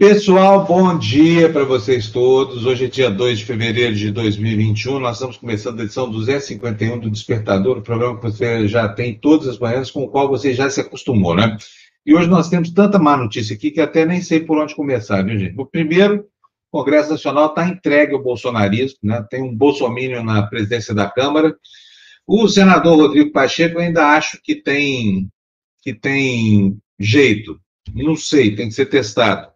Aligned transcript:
Pessoal, 0.00 0.64
bom 0.64 0.96
dia 0.96 1.52
para 1.52 1.62
vocês 1.62 2.08
todos. 2.08 2.64
Hoje 2.64 2.86
é 2.86 2.88
dia 2.88 3.10
2 3.10 3.40
de 3.40 3.44
fevereiro 3.44 3.94
de 3.94 4.10
2021. 4.10 4.98
Nós 4.98 5.16
estamos 5.16 5.36
começando 5.36 5.78
a 5.78 5.82
edição 5.84 6.10
251 6.10 6.98
do 6.98 7.10
Despertador, 7.10 7.76
o 7.76 7.82
programa 7.82 8.16
que 8.16 8.22
você 8.22 8.66
já 8.66 8.88
tem 8.88 9.12
todas 9.12 9.46
as 9.46 9.58
manhãs, 9.58 9.90
com 9.90 10.02
o 10.02 10.08
qual 10.08 10.26
você 10.26 10.54
já 10.54 10.70
se 10.70 10.80
acostumou, 10.80 11.34
né? 11.34 11.54
E 12.06 12.14
hoje 12.14 12.30
nós 12.30 12.48
temos 12.48 12.70
tanta 12.70 12.98
má 12.98 13.14
notícia 13.14 13.54
aqui 13.54 13.70
que 13.70 13.78
até 13.78 14.06
nem 14.06 14.22
sei 14.22 14.40
por 14.40 14.56
onde 14.56 14.74
começar, 14.74 15.22
viu, 15.22 15.38
gente? 15.38 15.60
O 15.60 15.66
primeiro, 15.66 16.26
o 16.72 16.78
Congresso 16.78 17.10
Nacional 17.10 17.48
está 17.48 17.68
entregue 17.68 18.14
ao 18.14 18.22
bolsonarismo, 18.22 19.00
né? 19.02 19.22
Tem 19.28 19.42
um 19.42 19.54
bolsomínio 19.54 20.24
na 20.24 20.46
presidência 20.46 20.94
da 20.94 21.10
Câmara. 21.10 21.54
O 22.26 22.48
senador 22.48 22.96
Rodrigo 22.96 23.32
Pacheco 23.32 23.78
ainda 23.78 24.16
acho 24.16 24.40
que 24.42 24.54
tem, 24.54 25.28
que 25.82 25.92
tem 25.92 26.78
jeito. 26.98 27.60
Não 27.92 28.16
sei, 28.16 28.56
tem 28.56 28.68
que 28.68 28.74
ser 28.74 28.86
testado 28.86 29.49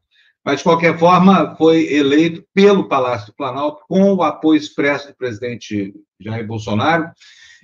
mas, 0.45 0.59
de 0.59 0.65
qualquer 0.65 0.99
forma, 0.99 1.57
foi 1.57 1.91
eleito 1.93 2.45
pelo 2.53 2.87
Palácio 2.87 3.29
do 3.29 3.35
Planalto 3.35 3.83
com 3.89 4.13
o 4.13 4.23
apoio 4.23 4.59
expresso 4.59 5.09
do 5.09 5.17
presidente 5.17 5.95
Jair 6.21 6.47
Bolsonaro 6.47 7.11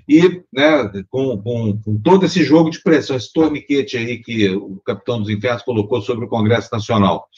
e 0.08 0.42
né, 0.52 0.90
com, 1.10 1.36
com, 1.42 1.78
com, 1.78 2.00
todo 2.00 2.24
esse 2.24 2.42
jogo 2.42 2.70
de 2.70 2.82
pressão, 2.82 3.16
esse 3.16 3.30
torniquete 3.32 3.98
aí 3.98 4.18
que 4.18 4.48
o 4.48 4.80
capitão 4.84 5.20
dos 5.20 5.28
infernos 5.28 5.62
colocou 5.62 6.00
sobre 6.00 6.24
o 6.24 6.28
Congresso 6.28 6.70
Nacional. 6.72 7.28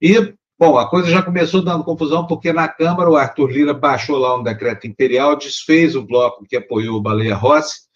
E, 0.00 0.34
bom, 0.58 0.76
a 0.76 0.88
coisa 0.88 1.10
já 1.10 1.22
começou 1.22 1.62
dando 1.62 1.82
confusão, 1.82 2.26
porque 2.26 2.52
na 2.52 2.68
Câmara 2.68 3.10
o 3.10 3.16
Arthur 3.16 3.50
Lira 3.50 3.72
baixou 3.72 4.18
lá 4.18 4.38
um 4.38 4.42
decreto 4.42 4.86
imperial, 4.86 5.34
desfez 5.34 5.96
o 5.96 6.02
bloco 6.02 6.44
que 6.46 6.56
apoiou 6.56 6.98
o 6.98 7.02
Baleia 7.02 7.34
Rossi, 7.34 7.87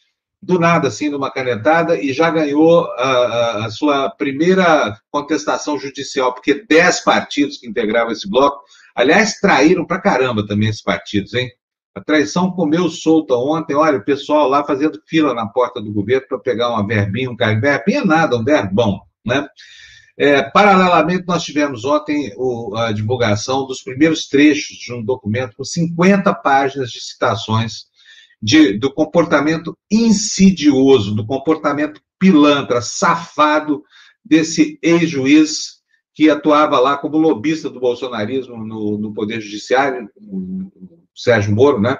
do 0.42 0.58
nada, 0.58 0.88
assim, 0.88 1.08
numa 1.08 1.30
canetada, 1.30 1.96
e 1.96 2.12
já 2.12 2.28
ganhou 2.28 2.84
a, 2.98 3.66
a, 3.66 3.70
sua 3.70 4.10
primeira 4.10 4.98
contestação 5.08 5.78
judicial, 5.78 6.34
porque 6.34 6.66
dez 6.68 6.98
partidos 6.98 7.58
que 7.58 7.68
integravam 7.68 8.10
esse 8.10 8.28
bloco, 8.28 8.60
aliás, 8.94 9.38
traíram 9.38 9.86
pra 9.86 10.00
caramba 10.00 10.44
também 10.44 10.68
esses 10.68 10.82
partidos, 10.82 11.32
hein? 11.34 11.48
A 11.94 12.00
traição 12.00 12.50
comeu 12.50 12.88
solta 12.88 13.34
ontem, 13.34 13.74
olha, 13.74 13.98
o 13.98 14.04
pessoal 14.04 14.48
lá 14.48 14.64
fazendo 14.64 15.00
fila 15.06 15.32
na 15.32 15.46
porta 15.46 15.80
do 15.80 15.92
governo 15.92 16.26
para 16.26 16.38
pegar 16.38 16.70
uma 16.70 16.86
verbinha, 16.86 17.30
um 17.30 17.36
cargo. 17.36 17.60
Verbinha 17.60 18.00
é 18.00 18.04
nada, 18.04 18.36
um 18.36 18.42
verbão, 18.42 19.02
né? 19.24 19.46
É, 20.18 20.42
paralelamente, 20.42 21.24
nós 21.26 21.44
tivemos 21.44 21.84
ontem 21.84 22.32
o, 22.36 22.74
a 22.76 22.92
divulgação 22.92 23.66
dos 23.66 23.82
primeiros 23.82 24.26
trechos 24.26 24.76
de 24.78 24.92
um 24.92 25.04
documento 25.04 25.56
com 25.56 25.64
50 25.64 26.34
páginas 26.34 26.90
de 26.90 27.00
citações 27.00 27.91
de, 28.42 28.76
do 28.76 28.92
comportamento 28.92 29.76
insidioso, 29.90 31.14
do 31.14 31.24
comportamento 31.24 32.00
pilantra, 32.18 32.82
safado 32.82 33.82
desse 34.24 34.78
ex-juiz 34.82 35.82
que 36.14 36.28
atuava 36.28 36.78
lá 36.78 36.96
como 36.96 37.16
lobista 37.16 37.70
do 37.70 37.80
bolsonarismo 37.80 38.56
no, 38.64 38.98
no 38.98 39.14
Poder 39.14 39.40
Judiciário, 39.40 40.10
o 40.16 40.70
Sérgio 41.14 41.54
Moro, 41.54 41.80
né? 41.80 41.98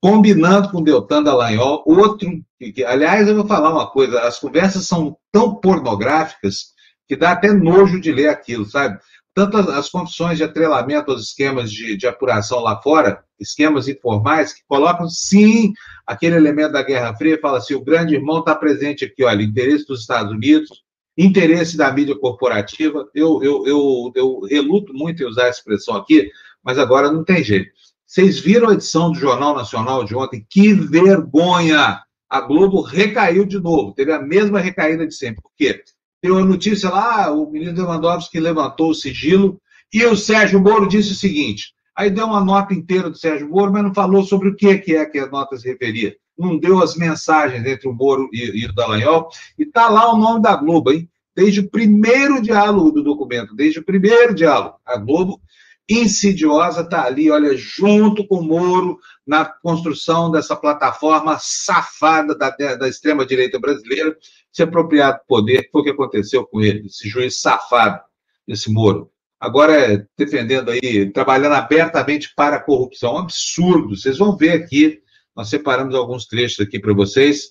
Combinando 0.00 0.70
com 0.70 0.82
Deltan 0.82 1.22
Dallagnol, 1.22 1.82
outro. 1.84 2.30
Que, 2.58 2.84
aliás, 2.84 3.28
eu 3.28 3.34
vou 3.34 3.46
falar 3.46 3.70
uma 3.70 3.90
coisa: 3.90 4.20
as 4.20 4.38
conversas 4.38 4.86
são 4.86 5.16
tão 5.32 5.56
pornográficas 5.56 6.68
que 7.06 7.16
dá 7.16 7.32
até 7.32 7.52
nojo 7.52 8.00
de 8.00 8.12
ler 8.12 8.28
aquilo, 8.28 8.64
sabe? 8.64 8.98
Tanto 9.46 9.70
as, 9.70 9.88
confissões 9.88 10.36
de 10.36 10.42
atrelamento 10.42 11.12
aos 11.12 11.22
esquemas 11.22 11.70
de, 11.70 11.96
de, 11.96 12.08
apuração 12.08 12.58
lá 12.58 12.80
fora, 12.82 13.22
esquemas 13.38 13.86
informais, 13.86 14.52
que 14.52 14.62
colocam, 14.66 15.08
sim, 15.08 15.72
aquele 16.04 16.34
elemento 16.34 16.72
da 16.72 16.82
Guerra 16.82 17.14
Fria, 17.14 17.38
fala 17.40 17.58
assim, 17.58 17.74
o 17.74 17.84
grande 17.84 18.16
irmão 18.16 18.40
está 18.40 18.54
presente 18.56 19.04
aqui, 19.04 19.22
olha, 19.22 19.42
interesse 19.42 19.86
dos 19.86 20.00
Estados 20.00 20.32
Unidos, 20.32 20.82
interesse 21.16 21.76
da 21.76 21.92
mídia 21.92 22.18
corporativa, 22.18 23.08
eu, 23.14 23.40
eu, 23.42 23.64
eu, 23.64 24.12
eu 24.16 24.40
reluto 24.40 24.92
muito 24.92 25.22
em 25.22 25.26
usar 25.26 25.44
a 25.44 25.50
expressão 25.50 25.94
aqui, 25.94 26.28
mas 26.62 26.76
agora 26.76 27.12
não 27.12 27.22
tem 27.22 27.44
jeito. 27.44 27.70
Vocês 28.04 28.40
viram 28.40 28.70
a 28.70 28.74
edição 28.74 29.12
do 29.12 29.18
Jornal 29.18 29.54
Nacional 29.54 30.04
de 30.04 30.16
ontem? 30.16 30.44
Que 30.50 30.72
vergonha! 30.72 32.00
A 32.28 32.40
Globo 32.40 32.82
recaiu 32.82 33.44
de 33.44 33.58
novo, 33.58 33.94
teve 33.94 34.12
a 34.12 34.20
mesma 34.20 34.58
recaída 34.58 35.06
de 35.06 35.14
sempre. 35.14 35.40
Por 35.42 35.52
quê? 35.56 35.82
Tem 36.20 36.30
uma 36.30 36.44
notícia 36.44 36.90
lá, 36.90 37.30
o 37.30 37.50
ministro 37.50 37.82
Lewandowski 37.82 38.40
levantou 38.40 38.90
o 38.90 38.94
sigilo 38.94 39.60
e 39.92 40.04
o 40.04 40.16
Sérgio 40.16 40.60
Moro 40.60 40.88
disse 40.88 41.12
o 41.12 41.16
seguinte: 41.16 41.72
aí 41.96 42.10
deu 42.10 42.26
uma 42.26 42.44
nota 42.44 42.74
inteira 42.74 43.08
do 43.08 43.16
Sérgio 43.16 43.48
Moro, 43.48 43.72
mas 43.72 43.82
não 43.82 43.94
falou 43.94 44.24
sobre 44.24 44.48
o 44.48 44.56
que 44.56 44.66
é 44.96 45.06
que 45.06 45.18
a 45.18 45.26
nota 45.26 45.56
se 45.56 45.68
referia. 45.68 46.16
Não 46.36 46.58
deu 46.58 46.82
as 46.82 46.96
mensagens 46.96 47.64
entre 47.66 47.88
o 47.88 47.92
Moro 47.92 48.28
e, 48.32 48.62
e 48.62 48.66
o 48.66 48.74
Dallagnol. 48.74 49.28
E 49.58 49.62
está 49.64 49.88
lá 49.88 50.12
o 50.12 50.16
nome 50.16 50.42
da 50.42 50.54
Globo, 50.54 50.92
hein? 50.92 51.08
Desde 51.34 51.60
o 51.60 51.70
primeiro 51.70 52.40
diálogo 52.40 52.90
do 52.90 53.02
documento, 53.02 53.54
desde 53.54 53.80
o 53.80 53.84
primeiro 53.84 54.34
diálogo. 54.34 54.76
A 54.84 54.96
Globo 54.96 55.40
insidiosa 55.88 56.82
está 56.82 57.04
ali, 57.04 57.30
olha, 57.30 57.56
junto 57.56 58.26
com 58.26 58.40
o 58.40 58.44
Moro, 58.44 58.98
na 59.26 59.44
construção 59.44 60.30
dessa 60.30 60.54
plataforma 60.54 61.38
safada 61.40 62.36
da, 62.36 62.50
da 62.50 62.88
extrema-direita 62.88 63.58
brasileira, 63.58 64.16
se 64.58 64.62
apropriar 64.64 65.12
do 65.12 65.26
poder, 65.26 65.68
foi 65.70 65.80
o 65.80 65.84
que 65.84 65.90
aconteceu 65.90 66.44
com 66.44 66.60
ele, 66.60 66.86
esse 66.86 67.08
juiz 67.08 67.40
safado, 67.40 68.00
esse 68.46 68.70
Moro. 68.72 69.08
Agora 69.38 69.72
é 69.72 70.04
defendendo 70.16 70.70
aí, 70.70 71.10
trabalhando 71.12 71.54
abertamente 71.54 72.32
para 72.34 72.56
a 72.56 72.60
corrupção. 72.60 73.14
Um 73.14 73.18
absurdo. 73.18 73.96
Vocês 73.96 74.18
vão 74.18 74.36
ver 74.36 74.50
aqui, 74.50 74.98
nós 75.36 75.48
separamos 75.48 75.94
alguns 75.94 76.26
trechos 76.26 76.58
aqui 76.58 76.80
para 76.80 76.92
vocês. 76.92 77.50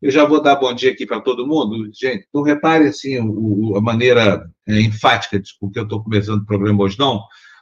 Eu 0.00 0.12
já 0.12 0.24
vou 0.24 0.40
dar 0.40 0.54
bom 0.54 0.72
dia 0.72 0.92
aqui 0.92 1.04
para 1.04 1.20
todo 1.20 1.46
mundo. 1.46 1.90
Gente, 1.92 2.28
não 2.32 2.42
repare 2.42 2.86
assim 2.86 3.18
o, 3.20 3.76
a 3.76 3.80
maneira 3.80 4.48
é, 4.68 4.80
enfática, 4.80 5.40
desculpa 5.40 5.72
que 5.72 5.80
eu 5.80 5.84
estou 5.84 6.04
começando 6.04 6.42
o 6.42 6.46
programa 6.46 6.84
hoje, 6.84 6.96
não 6.98 7.20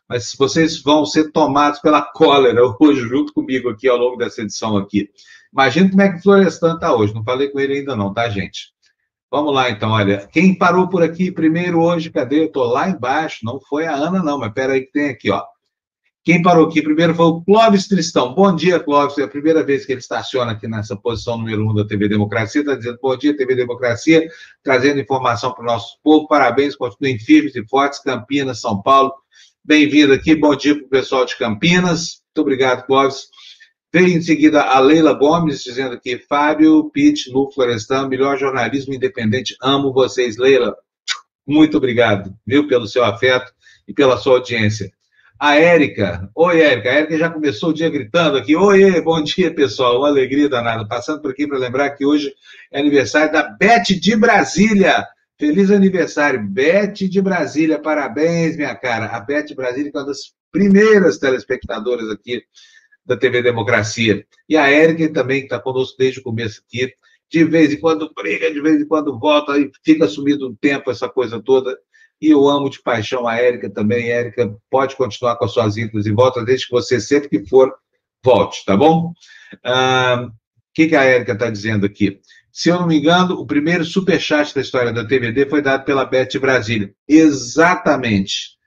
mas 0.09 0.35
vocês 0.39 0.83
vão 0.83 1.07
ser 1.07 1.33
tomados 1.33 1.81
pela 1.81 2.03
cólera 2.03 2.61
hoje, 2.79 3.01
junto 3.01 3.33
comigo 3.33 3.71
aqui 3.71 3.89
ao 3.89 3.97
longo 3.97 4.19
dessa 4.19 4.43
edição 4.43 4.77
aqui. 4.77 5.09
Imagina 5.51 5.89
como 5.89 6.03
é 6.03 6.13
que 6.13 6.19
o 6.19 6.23
Florestan 6.23 6.75
está 6.75 6.95
hoje. 6.95 7.15
Não 7.15 7.25
falei 7.25 7.49
com 7.49 7.59
ele 7.59 7.79
ainda 7.79 7.97
não, 7.97 8.13
tá, 8.13 8.29
gente? 8.29 8.72
Vamos 9.33 9.55
lá, 9.55 9.71
então, 9.71 9.93
olha. 9.93 10.29
Quem 10.31 10.55
parou 10.55 10.91
por 10.91 11.03
aqui 11.03 11.33
primeiro 11.33 11.81
hoje, 11.81 12.11
cadê? 12.11 12.41
Eu 12.41 12.45
estou 12.49 12.65
lá 12.65 12.91
embaixo. 12.91 13.39
Não 13.43 13.59
foi 13.59 13.87
a 13.87 13.95
Ana, 13.95 14.23
não, 14.23 14.39
mas 14.39 14.53
peraí 14.53 14.83
que 14.83 14.93
tem 14.93 15.09
aqui, 15.09 15.31
ó. 15.31 15.43
Quem 16.23 16.43
parou 16.43 16.67
aqui 16.67 16.83
primeiro 16.83 17.15
foi 17.15 17.25
o 17.25 17.41
Clóvis 17.41 17.89
Tristão. 17.89 18.35
Bom 18.35 18.55
dia, 18.55 18.79
Clóvis. 18.79 19.17
É 19.17 19.23
a 19.23 19.29
primeira 19.29 19.65
vez 19.65 19.87
que 19.87 19.93
ele 19.93 20.01
estaciona 20.01 20.53
aqui 20.53 20.69
nessa 20.69 20.95
posição 20.95 21.39
número 21.39 21.67
um 21.67 21.75
da 21.75 21.87
TV 21.87 22.11
Democracia. 22.11 22.61
Está 22.61 22.75
dizendo 22.75 22.99
bom 23.03 23.17
dia, 23.17 23.35
TV 23.35 23.55
Democracia, 23.55 24.29
trazendo 24.63 25.01
informação 25.01 25.55
para 25.55 25.63
o 25.63 25.67
nosso 25.67 25.97
povo. 26.05 26.29
Parabéns, 26.29 26.77
continuem 26.77 27.19
firmes 27.19 27.57
e 27.57 27.67
fortes. 27.67 28.01
Campinas, 28.01 28.61
São 28.61 28.83
Paulo. 28.83 29.15
Bem-vindo 29.65 30.13
aqui. 30.13 30.37
Bom 30.37 30.55
dia 30.55 30.75
para 30.75 30.85
o 30.85 30.91
pessoal 30.91 31.25
de 31.25 31.39
Campinas. 31.39 32.21
Muito 32.37 32.43
obrigado, 32.43 32.85
Clóvis. 32.85 33.29
Veio 33.95 34.17
em 34.17 34.23
seguida 34.23 34.63
a 34.63 34.81
Leila 34.81 35.13
Gomes, 35.13 35.63
dizendo 35.63 35.93
aqui, 35.93 36.17
Fábio, 36.17 36.89
Pitt, 36.91 37.31
Lu 37.31 37.53
Florestan, 37.53 38.09
melhor 38.09 38.39
jornalismo 38.39 38.95
independente. 38.95 39.55
Amo 39.61 39.93
vocês, 39.93 40.39
Leila. 40.39 40.75
Muito 41.47 41.77
obrigado, 41.77 42.35
viu, 42.47 42.67
pelo 42.67 42.87
seu 42.87 43.05
afeto 43.05 43.53
e 43.87 43.93
pela 43.93 44.17
sua 44.17 44.37
audiência. 44.37 44.91
A 45.39 45.57
Érica. 45.57 46.31
Oi, 46.35 46.63
Érica. 46.63 46.89
A 46.89 46.93
Érica 46.95 47.19
já 47.19 47.29
começou 47.29 47.69
o 47.69 47.75
dia 47.75 47.91
gritando 47.91 48.39
aqui. 48.39 48.57
Oi, 48.57 48.99
bom 49.03 49.23
dia, 49.23 49.55
pessoal. 49.55 49.99
Uma 49.99 50.09
alegria 50.09 50.49
danada. 50.49 50.89
Passando 50.89 51.21
por 51.21 51.31
aqui 51.31 51.47
para 51.47 51.59
lembrar 51.59 51.91
que 51.91 52.07
hoje 52.07 52.33
é 52.71 52.81
aniversário 52.81 53.31
da 53.31 53.43
Beth 53.43 54.01
de 54.01 54.17
Brasília. 54.17 55.07
Feliz 55.39 55.71
aniversário, 55.71 56.43
Beth 56.43 56.95
de 56.95 57.21
Brasília. 57.21 57.79
Parabéns, 57.79 58.57
minha 58.57 58.75
cara. 58.75 59.07
A 59.07 59.21
Beth 59.21 59.49
de 59.49 59.55
Brasília 59.55 59.91
é 59.95 59.99
uma 59.99 60.07
das 60.07 60.33
primeiras 60.51 61.19
telespectadoras 61.19 62.09
aqui 62.09 62.43
da 63.05 63.17
TV 63.17 63.43
Democracia. 63.43 64.25
E 64.49 64.57
a 64.57 64.69
Érica 64.69 65.13
também, 65.13 65.41
que 65.41 65.47
está 65.47 65.59
conosco 65.59 65.97
desde 65.99 66.21
o 66.21 66.23
começo 66.23 66.63
aqui. 66.67 66.93
De 67.31 67.45
vez 67.45 67.73
em 67.73 67.81
quando 67.81 68.13
briga, 68.15 68.53
de 68.53 68.61
vez 68.61 68.81
em 68.81 68.87
quando 68.87 69.19
volta, 69.19 69.59
e 69.59 69.71
fica 69.85 70.07
sumido 70.07 70.49
um 70.49 70.55
tempo, 70.55 70.91
essa 70.91 71.09
coisa 71.09 71.41
toda. 71.41 71.77
E 72.21 72.31
eu 72.31 72.47
amo 72.49 72.71
de 72.71 72.81
paixão 72.83 73.27
a 73.27 73.37
Érica 73.37 73.71
também. 73.71 74.11
Érica, 74.11 74.55
pode 74.71 74.97
continuar 74.97 75.37
com 75.37 75.45
as 75.45 75.53
suas 75.53 75.77
idas 75.77 76.07
e 76.07 76.13
voltas, 76.13 76.45
desde 76.45 76.67
que 76.67 76.73
você, 76.73 77.01
sempre 77.01 77.29
que 77.29 77.49
for, 77.49 77.73
volte, 78.25 78.65
tá 78.65 78.77
bom? 78.77 79.09
O 79.09 79.15
ah, 79.65 80.31
que, 80.73 80.89
que 80.89 80.97
a 80.97 81.03
Érica 81.03 81.33
está 81.33 81.51
dizendo 81.51 81.85
aqui? 81.85 82.21
Se 82.53 82.69
eu 82.69 82.79
não 82.79 82.87
me 82.87 82.99
engano, 82.99 83.35
o 83.41 83.47
primeiro 83.47 83.83
superchat 83.83 84.55
da 84.55 84.61
história 84.61 84.93
da 84.93 85.07
TVD 85.07 85.47
foi 85.49 85.63
dado 85.63 85.85
pela 85.85 86.05
Beth 86.05 86.39
Brasília. 86.39 86.95
Exatamente. 87.09 88.59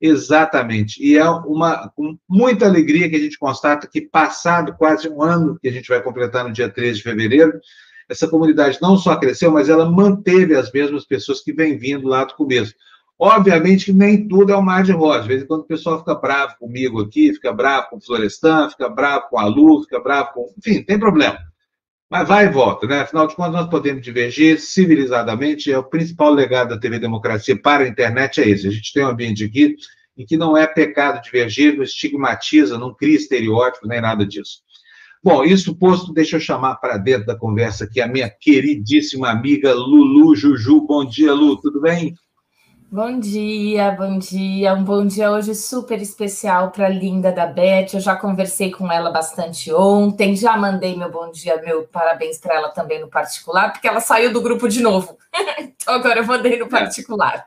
Exatamente. 0.00 1.02
E 1.04 1.16
é 1.16 1.28
uma 1.28 1.88
com 1.88 2.16
muita 2.28 2.66
alegria 2.66 3.08
que 3.10 3.16
a 3.16 3.20
gente 3.20 3.38
constata 3.38 3.88
que, 3.88 4.00
passado 4.00 4.74
quase 4.76 5.08
um 5.08 5.22
ano 5.22 5.58
que 5.60 5.68
a 5.68 5.72
gente 5.72 5.88
vai 5.88 6.00
completar 6.02 6.44
no 6.44 6.52
dia 6.52 6.68
13 6.68 6.98
de 6.98 7.02
fevereiro, 7.02 7.60
essa 8.08 8.28
comunidade 8.28 8.78
não 8.80 8.96
só 8.96 9.16
cresceu, 9.16 9.50
mas 9.50 9.68
ela 9.68 9.90
manteve 9.90 10.56
as 10.56 10.70
mesmas 10.72 11.04
pessoas 11.04 11.40
que 11.40 11.52
vêm 11.52 11.76
vindo 11.76 12.06
lá 12.06 12.24
do 12.24 12.34
começo. 12.34 12.74
Obviamente 13.18 13.86
que 13.86 13.92
nem 13.92 14.28
tudo 14.28 14.52
é 14.52 14.56
um 14.56 14.62
mar 14.62 14.84
de 14.84 14.92
rosa. 14.92 15.22
De 15.22 15.28
vez 15.28 15.42
em 15.42 15.46
quando 15.46 15.62
o 15.62 15.66
pessoal 15.66 15.98
fica 15.98 16.14
bravo 16.14 16.54
comigo 16.58 17.00
aqui, 17.00 17.34
fica 17.34 17.52
bravo 17.52 17.90
com 17.90 17.96
o 17.96 18.00
Florestan, 18.00 18.70
fica 18.70 18.88
bravo 18.88 19.28
com 19.28 19.38
a 19.38 19.46
Lu, 19.46 19.82
fica 19.82 19.98
bravo 20.00 20.32
com. 20.32 20.54
Enfim, 20.56 20.82
tem 20.84 20.98
problema. 20.98 21.38
Mas 22.10 22.26
vai 22.26 22.46
e 22.46 22.50
volta, 22.50 22.86
né? 22.86 23.00
Afinal 23.00 23.26
de 23.26 23.36
contas, 23.36 23.52
nós 23.52 23.68
podemos 23.68 24.02
divergir 24.02 24.58
civilizadamente. 24.58 25.70
É 25.70 25.78
o 25.78 25.84
principal 25.84 26.32
legado 26.32 26.70
da 26.70 26.80
TV 26.80 26.98
Democracia 26.98 27.60
para 27.60 27.84
a 27.84 27.88
internet 27.88 28.40
é 28.40 28.48
esse. 28.48 28.66
A 28.66 28.70
gente 28.70 28.92
tem 28.92 29.04
um 29.04 29.08
ambiente 29.08 29.44
aqui 29.44 29.76
em 30.16 30.24
que 30.24 30.36
não 30.36 30.56
é 30.56 30.66
pecado 30.66 31.22
divergir, 31.22 31.76
não 31.76 31.84
estigmatiza, 31.84 32.78
não 32.78 32.94
cria 32.94 33.14
estereótipos, 33.14 33.88
nem 33.88 34.00
nada 34.00 34.26
disso. 34.26 34.62
Bom, 35.22 35.44
isso 35.44 35.76
posto, 35.76 36.12
deixa 36.12 36.36
eu 36.36 36.40
chamar 36.40 36.76
para 36.76 36.96
dentro 36.96 37.26
da 37.26 37.36
conversa 37.36 37.84
aqui 37.84 38.00
a 38.00 38.08
minha 38.08 38.30
queridíssima 38.30 39.30
amiga 39.30 39.74
Lulu 39.74 40.34
Juju. 40.34 40.86
Bom 40.86 41.04
dia, 41.04 41.34
Lu, 41.34 41.60
tudo 41.60 41.80
bem? 41.80 42.14
Bom 42.90 43.20
dia, 43.20 43.90
bom 43.90 44.18
dia. 44.18 44.72
Um 44.72 44.82
bom 44.82 45.06
dia 45.06 45.30
hoje 45.30 45.54
super 45.54 46.00
especial 46.00 46.70
para 46.70 46.86
a 46.86 46.88
linda 46.88 47.30
da 47.30 47.44
Beth. 47.44 47.88
Eu 47.92 48.00
já 48.00 48.16
conversei 48.16 48.70
com 48.70 48.90
ela 48.90 49.10
bastante 49.10 49.70
ontem, 49.70 50.34
já 50.34 50.56
mandei 50.56 50.96
meu 50.96 51.10
bom 51.10 51.30
dia, 51.30 51.60
meu 51.60 51.82
parabéns 51.82 52.38
para 52.38 52.54
ela 52.54 52.70
também 52.70 52.98
no 52.98 53.08
particular, 53.08 53.72
porque 53.72 53.86
ela 53.86 54.00
saiu 54.00 54.32
do 54.32 54.40
grupo 54.40 54.66
de 54.66 54.80
novo. 54.80 55.18
então 55.60 55.96
agora 55.96 56.20
eu 56.20 56.26
mandei 56.26 56.58
no 56.58 56.66
particular. 56.66 57.44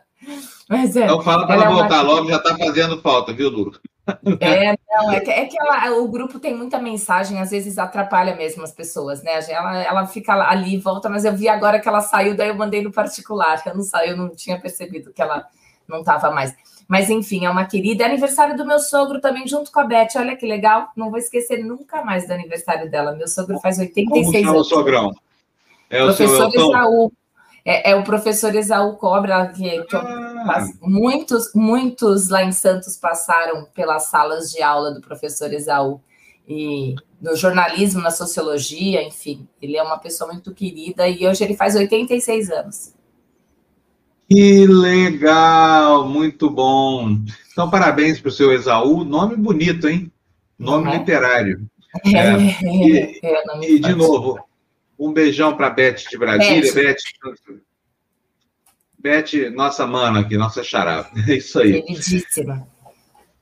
Mas 0.69 0.95
é. 0.95 1.05
Então 1.05 1.23
fala 1.23 1.47
para 1.47 1.55
ela, 1.55 1.65
ela 1.65 1.73
voltar 1.73 1.95
é 1.95 2.01
uma... 2.01 2.13
logo, 2.13 2.29
já 2.29 2.37
está 2.37 2.55
fazendo 2.55 3.01
falta, 3.01 3.33
viu, 3.33 3.49
Lu? 3.49 3.71
É, 4.39 4.75
não, 4.89 5.11
é 5.11 5.19
que, 5.19 5.31
é 5.31 5.45
que 5.45 5.57
ela, 5.59 5.97
o 5.99 6.07
grupo 6.07 6.39
tem 6.39 6.55
muita 6.55 6.79
mensagem, 6.79 7.39
às 7.39 7.51
vezes 7.51 7.77
atrapalha 7.77 8.35
mesmo 8.35 8.63
as 8.63 8.71
pessoas, 8.71 9.21
né? 9.23 9.39
Ela, 9.49 9.83
ela 9.83 10.07
fica 10.07 10.33
ali 10.33 10.75
e 10.75 10.77
volta, 10.77 11.09
mas 11.09 11.25
eu 11.25 11.35
vi 11.35 11.47
agora 11.47 11.79
que 11.79 11.87
ela 11.87 12.01
saiu, 12.01 12.35
daí 12.35 12.49
eu 12.49 12.55
mandei 12.55 12.81
no 12.81 12.91
particular. 12.91 13.61
Eu 13.65 13.75
não 13.75 13.83
saiu, 13.83 14.11
eu 14.11 14.17
não 14.17 14.29
tinha 14.29 14.59
percebido 14.59 15.13
que 15.13 15.21
ela 15.21 15.45
não 15.87 15.99
estava 15.99 16.31
mais. 16.31 16.55
Mas 16.87 17.09
enfim, 17.09 17.45
é 17.45 17.49
uma 17.49 17.65
querida. 17.65 18.03
É 18.03 18.07
aniversário 18.07 18.57
do 18.57 18.65
meu 18.65 18.77
sogro 18.77 19.21
também, 19.21 19.47
junto 19.47 19.71
com 19.71 19.79
a 19.79 19.83
Beth. 19.85 20.09
Olha 20.17 20.35
que 20.35 20.45
legal. 20.45 20.89
Não 20.95 21.09
vou 21.09 21.17
esquecer 21.17 21.63
nunca 21.63 22.03
mais 22.03 22.27
do 22.27 22.33
aniversário 22.33 22.91
dela. 22.91 23.13
Meu 23.13 23.29
sogro 23.29 23.59
faz 23.59 23.79
86 23.79 24.25
Como 24.25 24.33
chama 24.33 24.49
anos. 24.49 24.67
o 24.67 24.69
sogrão? 24.69 25.11
É 25.89 26.03
o 26.03 26.07
Professor 26.07 26.49
Isaú. 26.53 27.11
É, 27.63 27.91
é, 27.91 27.95
o 27.95 28.03
professor 28.03 28.55
Exaú 28.55 28.95
Cobra, 28.97 29.47
que, 29.47 29.83
que 29.83 29.95
ah. 29.95 30.67
muitos, 30.81 31.53
muitos 31.53 32.29
lá 32.29 32.43
em 32.43 32.51
Santos 32.51 32.97
passaram 32.97 33.67
pelas 33.75 34.05
salas 34.05 34.51
de 34.51 34.61
aula 34.63 34.91
do 34.91 35.01
professor 35.01 35.53
Exaú. 35.53 36.01
E 36.47 36.95
no 37.21 37.35
jornalismo, 37.35 38.01
na 38.01 38.09
sociologia, 38.09 39.03
enfim, 39.03 39.47
ele 39.61 39.77
é 39.77 39.83
uma 39.83 39.99
pessoa 39.99 40.31
muito 40.31 40.53
querida 40.53 41.07
e 41.07 41.27
hoje 41.27 41.43
ele 41.43 41.55
faz 41.55 41.75
86 41.75 42.49
anos. 42.49 42.93
Que 44.27 44.65
legal, 44.65 46.07
muito 46.07 46.49
bom. 46.49 47.17
Então, 47.51 47.69
parabéns 47.69 48.19
para 48.19 48.29
o 48.29 48.31
seu 48.31 48.51
Exaú. 48.51 49.03
Nome 49.03 49.35
bonito, 49.35 49.87
hein? 49.87 50.11
Nome 50.57 50.89
é? 50.89 50.97
literário. 50.97 51.67
É, 52.05 52.17
é, 52.17 52.55
e, 52.63 53.19
é, 53.23 53.69
e 53.69 53.79
de 53.79 53.93
novo, 53.93 54.39
um 55.01 55.11
beijão 55.11 55.57
para 55.57 55.67
Beth 55.67 56.03
de 56.11 56.17
Brasília. 56.17 56.73
Beth. 56.73 56.97
Beth, 58.99 59.51
nossa 59.51 59.87
mana 59.87 60.19
aqui, 60.19 60.37
nossa 60.37 60.63
xará. 60.63 61.09
É 61.27 61.37
isso 61.37 61.59
aí. 61.59 61.81
Queridíssima. 61.81 62.67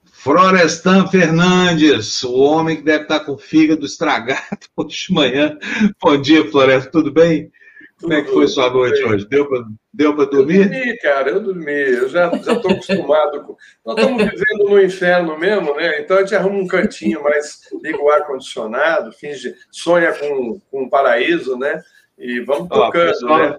Florestan 0.06 1.08
Fernandes, 1.08 2.24
o 2.24 2.34
homem 2.34 2.78
que 2.78 2.84
deve 2.84 3.04
estar 3.04 3.22
com 3.22 3.34
o 3.34 3.38
fígado 3.38 3.86
estragado 3.86 4.68
hoje 4.76 5.08
de 5.08 5.14
manhã. 5.14 5.58
Bom 6.02 6.20
dia, 6.20 6.50
Florestan, 6.50 6.92
tudo 6.92 7.12
bem? 7.12 7.52
Como 8.02 8.14
é 8.14 8.22
que 8.22 8.32
foi 8.32 8.48
sua 8.48 8.70
noite 8.70 9.04
hoje? 9.04 9.28
Deu 9.28 9.48
para 9.48 9.66
deu 9.94 10.16
dormir? 10.16 10.62
Eu 10.62 10.70
dormi, 10.70 10.98
cara, 11.00 11.30
eu 11.32 11.40
dormi. 11.42 11.72
Eu 11.72 12.10
já 12.10 12.32
estou 12.34 12.72
acostumado 12.72 13.44
com. 13.44 13.58
Nós 13.86 13.98
estamos 13.98 14.24
vivendo 14.24 14.70
no 14.70 14.82
inferno 14.82 15.38
mesmo, 15.38 15.76
né? 15.76 16.00
Então 16.00 16.18
a 16.18 16.22
gente 16.22 16.36
arruma 16.36 16.60
um 16.60 16.68
cantinho 16.68 17.22
mais, 17.22 17.60
liga 17.84 18.02
o 18.02 18.10
ar-condicionado, 18.10 19.12
finge, 19.12 19.54
sonha 19.70 20.14
com, 20.14 20.62
com 20.72 20.84
um 20.84 20.90
paraíso, 20.90 21.58
né? 21.58 21.82
E 22.18 22.40
vamos 22.42 22.70
tocando, 22.70 23.02
Ó, 23.02 23.12
pessoal, 23.12 23.40
né? 23.40 23.58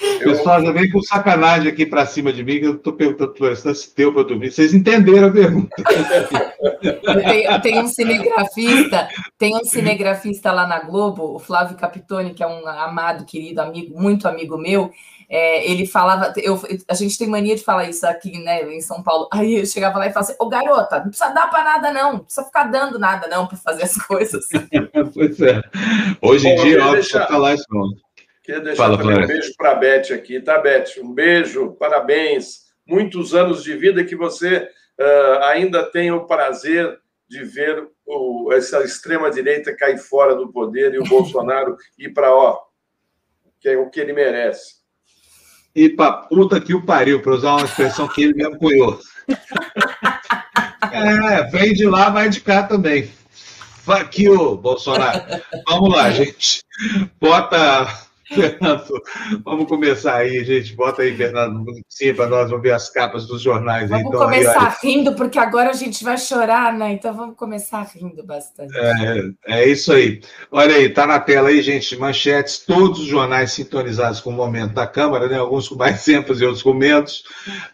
O 0.00 0.18
pessoal 0.20 0.62
já 0.62 0.70
vem 0.70 0.90
com 0.90 1.02
sacanagem 1.02 1.70
aqui 1.70 1.84
para 1.84 2.06
cima 2.06 2.32
de 2.32 2.44
mim, 2.44 2.60
que 2.60 2.66
eu 2.66 2.74
estou 2.74 2.92
perguntando 2.92 3.32
para 3.32 3.54
se 3.54 3.94
deu 3.96 4.12
para 4.12 4.22
dormir. 4.22 4.52
Vocês 4.52 4.72
entenderam 4.72 5.28
a 5.28 5.32
pergunta. 5.32 5.74
Tem, 7.24 7.60
tem, 7.60 7.80
um 7.80 7.88
cinegrafista, 7.88 9.08
tem 9.36 9.56
um 9.56 9.64
cinegrafista 9.64 10.52
lá 10.52 10.66
na 10.66 10.80
Globo, 10.80 11.34
o 11.34 11.38
Flávio 11.38 11.76
Capitone, 11.76 12.32
que 12.32 12.42
é 12.42 12.46
um 12.46 12.66
amado, 12.66 13.24
querido 13.24 13.60
amigo, 13.60 14.00
muito 14.00 14.28
amigo 14.28 14.56
meu. 14.56 14.90
É, 15.30 15.70
ele 15.70 15.86
falava, 15.86 16.32
eu, 16.38 16.58
a 16.88 16.94
gente 16.94 17.18
tem 17.18 17.28
mania 17.28 17.54
de 17.54 17.62
falar 17.62 17.84
isso 17.84 18.06
aqui, 18.06 18.38
né, 18.38 18.62
em 18.72 18.80
São 18.80 19.02
Paulo. 19.02 19.28
Aí 19.30 19.56
eu 19.56 19.66
chegava 19.66 19.98
lá 19.98 20.06
e 20.06 20.12
falava 20.12 20.30
assim: 20.30 20.38
Ô 20.40 20.48
garota, 20.48 21.00
não 21.00 21.08
precisa 21.08 21.30
dar 21.30 21.50
para 21.50 21.64
nada, 21.64 21.92
não, 21.92 22.12
não 22.14 22.18
precisa 22.20 22.46
ficar 22.46 22.64
dando 22.64 22.98
nada, 22.98 23.26
não, 23.28 23.46
para 23.46 23.58
fazer 23.58 23.82
as 23.82 23.96
coisas. 23.96 24.46
pois 25.12 25.40
é. 25.40 25.60
Hoje 26.22 26.48
em 26.48 26.56
Bom, 26.56 26.62
dia, 26.62 26.78
óbvio, 26.78 26.94
deixar... 26.94 27.26
falar 27.26 27.54
isso 27.54 27.66
não. 27.70 28.07
Queria 28.48 28.62
deixar 28.62 28.84
Fala, 28.84 28.96
também 28.96 29.24
um 29.24 29.26
beijo 29.26 29.52
para 29.58 29.72
a 29.72 29.74
Beth 29.74 30.10
aqui, 30.10 30.40
tá, 30.40 30.56
Beth? 30.56 30.86
Um 31.02 31.12
beijo, 31.12 31.72
parabéns. 31.72 32.60
Muitos 32.86 33.34
anos 33.34 33.62
de 33.62 33.76
vida 33.76 34.02
que 34.02 34.16
você 34.16 34.66
uh, 34.98 35.42
ainda 35.42 35.82
tem 35.82 36.10
o 36.10 36.24
prazer 36.24 36.98
de 37.28 37.44
ver 37.44 37.86
o, 38.06 38.50
essa 38.50 38.82
extrema-direita 38.82 39.76
cair 39.76 39.98
fora 39.98 40.34
do 40.34 40.50
poder 40.50 40.94
e 40.94 40.98
o 40.98 41.04
Bolsonaro 41.04 41.76
ir 41.98 42.14
para, 42.14 42.34
ó, 42.34 42.58
que 43.60 43.68
é 43.68 43.76
o 43.76 43.90
que 43.90 44.00
ele 44.00 44.14
merece. 44.14 44.76
E 45.74 45.90
para 45.90 46.12
puta 46.12 46.58
que 46.58 46.72
o 46.72 46.86
pariu, 46.86 47.20
para 47.20 47.34
usar 47.34 47.50
uma 47.56 47.66
expressão 47.66 48.08
que 48.08 48.22
ele 48.22 48.32
mesmo 48.32 48.56
cunhou. 48.56 48.98
é, 50.90 51.42
vem 51.50 51.74
de 51.74 51.86
lá, 51.86 52.08
vai 52.08 52.30
de 52.30 52.40
cá 52.40 52.62
também. 52.62 53.12
Fuck 53.84 54.22
you, 54.22 54.56
Bolsonaro. 54.56 55.20
Vamos 55.68 55.94
lá, 55.94 56.10
gente. 56.10 56.62
Bota 57.20 58.07
Fernando, 58.28 59.02
vamos 59.44 59.66
começar 59.66 60.16
aí, 60.16 60.44
gente. 60.44 60.74
Bota 60.76 61.02
aí, 61.02 61.16
Fernando, 61.16 61.64
sim, 61.88 62.12
para 62.12 62.26
nós 62.26 62.50
vamos 62.50 62.62
ver 62.62 62.72
as 62.72 62.90
capas 62.90 63.26
dos 63.26 63.40
jornais. 63.40 63.88
Vamos 63.88 64.06
então, 64.06 64.20
começar 64.20 64.78
aí, 64.82 64.90
rindo, 64.90 65.14
porque 65.14 65.38
agora 65.38 65.70
a 65.70 65.74
gente 65.74 66.04
vai 66.04 66.18
chorar, 66.18 66.72
né? 66.72 66.92
Então 66.92 67.14
vamos 67.14 67.36
começar 67.36 67.82
rindo 67.94 68.22
bastante. 68.24 68.72
É, 68.76 69.60
é 69.60 69.68
isso 69.68 69.92
aí. 69.92 70.20
Olha 70.52 70.76
aí, 70.76 70.90
tá 70.90 71.06
na 71.06 71.18
tela 71.18 71.48
aí, 71.48 71.62
gente, 71.62 71.96
manchetes, 71.96 72.58
todos 72.58 73.00
os 73.00 73.06
jornais 73.06 73.52
sintonizados 73.52 74.20
com 74.20 74.30
o 74.30 74.34
momento 74.34 74.74
da 74.74 74.86
Câmara, 74.86 75.26
né? 75.26 75.38
Alguns 75.38 75.68
com 75.68 75.76
mais 75.76 76.06
ênfase 76.06 76.42
e 76.42 76.46
outros 76.46 76.62
com 76.62 76.74
menos. 76.74 77.24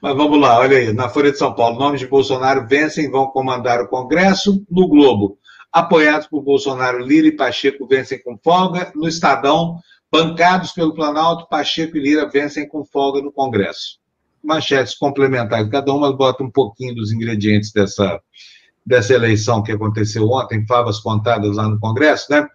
Mas 0.01 0.17
vamos 0.17 0.41
lá, 0.41 0.59
olha 0.61 0.79
aí. 0.79 0.93
Na 0.93 1.09
Folha 1.09 1.33
de 1.33 1.39
São 1.39 1.53
Paulo, 1.53 1.79
nomes 1.79 2.01
de 2.01 2.07
Bolsonaro 2.07 2.67
vencem, 2.67 3.11
vão 3.11 3.27
comandar 3.27 3.81
o 3.81 3.89
Congresso. 3.89 4.65
No 4.71 4.87
Globo, 4.89 5.39
apoiados 5.73 6.29
por 6.29 6.43
Bolsonaro, 6.43 7.05
Lira 7.05 7.27
e 7.27 7.33
Pacheco 7.33 7.87
vencem 7.87 8.23
com 8.23 8.39
folga. 8.43 8.93
No 8.95 9.09
Estadão, 9.09 9.79
Bancados 10.15 10.71
pelo 10.71 10.95
Planalto, 10.95 11.49
Pacheco 11.49 11.97
e 11.97 12.01
Lira 12.01 12.31
vencem 12.31 12.69
com 12.69 12.85
folga 12.85 13.21
no 13.21 13.33
Congresso. 13.33 13.99
Manchetes 14.41 14.95
complementares, 14.95 15.69
cada 15.69 15.93
uma 15.93 16.17
bota 16.17 16.45
um 16.45 16.51
pouquinho 16.53 16.95
dos 16.95 17.11
ingredientes 17.11 17.73
dessa, 17.73 18.21
dessa 18.87 19.13
eleição 19.13 19.61
que 19.61 19.73
aconteceu 19.73 20.31
ontem, 20.31 20.65
favas 20.69 21.01
contadas 21.01 21.57
lá 21.57 21.69
no 21.69 21.81
Congresso, 21.81 22.27
né? 22.31 22.47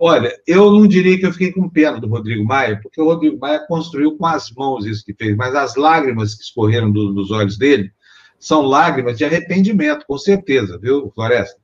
Olha, 0.00 0.34
eu 0.46 0.72
não 0.72 0.86
diria 0.86 1.18
que 1.18 1.26
eu 1.26 1.32
fiquei 1.32 1.52
com 1.52 1.68
pena 1.68 2.00
do 2.00 2.08
Rodrigo 2.08 2.42
Maia, 2.42 2.80
porque 2.82 2.98
o 2.98 3.04
Rodrigo 3.04 3.38
Maia 3.38 3.66
construiu 3.68 4.16
com 4.16 4.24
as 4.24 4.50
mãos 4.52 4.86
isso 4.86 5.04
que 5.04 5.12
fez, 5.12 5.36
mas 5.36 5.54
as 5.54 5.76
lágrimas 5.76 6.34
que 6.34 6.42
escorreram 6.42 6.90
do, 6.90 7.12
dos 7.12 7.30
olhos 7.30 7.58
dele 7.58 7.92
são 8.38 8.62
lágrimas 8.62 9.18
de 9.18 9.26
arrependimento, 9.26 10.06
com 10.06 10.16
certeza, 10.16 10.78
viu, 10.78 11.12
Floresta? 11.14 11.60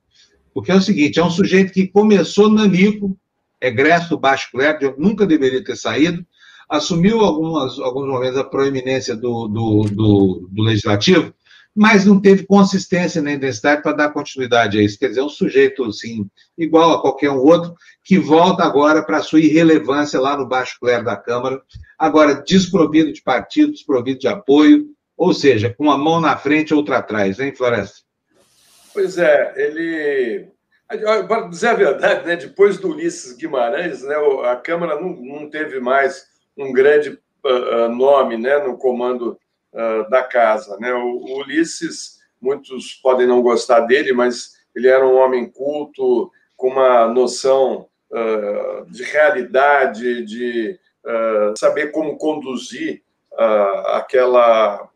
Porque 0.53 0.71
é 0.71 0.75
o 0.75 0.81
seguinte, 0.81 1.19
é 1.19 1.23
um 1.23 1.31
sujeito 1.31 1.73
que 1.73 1.87
começou 1.87 2.47
nanico, 2.47 3.17
egresso 3.61 4.09
do 4.09 4.19
baixo 4.19 4.49
clero, 4.51 4.95
nunca 4.97 5.25
deveria 5.25 5.63
ter 5.63 5.75
saído, 5.75 6.25
assumiu 6.67 7.19
algumas, 7.19 7.77
alguns 7.79 8.07
momentos 8.07 8.37
a 8.37 8.43
proeminência 8.43 9.15
do, 9.15 9.47
do, 9.47 9.83
do, 9.83 10.49
do 10.49 10.63
legislativo, 10.63 11.33
mas 11.75 12.05
não 12.05 12.19
teve 12.19 12.45
consistência 12.45 13.21
nem 13.21 13.37
densidade 13.37 13.81
para 13.81 13.95
dar 13.95 14.09
continuidade 14.09 14.77
a 14.77 14.81
isso. 14.81 14.99
Quer 14.99 15.09
dizer, 15.09 15.21
é 15.21 15.23
um 15.23 15.29
sujeito, 15.29 15.83
assim, 15.85 16.25
igual 16.57 16.91
a 16.91 17.01
qualquer 17.01 17.29
um 17.29 17.37
outro, 17.37 17.73
que 18.03 18.17
volta 18.17 18.63
agora 18.63 19.03
para 19.03 19.17
a 19.17 19.23
sua 19.23 19.39
irrelevância 19.39 20.19
lá 20.19 20.37
no 20.37 20.47
baixo 20.47 20.77
clero 20.79 21.05
da 21.05 21.15
Câmara, 21.15 21.61
agora 21.97 22.43
desprovido 22.45 23.13
de 23.13 23.21
partido, 23.21 23.71
desprovido 23.71 24.19
de 24.19 24.27
apoio, 24.27 24.87
ou 25.15 25.33
seja, 25.33 25.73
com 25.77 25.85
uma 25.85 25.97
mão 25.97 26.19
na 26.19 26.35
frente 26.35 26.71
e 26.71 26.73
outra 26.73 26.97
atrás, 26.97 27.39
hein, 27.39 27.53
Floresta? 27.55 27.99
Pois 28.93 29.17
é, 29.17 29.53
ele 29.55 30.50
para 31.27 31.47
dizer 31.47 31.69
a 31.69 31.73
verdade, 31.73 32.27
né, 32.27 32.35
depois 32.35 32.77
do 32.77 32.89
Ulisses 32.89 33.33
Guimarães, 33.33 34.03
né, 34.03 34.15
a 34.45 34.55
Câmara 34.55 34.99
não, 34.99 35.09
não 35.09 35.49
teve 35.49 35.79
mais 35.79 36.27
um 36.57 36.73
grande 36.73 37.17
uh, 37.43 37.89
nome 37.89 38.37
né, 38.37 38.57
no 38.59 38.77
comando 38.77 39.39
uh, 39.73 40.09
da 40.09 40.23
casa. 40.23 40.77
Né? 40.79 40.93
O, 40.93 41.17
o, 41.17 41.39
Ulisses, 41.39 42.19
muitos 42.41 42.93
podem 42.95 43.25
não 43.25 43.41
gostar 43.41 43.81
dele, 43.81 44.11
mas 44.11 44.59
ele 44.75 44.87
era 44.87 45.05
um 45.05 45.15
homem 45.15 45.49
culto, 45.49 46.31
com 46.57 46.67
uma 46.67 47.07
noção 47.07 47.87
uh, 48.11 48.85
de 48.91 49.03
realidade, 49.03 50.23
de 50.25 50.79
saber 51.57 51.87
como 51.87 52.15
conduzir 52.15 53.01
aquela, 53.87 54.87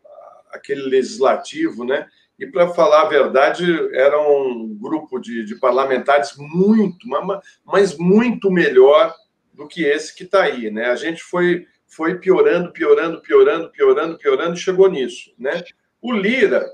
aquele 0.52 0.82
legislativo, 0.82 1.84
né? 1.84 2.06
E, 2.38 2.46
para 2.46 2.68
falar 2.68 3.02
a 3.02 3.08
verdade, 3.08 3.64
era 3.94 4.20
um 4.20 4.76
grupo 4.78 5.18
de, 5.18 5.44
de 5.44 5.54
parlamentares 5.56 6.34
muito, 6.36 7.06
mas 7.64 7.96
muito 7.96 8.50
melhor 8.50 9.14
do 9.54 9.66
que 9.66 9.84
esse 9.84 10.14
que 10.14 10.24
está 10.24 10.42
aí, 10.42 10.70
né? 10.70 10.90
A 10.90 10.96
gente 10.96 11.22
foi, 11.22 11.66
foi 11.86 12.18
piorando, 12.18 12.72
piorando, 12.72 13.22
piorando, 13.22 13.70
piorando, 13.70 14.18
piorando 14.18 14.54
e 14.54 14.60
chegou 14.60 14.90
nisso, 14.90 15.32
né? 15.38 15.64
O 16.00 16.12
Lira 16.12 16.66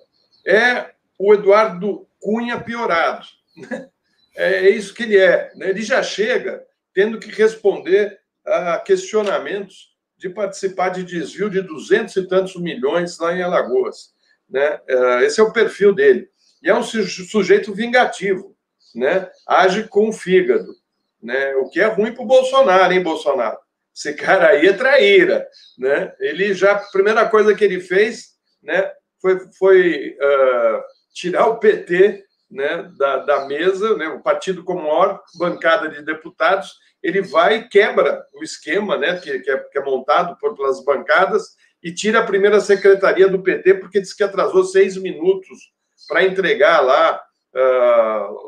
é 0.44 0.90
o 1.18 1.32
Eduardo 1.32 2.08
Cunha 2.18 2.60
piorado, 2.60 3.26
né? 3.56 3.88
É 4.34 4.68
isso 4.70 4.94
que 4.94 5.02
ele 5.02 5.18
é. 5.18 5.52
Né? 5.54 5.70
Ele 5.70 5.82
já 5.82 6.02
chega 6.02 6.64
tendo 6.94 7.18
que 7.18 7.30
responder 7.30 8.18
a 8.44 8.78
questionamentos 8.78 9.92
de 10.16 10.28
participar 10.28 10.90
de 10.90 11.04
desvio 11.04 11.50
de 11.50 11.60
duzentos 11.60 12.16
e 12.16 12.26
tantos 12.26 12.56
milhões 12.56 13.18
lá 13.18 13.36
em 13.36 13.42
Alagoas. 13.42 14.11
Né? 14.52 14.78
É, 14.86 15.24
esse 15.24 15.40
é 15.40 15.42
o 15.42 15.52
perfil 15.52 15.94
dele. 15.94 16.28
E 16.62 16.68
é 16.68 16.74
um 16.74 16.82
sujeito 16.82 17.74
vingativo, 17.74 18.54
né? 18.94 19.28
age 19.48 19.88
com 19.88 20.10
o 20.10 20.12
fígado, 20.12 20.74
né? 21.20 21.56
o 21.56 21.68
que 21.70 21.80
é 21.80 21.86
ruim 21.86 22.12
para 22.12 22.22
o 22.22 22.26
Bolsonaro, 22.26 22.92
hein, 22.92 23.02
Bolsonaro? 23.02 23.58
Esse 23.94 24.14
cara 24.14 24.48
aí 24.48 24.68
é 24.68 24.72
traíra. 24.72 25.46
Né? 25.78 26.12
Ele 26.20 26.54
já, 26.54 26.72
a 26.72 26.90
primeira 26.90 27.28
coisa 27.28 27.54
que 27.54 27.64
ele 27.64 27.80
fez 27.80 28.32
né, 28.62 28.92
foi, 29.20 29.40
foi 29.58 30.16
uh, 30.20 30.82
tirar 31.12 31.46
o 31.46 31.58
PT 31.58 32.24
né, 32.50 32.90
da, 32.96 33.18
da 33.18 33.46
mesa, 33.46 33.96
né, 33.96 34.08
o 34.08 34.22
partido 34.22 34.62
com 34.62 34.74
maior 34.74 35.22
bancada 35.36 35.88
de 35.88 36.02
deputados, 36.02 36.74
ele 37.02 37.22
vai 37.22 37.56
e 37.56 37.68
quebra 37.68 38.24
o 38.34 38.44
esquema 38.44 38.96
né, 38.96 39.18
que, 39.18 39.40
que, 39.40 39.50
é, 39.50 39.58
que 39.58 39.78
é 39.78 39.82
montado 39.82 40.36
por, 40.38 40.54
pelas 40.54 40.84
bancadas 40.84 41.56
e 41.82 41.92
tira 41.92 42.20
a 42.20 42.26
primeira 42.26 42.60
secretaria 42.60 43.28
do 43.28 43.42
PT, 43.42 43.74
porque 43.74 44.00
diz 44.00 44.14
que 44.14 44.22
atrasou 44.22 44.64
seis 44.64 44.96
minutos 44.96 45.72
para 46.06 46.24
entregar 46.24 46.80
lá 46.80 47.20
uh, 47.54 48.42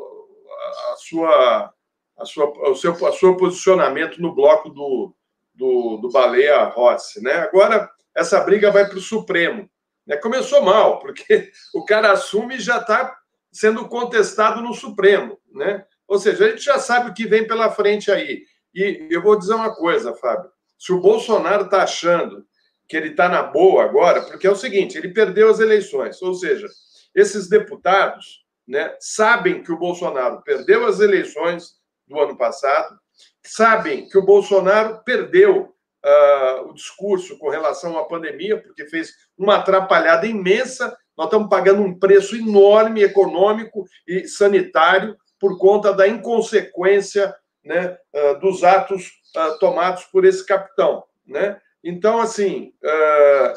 a 0.93 0.95
sua, 0.97 1.73
a 2.17 2.25
sua, 2.25 2.69
o 2.69 2.75
seu, 2.75 3.07
a 3.07 3.11
seu 3.11 3.35
posicionamento 3.35 4.21
no 4.21 4.33
bloco 4.33 4.69
do, 4.69 5.13
do, 5.53 5.97
do 5.97 6.09
Baleia 6.09 6.63
Rossi. 6.65 7.21
Né? 7.21 7.33
Agora, 7.33 7.89
essa 8.15 8.39
briga 8.41 8.71
vai 8.71 8.87
para 8.87 8.97
o 8.97 9.01
Supremo. 9.01 9.69
Né? 10.07 10.15
Começou 10.17 10.61
mal, 10.61 10.99
porque 10.99 11.51
o 11.75 11.83
cara 11.83 12.11
assume 12.11 12.55
e 12.55 12.61
já 12.61 12.77
está 12.77 13.15
sendo 13.51 13.87
contestado 13.87 14.61
no 14.61 14.73
Supremo. 14.73 15.37
Né? 15.51 15.85
Ou 16.07 16.17
seja, 16.19 16.45
a 16.45 16.49
gente 16.49 16.63
já 16.63 16.79
sabe 16.79 17.09
o 17.09 17.13
que 17.13 17.27
vem 17.27 17.45
pela 17.45 17.71
frente 17.71 18.11
aí. 18.11 18.43
E 18.73 19.07
eu 19.09 19.21
vou 19.21 19.37
dizer 19.37 19.55
uma 19.55 19.73
coisa, 19.73 20.13
Fábio. 20.15 20.49
Se 20.77 20.91
o 20.91 20.99
Bolsonaro 20.99 21.65
está 21.65 21.83
achando 21.83 22.45
que 22.87 22.95
ele 22.95 23.09
está 23.09 23.27
na 23.27 23.43
boa 23.43 23.83
agora, 23.83 24.21
porque 24.21 24.45
é 24.45 24.51
o 24.51 24.55
seguinte, 24.55 24.97
ele 24.97 25.13
perdeu 25.13 25.49
as 25.49 25.59
eleições, 25.59 26.21
ou 26.21 26.33
seja, 26.33 26.67
esses 27.13 27.49
deputados 27.49 28.45
né, 28.67 28.95
sabem 28.99 29.63
que 29.63 29.71
o 29.71 29.77
Bolsonaro 29.77 30.41
perdeu 30.43 30.85
as 30.85 30.99
eleições 30.99 31.75
do 32.07 32.19
ano 32.19 32.37
passado, 32.37 32.99
sabem 33.43 34.07
que 34.09 34.17
o 34.17 34.25
Bolsonaro 34.25 35.01
perdeu 35.03 35.75
uh, 36.05 36.69
o 36.69 36.73
discurso 36.73 37.37
com 37.37 37.49
relação 37.49 37.97
à 37.97 38.05
pandemia, 38.05 38.61
porque 38.61 38.87
fez 38.87 39.11
uma 39.37 39.55
atrapalhada 39.55 40.27
imensa. 40.27 40.95
Nós 41.17 41.27
estamos 41.27 41.49
pagando 41.49 41.81
um 41.81 41.97
preço 41.97 42.35
enorme 42.35 43.01
econômico 43.01 43.85
e 44.07 44.27
sanitário 44.27 45.15
por 45.39 45.57
conta 45.57 45.93
da 45.93 46.07
inconsequência 46.07 47.35
né, 47.63 47.97
uh, 48.13 48.39
dos 48.39 48.63
atos 48.63 49.11
uh, 49.35 49.57
tomados 49.59 50.03
por 50.05 50.25
esse 50.25 50.45
capitão. 50.45 51.03
Né? 51.25 51.59
Então, 51.85 52.19
assim, 52.19 52.73
uh, 52.83 53.53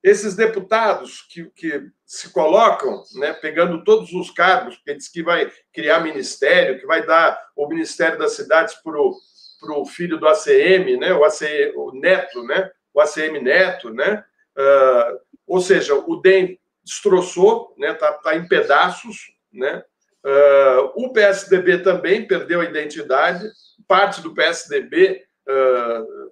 esses 0.00 0.36
deputados 0.36 1.22
que, 1.22 1.46
que 1.46 1.82
se 2.06 2.32
colocam, 2.32 3.02
né, 3.16 3.32
pegando 3.32 3.82
todos 3.82 4.12
os 4.12 4.30
cargos, 4.30 4.76
porque 4.76 4.94
diz 4.94 5.08
que 5.08 5.20
vai 5.20 5.50
criar 5.72 5.98
ministério, 5.98 6.78
que 6.78 6.86
vai 6.86 7.04
dar 7.04 7.36
o 7.56 7.66
Ministério 7.66 8.16
das 8.16 8.36
Cidades 8.36 8.76
para 8.76 8.96
o 8.96 9.84
filho 9.84 10.16
do 10.16 10.28
ACM, 10.28 10.96
né, 10.96 11.12
o, 11.12 11.24
ACM, 11.24 11.72
o 11.74 11.90
Neto, 11.90 12.44
né, 12.44 12.70
o 12.94 13.00
ACM 13.00 13.42
Neto, 13.42 13.90
né, 13.90 14.24
uh, 14.56 15.18
ou 15.44 15.60
seja, 15.60 15.92
o 15.96 16.16
DEM 16.20 16.60
destroçou, 16.84 17.74
né, 17.76 17.92
tá, 17.94 18.12
tá 18.12 18.36
em 18.36 18.46
pedaços, 18.46 19.32
né, 19.52 19.82
uh, 20.24 20.92
o 20.94 21.12
PSDB 21.12 21.78
também 21.78 22.28
perdeu 22.28 22.60
a 22.60 22.64
identidade, 22.64 23.44
parte 23.88 24.22
do 24.22 24.32
PSDB 24.32 25.24
uh, 25.48 26.26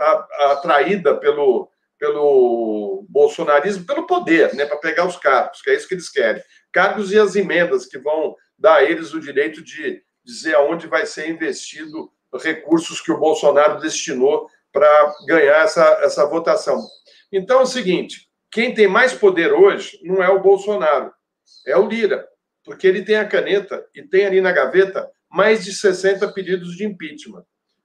está 0.00 0.26
atraída 0.52 1.16
pelo, 1.16 1.68
pelo 1.98 3.04
bolsonarismo, 3.08 3.84
pelo 3.84 4.06
poder, 4.06 4.54
né, 4.54 4.64
para 4.64 4.78
pegar 4.78 5.06
os 5.06 5.16
cargos, 5.16 5.60
que 5.60 5.70
é 5.70 5.74
isso 5.74 5.86
que 5.86 5.94
eles 5.94 6.08
querem. 6.08 6.42
Cargos 6.72 7.12
e 7.12 7.18
as 7.18 7.36
emendas 7.36 7.86
que 7.86 7.98
vão 7.98 8.34
dar 8.58 8.76
a 8.76 8.84
eles 8.84 9.12
o 9.12 9.20
direito 9.20 9.62
de 9.62 10.02
dizer 10.24 10.54
aonde 10.54 10.86
vai 10.86 11.04
ser 11.06 11.28
investido 11.28 12.10
recursos 12.42 13.00
que 13.00 13.12
o 13.12 13.18
Bolsonaro 13.18 13.80
destinou 13.80 14.48
para 14.72 15.14
ganhar 15.26 15.64
essa, 15.64 15.84
essa 16.02 16.26
votação. 16.26 16.80
Então 17.32 17.60
é 17.60 17.62
o 17.62 17.66
seguinte: 17.66 18.28
quem 18.50 18.72
tem 18.72 18.86
mais 18.86 19.12
poder 19.12 19.52
hoje 19.52 19.98
não 20.02 20.22
é 20.22 20.28
o 20.28 20.40
Bolsonaro, 20.40 21.12
é 21.66 21.76
o 21.76 21.88
Lira, 21.88 22.28
porque 22.64 22.86
ele 22.86 23.02
tem 23.02 23.16
a 23.16 23.26
caneta 23.26 23.84
e 23.94 24.02
tem 24.02 24.26
ali 24.26 24.40
na 24.40 24.52
gaveta 24.52 25.10
mais 25.28 25.64
de 25.64 25.72
60 25.72 26.28
pedidos 26.32 26.76
de 26.76 26.84
impeachment. 26.84 27.44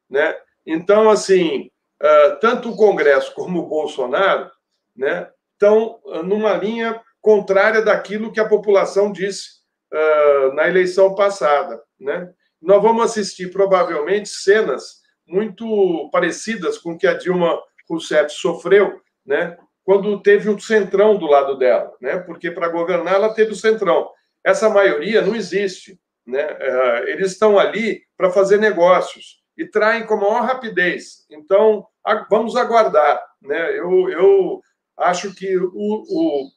Né? 0.10 0.36
Então, 0.66 1.10
assim, 1.10 1.72
uh, 2.02 2.40
tanto 2.40 2.70
o 2.70 2.76
Congresso 2.76 3.34
como 3.34 3.60
o 3.60 3.68
Bolsonaro 3.68 4.50
né, 4.96 5.30
estão 5.54 6.00
numa 6.24 6.54
linha 6.54 7.02
contrária 7.22 7.82
daquilo 7.82 8.32
que 8.32 8.40
a 8.40 8.48
população 8.48 9.12
disse 9.12 9.50
uh, 9.92 10.54
na 10.54 10.68
eleição 10.68 11.16
passada. 11.16 11.82
Né? 12.00 12.32
Nós 12.62 12.82
vamos 12.82 13.06
assistir, 13.06 13.52
provavelmente, 13.52 14.30
cenas 14.30 15.02
muito 15.28 16.10
parecidas 16.12 16.78
com 16.78 16.98
que 16.98 17.08
a 17.08 17.14
Dilma 17.14 17.60
Rousseff 17.90 18.32
sofreu, 18.32 19.02
né, 19.26 19.58
quando 19.84 20.22
teve 20.22 20.50
o 20.50 20.60
centrão 20.60 21.18
do 21.18 21.26
lado 21.26 21.58
dela, 21.58 21.92
né, 22.02 22.18
porque 22.18 22.52
para 22.52 22.70
governar 22.70 23.16
ela 23.16 23.34
teve 23.34 23.52
o 23.52 23.56
centrão. 23.56 24.10
Essa 24.44 24.70
maioria 24.70 25.22
não 25.22 25.36
existe. 25.36 26.00
Né? 26.26 26.44
Uh, 26.44 27.08
eles 27.08 27.32
estão 27.32 27.58
ali 27.58 28.02
para 28.18 28.32
fazer 28.32 28.58
negócios 28.58 29.44
e 29.58 29.66
traem 29.66 30.06
com 30.06 30.18
maior 30.18 30.44
rapidez. 30.44 31.26
Então, 31.30 31.86
vamos 32.30 32.56
aguardar. 32.56 33.22
Né? 33.42 33.78
Eu, 33.78 34.10
eu 34.10 34.62
acho 34.98 35.34
que 35.34 35.58
o, 35.58 35.72
o, 35.74 36.50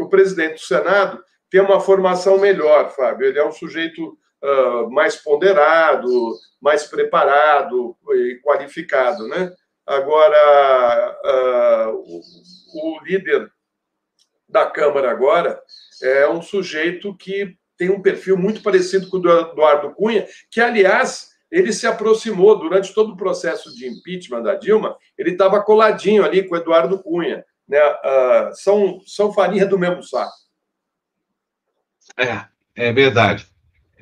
o 0.00 0.08
presidente 0.08 0.54
do 0.54 0.60
Senado 0.60 1.22
tem 1.50 1.60
uma 1.60 1.80
formação 1.80 2.38
melhor, 2.38 2.90
Fábio. 2.90 3.26
Ele 3.26 3.38
é 3.38 3.46
um 3.46 3.52
sujeito 3.52 4.18
uh, 4.42 4.90
mais 4.90 5.16
ponderado, 5.16 6.34
mais 6.60 6.84
preparado 6.84 7.96
e 8.10 8.40
qualificado. 8.42 9.26
Né? 9.28 9.52
Agora, 9.86 11.18
uh, 11.24 11.94
o, 11.94 12.20
o 12.74 13.04
líder 13.04 13.50
da 14.48 14.66
Câmara 14.66 15.10
agora 15.10 15.60
é 16.02 16.28
um 16.28 16.42
sujeito 16.42 17.14
que 17.16 17.56
tem 17.76 17.90
um 17.90 18.02
perfil 18.02 18.36
muito 18.36 18.62
parecido 18.62 19.08
com 19.08 19.18
o 19.18 19.20
do 19.20 19.30
Eduardo 19.30 19.94
Cunha, 19.94 20.26
que, 20.50 20.60
aliás, 20.60 21.27
ele 21.50 21.72
se 21.72 21.86
aproximou 21.86 22.58
durante 22.58 22.92
todo 22.92 23.12
o 23.12 23.16
processo 23.16 23.74
de 23.74 23.88
impeachment 23.88 24.42
da 24.42 24.54
Dilma, 24.54 24.96
ele 25.16 25.30
estava 25.30 25.62
coladinho 25.62 26.24
ali 26.24 26.46
com 26.46 26.54
o 26.54 26.58
Eduardo 26.58 27.02
Cunha. 27.02 27.44
Né? 27.66 27.80
Uh, 27.80 28.54
são, 28.54 29.00
são 29.06 29.32
farinha 29.32 29.66
do 29.66 29.78
mesmo 29.78 30.02
saco. 30.02 30.32
É, 32.16 32.44
é 32.74 32.92
verdade. 32.92 33.46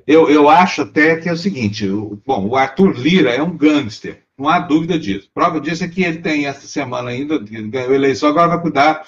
Eu, 0.07 0.31
eu 0.31 0.49
acho 0.49 0.83
até 0.83 1.17
que 1.17 1.29
é 1.29 1.33
o 1.33 1.37
seguinte: 1.37 1.89
o, 1.89 2.21
bom, 2.25 2.47
o 2.47 2.57
Arthur 2.57 2.97
Lira 2.97 3.31
é 3.31 3.43
um 3.43 3.57
gangster, 3.57 4.23
não 4.39 4.49
há 4.49 4.61
dúvida 4.61 4.99
disso. 4.99 5.29
Prova 5.35 5.61
disso 5.61 5.83
é 5.83 5.89
que 5.89 6.05
ele 6.05 6.19
tem 6.19 6.47
essa 6.47 6.67
semana 6.67 7.11
ainda, 7.11 7.39
ganhou 7.39 7.95
eleição, 7.95 8.29
agora 8.29 8.49
vai 8.49 8.63
cuidar 8.63 9.05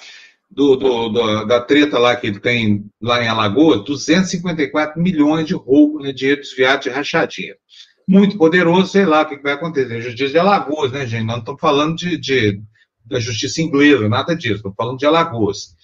do, 0.51 0.75
do, 0.75 1.09
do, 1.09 1.45
da 1.45 1.61
treta 1.61 1.97
lá 1.97 2.15
que 2.15 2.27
ele 2.27 2.39
tem 2.39 2.85
lá 3.01 3.23
em 3.23 3.29
Alagoas, 3.29 3.85
254 3.85 5.01
milhões 5.01 5.47
de 5.47 5.53
roubo, 5.53 5.99
né, 5.99 6.11
dinheiro 6.11 6.41
desviado 6.41 6.83
de 6.83 6.89
rachadinha 6.89 7.55
muito 8.09 8.39
poderoso, 8.39 8.87
sei 8.87 9.05
lá 9.05 9.21
o 9.21 9.27
que 9.27 9.37
vai 9.37 9.53
acontecer. 9.53 10.01
Justiça 10.01 10.31
de 10.31 10.39
Alagoas, 10.39 10.91
né, 10.91 11.05
gente? 11.05 11.27
Não 11.27 11.37
estamos 11.37 11.61
falando 11.61 11.95
de, 11.95 12.17
de, 12.17 12.59
da 13.05 13.19
justiça 13.19 13.61
inglesa, 13.61 14.09
nada 14.09 14.35
disso, 14.35 14.55
estamos 14.55 14.75
falando 14.75 14.97
de 14.97 15.05
Alagoas. 15.05 15.75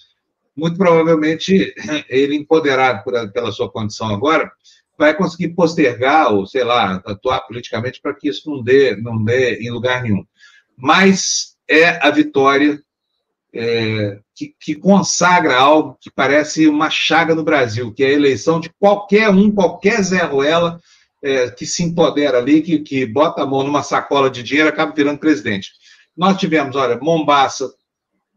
Muito 0.56 0.76
provavelmente, 0.76 1.72
ele, 2.10 2.34
empoderado 2.34 3.04
por, 3.04 3.30
pela 3.30 3.52
sua 3.52 3.70
condição 3.70 4.12
agora, 4.12 4.50
vai 4.98 5.14
conseguir 5.14 5.50
postergar 5.50 6.32
ou, 6.34 6.44
sei 6.46 6.64
lá, 6.64 7.00
atuar 7.06 7.42
politicamente 7.42 8.00
para 8.02 8.12
que 8.12 8.28
isso 8.28 8.50
não 8.50 8.60
dê, 8.60 8.96
não 8.96 9.22
dê 9.22 9.60
em 9.60 9.70
lugar 9.70 10.02
nenhum. 10.02 10.24
Mas 10.76 11.56
é 11.68 12.04
a 12.04 12.10
vitória 12.10 12.82
é, 13.54 14.18
que, 14.34 14.52
que, 14.58 14.74
consagra 14.74 15.56
algo 15.56 15.96
que 16.00 16.10
parece 16.10 16.66
uma 16.66 16.90
chaga 16.90 17.36
no 17.36 17.44
Brasil, 17.44 17.94
que 17.94 18.02
é 18.02 18.08
a 18.08 18.14
eleição 18.14 18.58
de 18.58 18.68
qualquer 18.80 19.30
um, 19.30 19.48
qualquer 19.48 20.02
Zé 20.02 20.24
Ruela, 20.24 20.80
é, 21.26 21.50
que 21.50 21.66
se 21.66 21.82
empodera 21.82 22.38
ali, 22.38 22.62
que, 22.62 22.78
que 22.78 23.04
bota 23.04 23.42
a 23.42 23.46
mão 23.46 23.64
numa 23.64 23.82
sacola 23.82 24.30
de 24.30 24.42
dinheiro 24.42 24.68
acaba 24.68 24.94
virando 24.94 25.18
presidente. 25.18 25.70
Nós 26.16 26.38
tivemos, 26.38 26.76
olha, 26.76 26.96
Mombaça, 26.98 27.68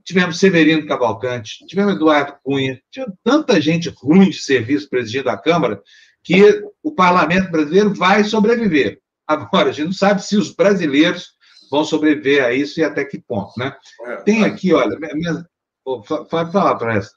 tivemos 0.04 0.40
Severino 0.40 0.88
Cavalcante, 0.88 1.66
tivemos 1.68 1.96
Eduardo 1.96 2.34
Cunha, 2.44 2.82
tivemos 2.92 3.16
tanta 3.24 3.62
gente 3.62 3.94
ruim 4.02 4.30
de 4.30 4.40
serviço 4.40 4.90
presidindo 4.90 5.30
a 5.30 5.38
Câmara 5.38 5.80
que 6.24 6.64
o 6.82 6.92
parlamento 6.92 7.52
brasileiro 7.52 7.94
vai 7.94 8.24
sobreviver. 8.24 9.00
Agora, 9.28 9.70
a 9.70 9.72
gente 9.72 9.86
não 9.86 9.94
sabe 9.94 10.24
se 10.24 10.36
os 10.36 10.52
brasileiros 10.54 11.30
vão 11.70 11.84
sobreviver 11.86 12.44
a 12.44 12.52
isso 12.52 12.80
e 12.80 12.84
até 12.84 13.06
que 13.06 13.22
ponto, 13.22 13.52
né? 13.56 13.76
É, 14.08 14.16
Tem 14.18 14.44
aqui, 14.44 14.74
olha, 14.74 14.98
minha, 15.14 15.46
pode 15.84 16.52
falar 16.52 16.76
para 16.76 16.96
essa. 16.96 17.12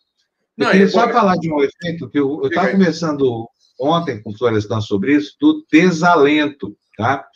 Eu 0.58 0.66
não, 0.66 0.70
queria 0.70 0.88
só 0.88 1.08
falar 1.08 1.36
de 1.36 1.50
um 1.50 1.62
efeito 1.62 2.10
que 2.10 2.18
eu 2.18 2.42
estava 2.44 2.70
conversando 2.70 3.48
ontem 3.82 4.22
com 4.22 4.32
Florestan 4.32 4.80
sobre 4.80 5.16
isso, 5.16 5.36
do 5.40 5.64
desalento, 5.70 6.76
tá? 6.96 7.26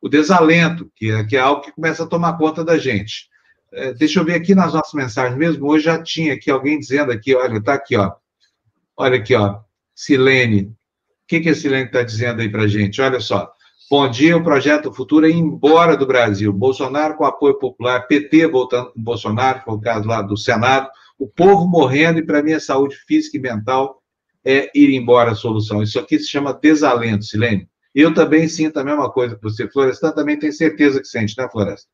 O 0.00 0.08
desalento, 0.08 0.90
que 0.94 1.10
é, 1.10 1.24
que 1.24 1.36
é 1.36 1.40
algo 1.40 1.62
que 1.62 1.72
começa 1.72 2.04
a 2.04 2.06
tomar 2.06 2.38
conta 2.38 2.64
da 2.64 2.78
gente. 2.78 3.28
É, 3.72 3.92
deixa 3.92 4.20
eu 4.20 4.24
ver 4.24 4.34
aqui 4.34 4.54
nas 4.54 4.72
nossas 4.72 4.94
mensagens 4.94 5.36
mesmo, 5.36 5.68
hoje 5.68 5.86
já 5.86 6.00
tinha 6.00 6.34
aqui 6.34 6.50
alguém 6.50 6.78
dizendo 6.78 7.10
aqui, 7.10 7.34
olha, 7.34 7.60
tá 7.60 7.74
aqui, 7.74 7.96
ó. 7.96 8.12
Olha 8.96 9.16
aqui, 9.16 9.34
ó. 9.34 9.58
Silene. 9.94 10.62
O 10.62 10.74
que, 11.26 11.40
que 11.40 11.48
a 11.48 11.54
Silene 11.54 11.86
está 11.86 12.02
dizendo 12.02 12.40
aí 12.40 12.48
para 12.48 12.68
gente? 12.68 13.02
Olha 13.02 13.18
só. 13.18 13.50
Bom 13.90 14.08
dia, 14.08 14.36
o 14.36 14.42
projeto 14.42 14.92
Futuro 14.92 15.26
é 15.26 15.30
embora 15.30 15.96
do 15.96 16.06
Brasil. 16.06 16.52
Bolsonaro 16.52 17.16
com 17.16 17.24
apoio 17.24 17.58
popular, 17.58 18.06
PT 18.06 18.46
voltando 18.46 18.92
com 18.92 19.00
Bolsonaro, 19.00 19.62
foi 19.64 19.74
o 19.74 19.80
caso 19.80 20.08
lá 20.08 20.22
do 20.22 20.36
Senado, 20.36 20.88
o 21.18 21.26
povo 21.26 21.66
morrendo 21.66 22.18
e 22.18 22.26
para 22.26 22.42
mim 22.42 22.52
a 22.52 22.60
saúde 22.60 22.96
física 23.06 23.36
e 23.36 23.40
mental 23.40 24.02
é 24.46 24.70
ir 24.72 24.94
embora 24.94 25.32
a 25.32 25.34
solução. 25.34 25.82
Isso 25.82 25.98
aqui 25.98 26.18
se 26.18 26.28
chama 26.28 26.54
desalento, 26.54 27.24
Silene. 27.24 27.68
Eu 27.92 28.14
também 28.14 28.46
sinto 28.46 28.78
a 28.78 28.84
mesma 28.84 29.10
coisa 29.10 29.34
que 29.34 29.42
você. 29.42 29.68
Florestan 29.68 30.12
também 30.12 30.38
tem 30.38 30.52
certeza 30.52 31.00
que 31.00 31.08
sente, 31.08 31.34
né, 31.36 31.48
Floresta? 31.50 31.88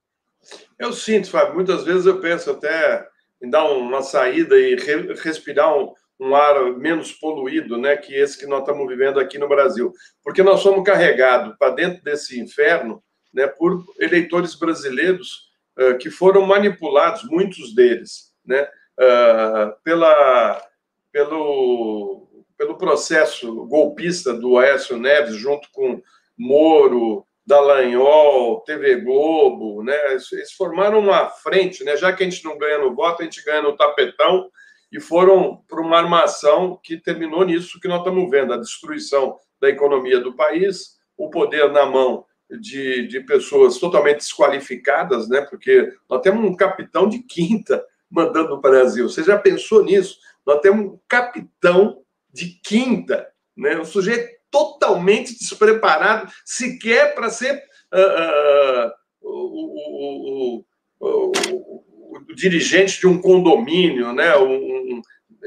Eu 0.78 0.92
sinto, 0.92 1.30
Fábio. 1.30 1.54
Muitas 1.54 1.85
vezes 1.85 2.04
eu 2.04 2.21
penso 2.21 2.50
até 2.50 3.06
em 3.42 3.49
dar 3.49 3.64
uma 3.64 4.02
saída 4.02 4.59
e 4.59 4.75
re 4.76 5.14
respirar 5.14 5.75
um, 5.76 5.92
um 6.21 6.35
ar 6.35 6.76
menos 6.76 7.12
poluído, 7.12 7.78
né, 7.78 7.97
que 7.97 8.14
esse 8.14 8.38
que 8.38 8.47
nós 8.47 8.61
estamos 8.61 8.87
vivendo 8.87 9.18
aqui 9.18 9.38
no 9.38 9.49
Brasil, 9.49 9.92
porque 10.23 10.42
nós 10.42 10.61
somos 10.61 10.85
carregados 10.85 11.56
para 11.59 11.75
dentro 11.75 12.02
desse 12.04 12.38
inferno, 12.38 13.02
né, 13.32 13.47
por 13.47 13.85
eleitores 13.99 14.54
brasileiros 14.54 15.49
uh, 15.78 15.99
que 15.99 16.11
foram 16.11 16.47
manipulados, 16.47 17.25
muitos 17.25 17.75
deles, 17.75 18.32
né, 18.44 18.62
uh, 18.62 19.73
pela 19.82 20.62
pelo 21.12 22.28
pelo 22.62 22.78
processo 22.78 23.66
golpista 23.66 24.33
do 24.33 24.57
Aécio 24.57 24.97
Neves 24.97 25.35
junto 25.35 25.69
com 25.73 26.00
Moro, 26.38 27.26
Dallagnol, 27.45 28.61
TV 28.61 29.00
Globo, 29.00 29.83
né? 29.83 29.99
Eles 30.12 30.52
formaram 30.52 31.00
uma 31.00 31.28
frente, 31.28 31.83
né? 31.83 31.97
Já 31.97 32.12
que 32.12 32.23
a 32.23 32.31
gente 32.31 32.45
não 32.45 32.57
ganha 32.57 32.78
no 32.78 32.95
voto, 32.95 33.21
a 33.21 33.25
gente 33.25 33.45
ganha 33.45 33.62
no 33.62 33.76
tapetão 33.76 34.49
e 34.92 35.00
foram 35.00 35.61
para 35.66 35.81
uma 35.81 35.99
armação 35.99 36.78
que 36.85 36.97
terminou 36.97 37.45
nisso 37.45 37.81
que 37.81 37.88
nós 37.88 37.99
estamos 37.99 38.31
vendo, 38.31 38.52
a 38.52 38.59
destruição 38.59 39.37
da 39.61 39.69
economia 39.69 40.21
do 40.21 40.37
país, 40.37 40.99
o 41.16 41.31
poder 41.31 41.69
na 41.73 41.85
mão 41.85 42.25
de, 42.49 43.09
de 43.09 43.21
pessoas 43.23 43.76
totalmente 43.78 44.19
desqualificadas, 44.19 45.28
né? 45.28 45.40
Porque 45.50 45.92
nós 46.09 46.21
temos 46.23 46.49
um 46.49 46.54
capitão 46.54 47.09
de 47.09 47.19
quinta 47.25 47.85
mandando 48.09 48.50
no 48.50 48.61
Brasil. 48.61 49.09
Você 49.09 49.25
já 49.25 49.37
pensou 49.37 49.83
nisso? 49.83 50.16
Nós 50.47 50.61
temos 50.61 50.92
um 50.92 50.99
capitão 51.09 52.02
de 52.32 52.60
quinta, 52.64 53.28
né? 53.56 53.78
Um 53.78 53.84
sujeito 53.84 54.30
totalmente 54.50 55.36
despreparado, 55.38 56.30
sequer 56.44 57.14
para 57.14 57.30
ser 57.30 57.62
uh, 57.92 58.90
uh, 59.22 59.84
o, 60.20 60.64
o, 61.00 62.34
dirigente 62.34 63.00
de 63.00 63.06
um 63.06 63.20
condomínio, 63.20 64.12
né? 64.12 64.32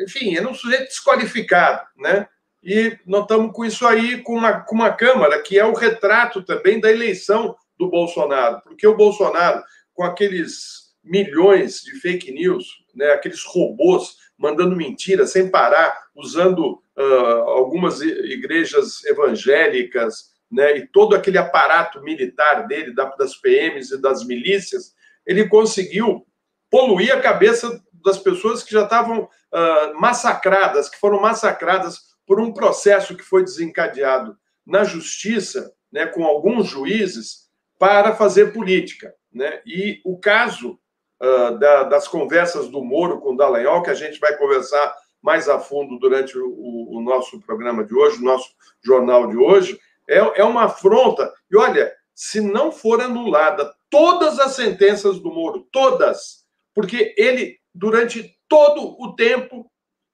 Enfim, 0.04 0.36
era 0.36 0.48
um 0.48 0.54
sujeito 0.54 0.86
desqualificado, 0.86 1.86
né? 1.98 2.28
E 2.64 2.98
nós 3.06 3.22
estamos 3.22 3.52
com 3.54 3.64
isso 3.64 3.86
aí, 3.86 4.22
com 4.24 4.34
uma, 4.34 4.62
com 4.62 4.76
uma 4.76 4.92
Câmara, 4.92 5.42
que 5.42 5.58
é 5.58 5.64
o 5.64 5.74
retrato 5.74 6.42
também 6.44 6.80
da 6.80 6.92
eleição 6.92 7.56
do 7.78 7.90
Bolsonaro, 7.90 8.62
porque 8.64 8.88
o 8.88 8.98
Bolsonaro, 8.98 9.64
com 9.94 10.04
aqueles 10.04 10.96
milhões 11.04 11.82
de 11.82 11.92
fake 12.00 12.32
news, 12.32 12.66
né, 12.96 13.12
aqueles 13.12 13.44
robôs 13.44 14.18
mandando 14.38 14.76
mentira 14.76 15.26
sem 15.26 15.50
parar, 15.50 15.98
usando 16.16 16.82
uh, 16.98 17.50
algumas 17.50 18.02
igrejas 18.02 19.04
evangélicas, 19.06 20.34
né, 20.52 20.78
e 20.78 20.88
todo 20.88 21.16
aquele 21.16 21.38
aparato 21.38 22.02
militar 22.02 22.68
dele, 22.68 22.94
das 22.94 23.36
PMs 23.36 23.92
e 23.92 24.02
das 24.02 24.26
milícias, 24.26 24.94
ele 25.26 25.48
conseguiu 25.48 26.26
poluir 26.70 27.14
a 27.14 27.22
cabeça 27.22 27.82
das 27.94 28.18
pessoas 28.18 28.64
que 28.64 28.72
já 28.72 28.84
estavam 28.84 29.24
uh, 29.24 30.00
massacradas, 30.00 30.90
que 30.90 31.00
foram 31.00 31.20
massacradas 31.20 32.16
por 32.26 32.40
um 32.40 32.54
processo 32.54 33.16
que 33.16 33.24
foi 33.24 33.44
desencadeado 33.44 34.38
na 34.66 34.84
justiça, 34.84 35.74
né, 35.92 36.06
com 36.06 36.26
alguns 36.26 36.68
juízes, 36.68 37.46
para 37.78 38.16
fazer 38.16 38.54
política. 38.54 39.14
Né? 39.34 39.62
E 39.66 40.02
o 40.04 40.18
caso 40.18 40.80
uh, 41.26 41.58
da, 41.58 41.84
das 41.84 42.08
conversas 42.08 42.68
do 42.68 42.84
Moro 42.84 43.20
com 43.20 43.34
o 43.34 43.38
Dallagnol, 43.38 43.82
que 43.82 43.90
a 43.90 43.96
gente 43.96 44.20
vai 44.20 44.38
conversar 44.38 44.96
mais 45.22 45.50
a 45.50 45.60
fundo 45.60 45.98
durante 45.98 46.38
o, 46.38 46.98
o, 46.98 47.02
nosso 47.02 47.42
programa 47.42 47.84
de 47.84 47.96
hoje, 47.96 48.20
o 48.20 48.26
nosso 48.26 48.50
jornal 48.84 49.28
de 49.28 49.36
hoje, 49.36 49.80
é, 50.08 50.18
é 50.18 50.44
uma 50.44 50.66
afronta. 50.66 51.34
E 51.50 51.58
olha, 51.58 51.92
se 52.14 52.40
não 52.40 52.72
for 52.72 53.02
anulada 53.02 53.74
todas 53.90 54.40
as 54.40 54.52
sentenças 54.54 55.20
do 55.20 55.32
Moro, 55.32 55.68
todas, 55.72 56.46
porque 56.76 57.16
ele, 57.18 57.58
durante 57.74 58.38
todo 58.48 58.96
o 59.02 59.16
tempo, 59.16 59.62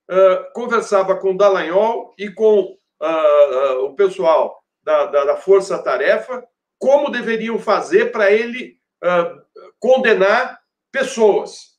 uh, 0.10 0.54
conversava 0.54 1.18
com 1.18 1.32
o 1.32 1.38
Dallagnol 1.38 2.14
e 2.18 2.30
com 2.30 2.62
uh, 2.62 3.80
uh, 3.82 3.86
o 3.86 3.96
pessoal 3.96 4.64
da, 4.82 5.08
da, 5.08 5.26
da 5.26 5.36
Força 5.36 5.78
Tarefa 5.78 6.42
como 6.80 7.12
deveriam 7.12 7.60
fazer 7.60 8.12
para 8.12 8.32
ele 8.32 8.80
condenar 9.80 10.61
pessoas, 10.92 11.72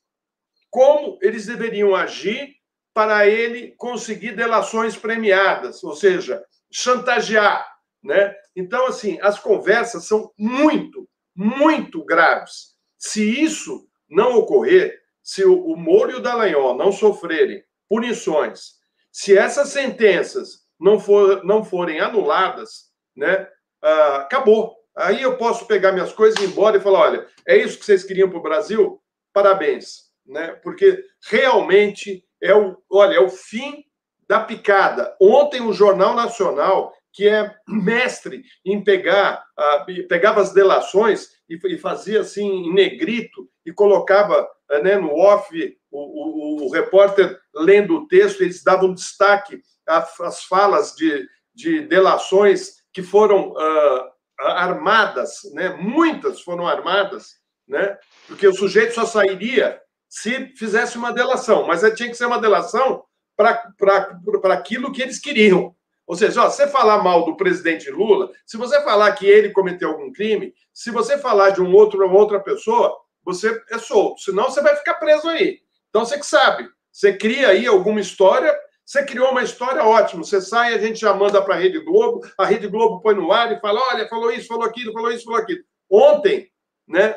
como 0.70 1.18
eles 1.20 1.46
deveriam 1.46 1.94
agir 1.94 2.56
para 2.94 3.26
ele 3.26 3.74
conseguir 3.76 4.32
delações 4.32 4.96
premiadas, 4.96 5.82
ou 5.82 5.94
seja, 5.94 6.44
chantagear, 6.70 7.66
né? 8.02 8.34
Então, 8.54 8.86
assim, 8.86 9.18
as 9.22 9.38
conversas 9.38 10.06
são 10.06 10.30
muito, 10.38 11.08
muito 11.34 12.04
graves. 12.04 12.74
Se 12.98 13.42
isso 13.42 13.86
não 14.08 14.36
ocorrer, 14.36 15.00
se 15.22 15.44
o, 15.44 15.76
Moro 15.76 16.10
e 16.10 16.14
o 16.14 16.20
Dallagnol 16.20 16.76
não 16.76 16.92
sofrerem 16.92 17.62
punições, 17.88 18.72
se 19.10 19.36
essas 19.36 19.68
sentenças 19.68 20.62
não, 20.78 20.98
for, 20.98 21.44
não 21.44 21.64
forem 21.64 22.00
anuladas, 22.00 22.90
né, 23.16 23.46
ah, 23.82 24.16
acabou. 24.16 24.74
Aí 24.96 25.22
eu 25.22 25.36
posso 25.38 25.66
pegar 25.66 25.92
minhas 25.92 26.12
coisas 26.12 26.38
e 26.40 26.44
ir 26.44 26.48
embora 26.48 26.76
e 26.76 26.80
falar: 26.80 27.00
olha, 27.00 27.26
é 27.46 27.56
isso 27.56 27.78
que 27.78 27.84
vocês 27.84 28.04
queriam 28.04 28.28
para 28.28 28.38
o 28.38 28.42
Brasil? 28.42 29.01
Parabéns, 29.32 30.10
né? 30.26 30.48
Porque 30.62 31.04
realmente 31.30 32.24
é 32.40 32.54
o, 32.54 32.76
olha, 32.90 33.16
é 33.16 33.20
o 33.20 33.28
fim 33.28 33.84
da 34.28 34.40
picada. 34.40 35.16
Ontem 35.20 35.60
o 35.60 35.72
Jornal 35.72 36.14
Nacional, 36.14 36.92
que 37.12 37.28
é 37.28 37.54
mestre 37.68 38.42
em 38.64 38.82
pegar, 38.82 39.44
uh, 39.58 40.08
pegava 40.08 40.40
as 40.40 40.52
delações 40.52 41.28
e, 41.48 41.58
e, 41.64 41.78
fazia 41.78 42.20
assim 42.20 42.46
em 42.46 42.72
negrito 42.72 43.48
e 43.64 43.72
colocava 43.72 44.48
uh, 44.70 44.82
né, 44.82 44.96
no 44.96 45.14
off 45.14 45.54
o, 45.90 45.98
o, 45.98 46.66
o, 46.66 46.72
repórter 46.72 47.38
lendo 47.54 47.96
o 47.96 48.08
texto, 48.08 48.40
eles 48.40 48.62
davam 48.64 48.94
destaque 48.94 49.60
às 49.86 50.44
falas 50.44 50.94
de, 50.94 51.28
de 51.54 51.82
delações 51.82 52.82
que 52.92 53.02
foram 53.02 53.50
uh, 53.50 54.12
armadas, 54.40 55.40
né? 55.52 55.70
muitas 55.70 56.40
foram 56.40 56.66
armadas, 56.66 57.41
né? 57.72 57.98
porque 58.28 58.46
o 58.46 58.54
sujeito 58.54 58.94
só 58.94 59.06
sairia 59.06 59.80
se 60.08 60.54
fizesse 60.56 60.98
uma 60.98 61.12
delação, 61.12 61.66
mas 61.66 61.80
tinha 61.94 62.08
que 62.08 62.14
ser 62.14 62.26
uma 62.26 62.38
delação 62.38 63.02
para 63.34 64.52
aquilo 64.52 64.92
que 64.92 65.00
eles 65.00 65.18
queriam. 65.18 65.74
Ou 66.06 66.14
seja, 66.14 66.42
ó, 66.42 66.50
se 66.50 66.56
você 66.56 66.68
falar 66.68 67.02
mal 67.02 67.24
do 67.24 67.36
presidente 67.36 67.90
Lula, 67.90 68.30
se 68.44 68.58
você 68.58 68.82
falar 68.82 69.10
que 69.12 69.26
ele 69.26 69.50
cometeu 69.50 69.88
algum 69.88 70.12
crime, 70.12 70.52
se 70.72 70.90
você 70.90 71.16
falar 71.16 71.50
de 71.50 71.62
um 71.62 71.74
outro 71.74 72.04
uma 72.04 72.18
outra 72.18 72.40
pessoa, 72.40 72.94
você 73.24 73.58
é 73.70 73.78
solto. 73.78 74.20
Senão 74.20 74.44
você 74.44 74.60
vai 74.60 74.76
ficar 74.76 74.94
preso 74.94 75.28
aí. 75.28 75.60
Então 75.88 76.04
você 76.04 76.18
que 76.18 76.26
sabe. 76.26 76.68
Você 76.90 77.16
cria 77.16 77.48
aí 77.48 77.66
alguma 77.66 78.00
história, 78.00 78.54
você 78.84 79.04
criou 79.04 79.30
uma 79.30 79.42
história 79.42 79.82
ótima. 79.82 80.22
Você 80.22 80.42
sai, 80.42 80.74
a 80.74 80.78
gente 80.78 81.00
já 81.00 81.14
manda 81.14 81.40
para 81.40 81.54
a 81.54 81.58
Rede 81.58 81.78
Globo, 81.80 82.20
a 82.36 82.44
Rede 82.44 82.68
Globo 82.68 83.00
põe 83.00 83.14
no 83.14 83.32
ar 83.32 83.50
e 83.50 83.60
fala: 83.60 83.80
olha, 83.92 84.08
falou 84.08 84.30
isso, 84.30 84.48
falou 84.48 84.64
aquilo, 84.64 84.92
falou 84.92 85.10
isso, 85.10 85.24
falou 85.24 85.40
aquilo. 85.40 85.64
Ontem, 85.90 86.50
né, 86.86 87.14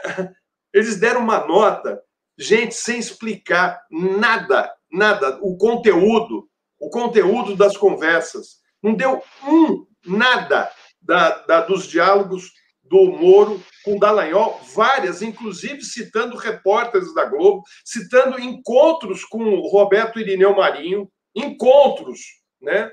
eles 0.76 1.00
deram 1.00 1.22
uma 1.22 1.48
nota 1.48 2.04
gente, 2.38 2.76
sem 2.76 3.00
explicar 3.00 3.82
nada, 3.90 4.70
nada, 4.92 5.40
o 5.42 5.58
conteúdo, 5.58 6.50
o 6.78 6.90
conteúdo 6.90 7.56
das 7.56 7.78
conversas. 7.78 8.58
Não 8.84 8.94
deu 8.94 9.24
um 9.48 9.88
nada 10.06 10.70
da, 11.02 11.38
da, 11.46 11.62
dos 11.62 11.88
diálogos 11.88 12.52
do 12.84 13.06
Moro 13.06 13.64
com 13.86 13.98
Dallagnol, 13.98 14.60
várias, 14.76 15.22
inclusive 15.22 15.82
citando 15.82 16.36
repórteres 16.36 17.14
da 17.16 17.24
Globo, 17.24 17.64
citando 17.86 18.38
encontros 18.38 19.24
com 19.24 19.44
o 19.44 19.68
Roberto 19.70 20.20
Irineu 20.20 20.58
Marinho, 20.58 21.10
encontros, 21.34 22.20
né? 22.62 22.92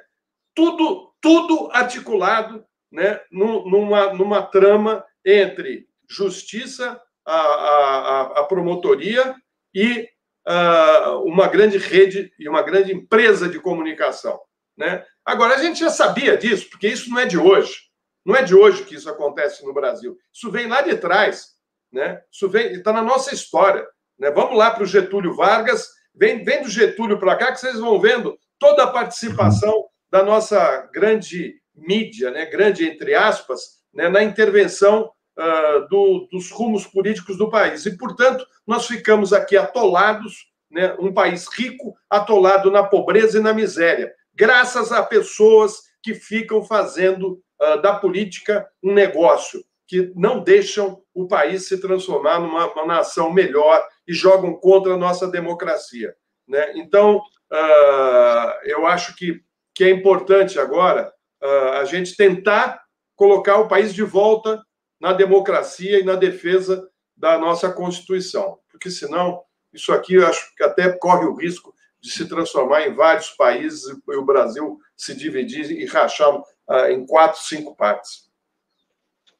Tudo, 0.54 1.12
tudo 1.20 1.68
articulado 1.72 2.64
né, 2.92 3.20
numa, 3.30 4.12
numa 4.12 4.42
trama 4.42 5.04
entre 5.24 5.88
justiça, 6.08 7.00
a, 7.24 7.36
a, 7.36 8.20
a 8.40 8.44
promotoria 8.44 9.34
e 9.74 10.08
uh, 10.46 11.22
uma 11.24 11.48
grande 11.48 11.78
rede 11.78 12.32
e 12.38 12.48
uma 12.48 12.62
grande 12.62 12.92
empresa 12.92 13.48
de 13.48 13.60
comunicação. 13.60 14.40
Né? 14.76 15.04
Agora, 15.24 15.54
a 15.54 15.58
gente 15.58 15.80
já 15.80 15.90
sabia 15.90 16.36
disso, 16.36 16.68
porque 16.70 16.88
isso 16.88 17.10
não 17.10 17.18
é 17.18 17.26
de 17.26 17.38
hoje. 17.38 17.76
Não 18.24 18.36
é 18.36 18.42
de 18.42 18.54
hoje 18.54 18.84
que 18.84 18.94
isso 18.94 19.10
acontece 19.10 19.64
no 19.64 19.74
Brasil. 19.74 20.16
Isso 20.32 20.50
vem 20.50 20.66
lá 20.66 20.82
de 20.82 20.96
trás. 20.96 21.48
Né? 21.92 22.20
Isso 22.30 22.46
está 22.56 22.92
na 22.92 23.02
nossa 23.02 23.34
história. 23.34 23.86
Né? 24.18 24.30
Vamos 24.30 24.56
lá 24.56 24.70
para 24.70 24.84
o 24.84 24.86
Getúlio 24.86 25.34
Vargas. 25.34 25.88
Vem, 26.14 26.44
vem 26.44 26.62
do 26.62 26.68
Getúlio 26.68 27.18
para 27.18 27.36
cá 27.36 27.52
que 27.52 27.60
vocês 27.60 27.78
vão 27.78 28.00
vendo 28.00 28.38
toda 28.58 28.84
a 28.84 28.90
participação 28.90 29.86
da 30.10 30.22
nossa 30.22 30.88
grande 30.92 31.60
mídia, 31.74 32.30
né? 32.30 32.46
grande 32.46 32.86
entre 32.86 33.14
aspas, 33.14 33.82
né? 33.92 34.08
na 34.08 34.22
intervenção 34.22 35.10
uh, 35.38 35.88
do, 35.88 36.28
dos 36.30 36.50
rumos 36.50 36.86
políticos 36.86 37.36
do 37.36 37.50
país. 37.50 37.86
E, 37.86 37.96
portanto, 37.96 38.46
nós 38.66 38.86
ficamos 38.86 39.32
aqui 39.32 39.56
atolados, 39.56 40.46
né? 40.70 40.94
um 40.98 41.12
país 41.12 41.46
rico, 41.48 41.94
atolado 42.08 42.70
na 42.70 42.82
pobreza 42.82 43.38
e 43.38 43.42
na 43.42 43.52
miséria, 43.52 44.12
graças 44.34 44.92
a 44.92 45.02
pessoas 45.02 45.82
que 46.02 46.14
ficam 46.14 46.64
fazendo 46.64 47.40
uh, 47.60 47.80
da 47.80 47.94
política 47.94 48.68
um 48.82 48.92
negócio, 48.92 49.64
que 49.86 50.12
não 50.16 50.42
deixam 50.42 51.02
o 51.14 51.26
país 51.28 51.68
se 51.68 51.80
transformar 51.80 52.40
numa 52.40 52.86
nação 52.86 53.32
melhor 53.32 53.86
e 54.06 54.12
jogam 54.12 54.54
contra 54.54 54.94
a 54.94 54.96
nossa 54.96 55.28
democracia. 55.28 56.14
Né? 56.48 56.72
Então, 56.76 57.16
uh, 57.16 58.52
eu 58.64 58.86
acho 58.86 59.14
que, 59.16 59.40
que 59.74 59.84
é 59.84 59.90
importante 59.90 60.58
agora 60.58 61.12
uh, 61.42 61.72
a 61.80 61.84
gente 61.84 62.16
tentar 62.16 62.82
colocar 63.14 63.58
o 63.58 63.68
país 63.68 63.94
de 63.94 64.02
volta 64.02 64.62
na 65.02 65.12
democracia 65.12 65.98
e 65.98 66.04
na 66.04 66.14
defesa 66.14 66.88
da 67.16 67.36
nossa 67.36 67.72
Constituição, 67.72 68.58
porque 68.70 68.88
senão 68.88 69.42
isso 69.72 69.92
aqui 69.92 70.14
eu 70.14 70.26
acho 70.28 70.54
que 70.54 70.62
até 70.62 70.92
corre 70.92 71.26
o 71.26 71.34
risco 71.34 71.74
de 72.00 72.08
se 72.08 72.28
transformar 72.28 72.86
em 72.86 72.94
vários 72.94 73.30
países 73.30 73.82
e 73.88 74.14
o 74.14 74.24
Brasil 74.24 74.78
se 74.96 75.12
dividir 75.16 75.72
e 75.72 75.86
rachar 75.86 76.32
uh, 76.32 76.44
em 76.88 77.04
quatro, 77.04 77.40
cinco 77.42 77.74
partes. 77.74 78.30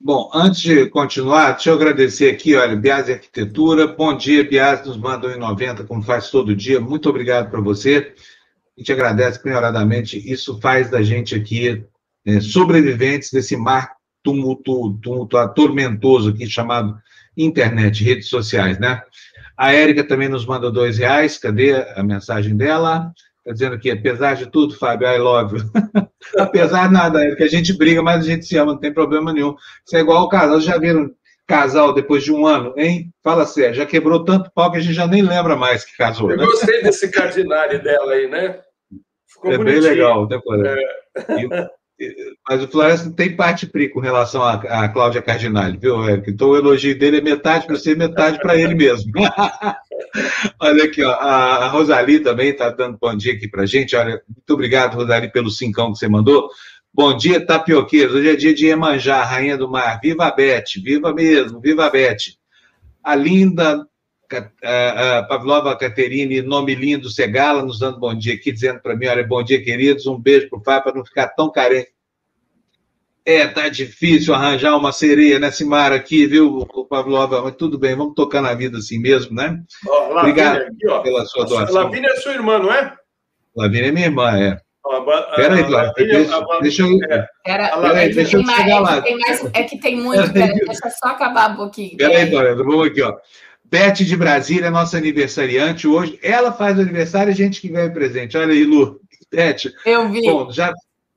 Bom, 0.01 0.29
antes 0.35 0.61
de 0.61 0.91
continuar, 0.91 1.53
deixa 1.53 1.71
eu 1.71 1.75
agradecer 1.75 2.29
aqui, 2.29 2.57
olha, 2.57 2.75
Biase 2.75 3.13
Arquitetura. 3.13 3.87
Bom 3.87 4.17
dia, 4.17 4.43
Biase, 4.43 4.89
nos 4.89 4.97
manda 4.97 5.29
1,90, 5.29 5.87
como 5.87 6.03
faz 6.03 6.29
todo 6.29 6.57
dia. 6.57 6.81
Muito 6.81 7.09
obrigado 7.09 7.51
para 7.53 7.61
você. 7.61 8.13
A 8.77 8.81
gente 8.81 8.93
agradece 8.93 9.41
prioradamente. 9.41 10.19
Isso 10.19 10.61
faz 10.61 10.91
da 10.91 11.03
gente 11.03 11.37
aqui 11.37 11.85
é, 12.27 12.41
sobreviventes 12.41 13.31
desse 13.31 13.57
mar 13.57 14.02
tumulto, 14.23 14.99
tumulto 15.03 15.37
tormentoso 15.55 16.31
aqui 16.31 16.47
chamado 16.47 16.97
internet, 17.37 18.05
redes 18.05 18.29
sociais, 18.29 18.79
né? 18.79 19.03
A 19.57 19.73
Érica 19.73 20.05
também 20.05 20.29
nos 20.29 20.47
manda 20.47 20.71
dois 20.71 20.99
reais. 20.99 21.39
Cadê 21.39 21.75
a 21.97 22.03
mensagem 22.03 22.57
dela? 22.57 23.13
Está 23.39 23.53
dizendo 23.53 23.75
aqui, 23.75 23.91
apesar 23.91 24.35
de 24.35 24.47
tudo, 24.47 24.77
Fábio, 24.77 25.09
I 25.09 25.19
love 25.19 25.57
you. 25.57 25.65
apesar 26.39 26.87
de 26.87 26.93
nada, 26.93 27.25
Érica, 27.25 27.45
a 27.45 27.49
gente 27.49 27.73
briga, 27.77 28.03
mas 28.03 28.25
a 28.25 28.29
gente 28.29 28.45
se 28.45 28.57
ama, 28.57 28.73
não 28.73 28.81
tem 28.81 28.93
problema 28.93 29.33
nenhum. 29.33 29.55
Isso 29.85 29.97
é 29.97 30.01
igual 30.01 30.23
o 30.25 30.29
casal. 30.29 30.61
Já 30.61 30.79
viram 30.79 31.11
casal 31.47 31.93
depois 31.93 32.23
de 32.23 32.33
um 32.33 32.47
ano, 32.47 32.73
hein? 32.77 33.13
Fala 33.23 33.45
sério, 33.45 33.75
já 33.75 33.85
quebrou 33.85 34.25
tanto 34.25 34.51
pau 34.55 34.71
que 34.71 34.79
a 34.79 34.81
gente 34.81 34.95
já 34.95 35.07
nem 35.07 35.23
lembra 35.23 35.57
mais 35.57 35.85
que 35.85 35.97
casou. 35.97 36.31
Eu 36.31 36.37
né? 36.37 36.45
gostei 36.45 36.83
desse 36.83 37.11
cardinale 37.13 37.79
dela 37.79 38.13
aí, 38.13 38.29
né? 38.29 38.61
Ficou 39.29 39.53
é 39.53 39.59
bonitinho. 39.59 39.83
bem 39.83 39.91
legal, 39.91 40.29
né, 40.29 40.41
é. 41.51 41.82
Mas 42.49 42.63
o 42.63 42.69
Florencio 42.69 43.13
tem 43.13 43.37
parte 43.37 43.67
pri 43.67 43.89
com 43.89 44.01
relação 44.01 44.43
a, 44.43 44.55
a 44.55 44.89
Cláudia 44.89 45.23
Cardinale, 45.23 45.79
viu, 45.79 46.03
Érico? 46.09 46.31
Então 46.31 46.49
o 46.49 46.57
elogio 46.57 46.99
dele 46.99 47.19
é 47.19 47.21
metade 47.21 47.67
para 47.67 47.77
você, 47.77 47.95
metade 47.95 48.39
para 48.39 48.57
ele 48.57 48.75
mesmo. 48.75 49.13
Olha 50.61 50.85
aqui, 50.85 51.03
ó, 51.03 51.13
a 51.13 51.69
Rosali 51.69 52.21
também 52.21 52.51
está 52.51 52.71
dando 52.71 52.99
bom 53.01 53.17
dia 53.17 53.33
aqui 53.33 53.49
para 53.49 53.67
gente. 53.67 53.97
Olha, 53.97 54.21
muito 54.29 54.51
obrigado, 54.53 54.95
Rosali, 54.95 55.31
pelo 55.31 55.51
cincão 55.51 55.93
que 55.93 55.99
você 55.99 56.09
mandou. 56.09 56.49
Bom 56.95 57.17
dia, 57.17 57.45
tapioqueiros. 57.45 58.15
Hoje 58.15 58.29
é 58.29 58.37
dia 58.37 58.55
de 58.55 58.67
Iemanjá, 58.67 59.23
rainha 59.25 59.57
do 59.57 59.71
mar. 59.71 59.99
Viva 60.03 60.27
a 60.27 60.31
Beth, 60.31 60.65
viva 60.83 61.15
mesmo, 61.15 61.61
viva 61.61 61.87
a 61.87 61.91
Beth. 61.91 62.37
A 63.03 63.15
linda 63.15 63.87
Pavlova 65.29 65.77
Caterine, 65.77 66.43
nome 66.43 66.75
lindo, 66.75 67.11
Segala, 67.11 67.63
nos 67.63 67.79
dando 67.79 67.99
bom 67.99 68.15
dia 68.15 68.35
aqui, 68.35 68.53
dizendo 68.53 68.81
para 68.81 68.97
mim: 68.97 69.07
olha, 69.07 69.27
bom 69.27 69.43
dia, 69.43 69.63
queridos, 69.63 70.07
um 70.07 70.19
beijo 70.19 70.49
para 70.49 70.59
o 70.59 70.63
Fábio, 70.63 70.85
para 70.85 70.95
não 70.95 71.05
ficar 71.05 71.29
tão 71.29 71.51
carente. 71.51 71.93
É, 73.25 73.47
tá 73.47 73.69
difícil 73.69 74.35
arranjar 74.35 74.77
uma 74.77 74.91
sereia 74.91 75.39
nesse 75.39 75.65
mar 75.65 75.93
aqui, 75.93 76.27
viu, 76.27 76.67
Pavlova? 76.89 77.41
Mas 77.43 77.55
tudo 77.55 77.79
bem, 77.79 77.95
vamos 77.95 78.15
tocar 78.15 78.43
na 78.43 78.53
vida 78.53 78.79
assim 78.79 78.99
mesmo, 78.99 79.35
né? 79.35 79.63
Ó, 79.87 80.19
Obrigado 80.19 80.63
aqui, 80.63 81.03
pela 81.03 81.25
sua 81.27 81.45
doação. 81.45 81.83
Lavínia 81.85 82.11
é 82.11 82.17
sua 82.17 82.33
irmã, 82.33 82.59
não 82.59 82.73
é? 82.73 82.93
Lavínia 83.57 83.89
é 83.89 83.93
minha 83.93 84.07
irmã, 84.07 84.37
é. 84.37 84.59
Pera 85.37 85.55
aí, 85.55 85.65
Flávio, 85.65 85.93
deixa, 85.97 86.47
deixa 86.61 86.83
eu. 86.83 86.99
É. 87.09 87.27
Pera, 87.45 87.93
aí, 87.95 88.13
deixa 88.13 88.37
eu 88.37 88.45
chegar 88.45 88.81
lá. 88.81 89.03
É 89.55 89.63
que 89.63 89.79
tem 89.79 89.97
muito, 89.97 90.31
pera, 90.35 90.53
deixa 90.53 90.87
eu 90.87 90.91
só 90.91 91.11
acabar 91.11 91.51
um 91.51 91.57
pouquinho. 91.57 91.97
Pera 91.97 92.19
aí, 92.19 92.29
Flávio, 92.29 92.57
vamos 92.57 92.89
aqui, 92.89 93.03
ó. 93.03 93.17
Beth 93.73 94.05
de 94.05 94.15
Brasília, 94.15 94.71
nossa 94.71 94.99
aniversariante 94.99 95.89
hoje. 95.89 96.19
Ela 96.23 96.53
faz 96.53 96.79
aniversário 96.79 97.31
e 97.31 97.33
a 97.33 97.35
gente 97.35 97.59
que 97.59 97.69
ganha 97.69 97.91
presente. 97.91 98.37
Olha 98.37 98.53
aí, 98.53 98.65
Lu. 98.65 99.01
Beth. 99.31 99.73
Eu 99.87 100.13
vi. 100.13 100.21
Bom, 100.21 100.53
já, 100.53 100.75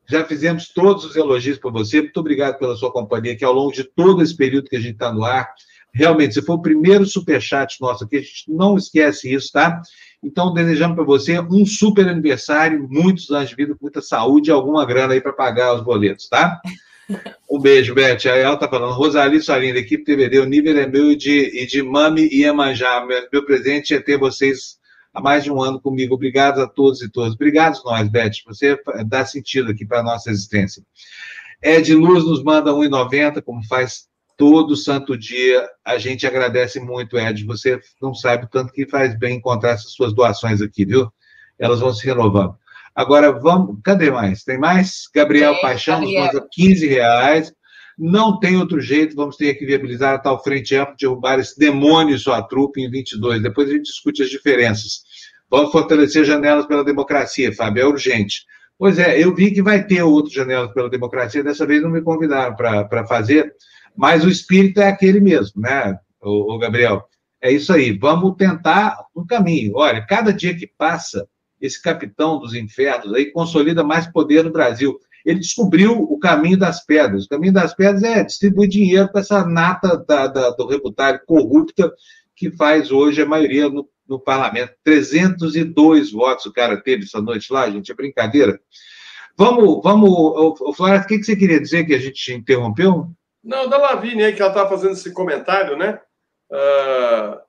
já 0.08 0.24
fizemos 0.24 0.70
todos 0.70 1.04
os 1.04 1.18
elogios 1.18 1.58
para 1.58 1.70
você. 1.70 2.00
Muito 2.00 2.18
obrigado 2.18 2.58
pela 2.58 2.78
sua 2.78 2.94
companhia 2.94 3.34
aqui 3.34 3.44
ao 3.44 3.52
longo 3.52 3.74
de 3.74 3.84
todo 3.84 4.24
esse 4.24 4.34
período 4.34 4.70
que 4.70 4.78
a 4.78 4.80
gente 4.80 4.94
está 4.94 5.12
no 5.12 5.26
ar. 5.26 5.50
Realmente, 5.94 6.34
você 6.34 6.42
foi 6.42 6.56
o 6.56 6.62
primeiro 6.62 7.06
superchat 7.06 7.76
nosso 7.82 8.06
aqui. 8.06 8.16
A 8.16 8.22
gente 8.22 8.46
não 8.48 8.78
esquece 8.78 9.34
isso, 9.34 9.52
tá? 9.52 9.82
Então, 10.24 10.54
desejamos 10.54 10.96
para 10.96 11.04
você 11.04 11.38
um 11.38 11.66
super 11.66 12.08
aniversário, 12.08 12.88
muitos 12.90 13.30
anos 13.32 13.50
de 13.50 13.56
vida, 13.58 13.76
muita 13.82 14.02
saúde 14.02 14.50
e 14.50 14.54
alguma 14.54 14.86
grana 14.86 15.14
aí 15.14 15.20
para 15.20 15.34
pagar 15.34 15.76
os 15.76 15.84
boletos, 15.84 16.30
tá? 16.30 16.62
Um 17.50 17.60
beijo, 17.60 17.94
Beth. 17.94 18.26
Aí 18.26 18.42
ela 18.42 18.58
tá 18.58 18.68
falando, 18.68 18.94
Rosali, 18.94 19.42
sua 19.42 19.64
equipe 19.64 20.04
TVD, 20.04 20.40
o 20.40 20.46
nível 20.46 20.78
é 20.78 20.88
meu 20.88 21.12
e 21.12 21.16
de, 21.16 21.64
e 21.64 21.66
de 21.66 21.82
Mami 21.84 22.28
e 22.32 22.42
Iemanjá. 22.42 23.06
Meu, 23.06 23.28
meu 23.32 23.46
presente 23.46 23.94
é 23.94 24.00
ter 24.00 24.18
vocês 24.18 24.78
há 25.14 25.22
mais 25.22 25.44
de 25.44 25.52
um 25.52 25.62
ano 25.62 25.80
comigo. 25.80 26.16
Obrigado 26.16 26.62
a 26.62 26.68
todos 26.68 27.02
e 27.02 27.10
todas. 27.10 27.34
Obrigado 27.34 27.80
nós, 27.86 28.10
Beth. 28.10 28.32
Você 28.48 28.78
dá 29.06 29.26
sentido 29.26 29.72
aqui 29.72 29.86
para 29.86 30.00
a 30.00 30.04
nossa 30.04 30.30
existência. 30.30 30.84
Ed 31.62 31.94
Luz 31.96 32.24
nos 32.26 32.44
manda 32.44 32.72
1,90, 32.72 33.42
como 33.42 33.64
faz 33.66 34.08
todo 34.38 34.76
santo 34.76 35.18
dia. 35.18 35.68
A 35.84 35.98
gente 35.98 36.28
agradece 36.28 36.80
muito, 36.80 37.18
Ed. 37.18 37.46
Você 37.46 37.80
não 38.02 38.14
sabe 38.14 38.46
o 38.46 38.50
tanto 38.50 38.74
que 38.74 38.88
faz 38.88 39.18
bem 39.18 39.38
encontrar 39.38 39.72
essas 39.72 39.92
suas 39.94 40.14
doações 40.14 40.62
aqui, 40.62 40.86
viu? 40.86 41.12
Elas 41.58 41.80
vão 41.80 41.94
se 41.94 42.06
renovando. 42.06 42.58
Agora 42.96 43.32
vamos. 43.32 43.78
Cadê 43.84 44.10
mais? 44.10 44.44
Tem 44.44 44.58
mais? 44.58 45.04
Gabriel 45.14 45.54
Sim, 45.56 45.62
Paixão 45.62 46.00
Gabriel. 46.00 46.24
nos 46.24 46.34
manda 46.34 46.48
15 46.52 46.88
reais. 46.88 47.54
Não 47.98 48.40
tem 48.40 48.58
outro 48.58 48.82
jeito, 48.82 49.16
vamos 49.16 49.38
ter 49.38 49.54
que 49.54 49.66
viabilizar 49.66 50.16
a 50.16 50.20
tal 50.20 50.44
frente 50.44 50.76
ampla, 50.76 50.96
derrubar 51.00 51.40
esse 51.40 51.58
demônio 51.58 52.20
sua 52.20 52.42
trupe 52.42 52.82
em 52.82 52.90
22. 52.90 53.42
Depois 53.42 53.70
a 53.70 53.74
gente 53.74 53.84
discute 53.84 54.22
as 54.22 54.30
diferenças. 54.30 55.04
Vamos 55.50 55.72
fortalecer 55.72 56.26
janelas 56.26 56.66
pela 56.66 56.84
democracia, 56.84 57.54
Fábio, 57.54 57.84
é 57.84 57.86
urgente. 57.86 58.44
Pois 58.78 59.00
é, 59.00 59.18
eu 59.18 59.34
vi 59.34 59.52
que 59.52 59.62
vai 59.62 59.86
ter 59.86 60.04
outras 60.04 60.34
janelas 60.34 60.74
pela 60.74 60.90
democracia, 60.90 61.42
dessa 61.42 61.66
vez 61.66 61.82
não 61.82 61.90
me 61.90 62.02
convidaram 62.02 62.54
para 62.54 63.08
fazer, 63.08 63.54
mas 63.96 64.26
o 64.26 64.30
espírito 64.30 64.82
é 64.82 64.90
aquele 64.90 65.22
mesmo, 65.22 65.62
né, 65.62 65.98
o 66.22 66.58
Gabriel? 66.58 67.06
É 67.42 67.50
isso 67.50 67.72
aí, 67.72 67.98
vamos 67.98 68.36
tentar 68.36 68.98
um 69.16 69.26
caminho. 69.26 69.74
Olha, 69.76 70.06
cada 70.06 70.34
dia 70.34 70.54
que 70.54 70.68
passa, 70.78 71.26
esse 71.60 71.82
capitão 71.82 72.40
dos 72.40 72.54
infernos 72.54 73.14
aí 73.14 73.32
consolida 73.32 73.84
mais 73.84 74.08
poder 74.08 74.44
no 74.44 74.52
Brasil. 74.52 75.00
Ele 75.26 75.40
descobriu 75.40 75.98
o 75.98 76.20
caminho 76.20 76.58
das 76.58 76.86
pedras. 76.86 77.26
O 77.26 77.30
caminho 77.30 77.54
das 77.54 77.74
pedras 77.74 78.04
é 78.04 78.24
distribuir 78.24 78.70
dinheiro 78.70 79.10
para 79.12 79.22
essa 79.22 79.46
nata 79.46 79.98
da, 79.98 80.28
da, 80.28 80.50
do 80.52 80.68
reputário 80.68 81.20
corrupta 81.26 81.92
que 82.36 82.52
faz 82.52 82.92
hoje 82.92 83.22
a 83.22 83.26
maioria 83.26 83.70
no, 83.70 83.90
no, 84.08 84.20
parlamento. 84.20 84.74
302 84.84 86.12
votos 86.12 86.46
o 86.46 86.54
cara 86.54 86.78
teve 86.78 87.06
essa 87.06 87.22
noite 87.22 87.52
lá, 87.52 87.70
gente, 87.70 87.92
é 87.92 87.96
brincadeira. 87.96 88.60
Vamos, 89.38 89.82
vamos, 89.84 90.10
o 90.10 90.74
Flávio, 90.74 91.02
o 91.02 91.08
que, 91.08 91.18
que 91.18 91.24
você 91.24 91.36
queria 91.36 91.60
dizer 91.60 91.86
que 91.86 91.94
a 91.94 92.00
gente 92.00 92.34
interrompeu? 92.34 93.10
Não, 93.44 93.68
da 93.68 93.78
Lavínia 93.78 94.32
que 94.32 94.42
ela 94.42 94.52
está 94.52 94.68
fazendo 94.68 94.94
esse 94.94 95.12
comentário, 95.12 95.76
né? 95.78 96.00
Uh, 96.52 97.45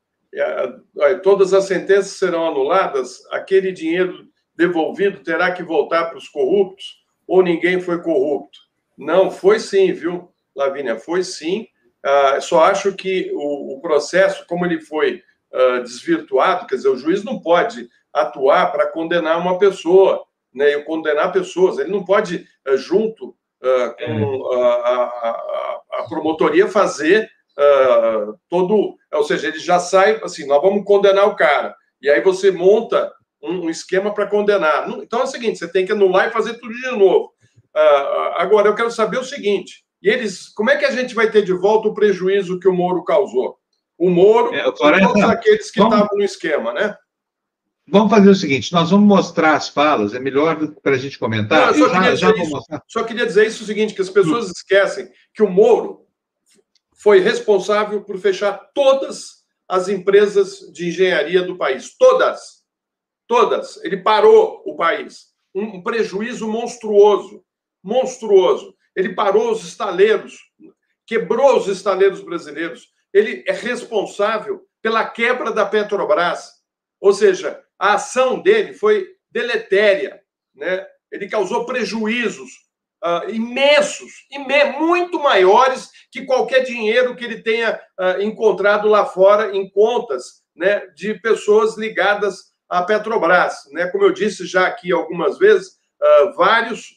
todas 1.23 1.53
as 1.55 1.65
sentenças 1.65 2.19
serão 2.19 2.47
anuladas, 2.47 3.25
aquele 3.31 3.73
dinheiro 3.73 4.27
devolvido 4.55 5.21
terá 5.21 5.53
que 5.53 5.63
voltar 5.63 6.07
para 6.07 6.19
os 6.19 6.29
corruptos 6.29 7.05
ou 7.27 7.43
ninguém 7.43 7.81
foi 7.81 8.03
corrupto? 8.03 8.59
Não, 8.97 9.31
foi 9.31 9.61
sim, 9.61 9.93
viu, 9.93 10.31
Lavínia? 10.55 10.99
Foi 10.99 11.23
sim. 11.23 11.67
Ah, 12.03 12.41
só 12.41 12.63
acho 12.65 12.95
que 12.95 13.31
o, 13.35 13.75
o, 13.75 13.81
processo, 13.81 14.47
como 14.47 14.65
ele 14.65 14.81
foi 14.81 15.23
ah, 15.53 15.81
desvirtuado, 15.81 16.67
quer 16.67 16.77
dizer, 16.77 16.89
o 16.89 16.97
juiz 16.97 17.25
não 17.25 17.41
pode 17.41 17.89
atuar 18.13 18.73
para 18.73 18.87
condenar 18.87 19.39
uma 19.39 19.59
pessoa, 19.59 20.25
né, 20.55 20.79
condenar 20.81 21.33
pessoas. 21.33 21.79
Ele 21.79 21.91
não 21.91 22.05
pode, 22.05 22.47
ah, 22.67 22.77
junto 22.77 23.31
uh, 23.31 23.97
com 23.99 24.55
é. 24.55 24.59
a, 24.59 24.65
a, 24.65 25.81
a, 25.93 26.07
promotoria 26.09 26.67
fazer 26.69 27.29
uh, 27.59 28.39
todo. 28.49 28.97
Ou 29.13 29.25
seja, 29.25 29.49
ele 29.49 29.59
já 29.59 29.79
sai 29.79 30.21
assim: 30.23 30.47
nós 30.47 30.61
vamos 30.61 30.85
condenar 30.85 31.27
o 31.27 31.37
cara. 31.37 31.75
E 32.01 32.11
aí 32.11 32.21
você 32.21 32.51
monta 32.51 33.13
um, 33.43 33.67
um 33.67 33.71
esquema 33.71 34.13
para 34.13 34.27
condenar. 34.27 34.89
Então 35.03 35.21
é 35.21 35.25
o 35.25 35.29
seguinte: 35.29 35.59
você 35.59 35.69
tem 35.69 35.87
que 35.87 35.93
anular 35.93 36.29
e 36.29 36.33
fazer 36.33 36.55
tudo 36.55 36.75
de 36.75 36.91
novo. 36.93 37.33
Uh, 37.75 38.35
agora, 38.37 38.69
eu 38.69 38.75
quero 38.75 38.91
saber 38.91 39.19
o 39.19 39.25
seguinte: 39.25 39.85
e 40.03 40.09
eles, 40.09 40.49
como 40.49 40.71
é 40.71 40.77
que 40.77 40.85
a 40.85 40.91
gente 40.91 41.15
vai 41.15 41.31
ter 41.31 41.43
de 41.43 41.53
volta 41.53 41.89
o 41.89 41.95
prejuízo 41.95 42.61
que 42.61 42.69
o 42.69 42.75
Moro 42.75 43.05
causou? 43.05 43.57
O 43.99 44.11
Moro 44.11 44.55
é, 44.55 44.67
e 44.67 44.73
todos 44.73 45.23
aqueles 45.23 45.71
que 45.71 45.83
estavam 45.83 46.09
no 46.13 46.23
esquema, 46.23 46.73
né? 46.73 46.95
Vamos 47.89 48.11
fazer 48.11 48.29
o 48.29 48.35
seguinte: 48.35 48.73
nós 48.73 48.91
vamos 48.91 49.07
mostrar 49.07 49.55
as 49.55 49.69
falas, 49.69 50.13
é 50.13 50.19
melhor 50.19 50.59
para 50.83 50.97
a 50.97 50.99
gente 50.99 51.19
comentar. 51.19 51.69
Não, 51.69 51.79
só, 51.79 51.91
queria 51.91 52.17
já, 52.17 52.29
já 52.29 52.43
isso, 52.43 52.61
só, 52.89 53.05
queria 53.05 53.27
dizer 53.27 53.47
isso 53.47 53.63
o 53.63 53.67
seguinte: 53.67 53.95
que 53.95 54.03
as 54.03 54.11
pessoas 54.11 54.51
esquecem 54.51 55.09
que 55.33 55.43
o 55.43 55.49
Moro 55.49 56.06
foi 57.07 57.21
responsável 57.21 58.03
por 58.03 58.19
fechar 58.19 58.59
todas 58.75 59.45
as 59.69 59.89
empresas 59.89 60.59
de 60.73 60.89
engenharia 60.89 61.41
do 61.41 61.57
país. 61.57 61.97
Todas. 61.97 62.65
Todas. 63.29 63.77
Ele 63.85 63.99
parou 63.99 64.61
o 64.67 64.75
país. 64.75 65.27
Um 65.55 65.85
prejuízo 65.85 66.49
monstruoso. 66.49 67.45
Monstruoso. 67.81 68.75
Ele 68.97 69.15
parou 69.15 69.53
os 69.53 69.63
estaleiros, 69.63 70.37
quebrou 71.07 71.57
os 71.57 71.69
estaleiros 71.69 72.23
brasileiros. 72.23 72.89
Ele 73.15 73.45
é 73.47 73.53
responsável 73.53 74.67
pela 74.83 75.09
quebra 75.09 75.53
da 75.53 75.65
Petrobras. 75.65 76.55
Ou 77.01 77.13
seja, 77.13 77.63
a 77.79 77.95
ação 77.95 78.43
dele 78.43 78.73
foi 78.73 79.07
deletéria, 79.31 80.21
né? 80.53 80.85
Ele 81.13 81.29
causou 81.29 81.67
prejuízos 81.67 82.66
uh, 83.05 83.31
imensos, 83.31 84.27
imé 84.31 84.79
muito 84.79 85.19
maiores 85.19 85.91
que 86.11 86.25
qualquer 86.25 86.61
dinheiro 86.61 87.15
que 87.17 87.25
ele 87.25 87.43
tenha 87.43 87.81
uh, 87.99 88.21
encontrado 88.23 88.89
lá 88.89 89.07
fora 89.07 89.57
em 89.57 89.69
contas, 89.71 90.43
né, 90.55 90.87
de 90.95 91.15
pessoas 91.21 91.77
ligadas 91.77 92.55
à 92.69 92.83
Petrobras, 92.83 93.55
né? 93.73 93.87
Como 93.89 94.05
eu 94.05 94.13
disse 94.13 94.47
já 94.47 94.67
aqui 94.67 94.91
algumas 94.91 95.39
vezes, 95.39 95.69
uh, 96.01 96.35
vários 96.35 96.97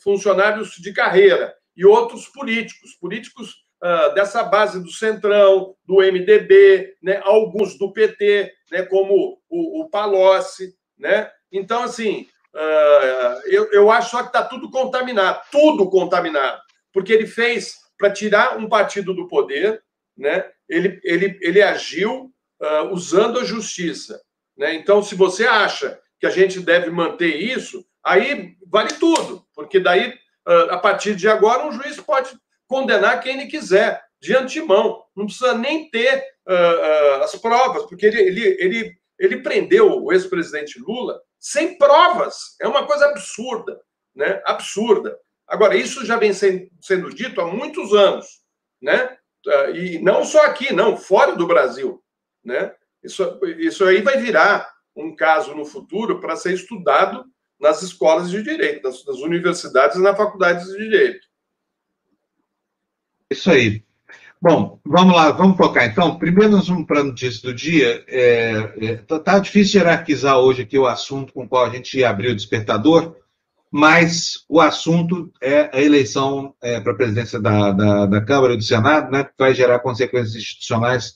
funcionários 0.00 0.76
de 0.76 0.92
carreira 0.92 1.52
e 1.76 1.84
outros 1.84 2.28
políticos, 2.28 2.94
políticos 2.94 3.66
uh, 3.82 4.14
dessa 4.14 4.42
base 4.42 4.82
do 4.82 4.90
Centrão, 4.90 5.74
do 5.84 5.96
MDB, 5.96 6.94
né, 7.02 7.20
alguns 7.22 7.76
do 7.78 7.92
PT, 7.92 8.52
né, 8.70 8.82
como 8.84 9.38
o, 9.48 9.82
o 9.82 9.90
Palocci, 9.90 10.74
né? 10.98 11.30
Então, 11.52 11.82
assim, 11.82 12.26
uh, 12.56 13.40
eu, 13.46 13.70
eu 13.72 13.90
acho 13.90 14.10
só 14.10 14.22
que 14.22 14.28
está 14.28 14.42
tudo 14.42 14.70
contaminado, 14.70 15.40
tudo 15.50 15.88
contaminado, 15.90 16.60
porque 16.92 17.12
ele 17.12 17.26
fez 17.26 17.76
para 17.98 18.10
tirar 18.10 18.58
um 18.58 18.68
partido 18.68 19.14
do 19.14 19.28
poder, 19.28 19.82
né? 20.16 20.44
Ele, 20.68 21.00
ele, 21.04 21.38
ele 21.40 21.62
agiu 21.62 22.32
uh, 22.60 22.92
usando 22.92 23.38
a 23.38 23.44
justiça, 23.44 24.20
né? 24.56 24.74
Então, 24.74 25.02
se 25.02 25.14
você 25.14 25.46
acha 25.46 25.98
que 26.18 26.26
a 26.26 26.30
gente 26.30 26.60
deve 26.60 26.90
manter 26.90 27.36
isso, 27.36 27.84
aí 28.04 28.56
vale 28.66 28.94
tudo, 28.94 29.46
porque 29.54 29.78
daí, 29.78 30.14
a 30.70 30.78
partir 30.78 31.14
de 31.14 31.28
agora, 31.28 31.66
um 31.66 31.72
juiz 31.72 32.00
pode 32.00 32.30
condenar 32.66 33.20
quem 33.20 33.38
ele 33.38 33.50
quiser, 33.50 34.02
de 34.20 34.34
antemão. 34.34 35.02
Não 35.14 35.26
precisa 35.26 35.54
nem 35.54 35.88
ter 35.90 36.22
uh, 36.48 37.20
uh, 37.20 37.22
as 37.22 37.34
provas, 37.36 37.84
porque 37.86 38.06
ele, 38.06 38.20
ele, 38.20 38.56
ele, 38.58 38.98
ele 39.18 39.42
prendeu 39.42 40.02
o 40.02 40.12
ex-presidente 40.12 40.78
Lula 40.80 41.20
sem 41.38 41.76
provas. 41.78 42.56
É 42.60 42.66
uma 42.66 42.86
coisa 42.86 43.06
absurda, 43.06 43.80
né? 44.14 44.42
Absurda. 44.44 45.18
Agora, 45.46 45.76
isso 45.76 46.04
já 46.04 46.16
vem 46.16 46.32
sendo 46.32 47.14
dito 47.14 47.40
há 47.40 47.46
muitos 47.46 47.92
anos, 47.94 48.42
né? 48.80 49.16
Uh, 49.46 49.76
e 49.76 49.98
não 50.00 50.24
só 50.24 50.42
aqui, 50.42 50.72
não, 50.72 50.96
fora 50.96 51.36
do 51.36 51.46
Brasil, 51.46 52.02
né? 52.44 52.74
Isso, 53.02 53.38
isso 53.58 53.84
aí 53.84 54.02
vai 54.02 54.16
virar 54.18 54.68
um 54.96 55.14
caso 55.14 55.54
no 55.54 55.64
futuro 55.64 56.20
para 56.20 56.34
ser 56.34 56.54
estudado 56.54 57.24
nas 57.60 57.82
escolas 57.82 58.28
de 58.28 58.42
direito, 58.42 58.82
nas, 58.82 59.04
nas 59.04 59.18
universidades 59.18 59.96
e 59.96 60.02
nas 60.02 60.16
faculdades 60.16 60.66
de 60.66 60.76
direito. 60.76 61.26
Isso 63.30 63.50
aí. 63.50 63.85
Bom, 64.40 64.78
vamos 64.84 65.16
lá, 65.16 65.30
vamos 65.30 65.56
focar 65.56 65.86
então. 65.86 66.18
Primeiro 66.18 66.52
nós 66.52 66.68
vamos 66.68 66.86
para 66.86 67.00
a 67.00 67.04
notícia 67.04 67.42
do 67.42 67.54
dia. 67.54 68.04
É, 68.06 68.72
é, 68.80 68.96
tá, 68.96 69.18
tá, 69.18 69.38
difícil 69.38 69.80
hierarquizar 69.80 70.38
hoje 70.38 70.62
aqui 70.62 70.78
o 70.78 70.86
assunto 70.86 71.32
com 71.32 71.44
o 71.44 71.48
qual 71.48 71.64
a 71.64 71.70
gente 71.70 72.04
abriu 72.04 72.32
o 72.32 72.36
despertador, 72.36 73.16
mas 73.70 74.44
o 74.48 74.60
assunto 74.60 75.32
é 75.42 75.70
a 75.72 75.80
eleição 75.80 76.54
é, 76.62 76.78
para 76.80 76.92
a 76.92 76.96
presidência 76.96 77.40
da, 77.40 77.72
da, 77.72 78.06
da, 78.06 78.20
Câmara 78.20 78.52
e 78.52 78.56
do 78.58 78.62
Senado, 78.62 79.10
né, 79.10 79.24
que 79.24 79.32
vai 79.38 79.54
gerar 79.54 79.78
consequências 79.78 80.36
institucionais 80.36 81.14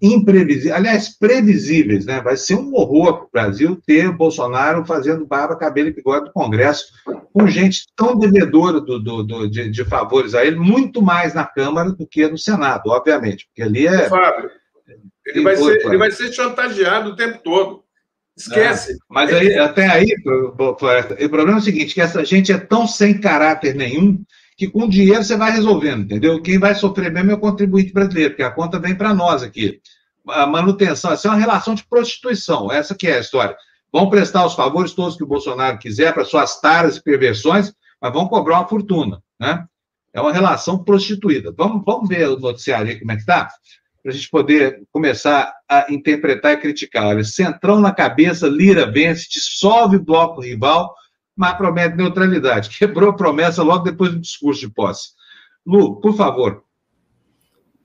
imprevisíveis, 0.00 0.74
aliás, 0.74 1.08
previsíveis, 1.18 2.06
né? 2.06 2.20
Vai 2.20 2.36
ser 2.36 2.54
um 2.54 2.72
horror 2.74 3.18
para 3.18 3.24
o 3.24 3.30
Brasil 3.32 3.82
ter 3.84 4.12
Bolsonaro 4.12 4.84
fazendo 4.84 5.26
barba, 5.26 5.56
cabelo 5.56 5.88
e 5.88 5.92
bigode 5.92 6.26
do 6.26 6.32
Congresso, 6.32 6.86
com 7.32 7.46
gente 7.48 7.86
tão 7.96 8.16
devedora 8.16 8.80
do, 8.80 8.98
do, 8.98 9.22
do 9.24 9.50
de, 9.50 9.68
de, 9.68 9.84
favores 9.84 10.34
a 10.34 10.44
ele, 10.44 10.56
muito 10.56 11.02
mais 11.02 11.34
na 11.34 11.44
Câmara 11.44 11.90
do 11.90 12.06
que 12.06 12.26
no 12.28 12.38
Senado, 12.38 12.90
obviamente, 12.90 13.46
porque 13.46 13.62
ali 13.62 13.86
é. 13.86 14.08
Fábio, 14.08 14.50
ele 15.26 15.42
vai, 15.42 15.56
ser, 15.56 15.86
ele 15.86 15.98
vai 15.98 16.10
ser 16.10 16.32
chantageado 16.32 17.10
o 17.10 17.16
tempo 17.16 17.38
todo. 17.42 17.84
Esquece. 18.36 18.92
É, 18.92 18.96
mas 19.10 19.32
aí, 19.32 19.58
até 19.58 19.88
aí, 19.88 20.14
o 20.24 20.52
problema 21.28 21.58
é 21.58 21.60
o 21.60 21.60
seguinte: 21.60 21.92
que 21.92 22.00
essa 22.00 22.24
gente 22.24 22.52
é 22.52 22.58
tão 22.58 22.86
sem 22.86 23.20
caráter 23.20 23.74
nenhum 23.74 24.22
que 24.58 24.68
com 24.68 24.88
dinheiro 24.88 25.22
você 25.22 25.36
vai 25.36 25.52
resolvendo, 25.52 26.02
entendeu? 26.02 26.42
Quem 26.42 26.58
vai 26.58 26.74
sofrer 26.74 27.12
mesmo 27.12 27.30
é 27.30 27.34
o 27.34 27.38
contribuinte 27.38 27.92
brasileiro, 27.92 28.30
porque 28.30 28.42
a 28.42 28.50
conta 28.50 28.80
vem 28.80 28.92
para 28.92 29.14
nós 29.14 29.44
aqui. 29.44 29.80
A 30.28 30.48
manutenção, 30.48 31.12
essa 31.12 31.28
é 31.28 31.30
uma 31.30 31.38
relação 31.38 31.76
de 31.76 31.86
prostituição, 31.86 32.70
essa 32.70 32.92
que 32.92 33.06
é 33.06 33.16
a 33.16 33.20
história. 33.20 33.56
Vão 33.92 34.10
prestar 34.10 34.44
os 34.44 34.54
favores 34.54 34.92
todos 34.92 35.16
que 35.16 35.22
o 35.22 35.28
Bolsonaro 35.28 35.78
quiser 35.78 36.12
para 36.12 36.24
suas 36.24 36.60
taras 36.60 36.96
e 36.96 37.02
perversões, 37.02 37.72
mas 38.02 38.12
vão 38.12 38.26
cobrar 38.26 38.58
uma 38.58 38.68
fortuna, 38.68 39.22
né? 39.38 39.64
É 40.12 40.20
uma 40.20 40.32
relação 40.32 40.82
prostituída. 40.82 41.54
Vamos, 41.56 41.84
vamos 41.86 42.08
ver 42.08 42.28
o 42.28 42.40
noticiário 42.40 42.90
aí 42.90 42.98
como 42.98 43.12
é 43.12 43.14
que 43.14 43.20
está, 43.20 43.48
para 44.02 44.10
a 44.10 44.14
gente 44.14 44.28
poder 44.28 44.82
começar 44.90 45.54
a 45.68 45.86
interpretar 45.88 46.54
e 46.54 46.56
criticar. 46.56 47.06
Olha, 47.06 47.22
centrão 47.22 47.80
na 47.80 47.92
cabeça, 47.92 48.48
Lira 48.48 48.90
vence, 48.90 49.28
dissolve 49.30 49.98
o 49.98 50.04
bloco 50.04 50.40
rival, 50.40 50.92
mas 51.38 51.56
promete 51.56 51.96
neutralidade. 51.96 52.76
Quebrou 52.76 53.10
a 53.10 53.16
promessa 53.16 53.62
logo 53.62 53.84
depois 53.84 54.10
do 54.10 54.18
discurso 54.18 54.60
de 54.60 54.68
posse. 54.68 55.10
Lu, 55.64 56.00
por 56.00 56.16
favor. 56.16 56.64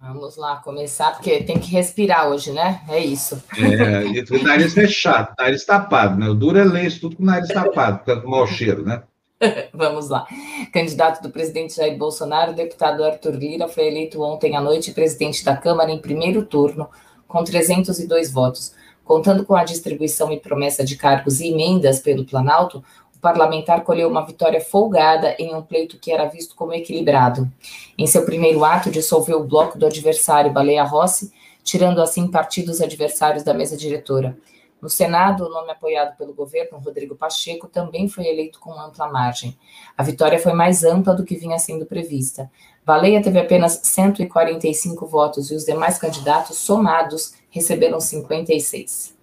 Vamos 0.02 0.36
lá, 0.36 0.58
começar, 0.58 1.12
porque 1.12 1.44
tem 1.44 1.60
que 1.60 1.70
respirar 1.70 2.28
hoje, 2.28 2.52
né? 2.52 2.82
É 2.90 3.00
isso. 3.00 3.42
É, 3.56 4.06
e 4.08 4.22
o 4.22 4.44
nariz 4.44 4.74
fechado, 4.74 5.36
nariz 5.38 5.64
tapado, 5.64 6.20
né? 6.20 6.28
O 6.28 6.34
duro 6.34 6.58
é 6.58 6.64
ler 6.64 6.88
isso 6.88 7.00
tudo 7.00 7.16
com 7.16 7.24
o 7.24 7.26
nariz 7.28 7.48
tapado, 7.48 8.00
por 8.00 8.06
causa 8.08 8.22
do 8.22 8.28
mau 8.28 8.48
cheiro, 8.48 8.84
né? 8.84 9.04
Vamos 9.72 10.10
lá. 10.10 10.26
Candidato 10.74 11.22
do 11.22 11.30
presidente 11.30 11.76
Jair 11.76 11.96
Bolsonaro, 11.96 12.54
deputado 12.54 13.04
Arthur 13.04 13.36
Lira 13.36 13.68
foi 13.68 13.86
eleito 13.86 14.20
ontem 14.22 14.56
à 14.58 14.62
noite 14.62 14.92
presidente 14.92 15.46
da 15.46 15.56
Câmara 15.56 15.92
em 15.92 16.02
primeiro 16.02 16.44
turno, 16.44 16.90
com 17.28 17.44
302 17.44 18.32
votos. 18.32 18.74
Contando 19.06 19.46
com 19.46 19.54
a 19.54 19.64
distribuição 19.64 20.32
e 20.32 20.40
promessa 20.40 20.84
de 20.84 20.96
cargos 20.96 21.40
e 21.42 21.50
emendas 21.50 22.00
pelo 22.00 22.26
Planalto, 22.26 22.84
parlamentar 23.24 23.86
colheu 23.86 24.10
uma 24.10 24.26
vitória 24.26 24.60
folgada 24.60 25.34
em 25.40 25.56
um 25.56 25.62
pleito 25.62 25.98
que 25.98 26.12
era 26.12 26.26
visto 26.26 26.56
como 26.56 26.74
equilibrado. 26.74 27.50
Em 27.98 28.06
seu 28.06 28.26
primeiro 28.26 28.66
ato, 28.66 28.92
dissolveu 28.92 29.40
o 29.40 29.48
bloco 29.48 29.80
do 29.80 29.86
adversário 29.86 30.52
Baleia 30.52 30.84
Rossi, 30.84 31.32
tirando 31.64 32.02
assim 32.02 32.30
partidos 32.30 32.82
adversários 32.82 33.42
da 33.42 33.54
mesa 33.54 33.78
diretora. 33.78 34.38
No 34.82 34.90
Senado, 34.90 35.46
o 35.46 35.50
nome 35.50 35.72
apoiado 35.72 36.18
pelo 36.18 36.34
governo, 36.34 36.78
Rodrigo 36.78 37.16
Pacheco, 37.16 37.70
também 37.70 38.10
foi 38.10 38.28
eleito 38.28 38.60
com 38.60 38.78
ampla 38.78 39.08
margem. 39.08 39.58
A 39.98 40.04
vitória 40.04 40.38
foi 40.38 40.52
mais 40.52 40.84
ampla 40.84 41.16
do 41.16 41.24
que 41.24 41.38
vinha 41.38 41.58
sendo 41.58 41.86
prevista. 41.86 42.52
Baleia 42.86 43.24
teve 43.24 43.40
apenas 43.40 43.80
145 43.84 45.08
votos 45.08 45.50
e 45.50 45.56
os 45.56 45.64
demais 45.64 45.98
candidatos 45.98 46.58
somados 46.58 47.36
receberam 47.50 48.02
56. 48.02 49.23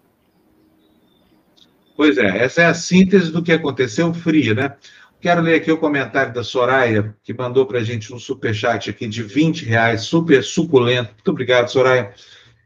Pois 2.01 2.17
é, 2.17 2.45
essa 2.45 2.63
é 2.63 2.65
a 2.65 2.73
síntese 2.73 3.31
do 3.31 3.43
que 3.43 3.53
aconteceu 3.53 4.15
fria, 4.15 4.55
né? 4.55 4.75
Quero 5.21 5.43
ler 5.43 5.57
aqui 5.57 5.71
o 5.71 5.77
comentário 5.77 6.33
da 6.33 6.43
Soraya, 6.43 7.15
que 7.23 7.35
mandou 7.35 7.67
para 7.67 7.81
a 7.81 7.85
gente 7.85 8.11
um 8.15 8.19
superchat 8.19 8.89
aqui 8.89 9.07
de 9.07 9.23
20 9.23 9.67
reais, 9.67 10.01
super 10.05 10.43
suculento. 10.43 11.13
Muito 11.13 11.31
obrigado, 11.31 11.69
Soraya. 11.69 12.15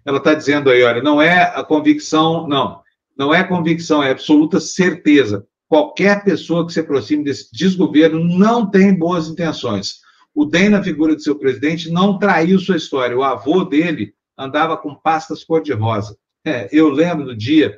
Ela 0.04 0.18
está 0.18 0.34
dizendo 0.34 0.70
aí, 0.70 0.84
olha, 0.84 1.02
não 1.02 1.20
é 1.20 1.52
a 1.52 1.64
convicção, 1.64 2.46
não, 2.46 2.80
não 3.18 3.34
é 3.34 3.42
convicção, 3.42 4.04
é 4.04 4.12
absoluta 4.12 4.60
certeza. 4.60 5.44
Qualquer 5.68 6.22
pessoa 6.22 6.64
que 6.64 6.72
se 6.72 6.78
aproxime 6.78 7.24
desse 7.24 7.48
desgoverno 7.52 8.22
não 8.22 8.70
tem 8.70 8.94
boas 8.94 9.26
intenções. 9.26 9.96
O 10.32 10.44
DEM, 10.44 10.68
na 10.68 10.80
figura 10.80 11.16
de 11.16 11.24
seu 11.24 11.34
presidente, 11.34 11.90
não 11.90 12.20
traiu 12.20 12.56
sua 12.60 12.76
história. 12.76 13.18
O 13.18 13.24
avô 13.24 13.64
dele 13.64 14.14
andava 14.38 14.76
com 14.76 14.94
pastas 14.94 15.42
cor-de-rosa. 15.42 16.16
É, 16.46 16.68
eu 16.70 16.88
lembro 16.88 17.24
do 17.24 17.36
dia 17.36 17.76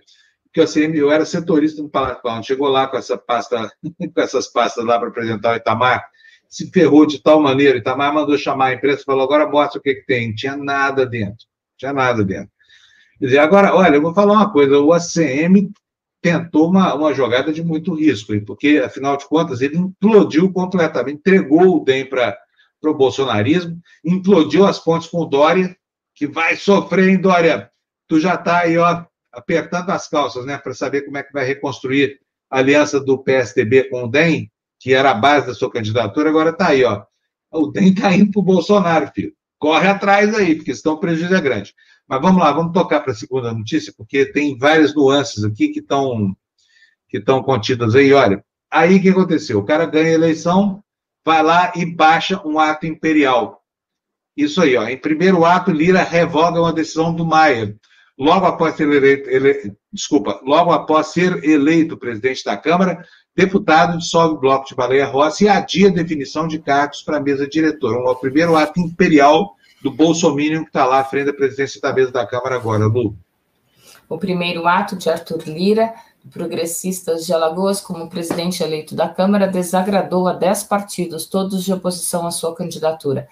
que 0.57 0.61
assim, 0.63 0.91
eu 0.95 1.11
era 1.11 1.27
setorista 1.27 1.83
no 1.83 1.89
Palácio 1.91 2.23
Planalto, 2.23 2.47
chegou 2.47 2.69
lá 2.69 2.87
com 2.87 2.97
essa 2.97 3.19
pasta, 3.19 3.71
com 3.85 4.21
essas 4.23 4.47
pastas 4.47 4.87
lá 4.87 4.99
para 4.99 5.09
apresentar 5.09 5.53
o 5.53 5.57
Itamar, 5.57 6.03
se 6.49 6.71
ferrou 6.71 7.05
de 7.05 7.23
tal 7.23 7.43
maneira, 7.43 7.77
Itamar 7.77 8.15
mandou 8.15 8.39
chamar 8.39 8.69
a 8.69 8.73
imprensa 8.73 9.03
e 9.03 9.05
falou, 9.05 9.25
agora 9.25 9.47
mostra 9.47 9.79
o 9.79 9.83
que, 9.83 9.97
que 9.97 10.07
tem. 10.07 10.35
Tinha 10.35 10.57
nada 10.57 11.05
dentro, 11.05 11.45
tinha 11.77 11.93
nada 11.93 12.25
dentro. 12.25 12.51
Quer 13.19 13.25
dizer, 13.27 13.39
agora, 13.39 13.75
olha, 13.75 13.97
eu 13.97 14.01
vou 14.01 14.15
falar 14.15 14.33
uma 14.33 14.51
coisa, 14.51 14.79
o 14.79 14.95
ACM 14.95 15.71
tentou 16.23 16.71
uma, 16.71 16.95
uma 16.95 17.13
jogada 17.13 17.53
de 17.53 17.63
muito 17.63 17.93
risco, 17.93 18.33
porque, 18.47 18.83
afinal 18.83 19.19
de 19.19 19.29
contas, 19.29 19.61
ele 19.61 19.77
implodiu 19.77 20.51
completamente, 20.51 21.19
entregou 21.19 21.77
o 21.77 21.85
DEM 21.85 22.07
para 22.07 22.35
o 22.83 22.95
bolsonarismo, 22.95 23.79
implodiu 24.03 24.65
as 24.65 24.79
pontes 24.79 25.07
com 25.07 25.19
o 25.19 25.27
Dória, 25.27 25.77
que 26.15 26.27
vai 26.27 26.57
sofrer, 26.57 27.11
hein, 27.11 27.21
Dória? 27.21 27.71
Tu 28.09 28.19
já 28.19 28.37
está 28.37 28.61
aí, 28.61 28.79
ó, 28.79 29.05
apertando 29.37 29.91
as 29.91 30.09
calças, 30.09 30.47
né, 30.47 30.57
para 30.57 30.75
saber 30.75 31.03
como 31.03 31.19
é 31.19 31.23
que 31.23 31.33
vai 31.33 31.45
reconstruir 31.45 32.19
a 32.51 32.59
aliança 32.59 32.99
do 32.99 33.19
PSDB 33.19 33.91
com 33.91 34.05
o 34.05 34.09
DEM, 34.09 34.51
que 34.81 34.95
era 34.95 35.11
a 35.11 35.15
base 35.15 35.47
da 35.47 35.55
sua 35.55 35.71
candidatura, 35.71 36.31
agora 36.31 36.51
está 36.51 36.69
aí, 36.69 36.83
ó. 36.85 37.05
O 37.53 37.67
DEM 37.67 37.93
está 37.93 38.15
indo 38.15 38.33
para 38.33 38.41
o 38.41 38.45
Bolsonaro, 38.45 39.11
filho. 39.15 39.33
Corre 39.59 39.89
atrás 39.89 40.35
aí, 40.35 40.55
porque 40.55 40.75
senão 40.75 40.97
o 40.97 41.01
prejuízo 41.01 41.35
é 41.35 41.41
grande. 41.41 41.75
Mas 42.09 42.21
vamos 42.21 42.41
lá, 42.41 42.53
vamos 42.53 42.73
tocar 42.73 43.01
para 43.01 43.13
a 43.13 43.17
segunda 43.17 43.53
notícia, 43.53 43.93
porque 43.97 44.27
tem 44.27 44.57
várias 44.57 44.95
nuances 44.95 45.45
aqui 45.45 45.69
que 45.69 45.81
estão 45.81 46.35
que 47.09 47.19
estão 47.19 47.43
contidas 47.43 47.95
aí. 47.95 48.13
Olha, 48.13 48.45
aí 48.71 48.97
o 48.97 49.03
que 49.03 49.09
aconteceu? 49.11 49.59
O 49.59 49.65
cara 49.65 49.87
ganha 49.87 50.11
a 50.11 50.15
eleição, 50.15 50.83
vai 51.25 51.43
lá 51.43 51.73
e 51.77 51.85
baixa 51.85 52.41
um 52.45 52.59
ato 52.59 52.87
imperial. 52.87 53.63
Isso 54.37 54.61
aí, 54.61 54.77
ó. 54.77 54.87
Em 54.87 54.99
primeiro 54.99 55.45
ato, 55.45 55.71
Lira 55.71 56.03
revoga 56.03 56.61
uma 56.61 56.73
decisão 56.73 57.15
do 57.15 57.25
Maia. 57.25 57.77
Logo 58.19 58.47
após 58.47 58.77
ser 58.77 58.89
eleito, 58.91 59.29
ele, 59.29 59.75
desculpa, 59.93 60.41
logo 60.43 60.73
após 60.73 61.09
ser 61.09 61.45
eleito 61.45 61.99
presidente 61.99 62.43
da 62.45 62.57
Câmara, 62.57 63.05
deputado 63.35 63.99
dissolve 63.99 64.37
o 64.37 64.41
bloco 64.41 64.67
de 64.67 64.75
Baleia 64.75 65.05
Rossi 65.05 65.45
e 65.45 65.49
adia 65.49 65.89
a 65.89 65.93
definição 65.93 66.49
de 66.49 66.59
cargos 66.59 67.03
para 67.03 67.19
a 67.19 67.21
mesa 67.21 67.47
diretora. 67.47 67.99
Um, 67.99 68.09
o 68.09 68.17
primeiro 68.17 68.57
ato 68.57 68.81
imperial 68.81 69.55
do 69.83 69.91
Bolsonaro 69.91 70.63
que 70.63 70.69
está 70.69 70.87
lá 70.87 71.01
à 71.01 71.05
frente 71.05 71.27
da 71.27 71.35
presidência 71.35 71.79
da 71.79 71.93
mesa 71.93 72.11
da 72.11 72.27
Câmara 72.27 72.57
agora, 72.57 72.87
Lu. 72.87 73.15
O 74.09 74.17
primeiro 74.17 74.67
ato 74.67 74.97
de 74.97 75.11
Arthur 75.11 75.43
Lira, 75.47 75.93
progressistas 76.33 77.27
de 77.27 77.35
Alagoas, 77.35 77.81
como 77.81 78.09
presidente 78.09 78.63
eleito 78.63 78.95
da 78.95 79.09
Câmara, 79.09 79.47
desagradou 79.47 80.27
a 80.27 80.33
dez 80.33 80.63
partidos, 80.63 81.27
todos 81.27 81.65
de 81.65 81.73
oposição 81.73 82.27
à 82.27 82.31
sua 82.31 82.55
candidatura. 82.55 83.29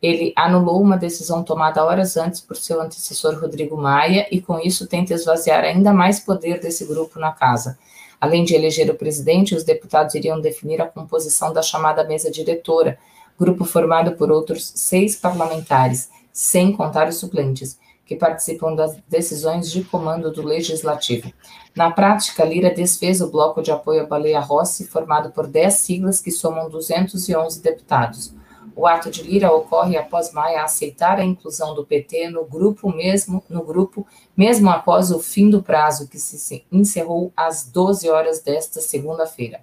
Ele 0.00 0.32
anulou 0.36 0.80
uma 0.80 0.96
decisão 0.96 1.42
tomada 1.42 1.84
horas 1.84 2.16
antes 2.16 2.40
por 2.40 2.56
seu 2.56 2.80
antecessor 2.80 3.38
Rodrigo 3.40 3.76
Maia 3.76 4.28
e, 4.30 4.40
com 4.40 4.58
isso, 4.60 4.86
tenta 4.86 5.12
esvaziar 5.12 5.64
ainda 5.64 5.92
mais 5.92 6.20
poder 6.20 6.60
desse 6.60 6.84
grupo 6.84 7.18
na 7.18 7.32
casa. 7.32 7.76
Além 8.20 8.44
de 8.44 8.54
eleger 8.54 8.90
o 8.90 8.94
presidente, 8.94 9.54
os 9.54 9.64
deputados 9.64 10.14
iriam 10.14 10.40
definir 10.40 10.80
a 10.80 10.86
composição 10.86 11.52
da 11.52 11.62
chamada 11.62 12.04
mesa 12.04 12.30
diretora, 12.30 12.98
grupo 13.38 13.64
formado 13.64 14.12
por 14.12 14.30
outros 14.30 14.72
seis 14.74 15.16
parlamentares, 15.16 16.10
sem 16.32 16.72
contar 16.72 17.08
os 17.08 17.16
suplentes, 17.16 17.78
que 18.04 18.16
participam 18.16 18.74
das 18.74 18.96
decisões 19.08 19.70
de 19.70 19.84
comando 19.84 20.32
do 20.32 20.42
Legislativo. 20.42 21.30
Na 21.76 21.90
prática, 21.90 22.44
Lira 22.44 22.72
desfez 22.72 23.20
o 23.20 23.30
bloco 23.30 23.62
de 23.62 23.70
apoio 23.70 24.02
à 24.02 24.06
Baleia 24.06 24.40
Rossi, 24.40 24.86
formado 24.86 25.30
por 25.30 25.46
dez 25.46 25.74
siglas 25.74 26.20
que 26.20 26.30
somam 26.30 26.70
211 26.70 27.60
deputados. 27.60 28.37
O 28.78 28.86
ato 28.86 29.10
de 29.10 29.24
Lira 29.24 29.52
ocorre 29.52 29.96
após 29.96 30.32
Maia 30.32 30.62
aceitar 30.62 31.18
a 31.18 31.24
inclusão 31.24 31.74
do 31.74 31.84
PT 31.84 32.30
no 32.30 32.44
grupo 32.44 32.88
mesmo, 32.94 33.42
no 33.50 33.64
grupo, 33.64 34.06
mesmo 34.36 34.70
após 34.70 35.10
o 35.10 35.18
fim 35.18 35.50
do 35.50 35.60
prazo 35.60 36.06
que 36.06 36.16
se 36.16 36.64
encerrou 36.70 37.32
às 37.36 37.64
12 37.64 38.08
horas 38.08 38.40
desta 38.40 38.80
segunda-feira. 38.80 39.62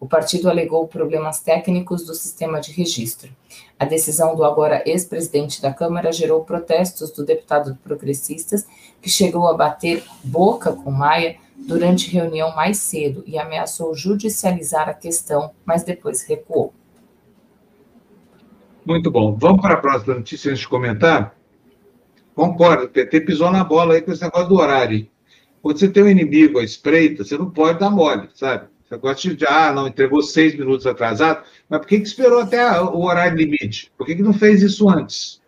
O 0.00 0.08
partido 0.08 0.48
alegou 0.48 0.88
problemas 0.88 1.40
técnicos 1.40 2.06
do 2.06 2.14
sistema 2.14 2.58
de 2.58 2.72
registro. 2.72 3.30
A 3.78 3.84
decisão 3.84 4.34
do 4.34 4.42
agora 4.42 4.82
ex-presidente 4.86 5.60
da 5.60 5.70
Câmara 5.70 6.10
gerou 6.10 6.42
protestos 6.42 7.10
do 7.10 7.22
deputado 7.22 7.78
progressistas, 7.84 8.66
que 9.02 9.10
chegou 9.10 9.46
a 9.46 9.52
bater 9.52 10.02
boca 10.22 10.72
com 10.72 10.90
Maia 10.90 11.36
durante 11.54 12.10
reunião 12.10 12.56
mais 12.56 12.78
cedo 12.78 13.22
e 13.26 13.38
ameaçou 13.38 13.94
judicializar 13.94 14.88
a 14.88 14.94
questão, 14.94 15.50
mas 15.66 15.84
depois 15.84 16.22
recuou. 16.22 16.72
Muito 18.84 19.10
bom. 19.10 19.34
Vamos 19.36 19.62
para 19.62 19.74
a 19.74 19.78
próxima 19.78 20.14
notícia 20.14 20.50
antes 20.50 20.60
de 20.60 20.68
comentar? 20.68 21.34
Concordo, 22.34 22.84
o 22.84 22.88
PT 22.88 23.22
pisou 23.22 23.50
na 23.50 23.64
bola 23.64 23.94
aí 23.94 24.02
com 24.02 24.12
esse 24.12 24.22
negócio 24.22 24.48
do 24.48 24.56
horário. 24.56 25.06
Quando 25.62 25.78
você 25.78 25.88
tem 25.88 26.02
um 26.02 26.08
inimigo 26.08 26.58
à 26.58 26.62
espreita, 26.62 27.24
você 27.24 27.38
não 27.38 27.48
pode 27.48 27.78
dar 27.78 27.90
mole, 27.90 28.28
sabe? 28.34 28.66
Você 28.86 28.98
gosta 28.98 29.34
de, 29.34 29.46
ah, 29.46 29.72
não, 29.72 29.88
entregou 29.88 30.22
seis 30.22 30.54
minutos 30.54 30.86
atrasado, 30.86 31.42
mas 31.68 31.80
por 31.80 31.88
que, 31.88 32.00
que 32.00 32.06
esperou 32.06 32.40
até 32.40 32.80
o 32.80 33.00
horário 33.04 33.38
limite? 33.38 33.90
Por 33.96 34.06
que, 34.06 34.16
que 34.16 34.22
não 34.22 34.34
fez 34.34 34.62
isso 34.62 34.88
antes? 34.88 35.40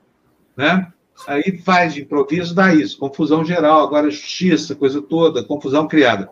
Né? 0.56 0.90
Aí 1.26 1.58
faz 1.58 1.92
de 1.92 2.02
improviso, 2.02 2.54
dá 2.54 2.74
isso, 2.74 2.98
confusão 2.98 3.44
geral, 3.44 3.82
agora 3.82 4.10
justiça, 4.10 4.74
coisa 4.74 5.02
toda, 5.02 5.44
confusão 5.44 5.86
criada. 5.86 6.30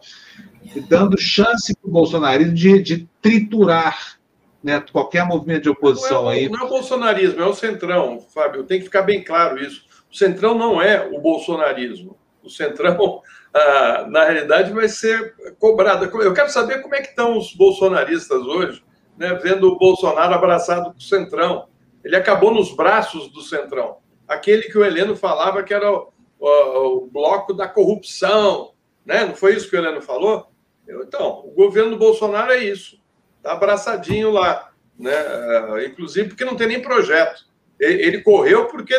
Dando 0.89 1.21
chance 1.21 1.75
para 1.77 1.89
o 1.89 1.93
bolsonarismo 1.93 2.55
de, 2.55 2.83
de 2.83 3.09
triturar 3.21 4.19
né, 4.65 4.83
qualquer 4.91 5.27
movimento 5.27 5.65
de 5.65 5.69
oposição 5.69 6.23
não 6.23 6.31
é, 6.31 6.35
aí. 6.37 6.49
Não 6.49 6.61
é 6.61 6.65
o 6.65 6.69
bolsonarismo, 6.71 7.43
é 7.43 7.47
o 7.47 7.53
centrão, 7.53 8.19
Fábio. 8.33 8.65
Tem 8.65 8.79
que 8.79 8.87
ficar 8.87 9.03
bem 9.03 9.23
claro 9.23 9.63
isso. 9.63 9.85
O 10.11 10.17
centrão 10.17 10.55
não 10.57 10.81
é 10.81 11.07
o 11.07 11.21
bolsonarismo. 11.21 12.17
O 12.43 12.49
centrão, 12.49 13.21
ah, 13.53 14.07
na 14.09 14.25
realidade, 14.25 14.73
vai 14.73 14.89
ser 14.89 15.35
cobrado. 15.59 16.07
Eu 16.23 16.33
quero 16.33 16.49
saber 16.49 16.81
como 16.81 16.95
é 16.95 17.03
que 17.03 17.09
estão 17.09 17.37
os 17.37 17.55
bolsonaristas 17.55 18.41
hoje, 18.41 18.83
né, 19.19 19.35
vendo 19.35 19.69
o 19.69 19.77
Bolsonaro 19.77 20.33
abraçado 20.33 20.93
com 20.93 20.99
o 20.99 21.03
centrão. 21.03 21.69
Ele 22.03 22.17
acabou 22.17 22.53
nos 22.53 22.75
braços 22.75 23.31
do 23.31 23.43
centrão. 23.43 23.99
Aquele 24.27 24.63
que 24.63 24.79
o 24.79 24.85
Heleno 24.85 25.15
falava 25.15 25.63
que 25.63 25.75
era 25.75 25.93
o, 25.93 26.09
o, 26.41 26.97
o 26.97 27.07
bloco 27.07 27.53
da 27.53 27.69
corrupção. 27.69 28.73
Né? 29.05 29.27
Não 29.27 29.35
foi 29.35 29.57
isso 29.57 29.69
que 29.69 29.77
o 29.77 29.79
Heleno 29.79 30.01
falou? 30.01 30.47
Então, 30.89 31.45
o 31.45 31.51
governo 31.51 31.91
do 31.91 31.99
Bolsonaro 31.99 32.51
é 32.53 32.65
isso 32.65 33.04
está 33.45 33.53
abraçadinho 33.53 34.31
lá, 34.31 34.71
né? 34.99 35.13
É, 35.13 35.87
inclusive 35.87 36.31
porque 36.31 36.45
não 36.45 36.57
tem 36.57 36.67
nem 36.67 36.81
projeto. 36.81 37.45
Ele 37.79 38.23
correu 38.23 38.67
porque, 38.67 38.95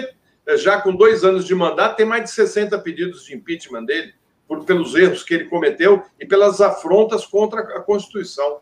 é, 0.45 0.57
já 0.57 0.79
com 0.79 0.95
dois 0.95 1.23
anos 1.23 1.45
de 1.45 1.55
mandato, 1.55 1.95
tem 1.95 2.05
mais 2.05 2.25
de 2.25 2.29
60 2.31 2.77
pedidos 2.79 3.25
de 3.25 3.35
impeachment 3.35 3.85
dele, 3.85 4.13
por, 4.47 4.63
pelos 4.63 4.93
erros 4.93 5.23
que 5.23 5.33
ele 5.33 5.45
cometeu 5.45 6.03
e 6.19 6.25
pelas 6.25 6.61
afrontas 6.61 7.25
contra 7.25 7.61
a 7.61 7.81
Constituição. 7.81 8.59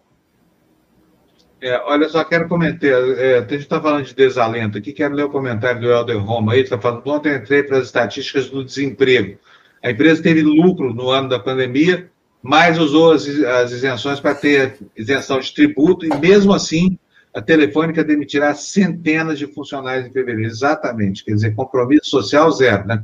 É, 1.59 1.77
olha 1.85 2.07
só, 2.07 2.23
quero 2.23 2.47
comentar. 2.47 2.89
É, 2.89 3.37
a 3.39 3.41
gente 3.41 3.55
está 3.57 3.81
falando 3.81 4.05
de 4.05 4.13
desalento 4.13 4.77
aqui, 4.77 4.93
quero 4.93 5.13
ler 5.13 5.23
o 5.23 5.29
comentário 5.29 5.81
do 5.81 5.91
Helder 5.91 6.17
Roma 6.17 6.53
aí, 6.53 6.61
está 6.61 6.79
falando, 6.79 7.05
ontem 7.07 7.35
entrei 7.35 7.63
para 7.63 7.77
as 7.77 7.85
estatísticas 7.85 8.49
do 8.49 8.63
desemprego. 8.63 9.37
A 9.81 9.91
empresa 9.91 10.23
teve 10.23 10.41
lucro 10.41 10.93
no 10.93 11.09
ano 11.09 11.27
da 11.27 11.39
pandemia, 11.39 12.09
mas 12.43 12.77
usou 12.77 13.13
as, 13.13 13.25
as 13.25 13.71
isenções 13.71 14.19
para 14.19 14.36
ter 14.36 14.77
isenção 14.97 15.39
de 15.39 15.53
tributo, 15.53 16.06
e 16.06 16.13
mesmo 16.19 16.53
assim 16.53 16.99
a 17.34 17.41
Telefônica 17.41 18.03
demitirá 18.03 18.53
centenas 18.53 19.39
de 19.39 19.47
funcionários 19.47 20.06
em 20.06 20.12
fevereiro. 20.12 20.51
Exatamente, 20.51 21.23
quer 21.23 21.34
dizer, 21.34 21.56
compromisso 21.56 22.10
social 22.10 22.51
zero, 22.51 22.86
né? 22.86 23.03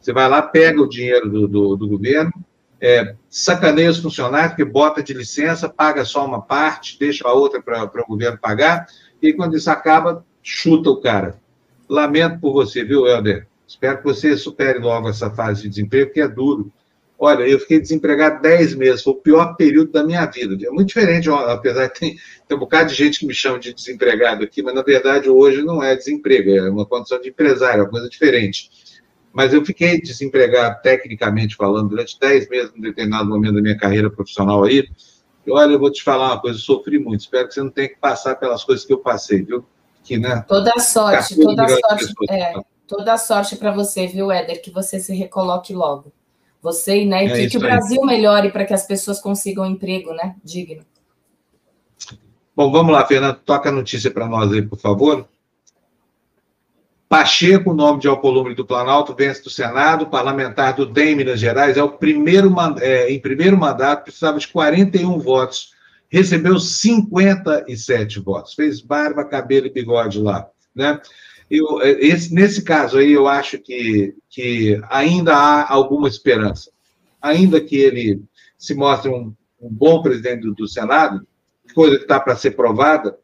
Você 0.00 0.12
vai 0.12 0.28
lá, 0.28 0.40
pega 0.40 0.80
o 0.80 0.88
dinheiro 0.88 1.28
do, 1.28 1.46
do, 1.46 1.76
do 1.76 1.88
governo, 1.88 2.32
é, 2.80 3.14
sacaneia 3.28 3.90
os 3.90 3.98
funcionários, 3.98 4.52
porque 4.52 4.64
bota 4.64 5.02
de 5.02 5.12
licença, 5.12 5.68
paga 5.68 6.04
só 6.04 6.24
uma 6.24 6.40
parte, 6.40 6.98
deixa 6.98 7.28
a 7.28 7.32
outra 7.32 7.60
para 7.60 7.84
o 7.84 8.06
governo 8.06 8.38
pagar, 8.38 8.86
e 9.20 9.32
quando 9.32 9.56
isso 9.56 9.70
acaba, 9.70 10.24
chuta 10.42 10.88
o 10.88 11.00
cara. 11.00 11.38
Lamento 11.88 12.40
por 12.40 12.52
você, 12.52 12.82
viu, 12.82 13.06
Helder? 13.06 13.46
Espero 13.66 13.98
que 13.98 14.04
você 14.04 14.36
supere 14.36 14.78
logo 14.78 15.08
essa 15.08 15.30
fase 15.30 15.62
de 15.62 15.68
desemprego, 15.68 16.12
que 16.12 16.20
é 16.20 16.28
duro. 16.28 16.72
Olha, 17.20 17.42
eu 17.42 17.58
fiquei 17.58 17.80
desempregado 17.80 18.40
10 18.40 18.76
meses, 18.76 19.02
foi 19.02 19.12
o 19.12 19.16
pior 19.16 19.56
período 19.56 19.90
da 19.90 20.04
minha 20.04 20.24
vida. 20.26 20.56
É 20.64 20.70
muito 20.70 20.88
diferente, 20.88 21.28
apesar 21.28 21.88
de 21.88 21.94
ter, 21.94 22.16
ter 22.46 22.54
um 22.54 22.58
bocado 22.58 22.90
de 22.90 22.94
gente 22.94 23.18
que 23.18 23.26
me 23.26 23.34
chama 23.34 23.58
de 23.58 23.74
desempregado 23.74 24.44
aqui, 24.44 24.62
mas 24.62 24.72
na 24.72 24.82
verdade 24.82 25.28
hoje 25.28 25.62
não 25.62 25.82
é 25.82 25.96
desemprego, 25.96 26.50
é 26.50 26.70
uma 26.70 26.86
condição 26.86 27.20
de 27.20 27.30
empresário, 27.30 27.80
é 27.80 27.82
uma 27.82 27.90
coisa 27.90 28.08
diferente. 28.08 28.70
Mas 29.32 29.52
eu 29.52 29.64
fiquei 29.64 30.00
desempregado, 30.00 30.80
tecnicamente 30.80 31.56
falando, 31.56 31.88
durante 31.88 32.18
10 32.20 32.48
meses, 32.48 32.72
em 32.76 32.80
determinado 32.80 33.28
momento 33.28 33.54
da 33.54 33.62
minha 33.62 33.76
carreira 33.76 34.08
profissional 34.08 34.62
aí. 34.62 34.88
E, 35.44 35.50
olha, 35.50 35.72
eu 35.72 35.78
vou 35.78 35.90
te 35.90 36.04
falar 36.04 36.34
uma 36.34 36.40
coisa, 36.40 36.56
eu 36.56 36.62
sofri 36.62 37.00
muito, 37.00 37.22
espero 37.22 37.48
que 37.48 37.54
você 37.54 37.62
não 37.62 37.70
tenha 37.70 37.88
que 37.88 37.96
passar 37.96 38.36
pelas 38.36 38.62
coisas 38.62 38.84
que 38.84 38.92
eu 38.92 38.98
passei, 38.98 39.42
viu? 39.42 39.64
Que, 40.04 40.18
né, 40.18 40.44
toda 40.46 40.78
sorte, 40.78 41.34
toda 41.36 41.68
sorte, 41.68 42.14
é, 42.30 42.52
toda 42.86 43.18
sorte 43.18 43.56
para 43.56 43.72
você, 43.72 44.06
viu, 44.06 44.30
Éder, 44.30 44.62
que 44.62 44.70
você 44.70 45.00
se 45.00 45.12
recoloque 45.12 45.74
logo. 45.74 46.12
Você 46.62 47.04
né, 47.04 47.26
e 47.26 47.44
é 47.44 47.48
que 47.48 47.56
o 47.56 47.60
Brasil 47.60 48.02
melhore 48.04 48.50
para 48.50 48.64
que 48.64 48.74
as 48.74 48.86
pessoas 48.86 49.20
consigam 49.20 49.64
um 49.64 49.70
emprego 49.70 50.12
né, 50.12 50.34
digno. 50.42 50.84
Bom, 52.54 52.72
vamos 52.72 52.92
lá, 52.92 53.06
Fernando, 53.06 53.38
toca 53.44 53.68
a 53.68 53.72
notícia 53.72 54.10
para 54.10 54.26
nós 54.26 54.52
aí, 54.52 54.62
por 54.62 54.78
favor. 54.78 55.28
Pacheco, 57.08 57.72
nome 57.72 58.00
de 58.00 58.08
Alcolumbre 58.08 58.54
do 58.54 58.66
Planalto, 58.66 59.14
vence 59.14 59.42
do 59.42 59.48
Senado, 59.48 60.08
parlamentar 60.08 60.74
do 60.74 60.84
DEM 60.84 61.16
Minas 61.16 61.40
Gerais, 61.40 61.76
é 61.78 61.82
o 61.82 61.92
primeiro, 61.92 62.54
é, 62.80 63.10
em 63.10 63.18
primeiro 63.18 63.56
mandato, 63.56 64.04
precisava 64.04 64.38
de 64.38 64.48
41 64.48 65.18
votos. 65.18 65.72
Recebeu 66.10 66.58
57 66.58 68.20
votos, 68.20 68.54
fez 68.54 68.80
barba, 68.80 69.24
cabelo 69.24 69.66
e 69.66 69.72
bigode 69.72 70.18
lá, 70.18 70.48
né? 70.74 71.00
Eu, 71.50 71.80
esse, 71.82 72.34
nesse 72.34 72.62
caso 72.62 72.98
aí, 72.98 73.12
eu 73.12 73.26
acho 73.26 73.58
que, 73.58 74.14
que 74.28 74.80
ainda 74.88 75.34
há 75.34 75.72
alguma 75.72 76.08
esperança. 76.08 76.70
Ainda 77.20 77.60
que 77.60 77.76
ele 77.76 78.22
se 78.56 78.74
mostre 78.74 79.10
um, 79.10 79.34
um 79.60 79.70
bom 79.70 80.02
presidente 80.02 80.42
do, 80.42 80.54
do 80.54 80.68
Senado, 80.68 81.26
coisa 81.74 81.96
que 81.96 82.02
está 82.02 82.20
para 82.20 82.36
ser 82.36 82.52
provada, 82.52 83.16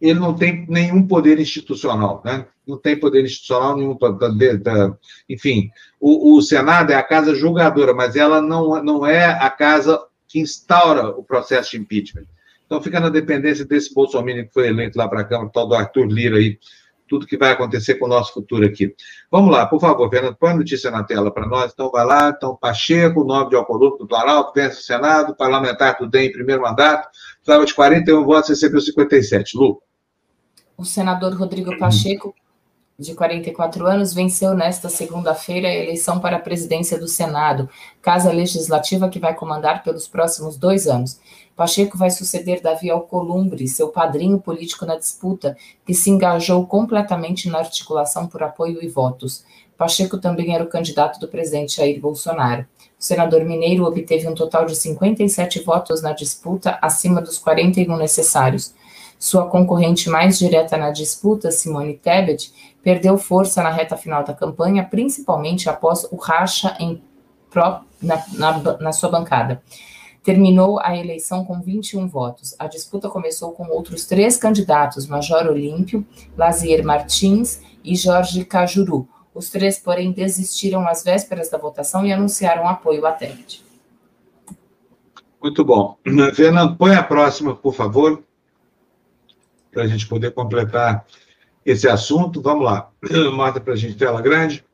ele 0.00 0.18
não 0.18 0.34
tem 0.34 0.66
nenhum 0.68 1.06
poder 1.06 1.38
institucional, 1.38 2.22
né? 2.24 2.46
Não 2.66 2.76
tem 2.76 2.98
poder 2.98 3.24
institucional 3.24 3.76
nenhum. 3.76 3.96
enfim, 5.28 5.70
o, 6.00 6.36
o, 6.36 6.42
Senado 6.42 6.92
é 6.92 6.96
a 6.96 7.02
casa 7.02 7.34
julgadora, 7.34 7.94
mas 7.94 8.16
ela 8.16 8.40
não, 8.40 8.82
não 8.82 9.06
é 9.06 9.24
a 9.24 9.48
casa 9.48 10.00
que 10.28 10.40
instaura 10.40 11.10
o 11.10 11.22
processo 11.22 11.72
de 11.72 11.78
impeachment. 11.78 12.26
Então 12.66 12.82
fica 12.82 12.98
na 12.98 13.08
dependência 13.08 13.64
desse 13.64 13.94
Bolsonaro 13.94 14.44
que 14.44 14.52
foi 14.52 14.68
eleito 14.68 14.98
lá 14.98 15.08
para 15.08 15.20
a 15.20 15.24
Câmara, 15.24 15.50
tal 15.54 15.68
do 15.68 15.74
Arthur 15.74 16.06
Lira 16.06 16.36
aí, 16.36 16.58
tudo 17.08 17.26
que 17.26 17.36
vai 17.36 17.52
acontecer 17.52 17.94
com 17.94 18.06
o 18.06 18.08
nosso 18.08 18.32
futuro 18.32 18.66
aqui. 18.66 18.94
Vamos 19.30 19.50
lá, 19.50 19.66
por 19.66 19.80
favor, 19.80 20.08
Fernando, 20.10 20.36
põe 20.36 20.50
a 20.50 20.56
notícia 20.56 20.90
na 20.90 21.04
tela 21.04 21.30
para 21.30 21.46
nós. 21.46 21.72
Então, 21.72 21.90
vai 21.90 22.04
lá. 22.04 22.32
Então, 22.36 22.56
Pacheco, 22.56 23.24
nome 23.24 23.50
de 23.50 23.56
Alcolumbre 23.56 23.98
do 23.98 24.06
Planalto, 24.06 24.52
vence 24.54 24.80
o 24.80 24.82
Senado, 24.82 25.36
parlamentar 25.36 25.96
do 25.98 26.08
DEM, 26.08 26.32
primeiro 26.32 26.62
mandato, 26.62 27.08
precisava 27.36 27.64
de 27.64 27.74
41 27.74 28.24
votos, 28.24 28.50
recebeu 28.50 28.80
57. 28.80 29.56
Lu 29.56 29.80
o 30.76 30.84
senador 30.84 31.34
Rodrigo 31.34 31.76
Pacheco, 31.78 32.34
de 32.98 33.14
44 33.14 33.86
anos, 33.86 34.12
venceu 34.12 34.54
nesta 34.54 34.88
segunda-feira 34.88 35.68
a 35.68 35.74
eleição 35.74 36.20
para 36.20 36.36
a 36.36 36.40
presidência 36.40 36.98
do 36.98 37.08
Senado, 37.08 37.68
casa 38.02 38.30
legislativa 38.30 39.08
que 39.08 39.18
vai 39.18 39.34
comandar 39.34 39.82
pelos 39.82 40.06
próximos 40.06 40.56
dois 40.56 40.86
anos. 40.86 41.18
Pacheco 41.56 41.96
vai 41.96 42.10
suceder 42.10 42.60
Davi 42.60 42.90
Alcolumbre, 42.90 43.66
seu 43.66 43.88
padrinho 43.88 44.38
político 44.38 44.84
na 44.84 44.96
disputa, 44.96 45.56
que 45.86 45.94
se 45.94 46.10
engajou 46.10 46.66
completamente 46.66 47.48
na 47.48 47.58
articulação 47.58 48.26
por 48.26 48.42
apoio 48.42 48.84
e 48.84 48.88
votos. 48.88 49.42
Pacheco 49.76 50.18
também 50.18 50.54
era 50.54 50.62
o 50.62 50.68
candidato 50.68 51.18
do 51.18 51.28
presidente 51.28 51.76
Jair 51.76 51.98
Bolsonaro. 51.98 52.66
O 52.98 53.02
senador 53.02 53.42
mineiro 53.44 53.84
obteve 53.84 54.28
um 54.28 54.34
total 54.34 54.66
de 54.66 54.76
57 54.76 55.62
votos 55.62 56.02
na 56.02 56.12
disputa, 56.12 56.78
acima 56.82 57.22
dos 57.22 57.38
41 57.38 57.96
necessários. 57.96 58.74
Sua 59.18 59.48
concorrente 59.48 60.10
mais 60.10 60.38
direta 60.38 60.76
na 60.76 60.90
disputa, 60.90 61.50
Simone 61.50 61.94
Tebet, 61.94 62.52
perdeu 62.82 63.16
força 63.16 63.62
na 63.62 63.70
reta 63.70 63.96
final 63.96 64.22
da 64.22 64.34
campanha, 64.34 64.84
principalmente 64.84 65.70
após 65.70 66.04
o 66.10 66.16
racha 66.16 66.76
em 66.78 67.02
na, 68.02 68.22
na, 68.34 68.78
na 68.78 68.92
sua 68.92 69.08
bancada. 69.08 69.62
Terminou 70.26 70.80
a 70.80 70.96
eleição 70.96 71.44
com 71.44 71.60
21 71.60 72.08
votos. 72.08 72.56
A 72.58 72.66
disputa 72.66 73.08
começou 73.08 73.52
com 73.52 73.68
outros 73.68 74.06
três 74.06 74.36
candidatos, 74.36 75.06
Major 75.06 75.46
Olímpio, 75.46 76.04
Lazier 76.36 76.84
Martins 76.84 77.62
e 77.84 77.94
Jorge 77.94 78.44
Cajuru. 78.44 79.08
Os 79.32 79.48
três, 79.50 79.78
porém, 79.78 80.10
desistiram 80.10 80.88
às 80.88 81.04
vésperas 81.04 81.48
da 81.48 81.56
votação 81.58 82.04
e 82.04 82.12
anunciaram 82.12 82.66
apoio 82.66 83.06
à 83.06 83.12
Tebet. 83.12 83.64
Muito 85.40 85.64
bom. 85.64 85.96
Fernando, 86.34 86.76
põe 86.76 86.96
a 86.96 87.04
próxima, 87.04 87.54
por 87.54 87.72
favor 87.72 88.20
para 89.76 89.84
a 89.84 89.86
gente 89.86 90.08
poder 90.08 90.32
completar 90.32 91.04
esse 91.64 91.86
assunto. 91.86 92.40
Vamos 92.40 92.64
lá. 92.64 92.90
Mostra 93.32 93.60
para 93.60 93.74
a 93.74 93.76
gente 93.76 93.94
tela 93.94 94.22
grande. 94.22 94.64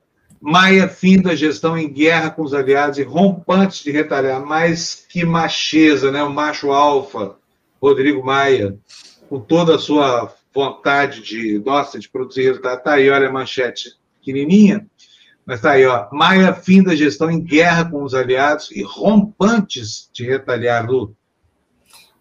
Maia 0.42 0.88
fim 0.88 1.22
da 1.22 1.36
gestão 1.36 1.78
em 1.78 1.88
guerra 1.88 2.28
com 2.30 2.42
os 2.42 2.52
aliados 2.52 2.98
e 2.98 3.04
rompantes 3.04 3.84
de 3.84 3.92
retalhar. 3.92 4.44
Mas 4.44 5.06
que 5.08 5.24
macheza, 5.24 6.10
né? 6.10 6.20
O 6.22 6.32
macho 6.32 6.72
alfa, 6.72 7.36
Rodrigo 7.80 8.24
Maia, 8.26 8.76
com 9.28 9.38
toda 9.40 9.76
a 9.76 9.78
sua 9.78 10.34
vontade 10.52 11.22
de, 11.22 11.62
nossa, 11.64 11.96
de 11.96 12.08
produzir 12.08 12.42
resultado. 12.42 12.82
Tá 12.82 12.94
aí, 12.94 13.08
olha 13.08 13.28
a 13.28 13.32
manchete 13.32 13.92
pequenininha. 14.18 14.84
Mas 15.46 15.60
tá 15.60 15.72
aí, 15.72 15.86
ó. 15.86 16.08
Maia 16.10 16.52
fim 16.52 16.82
da 16.82 16.96
gestão 16.96 17.30
em 17.30 17.40
guerra 17.40 17.88
com 17.88 18.02
os 18.02 18.12
aliados 18.12 18.72
e 18.72 18.82
rompantes 18.82 20.10
de 20.12 20.24
retalhar, 20.24 20.84
Lu 20.84 21.14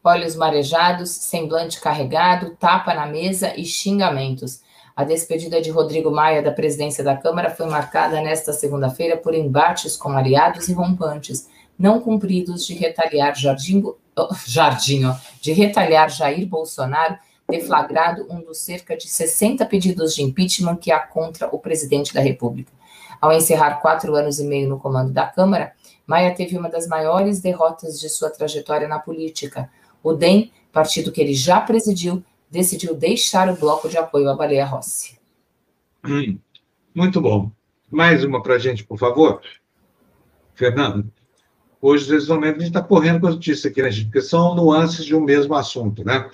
olhos 0.04 0.36
marejados, 0.36 1.10
semblante 1.10 1.80
carregado, 1.80 2.56
tapa 2.60 2.94
na 2.94 3.06
mesa 3.06 3.54
e 3.56 3.64
xingamentos. 3.66 4.62
A 5.02 5.04
despedida 5.04 5.60
de 5.60 5.72
Rodrigo 5.72 6.12
Maia 6.12 6.44
da 6.44 6.52
presidência 6.52 7.04
da 7.04 7.18
Câmara 7.18 7.50
foi 7.50 7.66
marcada 7.66 8.22
nesta 8.22 8.54
segunda-feira 8.54 9.18
por 9.18 9.34
embates 9.34 9.98
com 9.98 10.10
aliados 10.10 10.70
e 10.70 10.74
rompantes, 10.74 11.50
não 11.78 12.00
cumpridos 12.00 12.68
de 12.68 12.76
retaliar 12.76 13.36
Jardim, 13.36 13.82
oh, 13.84 14.30
Jardim 14.46 15.06
ó, 15.06 15.16
de 15.42 15.54
retaliar 15.54 16.08
Jair 16.12 16.48
Bolsonaro, 16.48 17.18
deflagrado 17.50 18.28
um 18.30 18.42
dos 18.42 18.60
cerca 18.60 18.96
de 18.96 19.08
60 19.08 19.66
pedidos 19.66 20.14
de 20.14 20.22
impeachment 20.22 20.76
que 20.76 20.92
há 20.92 21.00
contra 21.00 21.48
o 21.48 21.58
presidente 21.58 22.14
da 22.14 22.22
República. 22.22 22.72
Ao 23.20 23.34
encerrar 23.34 23.82
quatro 23.82 24.14
anos 24.14 24.40
e 24.40 24.44
meio 24.44 24.70
no 24.70 24.78
comando 24.78 25.12
da 25.12 25.26
Câmara, 25.26 25.74
Maia 26.06 26.36
teve 26.36 26.56
uma 26.56 26.70
das 26.70 26.86
maiores 26.86 27.42
derrotas 27.42 28.00
de 28.00 28.08
sua 28.08 28.30
trajetória 28.30 28.88
na 28.88 29.00
política, 29.00 29.68
o 30.04 30.14
DEM, 30.14 30.52
partido 30.72 31.12
que 31.12 31.22
ele 31.22 31.34
já 31.34 31.60
presidiu, 31.60 32.24
decidiu 32.52 32.94
deixar 32.94 33.50
o 33.50 33.56
bloco 33.56 33.88
de 33.88 33.98
apoio 33.98 34.30
à 34.30 34.36
Baleia 34.36 34.66
Rossi. 34.66 35.18
Hum, 36.06 36.38
muito 36.94 37.22
bom. 37.22 37.50
Mais 37.90 38.24
uma 38.24 38.44
para 38.44 38.56
a 38.56 38.60
gente, 38.60 38.84
por 38.84 39.00
favor. 39.00 39.42
Fernando, 40.54 41.10
hoje, 41.82 42.12
nesse 42.12 42.28
momento, 42.28 42.58
a 42.58 42.60
gente 42.60 42.68
está 42.68 42.82
correndo 42.82 43.22
com 43.22 43.28
a 43.28 43.32
notícia 43.32 43.70
aqui, 43.70 43.82
né, 43.82 43.90
gente? 43.90 44.06
Porque 44.06 44.22
são 44.22 44.54
nuances 44.54 45.06
de 45.06 45.16
um 45.16 45.22
mesmo 45.22 45.56
assunto, 45.56 46.04
né? 46.04 46.30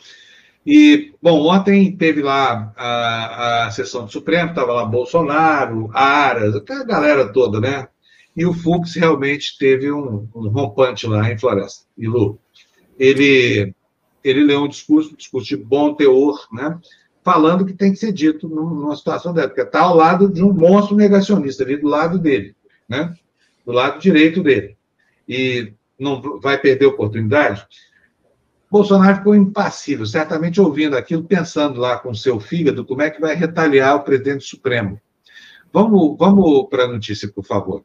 E, 0.66 1.14
bom, 1.22 1.48
ontem 1.48 1.96
teve 1.96 2.22
lá 2.22 2.74
a, 2.76 3.68
a 3.68 3.72
sessão 3.72 4.04
do 4.04 4.12
Supremo, 4.12 4.50
estava 4.50 4.74
lá 4.74 4.86
Bolsonaro, 4.86 5.90
Aras, 5.94 6.56
aquela 6.56 6.84
galera 6.84 7.32
toda, 7.32 7.62
né? 7.62 7.88
E 8.36 8.46
o 8.46 8.54
Fux 8.54 8.94
realmente 8.96 9.58
teve 9.58 9.92
um, 9.92 10.28
um 10.36 10.50
rompante 10.50 11.08
lá 11.08 11.32
em 11.32 11.38
Floresta. 11.38 11.86
E 11.98 12.06
Lu, 12.06 12.38
ele, 13.00 13.74
ele 14.30 14.44
leu 14.44 14.64
um 14.64 14.68
discurso, 14.68 15.14
um 15.14 15.16
discurso 15.16 15.48
de 15.48 15.58
bom 15.58 15.94
teor, 15.94 16.48
né? 16.52 16.80
falando 17.24 17.66
que 17.66 17.74
tem 17.74 17.92
que 17.92 17.98
ser 17.98 18.12
dito 18.12 18.48
numa 18.48 18.96
situação 18.96 19.34
dessa, 19.34 19.50
porque 19.50 19.62
está 19.62 19.82
ao 19.82 19.96
lado 19.96 20.30
de 20.30 20.42
um 20.42 20.54
monstro 20.54 20.96
negacionista, 20.96 21.64
ali 21.64 21.78
do 21.78 21.88
lado 21.88 22.18
dele, 22.18 22.56
né? 22.88 23.14
do 23.66 23.72
lado 23.72 24.00
direito 24.00 24.42
dele. 24.42 24.78
E 25.28 25.74
não 26.00 26.40
vai 26.40 26.58
perder 26.58 26.86
a 26.86 26.90
oportunidade. 26.90 27.68
Bolsonaro 28.70 29.18
ficou 29.18 29.36
impassível, 29.36 30.06
certamente 30.06 30.60
ouvindo 30.60 30.98
aquilo, 30.98 31.24
pensando 31.24 31.80
lá 31.80 31.98
com 31.98 32.14
seu 32.14 32.40
fígado 32.40 32.86
como 32.86 33.02
é 33.02 33.10
que 33.10 33.22
vai 33.22 33.36
retaliar 33.36 33.96
o 33.96 34.04
presidente 34.04 34.44
Supremo. 34.44 35.00
Vamos, 35.72 36.18
vamos 36.18 36.68
para 36.70 36.84
a 36.84 36.88
notícia, 36.88 37.30
por 37.30 37.46
favor. 37.46 37.84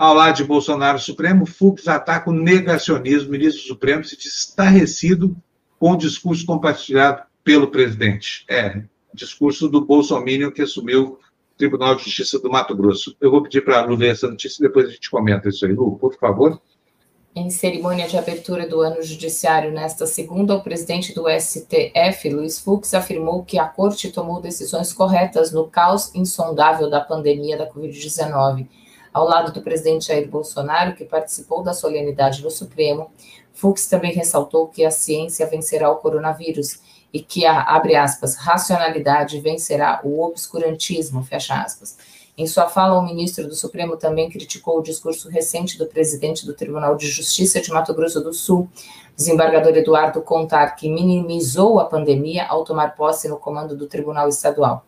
Ao 0.00 0.14
lado 0.14 0.34
de 0.34 0.44
Bolsonaro 0.44 0.98
Supremo, 0.98 1.44
Fux 1.44 1.86
ataca 1.86 2.30
o 2.30 2.32
negacionismo. 2.32 3.28
O 3.28 3.32
ministro 3.32 3.60
Supremo 3.60 4.02
se 4.02 4.16
diz 4.16 4.34
estarrecido 4.34 5.36
com 5.78 5.92
o 5.92 5.96
discurso 5.96 6.46
compartilhado 6.46 7.24
pelo 7.44 7.70
presidente. 7.70 8.46
É, 8.48 8.82
discurso 9.12 9.68
do 9.68 9.84
Bolsonaro 9.84 10.52
que 10.52 10.62
assumiu 10.62 11.02
o 11.02 11.18
Tribunal 11.58 11.96
de 11.96 12.04
Justiça 12.04 12.38
do 12.38 12.48
Mato 12.48 12.74
Grosso. 12.74 13.14
Eu 13.20 13.30
vou 13.30 13.42
pedir 13.42 13.62
para 13.62 13.78
a 13.78 13.84
Lu 13.84 13.94
ler 13.94 14.12
essa 14.12 14.26
notícia 14.26 14.64
e 14.64 14.68
depois 14.68 14.88
a 14.88 14.90
gente 14.90 15.10
comenta 15.10 15.50
isso 15.50 15.66
aí. 15.66 15.72
Lu, 15.74 15.98
por 15.98 16.14
favor. 16.14 16.58
Em 17.36 17.50
cerimônia 17.50 18.08
de 18.08 18.16
abertura 18.16 18.66
do 18.66 18.80
ano 18.80 19.02
judiciário 19.02 19.70
nesta 19.70 20.06
segunda, 20.06 20.54
o 20.54 20.62
presidente 20.62 21.14
do 21.14 21.26
STF, 21.28 22.30
Luiz 22.30 22.58
Fux, 22.58 22.94
afirmou 22.94 23.44
que 23.44 23.58
a 23.58 23.66
corte 23.66 24.10
tomou 24.10 24.40
decisões 24.40 24.94
corretas 24.94 25.52
no 25.52 25.66
caos 25.66 26.10
insondável 26.14 26.88
da 26.88 27.02
pandemia 27.02 27.58
da 27.58 27.70
Covid-19 27.70 28.66
ao 29.12 29.26
lado 29.26 29.52
do 29.52 29.62
presidente 29.62 30.06
Jair 30.06 30.28
Bolsonaro, 30.28 30.94
que 30.94 31.04
participou 31.04 31.62
da 31.62 31.72
solenidade 31.72 32.42
do 32.42 32.50
Supremo, 32.50 33.10
Fux 33.52 33.86
também 33.86 34.12
ressaltou 34.12 34.68
que 34.68 34.84
a 34.84 34.90
ciência 34.90 35.46
vencerá 35.46 35.90
o 35.90 35.96
coronavírus 35.96 36.80
e 37.12 37.20
que 37.20 37.44
a, 37.44 37.60
abre 37.62 37.96
aspas, 37.96 38.36
racionalidade 38.36 39.40
vencerá 39.40 40.00
o 40.04 40.22
obscurantismo, 40.22 41.22
fecha 41.24 41.60
aspas. 41.60 41.98
Em 42.38 42.46
sua 42.46 42.68
fala, 42.68 42.98
o 42.98 43.04
ministro 43.04 43.46
do 43.46 43.54
Supremo 43.54 43.96
também 43.96 44.30
criticou 44.30 44.78
o 44.78 44.82
discurso 44.82 45.28
recente 45.28 45.76
do 45.76 45.86
presidente 45.86 46.46
do 46.46 46.54
Tribunal 46.54 46.96
de 46.96 47.06
Justiça 47.06 47.60
de 47.60 47.70
Mato 47.70 47.92
Grosso 47.92 48.20
do 48.20 48.32
Sul, 48.32 48.66
desembargador 49.14 49.76
Eduardo 49.76 50.22
Contar, 50.22 50.70
que 50.70 50.88
minimizou 50.88 51.78
a 51.78 51.84
pandemia 51.84 52.46
ao 52.46 52.64
tomar 52.64 52.94
posse 52.94 53.28
no 53.28 53.36
comando 53.36 53.76
do 53.76 53.86
Tribunal 53.86 54.28
Estadual. 54.28 54.86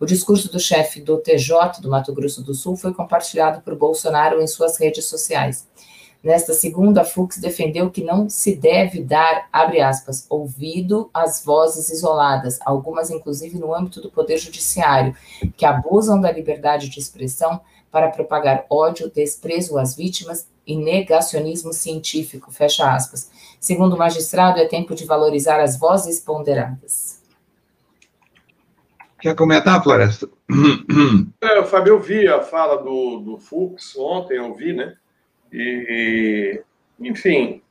O 0.00 0.06
discurso 0.06 0.50
do 0.50 0.58
chefe 0.58 1.00
do 1.00 1.18
TJ 1.18 1.80
do 1.80 1.88
Mato 1.88 2.12
Grosso 2.12 2.42
do 2.42 2.54
Sul 2.54 2.76
foi 2.76 2.92
compartilhado 2.92 3.60
por 3.60 3.76
Bolsonaro 3.76 4.42
em 4.42 4.46
suas 4.46 4.76
redes 4.76 5.04
sociais. 5.04 5.68
Nesta 6.24 6.54
segunda, 6.54 7.04
Fux 7.04 7.36
defendeu 7.36 7.90
que 7.90 8.02
não 8.02 8.30
se 8.30 8.56
deve 8.56 9.02
dar, 9.02 9.46
abre 9.52 9.82
aspas, 9.82 10.24
ouvido 10.30 11.10
às 11.12 11.44
vozes 11.44 11.90
isoladas, 11.90 12.58
algumas 12.64 13.10
inclusive 13.10 13.58
no 13.58 13.74
âmbito 13.74 14.00
do 14.00 14.10
Poder 14.10 14.38
Judiciário, 14.38 15.14
que 15.54 15.66
abusam 15.66 16.18
da 16.18 16.32
liberdade 16.32 16.88
de 16.88 16.98
expressão 16.98 17.60
para 17.90 18.08
propagar 18.08 18.64
ódio, 18.70 19.12
desprezo 19.14 19.78
às 19.78 19.94
vítimas 19.94 20.48
e 20.66 20.76
negacionismo 20.76 21.74
científico, 21.74 22.50
fecha 22.50 22.90
aspas. 22.90 23.30
Segundo 23.60 23.94
o 23.94 23.98
magistrado, 23.98 24.58
é 24.58 24.66
tempo 24.66 24.94
de 24.94 25.04
valorizar 25.04 25.60
as 25.60 25.78
vozes 25.78 26.20
ponderadas. 26.20 27.23
Quer 29.24 29.34
comentar, 29.34 29.82
Floresta? 29.82 30.28
É, 31.40 31.64
Fábio, 31.64 31.94
eu 31.94 31.98
vi 31.98 32.28
a 32.28 32.42
fala 32.42 32.76
do, 32.82 33.20
do 33.20 33.38
Fux 33.38 33.96
ontem, 33.96 34.36
eu 34.36 34.54
vi, 34.54 34.74
né? 34.74 34.94
E, 35.50 36.60
enfim, 37.00 37.62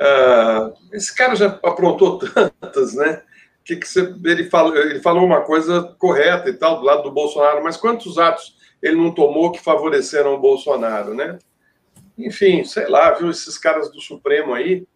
uh, 0.00 0.72
esse 0.90 1.14
cara 1.14 1.36
já 1.36 1.48
aprontou 1.48 2.16
tantas, 2.24 2.94
né? 2.94 3.22
Que, 3.62 3.76
que 3.76 3.86
você, 3.86 4.10
ele, 4.24 4.48
falou, 4.48 4.74
ele 4.74 5.02
falou 5.02 5.22
uma 5.22 5.42
coisa 5.42 5.94
correta 5.98 6.48
e 6.48 6.54
tal, 6.54 6.78
do 6.78 6.86
lado 6.86 7.02
do 7.02 7.12
Bolsonaro, 7.12 7.62
mas 7.62 7.76
quantos 7.76 8.16
atos 8.16 8.56
ele 8.82 8.96
não 8.96 9.12
tomou 9.12 9.52
que 9.52 9.62
favoreceram 9.62 10.32
o 10.32 10.40
Bolsonaro, 10.40 11.12
né? 11.12 11.38
Enfim, 12.16 12.64
sei 12.64 12.88
lá, 12.88 13.10
viu, 13.10 13.28
esses 13.28 13.58
caras 13.58 13.92
do 13.92 14.00
Supremo 14.00 14.54
aí, 14.54 14.86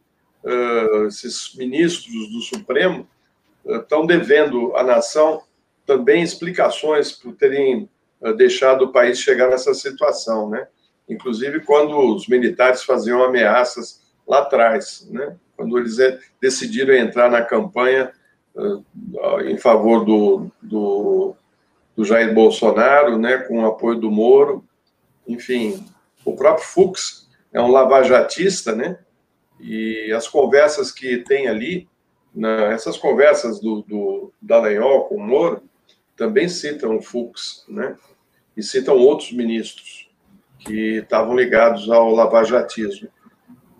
uh, 0.45 1.09
esses 1.09 1.55
ministros 1.55 2.32
do 2.32 2.41
Supremo, 2.41 3.07
estão 3.66 4.05
uh, 4.05 4.07
devendo 4.07 4.74
à 4.74 4.82
nação 4.82 5.43
também 5.87 6.22
explicações 6.22 7.12
por 7.12 7.35
terem 7.35 7.89
uh, 8.20 8.32
deixado 8.35 8.87
o 8.87 8.93
país 8.93 9.18
chegar 9.18 9.49
nessa 9.49 9.74
situação, 9.74 10.49
né? 10.49 10.66
Inclusive 11.09 11.61
quando 11.61 11.99
os 11.99 12.28
militares 12.28 12.82
faziam 12.82 13.22
ameaças 13.22 14.03
lá 14.26 14.41
atrás, 14.41 15.07
né? 15.11 15.37
Quando 15.57 15.78
eles 15.78 15.99
eh, 15.99 16.18
decidiram 16.41 16.95
entrar 16.95 17.30
na 17.30 17.43
campanha 17.43 18.12
em 19.47 19.57
favor 19.59 20.05
do, 20.05 20.51
do, 20.62 21.35
do 21.97 22.05
Jair 22.05 22.32
Bolsonaro, 22.32 23.18
né? 23.18 23.39
Com 23.39 23.61
o 23.61 23.66
apoio 23.66 23.99
do 23.99 24.11
Moro, 24.11 24.64
enfim, 25.26 25.85
o 26.24 26.35
próprio 26.35 26.66
Fux 26.66 27.28
é 27.53 27.61
um 27.61 27.70
lavajatista, 27.70 28.74
né? 28.74 28.99
E 29.61 30.12
as 30.12 30.26
conversas 30.26 30.91
que 30.91 31.18
tem 31.18 31.49
ali, 31.49 31.89
na, 32.35 32.72
essas 32.72 32.97
conversas 32.97 33.61
do, 33.61 33.82
do 33.82 34.32
Dallagnol 34.43 35.05
com 35.05 35.16
o 35.16 35.20
Moro, 35.26 35.62
também 36.17 36.49
citam 36.49 37.01
Fux, 37.01 37.65
né? 37.69 37.97
E 38.57 38.62
citam 38.62 38.97
outros 38.97 39.33
ministros 39.33 40.09
que 40.59 40.99
estavam 40.99 41.35
ligados 41.35 41.91
ao 41.91 42.11
lavajatismo. 42.15 43.09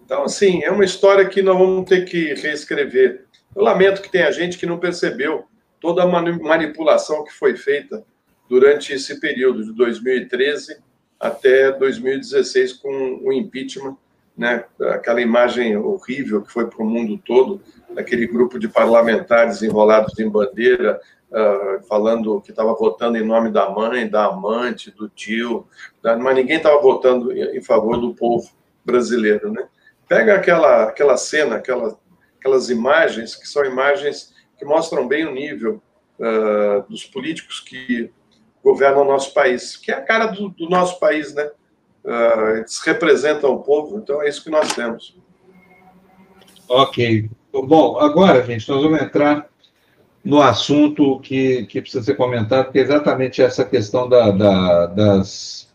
Então, 0.05 0.25
assim, 0.25 0.63
é 0.63 0.71
uma 0.71 0.85
história 0.85 1.27
que 1.27 1.43
nós 1.43 1.57
vamos 1.57 1.89
ter 1.89 2.05
que 2.05 2.35
reescrever. 2.35 3.25
Eu 3.55 3.63
lamento 3.63 4.03
que 4.03 4.11
tenha 4.11 4.31
gente 4.31 4.59
que 4.59 4.67
não 4.67 4.79
percebeu 4.79 5.47
toda 5.81 6.03
a 6.03 6.07
manipulação 6.07 7.25
que 7.25 7.33
foi 7.33 7.57
feita 7.57 8.05
durante 8.49 8.93
esse 8.93 9.19
período 9.19 9.65
de 9.65 9.73
2013 9.73 10.79
até 11.19 11.73
2016 11.73 12.75
com 12.75 13.21
o 13.23 13.33
impeachment, 13.33 13.97
né? 14.37 14.65
Aquela 14.91 15.21
imagem 15.23 15.77
horrível 15.77 16.43
que 16.43 16.53
foi 16.53 16.69
para 16.69 16.83
o 16.83 16.87
mundo 16.87 17.19
todo, 17.25 17.63
aquele 17.97 18.27
grupo 18.27 18.59
de 18.59 18.69
parlamentares 18.69 19.63
enrolados 19.63 20.19
em 20.19 20.29
bandeira, 20.29 21.01
uh, 21.35 21.85
falando 21.87 22.41
que 22.41 22.51
estava 22.51 22.73
votando 22.75 23.19
em 23.19 23.27
nome 23.27 23.51
da 23.51 23.69
mãe, 23.69 24.09
da 24.09 24.27
amante, 24.27 24.91
do 24.91 25.09
tio, 25.09 25.67
tá? 26.01 26.17
mas 26.17 26.37
ninguém 26.37 26.59
estava 26.59 26.81
votando 26.81 27.33
em 27.33 27.61
favor 27.61 27.99
do 27.99 28.15
povo 28.15 28.49
brasileiro, 28.85 29.51
né? 29.53 29.67
Pega 30.09 30.35
aquela 30.35 30.85
aquela 30.85 31.17
cena, 31.17 31.57
aquela, 31.57 31.99
aquelas 32.39 32.71
imagens 32.71 33.35
que 33.35 33.49
são 33.49 33.65
imagens 33.65 34.33
que 34.57 34.65
mostram 34.65 35.09
bem 35.09 35.27
o 35.27 35.33
nível 35.33 35.83
uh, 36.19 36.89
dos 36.89 37.05
políticos 37.05 37.61
que 37.61 38.11
governam 38.63 39.03
o 39.03 39.07
nosso 39.07 39.35
país, 39.35 39.77
que 39.77 39.91
é 39.91 39.95
a 39.95 40.03
cara 40.03 40.27
do, 40.27 40.51
do 40.51 40.69
nosso 40.69 41.01
país, 41.01 41.35
né? 41.35 41.51
Uh, 42.05 42.59
eles 42.59 42.79
representam 42.81 43.53
o 43.53 43.63
povo, 43.63 43.99
então 43.99 44.23
é 44.23 44.29
isso 44.29 44.45
que 44.45 44.51
nós 44.51 44.73
temos. 44.75 45.17
Ok. 46.69 47.31
Bom, 47.51 47.99
agora, 47.99 48.43
gente, 48.43 48.69
nós 48.69 48.83
vamos 48.83 49.01
entrar 49.01 49.49
no 50.25 50.41
assunto 50.41 51.21
que, 51.21 51.67
que 51.67 51.83
precisa 51.83 52.03
ser 52.03 52.15
comentado, 52.15 52.73
que 52.73 52.79
é 52.79 52.83
exatamente 52.83 53.43
essa 53.43 53.65
questão 53.65 54.09
da, 54.09 54.31
da, 54.31 54.87
das, 54.87 55.69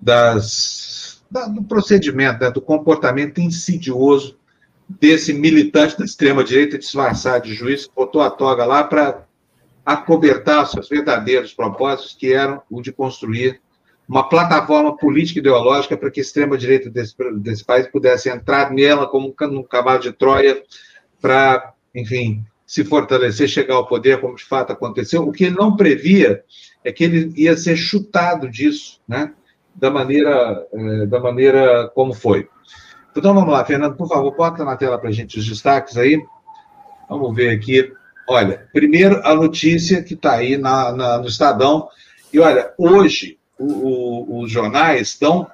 das, 0.00 1.24
da, 1.30 1.46
do 1.46 1.62
procedimento, 1.62 2.42
né, 2.42 2.50
do 2.50 2.60
comportamento 2.60 3.40
insidioso 3.40 4.36
desse 4.88 5.32
militante 5.32 5.96
da 5.96 6.04
extrema-direita 6.04 6.76
disfarçado 6.76 7.46
de 7.46 7.54
juiz, 7.54 7.86
que 7.86 7.94
botou 7.94 8.20
a 8.20 8.30
toga 8.30 8.64
lá 8.64 8.82
para 8.82 9.24
acobertar 9.86 10.66
seus 10.66 10.88
verdadeiros 10.88 11.54
propósitos, 11.54 12.14
que 12.18 12.32
eram 12.32 12.62
o 12.68 12.82
de 12.82 12.92
construir 12.92 13.60
uma 14.08 14.28
plataforma 14.28 14.96
política 14.96 15.38
ideológica 15.38 15.96
para 15.96 16.10
que 16.10 16.20
a 16.20 16.22
extrema-direita 16.22 16.90
desse, 16.90 17.14
desse 17.36 17.64
país 17.64 17.86
pudesse 17.86 18.28
entrar 18.28 18.72
nela 18.72 19.06
como 19.06 19.28
um 19.28 19.62
cavalo 19.62 20.00
de 20.00 20.12
Troia 20.12 20.62
para, 21.20 21.72
enfim, 21.94 22.44
se 22.72 22.84
fortalecer, 22.84 23.46
chegar 23.46 23.74
ao 23.74 23.86
poder, 23.86 24.18
como 24.18 24.34
de 24.34 24.44
fato 24.44 24.72
aconteceu. 24.72 25.28
O 25.28 25.30
que 25.30 25.44
ele 25.44 25.56
não 25.56 25.76
previa 25.76 26.42
é 26.82 26.90
que 26.90 27.04
ele 27.04 27.30
ia 27.36 27.54
ser 27.54 27.76
chutado 27.76 28.48
disso, 28.48 28.98
né? 29.06 29.30
da, 29.74 29.90
maneira, 29.90 30.66
é, 30.72 31.04
da 31.04 31.20
maneira 31.20 31.92
como 31.94 32.14
foi. 32.14 32.48
Então 33.14 33.34
vamos 33.34 33.52
lá, 33.52 33.62
Fernando, 33.62 33.94
por 33.94 34.08
favor, 34.08 34.34
bota 34.34 34.64
na 34.64 34.74
tela 34.74 34.98
para 34.98 35.10
a 35.10 35.12
gente 35.12 35.38
os 35.38 35.46
destaques 35.46 35.98
aí. 35.98 36.18
Vamos 37.10 37.36
ver 37.36 37.50
aqui. 37.50 37.92
Olha, 38.26 38.66
primeiro 38.72 39.20
a 39.22 39.34
notícia 39.34 40.02
que 40.02 40.14
está 40.14 40.36
aí 40.36 40.56
na, 40.56 40.92
na, 40.92 41.18
no 41.18 41.26
Estadão. 41.26 41.86
E 42.32 42.40
olha, 42.40 42.72
hoje 42.78 43.36
o, 43.58 43.66
o, 43.66 44.40
os 44.40 44.50
jornais 44.50 45.18
dão 45.20 45.46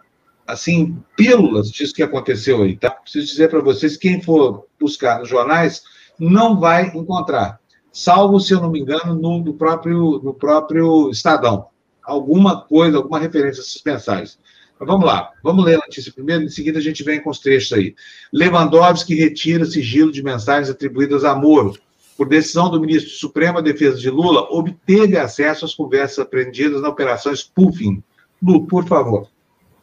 assim 0.47 0.97
pílulas 1.16 1.69
disso 1.69 1.93
que 1.93 2.03
aconteceu 2.05 2.62
aí, 2.62 2.77
tá? 2.77 2.91
Preciso 2.91 3.27
dizer 3.27 3.51
para 3.51 3.59
vocês, 3.59 3.97
quem 3.97 4.23
for 4.23 4.69
buscar 4.79 5.19
nos 5.19 5.29
jornais 5.29 5.83
não 6.19 6.59
vai 6.59 6.89
encontrar, 6.89 7.61
salvo, 7.93 8.41
se 8.41 8.53
eu 8.53 8.61
não 8.61 8.71
me 8.71 8.81
engano, 8.81 9.14
no, 9.14 9.39
no 9.39 9.55
próprio, 9.55 10.21
no 10.23 10.35
próprio 10.35 11.11
Estadão. 11.11 11.66
Alguma 12.03 12.62
coisa, 12.62 12.97
alguma 12.97 13.19
referência 13.19 13.62
a 13.62 13.91
mensagens. 13.91 14.39
Mas 14.79 14.89
vamos 14.89 15.05
lá, 15.05 15.31
vamos 15.43 15.64
ler 15.64 15.75
a 15.75 15.79
notícia 15.79 16.12
primeiro, 16.12 16.45
em 16.45 16.49
seguida 16.49 16.79
a 16.79 16.83
gente 16.83 17.03
vem 17.03 17.21
com 17.23 17.31
os 17.31 17.41
trechos 17.41 17.73
aí. 17.73 17.95
Lewandowski 18.33 19.14
retira 19.14 19.64
sigilo 19.64 20.12
de 20.12 20.23
mensagens 20.23 20.71
atribuídas 20.71 21.25
a 21.25 21.35
Moro 21.35 21.75
por 22.19 22.29
decisão 22.29 22.69
do 22.69 22.81
ministro 22.81 23.12
Supremo, 23.12 23.59
a 23.59 23.62
defesa 23.62 23.97
de 23.97 24.11
Lula, 24.11 24.49
obteve 24.51 25.16
acesso 25.16 25.64
às 25.64 25.73
conversas 25.73 26.19
apreendidas 26.19 26.83
na 26.83 26.89
operação 26.89 27.33
spoofing. 27.33 28.03
Lu, 28.43 28.66
por 28.66 28.85
favor. 28.87 29.29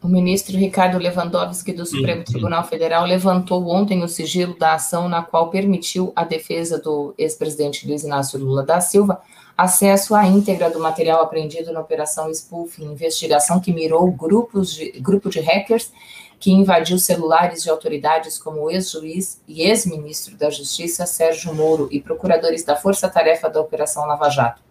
O 0.02 0.08
ministro 0.08 0.56
Ricardo 0.56 0.98
Lewandowski 0.98 1.72
do 1.72 1.86
Supremo 1.86 2.22
Tribunal 2.22 2.62
Federal 2.64 3.04
levantou 3.06 3.66
ontem 3.68 4.04
o 4.04 4.08
sigilo 4.08 4.56
da 4.58 4.74
ação 4.74 5.08
na 5.08 5.22
qual 5.22 5.50
permitiu 5.50 6.12
à 6.14 6.22
defesa 6.22 6.78
do 6.78 7.14
ex-presidente 7.16 7.88
Luiz 7.88 8.04
Inácio 8.04 8.38
Lula 8.38 8.62
da 8.62 8.80
Silva 8.80 9.20
acesso 9.56 10.14
à 10.14 10.26
íntegra 10.26 10.68
do 10.68 10.78
material 10.78 11.22
apreendido 11.22 11.72
na 11.72 11.80
Operação 11.80 12.32
Spoofing, 12.32 12.84
investigação 12.84 13.58
que 13.58 13.72
mirou 13.72 14.10
grupos 14.10 14.74
de, 14.74 14.90
grupo 15.00 15.30
de 15.30 15.40
hackers 15.40 15.90
que 16.38 16.52
invadiu 16.52 16.98
celulares 16.98 17.62
de 17.62 17.70
autoridades 17.70 18.38
como 18.38 18.64
o 18.64 18.70
ex-juiz 18.70 19.40
e 19.48 19.62
ex-ministro 19.62 20.36
da 20.36 20.50
Justiça 20.50 21.06
Sérgio 21.06 21.54
Moro 21.54 21.88
e 21.90 22.00
procuradores 22.00 22.62
da 22.62 22.76
Força 22.76 23.08
Tarefa 23.08 23.48
da 23.48 23.60
Operação 23.60 24.04
Lava 24.04 24.28
Jato. 24.28 24.65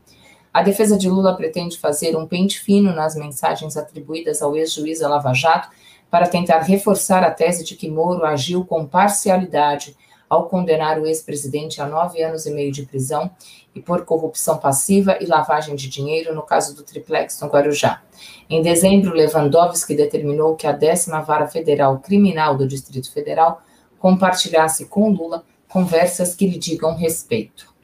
A 0.56 0.62
defesa 0.62 0.98
de 0.98 1.10
Lula 1.10 1.36
pretende 1.36 1.78
fazer 1.78 2.16
um 2.16 2.26
pente 2.26 2.62
fino 2.62 2.96
nas 2.96 3.14
mensagens 3.14 3.76
atribuídas 3.76 4.42
ao 4.42 4.56
ex-juiz 4.56 5.02
Lava 5.02 5.34
Jato 5.34 5.68
para 6.10 6.30
tentar 6.30 6.60
reforçar 6.60 7.26
a 7.26 7.30
tese 7.30 7.62
de 7.62 7.76
que 7.76 7.92
Moro 7.92 8.24
agiu 8.24 8.64
com 8.64 8.86
parcialidade 8.86 9.98
ao 10.30 10.48
condenar 10.48 10.98
o 10.98 11.06
ex-presidente 11.06 11.82
a 11.82 11.86
nove 11.86 12.24
anos 12.24 12.46
e 12.46 12.52
meio 12.52 12.72
de 12.72 12.86
prisão 12.86 13.30
e 13.76 13.82
por 13.82 14.06
corrupção 14.06 14.58
passiva 14.58 15.18
e 15.20 15.26
lavagem 15.26 15.76
de 15.76 15.90
dinheiro 15.90 16.34
no 16.34 16.44
caso 16.44 16.74
do 16.74 16.84
triplex 16.84 17.38
no 17.42 17.50
Guarujá. 17.50 18.02
Em 18.50 18.62
dezembro, 18.62 19.14
Lewandowski 19.14 19.94
determinou 19.94 20.56
que 20.56 20.68
a 20.68 20.72
décima 20.72 21.20
vara 21.20 21.48
federal 21.48 22.00
criminal 22.00 22.56
do 22.56 22.66
Distrito 22.66 23.12
Federal 23.12 23.62
compartilhasse 24.00 24.86
com 24.86 25.10
Lula 25.10 25.44
conversas 25.68 26.34
que 26.34 26.48
lhe 26.48 26.58
digam 26.58 26.96
respeito. 26.96 27.75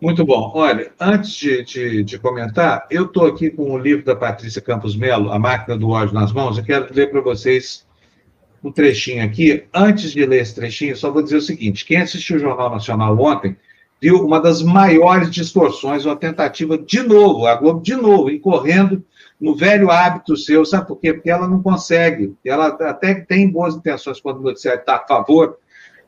Muito 0.00 0.24
bom. 0.24 0.50
Olha, 0.54 0.92
antes 0.98 1.34
de, 1.34 1.62
de, 1.62 2.02
de 2.02 2.18
comentar, 2.18 2.86
eu 2.90 3.04
estou 3.04 3.26
aqui 3.26 3.50
com 3.50 3.70
o 3.70 3.78
livro 3.78 4.02
da 4.02 4.16
Patrícia 4.16 4.62
Campos 4.62 4.96
Melo, 4.96 5.30
A 5.30 5.38
Máquina 5.38 5.76
do 5.76 5.90
Ódio 5.90 6.14
nas 6.14 6.32
Mãos. 6.32 6.56
Eu 6.56 6.64
quero 6.64 6.88
ler 6.94 7.10
para 7.10 7.20
vocês 7.20 7.86
um 8.64 8.72
trechinho 8.72 9.22
aqui. 9.22 9.64
Antes 9.74 10.12
de 10.12 10.24
ler 10.24 10.40
esse 10.40 10.54
trechinho, 10.54 10.96
só 10.96 11.10
vou 11.10 11.22
dizer 11.22 11.36
o 11.36 11.42
seguinte: 11.42 11.84
quem 11.84 11.98
assistiu 11.98 12.36
o 12.36 12.40
Jornal 12.40 12.70
Nacional 12.70 13.18
ontem 13.20 13.54
viu 14.00 14.24
uma 14.24 14.40
das 14.40 14.62
maiores 14.62 15.30
distorções, 15.30 16.06
uma 16.06 16.16
tentativa 16.16 16.78
de 16.78 17.02
novo, 17.02 17.46
a 17.46 17.54
Globo 17.54 17.82
de 17.82 17.94
novo, 17.94 18.30
incorrendo 18.30 19.04
no 19.38 19.54
velho 19.54 19.90
hábito 19.90 20.34
seu, 20.34 20.64
sabe 20.64 20.88
por 20.88 20.96
quê? 20.96 21.12
Porque 21.12 21.30
ela 21.30 21.46
não 21.46 21.62
consegue, 21.62 22.34
ela 22.44 22.68
até 22.68 23.14
tem 23.14 23.50
boas 23.50 23.74
intenções 23.74 24.18
quando 24.18 24.38
o 24.38 24.42
noticiário 24.42 24.80
está 24.80 24.96
a 24.96 25.06
favor, 25.06 25.58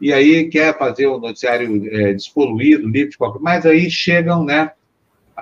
e 0.02 0.12
aí 0.12 0.48
quer 0.48 0.76
fazer 0.76 1.06
o 1.06 1.16
um 1.16 1.20
noticiário 1.20 1.88
é, 1.94 2.12
despoluído, 2.12 2.88
livre 2.88 3.10
de 3.10 3.16
qualquer 3.16 3.38
mas 3.40 3.64
aí 3.64 3.88
chegam, 3.88 4.44
né, 4.44 4.72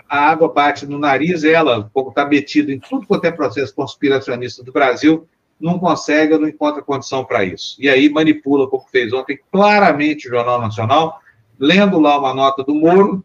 a 0.07 0.31
água 0.31 0.53
bate 0.53 0.85
no 0.85 0.99
nariz, 0.99 1.45
ela, 1.45 1.89
como 1.95 2.11
está 2.11 2.27
metida 2.27 2.71
em 2.71 2.79
tudo 2.79 3.07
quanto 3.07 3.25
é 3.25 3.33
processo 3.33 3.75
conspiracionista 3.75 4.63
do 4.63 4.71
Brasil, 4.71 5.27
não 5.59 5.79
consegue 5.79 6.37
não 6.37 6.47
encontra 6.47 6.83
condição 6.83 7.25
para 7.25 7.43
isso. 7.43 7.77
E 7.79 7.89
aí 7.89 8.11
manipula, 8.11 8.69
como 8.69 8.87
fez 8.87 9.15
ontem, 9.15 9.41
claramente 9.51 10.29
o 10.29 10.31
Jornal 10.31 10.61
Nacional, 10.61 11.21
lendo 11.59 11.99
lá 11.99 12.19
uma 12.19 12.35
nota 12.35 12.63
do 12.63 12.75
Moro, 12.75 13.25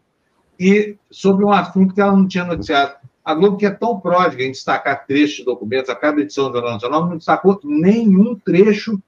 e 0.58 0.96
sobre 1.10 1.44
um 1.44 1.52
assunto 1.52 1.94
que 1.94 2.00
ela 2.00 2.16
não 2.16 2.26
tinha 2.26 2.44
noticiado. 2.44 2.94
A 3.22 3.34
Globo, 3.34 3.58
que 3.58 3.66
é 3.66 3.70
tão 3.70 4.00
pródiga 4.00 4.42
em 4.42 4.52
destacar 4.52 5.06
trechos 5.06 5.36
de 5.36 5.44
documentos, 5.44 5.90
a 5.90 5.94
cada 5.94 6.18
edição 6.22 6.48
do 6.48 6.54
Jornal 6.54 6.72
Nacional, 6.72 7.06
não 7.06 7.18
destacou 7.18 7.60
nenhum 7.62 8.34
trecho 8.36 8.98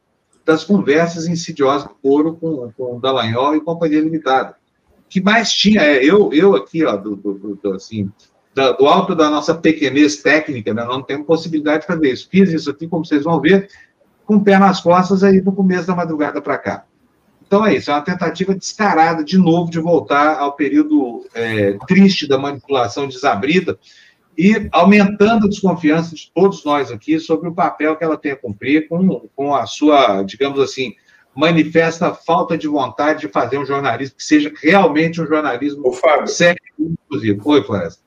das 0.49 0.65
conversas 0.65 1.29
insidiosas 1.29 1.87
do 1.87 1.95
Moro 2.03 2.35
com, 2.35 2.73
com 2.75 2.97
o 2.97 3.01
Dallagnol 3.01 3.55
e 3.55 3.61
Companhia 3.61 4.01
Limitada. 4.01 4.57
O 5.05 5.07
que 5.07 5.21
mais 5.21 5.53
tinha 5.53 5.83
é, 5.83 6.03
eu, 6.03 6.33
eu 6.33 6.57
aqui, 6.57 6.87
ó, 6.87 6.97
do, 6.97 7.15
do, 7.15 7.59
do 7.63 7.75
assim, 7.75 8.11
do 8.55 8.87
alto 8.87 9.15
da 9.15 9.29
nossa 9.29 9.55
pequenez 9.55 10.17
técnica, 10.17 10.73
né, 10.73 10.83
não 10.87 11.03
temos 11.03 11.27
possibilidade 11.27 11.83
de 11.83 11.87
fazer 11.87 12.11
isso. 12.11 12.29
Fiz 12.31 12.51
isso 12.51 12.71
aqui, 12.71 12.89
como 12.89 13.05
vocês 13.05 13.25
vão 13.25 13.39
ver, 13.39 13.69
com 14.25 14.37
o 14.37 14.43
pé 14.43 14.59
nas 14.59 14.81
costas 14.81 15.23
aí 15.23 15.39
no 15.43 15.53
começo 15.53 15.87
da 15.87 15.95
madrugada 15.95 16.41
para 16.41 16.57
cá. 16.57 16.85
Então 17.47 17.67
é 17.67 17.75
isso, 17.75 17.91
é 17.91 17.95
uma 17.95 18.01
tentativa 18.01 18.55
descarada, 18.55 19.23
de 19.23 19.37
novo, 19.37 19.71
de 19.71 19.79
voltar 19.79 20.39
ao 20.39 20.53
período 20.53 21.27
é, 21.35 21.77
triste 21.87 22.27
da 22.27 22.39
manipulação 22.39 23.07
desabrida 23.07 23.79
e 24.39 24.69
aumentando 24.71 25.47
a 25.47 25.49
desconfiança 25.49 26.15
de 26.15 26.31
todos 26.33 26.65
nós 26.65 26.93
aqui 26.93 27.19
sobre 27.19 27.49
o 27.49 27.55
papel 27.55 27.97
que 27.97 28.05
ela 28.05 28.17
tem 28.17 28.31
a 28.31 28.37
cumprir 28.37 28.87
com, 28.87 29.29
com 29.35 29.53
a 29.53 29.67
sua, 29.67 30.23
digamos 30.23 30.61
assim, 30.61 30.95
manifesta 31.35 32.15
falta 32.15 32.57
de 32.57 32.69
vontade 32.69 33.23
de 33.23 33.29
fazer 33.29 33.59
um 33.59 33.67
jornalismo 33.67 34.17
que 34.17 34.23
seja 34.23 34.53
realmente 34.63 35.21
um 35.21 35.27
jornalismo 35.27 35.93
sério, 36.27 36.61
inclusive. 36.79 37.41
Oi, 37.45 37.65
Floresta. 37.65 38.01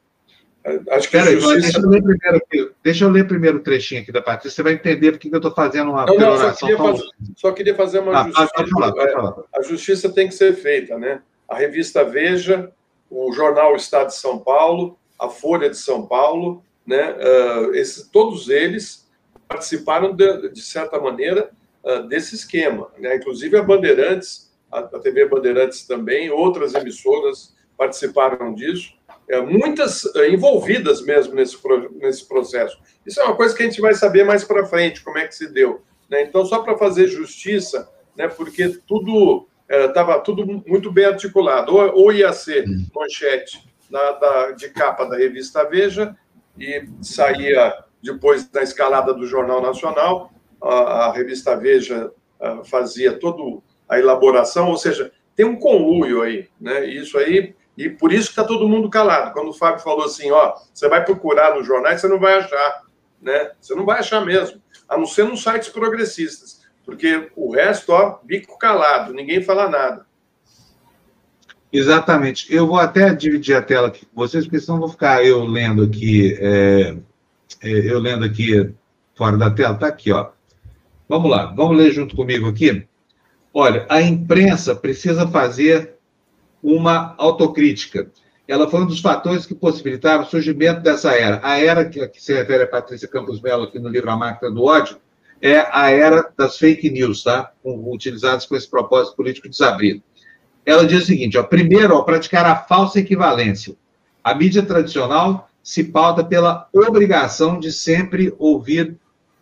Acho 0.91 1.09
que 1.09 1.17
Peraí, 1.17 1.39
justiça... 1.39 1.59
deixa, 1.59 1.79
eu 1.79 1.89
ler 1.89 2.03
primeiro 2.03 2.41
deixa 2.84 3.03
eu 3.05 3.09
ler 3.09 3.27
primeiro 3.27 3.57
o 3.57 3.61
trechinho 3.61 4.01
aqui 4.01 4.11
da 4.11 4.21
Patrícia, 4.21 4.55
você 4.55 4.63
vai 4.63 4.73
entender 4.73 5.11
porque 5.11 5.27
eu 5.27 5.38
estou 5.38 5.53
fazendo 5.53 5.89
uma 5.89 6.05
não, 6.05 6.15
não, 6.15 6.38
só, 6.38 6.53
queria 6.53 6.77
fazer, 6.77 7.03
só 7.36 7.51
queria 7.51 7.75
fazer 7.75 7.99
uma 7.99 8.11
ah, 8.11 8.23
justiça. 8.23 8.51
Pode 8.55 8.69
falar, 8.69 8.91
pode 8.93 9.11
falar. 9.11 9.36
É, 9.53 9.59
a 9.59 9.63
justiça 9.63 10.09
tem 10.09 10.27
que 10.27 10.36
ser 10.36 10.53
feita, 10.53 10.97
né? 10.97 11.21
A 11.49 11.55
revista 11.55 12.05
Veja, 12.05 12.71
o 13.09 13.34
jornal 13.34 13.75
Estado 13.75 14.07
de 14.07 14.15
São 14.15 14.38
Paulo, 14.38 14.97
a 15.22 15.30
Folha 15.30 15.69
de 15.69 15.78
São 15.78 16.07
Paulo, 16.07 16.63
né? 16.86 17.13
Uh, 17.13 17.76
esse, 17.76 18.11
todos 18.11 18.49
eles 18.49 19.07
participaram, 19.47 20.15
de, 20.15 20.49
de 20.49 20.61
certa 20.61 20.99
maneira, 20.99 21.51
uh, 21.84 22.07
desse 22.07 22.34
esquema. 22.34 22.89
Né? 22.97 23.17
Inclusive 23.17 23.55
a 23.55 23.61
Bandeirantes, 23.61 24.51
a, 24.72 24.80
a 24.80 24.99
TV 24.99 25.28
Bandeirantes 25.28 25.86
também, 25.86 26.32
outras 26.32 26.74
emissoras 26.74 27.53
participaram 27.78 28.53
disso 28.55 28.93
é, 29.30 29.39
muitas 29.39 30.05
é, 30.15 30.30
envolvidas 30.30 31.01
mesmo 31.01 31.36
nesse, 31.36 31.57
nesse 31.93 32.28
processo. 32.28 32.78
Isso 33.05 33.19
é 33.22 33.24
uma 33.24 33.36
coisa 33.36 33.55
que 33.55 33.63
a 33.63 33.65
gente 33.65 33.80
vai 33.80 33.93
saber 33.93 34.26
mais 34.26 34.43
para 34.43 34.65
frente, 34.65 35.03
como 35.03 35.17
é 35.17 35.28
que 35.28 35.36
se 35.36 35.47
deu. 35.47 35.82
Né? 36.09 36.24
Então, 36.24 36.45
só 36.45 36.59
para 36.59 36.78
fazer 36.78 37.07
justiça, 37.07 37.89
né, 38.15 38.28
porque 38.28 38.67
tudo 38.86 39.47
estava 39.69 40.15
é, 40.15 40.19
tudo 40.19 40.45
muito 40.67 40.91
bem 40.91 41.05
articulado. 41.05 41.74
Ou, 41.74 41.95
ou 41.95 42.11
ia 42.11 42.34
ser 42.34 42.65
manchete 42.93 43.70
na, 43.91 44.11
da, 44.13 44.51
de 44.51 44.69
capa 44.69 45.05
da 45.05 45.17
revista 45.17 45.63
Veja, 45.65 46.15
e 46.57 46.85
saía 47.01 47.73
depois 48.01 48.47
da 48.49 48.63
escalada 48.63 49.13
do 49.13 49.27
Jornal 49.27 49.61
Nacional, 49.61 50.31
a, 50.61 51.05
a 51.05 51.11
revista 51.11 51.55
Veja 51.55 52.11
a, 52.39 52.63
fazia 52.63 53.19
toda 53.19 53.61
a 53.87 53.99
elaboração, 53.99 54.69
ou 54.69 54.77
seja, 54.77 55.11
tem 55.35 55.45
um 55.45 55.59
conluio 55.59 56.21
aí, 56.21 56.47
né? 56.59 56.85
Isso 56.85 57.17
aí 57.17 57.55
e 57.77 57.89
por 57.89 58.11
isso 58.11 58.27
que 58.27 58.31
está 58.33 58.43
todo 58.43 58.67
mundo 58.67 58.89
calado. 58.89 59.33
Quando 59.33 59.49
o 59.49 59.53
Fábio 59.53 59.81
falou 59.81 60.05
assim, 60.05 60.29
ó, 60.31 60.55
você 60.73 60.87
vai 60.87 61.03
procurar 61.03 61.55
nos 61.55 61.65
jornais, 61.65 62.01
você 62.01 62.07
não 62.07 62.19
vai 62.19 62.35
achar, 62.35 62.83
né? 63.21 63.51
Você 63.59 63.73
não 63.75 63.85
vai 63.85 63.99
achar 63.99 64.23
mesmo, 64.25 64.61
a 64.87 64.97
não 64.97 65.05
ser 65.05 65.23
nos 65.23 65.41
sites 65.41 65.69
progressistas, 65.69 66.61
porque 66.85 67.31
o 67.35 67.51
resto, 67.51 67.91
ó, 67.91 68.19
bico 68.23 68.57
calado, 68.57 69.13
ninguém 69.13 69.41
fala 69.41 69.69
nada. 69.69 70.05
Exatamente. 71.72 72.53
Eu 72.53 72.67
vou 72.67 72.78
até 72.78 73.13
dividir 73.13 73.55
a 73.55 73.61
tela 73.61 73.88
aqui 73.88 74.05
com 74.05 74.22
vocês, 74.22 74.45
porque 74.45 74.59
senão 74.59 74.80
vou 74.80 74.89
ficar 74.89 75.24
eu 75.24 75.45
lendo 75.45 75.84
aqui, 75.84 76.38
é, 76.39 76.97
é, 77.61 77.69
eu 77.69 77.99
lendo 77.99 78.26
aqui 78.26 78.74
fora 79.15 79.38
da 79.38 79.49
tela. 79.49 79.76
Tá 79.76 79.88
aqui, 79.88 80.11
ó. 80.11 80.30
Vamos 81.07 81.30
lá, 81.30 81.45
vamos 81.55 81.78
ler 81.78 81.91
junto 81.91 82.15
comigo 82.15 82.47
aqui. 82.47 82.86
Olha, 83.53 83.86
a 83.89 84.01
imprensa 84.01 84.76
precisa 84.76 85.28
fazer 85.28 85.95
uma 86.63 87.15
autocrítica. 87.17 88.09
Ela 88.47 88.69
foi 88.69 88.82
um 88.82 88.88
dos 88.88 88.99
fatores 88.99 89.45
que 89.45 89.55
possibilitaram 89.55 90.24
o 90.24 90.26
surgimento 90.26 90.82
dessa 90.82 91.13
era. 91.13 91.39
A 91.43 91.59
era 91.59 91.86
que, 91.86 92.05
que 92.07 92.22
se 92.22 92.34
refere 92.34 92.63
a 92.63 92.67
Patrícia 92.67 93.07
Campos 93.07 93.41
Melo 93.41 93.63
aqui 93.63 93.80
no 93.80 93.89
livro 93.89 94.09
A 94.09 94.15
Máquina 94.17 94.51
do 94.51 94.63
Ódio 94.63 94.97
é 95.41 95.65
a 95.72 95.89
era 95.89 96.32
das 96.38 96.57
fake 96.57 96.89
news, 96.89 97.24
tá? 97.24 97.51
utilizadas 97.63 98.45
com 98.45 98.55
esse 98.55 98.69
propósito 98.69 99.15
político 99.15 99.49
desabrido. 99.49 100.03
Ela 100.66 100.86
diz 100.86 101.03
o 101.03 101.05
seguinte: 101.05 101.38
ó, 101.38 101.43
primeiro, 101.43 101.93
ao 101.93 102.05
praticar 102.05 102.45
a 102.45 102.55
falsa 102.55 102.99
equivalência, 102.99 103.76
a 104.24 104.34
mídia 104.36 104.64
tradicional 104.64 105.49
se 105.64 105.84
pauta 105.84 106.24
pela 106.24 106.68
obrigação 106.74 107.59
de 107.59 107.72
sempre 107.72 108.34
ouvir 108.38 108.95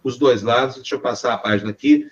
os 0.04 0.18
dois 0.18 0.42
lados. 0.42 0.76
Deixa 0.76 0.96
eu 0.96 1.00
passar 1.00 1.34
a 1.34 1.38
página 1.38 1.72
aqui 1.72 2.10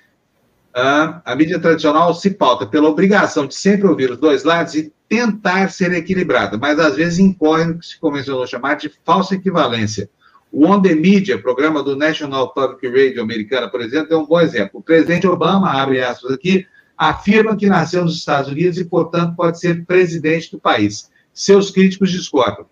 a 1.26 1.36
mídia 1.36 1.60
tradicional 1.60 2.14
se 2.14 2.30
pauta 2.30 2.66
pela 2.66 2.88
obrigação 2.88 3.47
de 3.47 3.55
sempre 3.55 3.88
ouvir 3.88 4.12
os 4.12 4.18
dois 4.18 4.43
lados 4.43 4.76
e 4.76 4.93
tentar 5.10 5.72
ser 5.72 5.91
equilibrada, 5.93 6.55
mas 6.58 6.78
às 6.80 6.95
vezes 6.95 7.18
incorre 7.18 7.66
no 7.66 7.80
que 7.80 7.86
se 7.86 7.99
convencionou 7.99 8.45
chamar 8.45 8.76
de 8.76 8.91
falsa 9.03 9.34
equivalência. 9.34 10.08
O 10.51 10.68
On 10.68 10.80
The 10.80 10.93
Media, 10.93 11.41
programa 11.41 11.82
do 11.82 11.95
National 11.95 12.53
Public 12.53 12.88
Radio 12.88 13.24
americana, 13.24 13.68
por 13.68 13.82
exemplo, 13.82 14.14
é 14.14 14.18
um 14.18 14.26
bom 14.26 14.39
exemplo. 14.39 14.80
O 14.80 14.84
presidente 14.84 15.28
Obama, 15.28 15.72
abre 15.72 16.01
aspas 16.01 16.32
aqui, 16.32 16.68
afirma 16.97 17.55
que 17.55 17.67
nasceu 17.67 18.03
nos 18.03 18.17
Estados 18.17 18.49
Unidos 18.49 18.77
e, 18.77 18.85
portanto, 18.85 19.35
pode 19.35 19.59
ser 19.59 19.85
presidente 19.85 20.51
do 20.51 20.59
país. 20.59 21.09
Seus 21.33 21.69
críticos 21.69 22.09
discordam. 22.09 22.65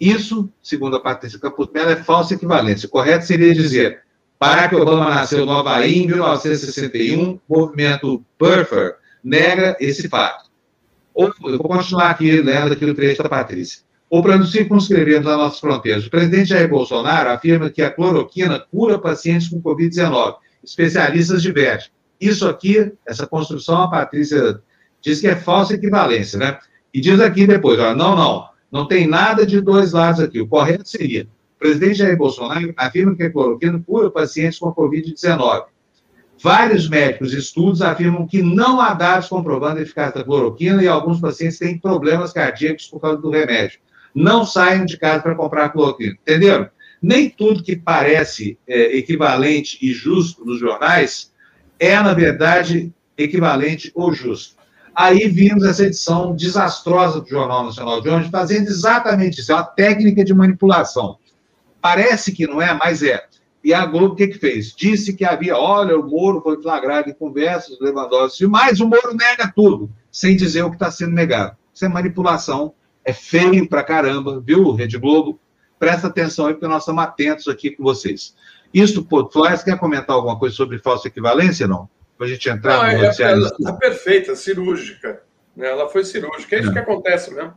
Isso, 0.00 0.48
segundo 0.62 0.96
a 0.96 1.00
Patrícia 1.00 1.38
Campos 1.38 1.68
Mello, 1.72 1.90
é 1.90 1.96
falsa 1.96 2.34
equivalência. 2.34 2.86
O 2.86 2.90
correto 2.90 3.26
seria 3.26 3.52
dizer 3.52 4.02
Barack 4.40 4.74
Obama 4.76 5.10
nasceu 5.10 5.44
no 5.44 5.52
Havaí 5.52 5.98
em 5.98 6.06
1961, 6.06 7.40
o 7.48 7.58
movimento 7.58 8.24
Burfer 8.38 8.94
nega 9.22 9.76
esse 9.80 10.08
fato. 10.08 10.48
Ou, 11.12 11.32
eu 11.44 11.58
vou 11.58 11.68
continuar 11.68 12.10
aqui 12.10 12.40
lendo 12.40 12.72
aqui 12.72 12.84
o 12.84 12.94
trecho 12.94 13.22
da 13.22 13.28
Patrícia. 13.28 13.82
Ou 14.08 14.22
para 14.22 14.38
nos 14.38 14.52
circunscrever 14.52 15.20
nas 15.20 15.36
nossas 15.36 15.58
fronteiras, 15.58 16.06
o 16.06 16.10
presidente 16.10 16.50
Jair 16.50 16.68
Bolsonaro 16.68 17.30
afirma 17.30 17.68
que 17.68 17.82
a 17.82 17.90
cloroquina 17.90 18.60
cura 18.70 18.98
pacientes 18.98 19.48
com 19.48 19.60
Covid-19. 19.60 20.36
Especialistas 20.62 21.42
divergem. 21.42 21.90
Isso 22.20 22.48
aqui, 22.48 22.92
essa 23.06 23.26
construção, 23.26 23.82
a 23.82 23.88
Patrícia 23.88 24.60
diz 25.00 25.20
que 25.20 25.28
é 25.28 25.36
falsa 25.36 25.74
equivalência, 25.74 26.38
né? 26.38 26.58
E 26.92 27.00
diz 27.00 27.20
aqui 27.20 27.46
depois, 27.46 27.78
ó, 27.78 27.94
não, 27.94 28.16
não, 28.16 28.48
não 28.70 28.88
tem 28.88 29.06
nada 29.06 29.46
de 29.46 29.60
dois 29.60 29.92
lados 29.92 30.20
aqui. 30.20 30.40
O 30.40 30.48
correto 30.48 30.88
seria 30.88 31.28
o 31.58 31.66
presidente 31.66 31.98
Jair 31.98 32.16
Bolsonaro 32.16 32.72
afirma 32.76 33.16
que 33.16 33.24
a 33.24 33.32
cloroquina 33.32 33.82
cura 33.84 34.08
pacientes 34.12 34.60
com 34.60 34.72
Covid-19. 34.72 35.64
Vários 36.40 36.88
médicos 36.88 37.34
e 37.34 37.38
estudos 37.38 37.82
afirmam 37.82 38.28
que 38.28 38.40
não 38.40 38.80
há 38.80 38.94
dados 38.94 39.28
comprovando 39.28 39.80
a 39.80 39.82
eficácia 39.82 40.20
da 40.20 40.24
cloroquina 40.24 40.80
e 40.80 40.86
alguns 40.86 41.20
pacientes 41.20 41.58
têm 41.58 41.76
problemas 41.76 42.32
cardíacos 42.32 42.86
por 42.86 43.00
causa 43.00 43.20
do 43.20 43.28
remédio. 43.28 43.80
Não 44.14 44.46
saiam 44.46 44.84
de 44.84 44.96
casa 44.96 45.20
para 45.20 45.34
comprar 45.34 45.70
cloroquina. 45.70 46.12
Entenderam? 46.12 46.70
Nem 47.02 47.28
tudo 47.28 47.64
que 47.64 47.74
parece 47.74 48.56
é, 48.64 48.96
equivalente 48.96 49.78
e 49.82 49.92
justo 49.92 50.44
nos 50.44 50.60
jornais 50.60 51.32
é, 51.78 52.00
na 52.00 52.14
verdade, 52.14 52.92
equivalente 53.16 53.90
ou 53.94 54.12
justo. 54.12 54.56
Aí 54.94 55.28
vimos 55.28 55.64
essa 55.64 55.84
edição 55.84 56.34
desastrosa 56.34 57.20
do 57.20 57.28
Jornal 57.28 57.64
Nacional 57.64 58.00
de 58.00 58.08
hoje, 58.08 58.30
fazendo 58.30 58.66
exatamente 58.66 59.40
isso, 59.40 59.52
é 59.52 59.54
uma 59.54 59.64
técnica 59.64 60.24
de 60.24 60.34
manipulação. 60.34 61.18
Parece 61.80 62.32
que 62.32 62.46
não 62.46 62.60
é, 62.60 62.74
mas 62.74 63.02
é. 63.02 63.24
E 63.62 63.72
a 63.72 63.84
Globo 63.86 64.14
o 64.14 64.16
que, 64.16 64.28
que 64.28 64.38
fez? 64.38 64.74
Disse 64.74 65.14
que 65.14 65.24
havia, 65.24 65.56
olha, 65.56 65.98
o 65.98 66.08
Moro 66.08 66.40
foi 66.40 66.60
flagrado 66.60 67.10
em 67.10 67.14
conversas, 67.14 67.78
Lewandowski, 67.80 68.46
mas 68.46 68.80
o 68.80 68.88
Moro 68.88 69.14
nega 69.14 69.52
tudo, 69.54 69.90
sem 70.10 70.36
dizer 70.36 70.62
o 70.62 70.70
que 70.70 70.76
está 70.76 70.90
sendo 70.90 71.12
negado. 71.12 71.56
Isso 71.72 71.84
é 71.84 71.88
manipulação, 71.88 72.72
é 73.04 73.12
feio 73.12 73.68
pra 73.68 73.84
caramba, 73.84 74.42
viu, 74.44 74.72
Rede 74.72 74.98
Globo? 74.98 75.38
Presta 75.78 76.08
atenção 76.08 76.46
aí, 76.46 76.54
porque 76.54 76.66
nós 76.66 76.82
estamos 76.82 77.04
atentos 77.04 77.46
aqui 77.46 77.70
com 77.70 77.84
vocês. 77.84 78.34
Isso, 78.72 79.04
pô, 79.04 79.28
Flores, 79.28 79.62
quer 79.62 79.78
comentar 79.78 80.14
alguma 80.14 80.38
coisa 80.38 80.54
sobre 80.54 80.78
falsa 80.78 81.08
equivalência, 81.08 81.66
não? 81.66 81.88
Para 82.16 82.26
a 82.26 82.30
gente 82.30 82.48
entrar 82.48 82.76
não, 82.76 82.98
no 82.98 83.04
é, 83.04 83.14
Ela 83.20 83.48
está 83.48 83.72
perfeita, 83.72 84.34
cirúrgica. 84.34 85.22
Né? 85.56 85.68
Ela 85.68 85.88
foi 85.88 86.04
cirúrgica, 86.04 86.56
é 86.56 86.60
isso 86.60 86.70
é. 86.70 86.72
que 86.72 86.78
acontece 86.78 87.32
mesmo. 87.32 87.54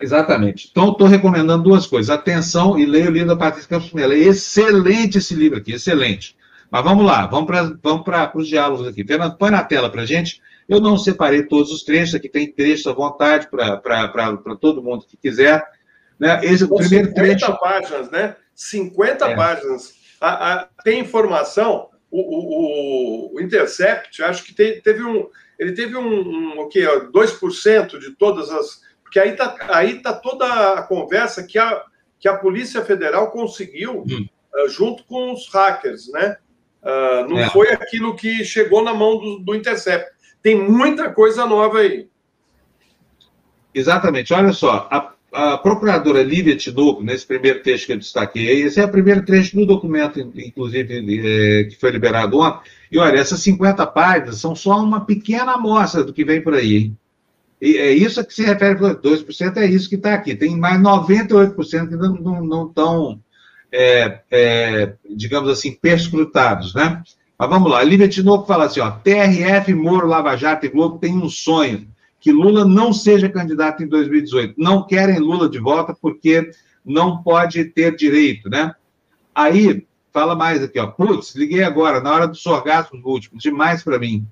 Exatamente. 0.00 0.68
Então, 0.70 0.92
estou 0.92 1.06
recomendando 1.06 1.62
duas 1.62 1.86
coisas. 1.86 2.10
Atenção 2.10 2.78
e 2.78 2.86
leia 2.86 3.08
o 3.08 3.12
livro 3.12 3.28
da 3.28 3.36
Patrícia 3.36 3.68
Campos 3.68 3.92
Melo. 3.92 4.14
É 4.14 4.18
excelente 4.18 5.18
esse 5.18 5.34
livro 5.34 5.58
aqui, 5.58 5.74
excelente. 5.74 6.36
Mas 6.70 6.84
vamos 6.84 7.04
lá, 7.04 7.26
vamos 7.26 7.46
para 7.46 7.62
vamos 7.82 8.04
os 8.34 8.48
diálogos 8.48 8.86
aqui. 8.86 9.04
Fernando, 9.04 9.36
põe 9.36 9.50
na 9.50 9.62
tela 9.62 9.90
para 9.90 10.02
a 10.02 10.06
gente. 10.06 10.40
Eu 10.68 10.80
não 10.80 10.96
separei 10.96 11.42
todos 11.42 11.72
os 11.72 11.82
trechos, 11.82 12.14
aqui 12.14 12.28
tem 12.28 12.50
trechos 12.50 12.86
à 12.86 12.92
vontade 12.92 13.48
para 13.50 14.56
todo 14.60 14.82
mundo 14.82 15.04
que 15.04 15.16
quiser. 15.16 15.62
Né? 16.18 16.40
Esse, 16.44 16.64
o 16.64 16.74
primeiro 16.74 17.08
50 17.08 17.14
trecho... 17.14 17.58
páginas, 17.58 18.10
né? 18.10 18.36
50 18.60 19.26
é. 19.26 19.34
páginas. 19.34 19.94
A, 20.20 20.52
a, 20.52 20.68
tem 20.84 21.00
informação, 21.00 21.88
o, 22.10 22.20
o, 22.20 23.34
o, 23.34 23.40
Intercept, 23.40 24.22
acho 24.22 24.44
que 24.44 24.54
te, 24.54 24.82
teve 24.82 25.02
um. 25.02 25.28
Ele 25.58 25.72
teve 25.72 25.96
um, 25.96 26.20
um 26.20 26.60
o 26.60 26.68
quê? 26.68 26.82
2% 26.86 27.98
de 27.98 28.10
todas 28.16 28.50
as. 28.50 28.82
Porque 29.02 29.18
aí 29.18 29.30
está 29.30 29.56
aí 29.70 30.02
tá 30.02 30.12
toda 30.12 30.74
a 30.74 30.82
conversa 30.82 31.42
que 31.42 31.58
a, 31.58 31.82
que 32.18 32.28
a 32.28 32.36
Polícia 32.36 32.84
Federal 32.84 33.30
conseguiu 33.30 34.02
hum. 34.02 34.26
uh, 34.54 34.68
junto 34.68 35.04
com 35.04 35.32
os 35.32 35.48
hackers, 35.48 36.08
né? 36.12 36.36
Uh, 36.82 37.28
não 37.28 37.38
é. 37.38 37.48
foi 37.48 37.72
aquilo 37.72 38.14
que 38.14 38.44
chegou 38.44 38.82
na 38.84 38.92
mão 38.92 39.18
do, 39.18 39.38
do 39.38 39.54
Intercept. 39.54 40.10
Tem 40.42 40.54
muita 40.54 41.10
coisa 41.10 41.46
nova 41.46 41.78
aí. 41.78 42.08
Exatamente. 43.74 44.32
Olha 44.34 44.52
só, 44.52 44.88
a, 44.90 45.14
a 45.32 45.56
procuradora 45.58 46.22
Lívia 46.22 46.56
Tinoco, 46.56 47.02
nesse 47.02 47.26
primeiro 47.26 47.62
texto 47.62 47.86
que 47.86 47.92
eu 47.92 47.98
destaquei, 47.98 48.62
esse 48.62 48.80
é 48.80 48.84
o 48.84 48.90
primeiro 48.90 49.24
trecho 49.24 49.56
do 49.56 49.66
documento, 49.66 50.20
inclusive, 50.20 50.94
é, 50.94 51.64
que 51.64 51.76
foi 51.76 51.90
liberado 51.90 52.38
ontem. 52.38 52.68
E 52.90 52.98
olha, 52.98 53.18
essas 53.18 53.40
50 53.40 53.86
páginas 53.86 54.40
são 54.40 54.56
só 54.56 54.82
uma 54.82 55.04
pequena 55.04 55.52
amostra 55.52 56.02
do 56.02 56.12
que 56.12 56.24
vem 56.24 56.42
por 56.42 56.54
aí. 56.54 56.92
E 57.60 57.76
é 57.76 57.92
isso 57.92 58.24
que 58.24 58.34
se 58.34 58.42
refere, 58.42 58.78
2% 58.78 59.56
é 59.58 59.66
isso 59.66 59.88
que 59.88 59.96
está 59.96 60.14
aqui. 60.14 60.34
Tem 60.34 60.56
mais 60.56 60.80
98% 60.80 61.88
que 61.88 61.96
não 61.96 62.66
estão, 62.66 63.20
é, 63.70 64.20
é, 64.30 64.94
digamos 65.14 65.50
assim, 65.50 65.72
perscrutados, 65.72 66.74
né? 66.74 67.02
Mas 67.38 67.48
vamos 67.48 67.70
lá, 67.70 67.82
Lívia 67.82 68.08
Tinoco 68.08 68.46
fala 68.46 68.64
assim, 68.64 68.80
ó, 68.80 68.90
TRF, 68.90 69.72
Moro, 69.74 70.06
Lava 70.06 70.36
Jato 70.36 70.66
e 70.66 70.68
Globo 70.68 70.98
têm 70.98 71.16
um 71.16 71.28
sonho, 71.28 71.86
que 72.20 72.30
Lula 72.30 72.64
não 72.64 72.92
seja 72.92 73.28
candidato 73.28 73.82
em 73.82 73.88
2018. 73.88 74.54
Não 74.58 74.86
querem 74.86 75.18
Lula 75.18 75.48
de 75.48 75.58
volta 75.58 75.96
porque 75.98 76.50
não 76.84 77.22
pode 77.22 77.64
ter 77.64 77.96
direito, 77.96 78.50
né? 78.50 78.74
Aí, 79.34 79.86
fala 80.12 80.34
mais 80.34 80.62
aqui, 80.62 80.78
ó, 80.78 80.86
putz, 80.86 81.34
liguei 81.34 81.62
agora, 81.62 82.00
na 82.00 82.12
hora 82.12 82.28
dos 82.28 82.44
orgasmos 82.44 83.00
últimos, 83.04 83.42
demais 83.42 83.82
para 83.82 83.98
mim. 83.98 84.26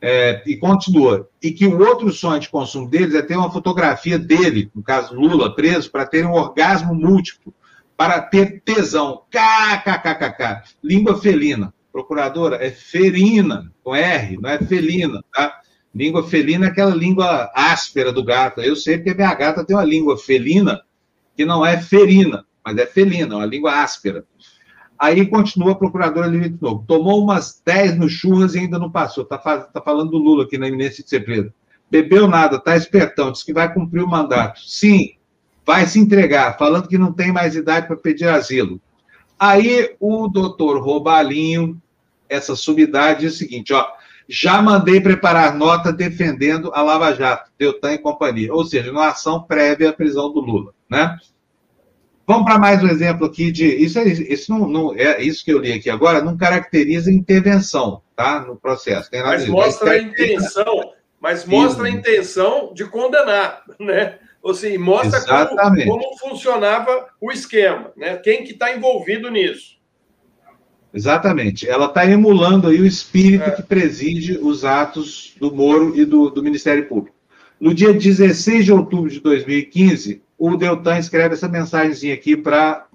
É, 0.00 0.42
e 0.44 0.56
continua. 0.56 1.28
E 1.42 1.50
que 1.50 1.66
o 1.66 1.80
outro 1.80 2.12
sonho 2.12 2.40
de 2.40 2.48
consumo 2.48 2.90
deles 2.90 3.14
é 3.14 3.22
ter 3.22 3.36
uma 3.36 3.50
fotografia 3.50 4.18
dele, 4.18 4.70
no 4.74 4.82
caso 4.82 5.14
Lula, 5.14 5.54
preso, 5.54 5.90
para 5.90 6.04
ter 6.04 6.26
um 6.26 6.32
orgasmo 6.32 6.94
múltiplo, 6.94 7.54
para 7.96 8.20
ter 8.20 8.60
tesão. 8.64 9.22
KKKKK. 9.30 10.62
Língua 10.82 11.18
felina. 11.18 11.72
Procuradora, 11.92 12.56
é 12.56 12.70
ferina, 12.70 13.72
com 13.84 13.94
R, 13.94 14.36
não 14.36 14.50
é 14.50 14.58
felina, 14.58 15.22
tá? 15.32 15.60
Língua 15.94 16.26
felina 16.26 16.66
é 16.66 16.68
aquela 16.70 16.94
língua 16.94 17.50
áspera 17.54 18.12
do 18.12 18.24
gato. 18.24 18.60
Eu 18.60 18.74
sei 18.74 18.98
porque 18.98 19.14
minha 19.14 19.32
gata 19.34 19.64
tem 19.64 19.76
uma 19.76 19.84
língua 19.84 20.18
felina 20.18 20.82
que 21.36 21.44
não 21.44 21.64
é 21.64 21.80
ferina, 21.80 22.44
mas 22.64 22.76
é 22.76 22.86
felina, 22.86 23.34
é 23.34 23.36
uma 23.36 23.46
língua 23.46 23.82
áspera. 23.82 24.24
Aí 24.98 25.26
continua 25.26 25.72
a 25.72 25.76
procuradora 25.76 26.30
de 26.30 26.56
novo. 26.60 26.84
Tomou 26.86 27.22
umas 27.22 27.60
10 27.64 27.98
no 27.98 28.08
churras 28.08 28.54
e 28.54 28.60
ainda 28.60 28.78
não 28.78 28.90
passou. 28.90 29.24
Está 29.24 29.38
tá 29.38 29.80
falando 29.80 30.10
do 30.10 30.18
Lula 30.18 30.44
aqui 30.44 30.58
na 30.58 30.68
iminência 30.68 31.02
de 31.04 31.10
ser 31.10 31.24
preso. 31.24 31.52
Bebeu 31.90 32.26
nada, 32.26 32.56
está 32.56 32.76
espertão, 32.76 33.30
diz 33.30 33.42
que 33.42 33.52
vai 33.52 33.72
cumprir 33.72 34.02
o 34.02 34.08
mandato. 34.08 34.60
Sim, 34.60 35.10
vai 35.64 35.86
se 35.86 36.00
entregar, 36.00 36.58
falando 36.58 36.88
que 36.88 36.98
não 36.98 37.12
tem 37.12 37.30
mais 37.30 37.54
idade 37.54 37.86
para 37.86 37.96
pedir 37.96 38.28
asilo. 38.28 38.80
Aí 39.38 39.94
o 40.00 40.26
doutor 40.28 40.82
Robalinho, 40.82 41.80
essa 42.28 42.56
subidade, 42.56 43.20
diz 43.20 43.34
o 43.34 43.36
seguinte: 43.36 43.72
ó, 43.72 43.86
já 44.28 44.60
mandei 44.62 45.00
preparar 45.00 45.54
nota 45.54 45.92
defendendo 45.92 46.70
a 46.74 46.82
Lava 46.82 47.14
Jato, 47.14 47.50
Deltan 47.58 47.94
e 47.94 47.98
companhia, 47.98 48.52
ou 48.52 48.64
seja, 48.64 48.90
uma 48.90 49.08
ação 49.08 49.42
prévia 49.42 49.90
à 49.90 49.92
prisão 49.92 50.32
do 50.32 50.40
Lula, 50.40 50.72
né? 50.88 51.16
Vamos 52.26 52.44
para 52.44 52.58
mais 52.58 52.82
um 52.82 52.88
exemplo 52.88 53.26
aqui 53.26 53.52
de 53.52 53.66
isso. 53.66 53.98
É, 53.98 54.04
isso 54.04 54.50
não, 54.50 54.66
não, 54.66 54.94
é 54.96 55.20
isso 55.22 55.44
que 55.44 55.52
eu 55.52 55.58
li 55.58 55.72
aqui 55.72 55.90
agora. 55.90 56.22
Não 56.22 56.38
caracteriza 56.38 57.12
intervenção, 57.12 58.00
tá, 58.16 58.40
no 58.40 58.56
processo. 58.56 59.10
mas 59.12 59.46
mostra 59.46 59.90
a 59.90 59.98
intenção, 59.98 60.92
mas 61.20 61.44
mostra 61.44 61.84
a 61.84 61.90
intenção 61.90 62.72
de 62.72 62.86
condenar, 62.86 63.62
né? 63.78 64.18
Ou 64.42 64.54
seja, 64.54 64.78
mostra 64.78 65.20
como, 65.20 65.84
como, 65.84 66.18
funcionava 66.18 67.08
o 67.20 67.30
esquema, 67.30 67.92
né? 67.96 68.16
Quem 68.16 68.42
que 68.44 68.52
está 68.52 68.74
envolvido 68.74 69.30
nisso? 69.30 69.73
Exatamente. 70.94 71.68
Ela 71.68 71.86
está 71.86 72.08
emulando 72.08 72.68
aí 72.68 72.80
o 72.80 72.86
espírito 72.86 73.42
é. 73.42 73.50
que 73.50 73.62
preside 73.64 74.38
os 74.40 74.64
atos 74.64 75.34
do 75.40 75.52
Moro 75.52 75.98
e 75.98 76.04
do, 76.04 76.30
do 76.30 76.42
Ministério 76.42 76.86
Público. 76.86 77.16
No 77.60 77.74
dia 77.74 77.92
16 77.92 78.64
de 78.64 78.72
outubro 78.72 79.10
de 79.10 79.18
2015, 79.18 80.22
o 80.38 80.56
Deltan 80.56 80.98
escreve 80.98 81.34
essa 81.34 81.48
mensagenzinha 81.48 82.14
aqui 82.14 82.36
para 82.36 82.86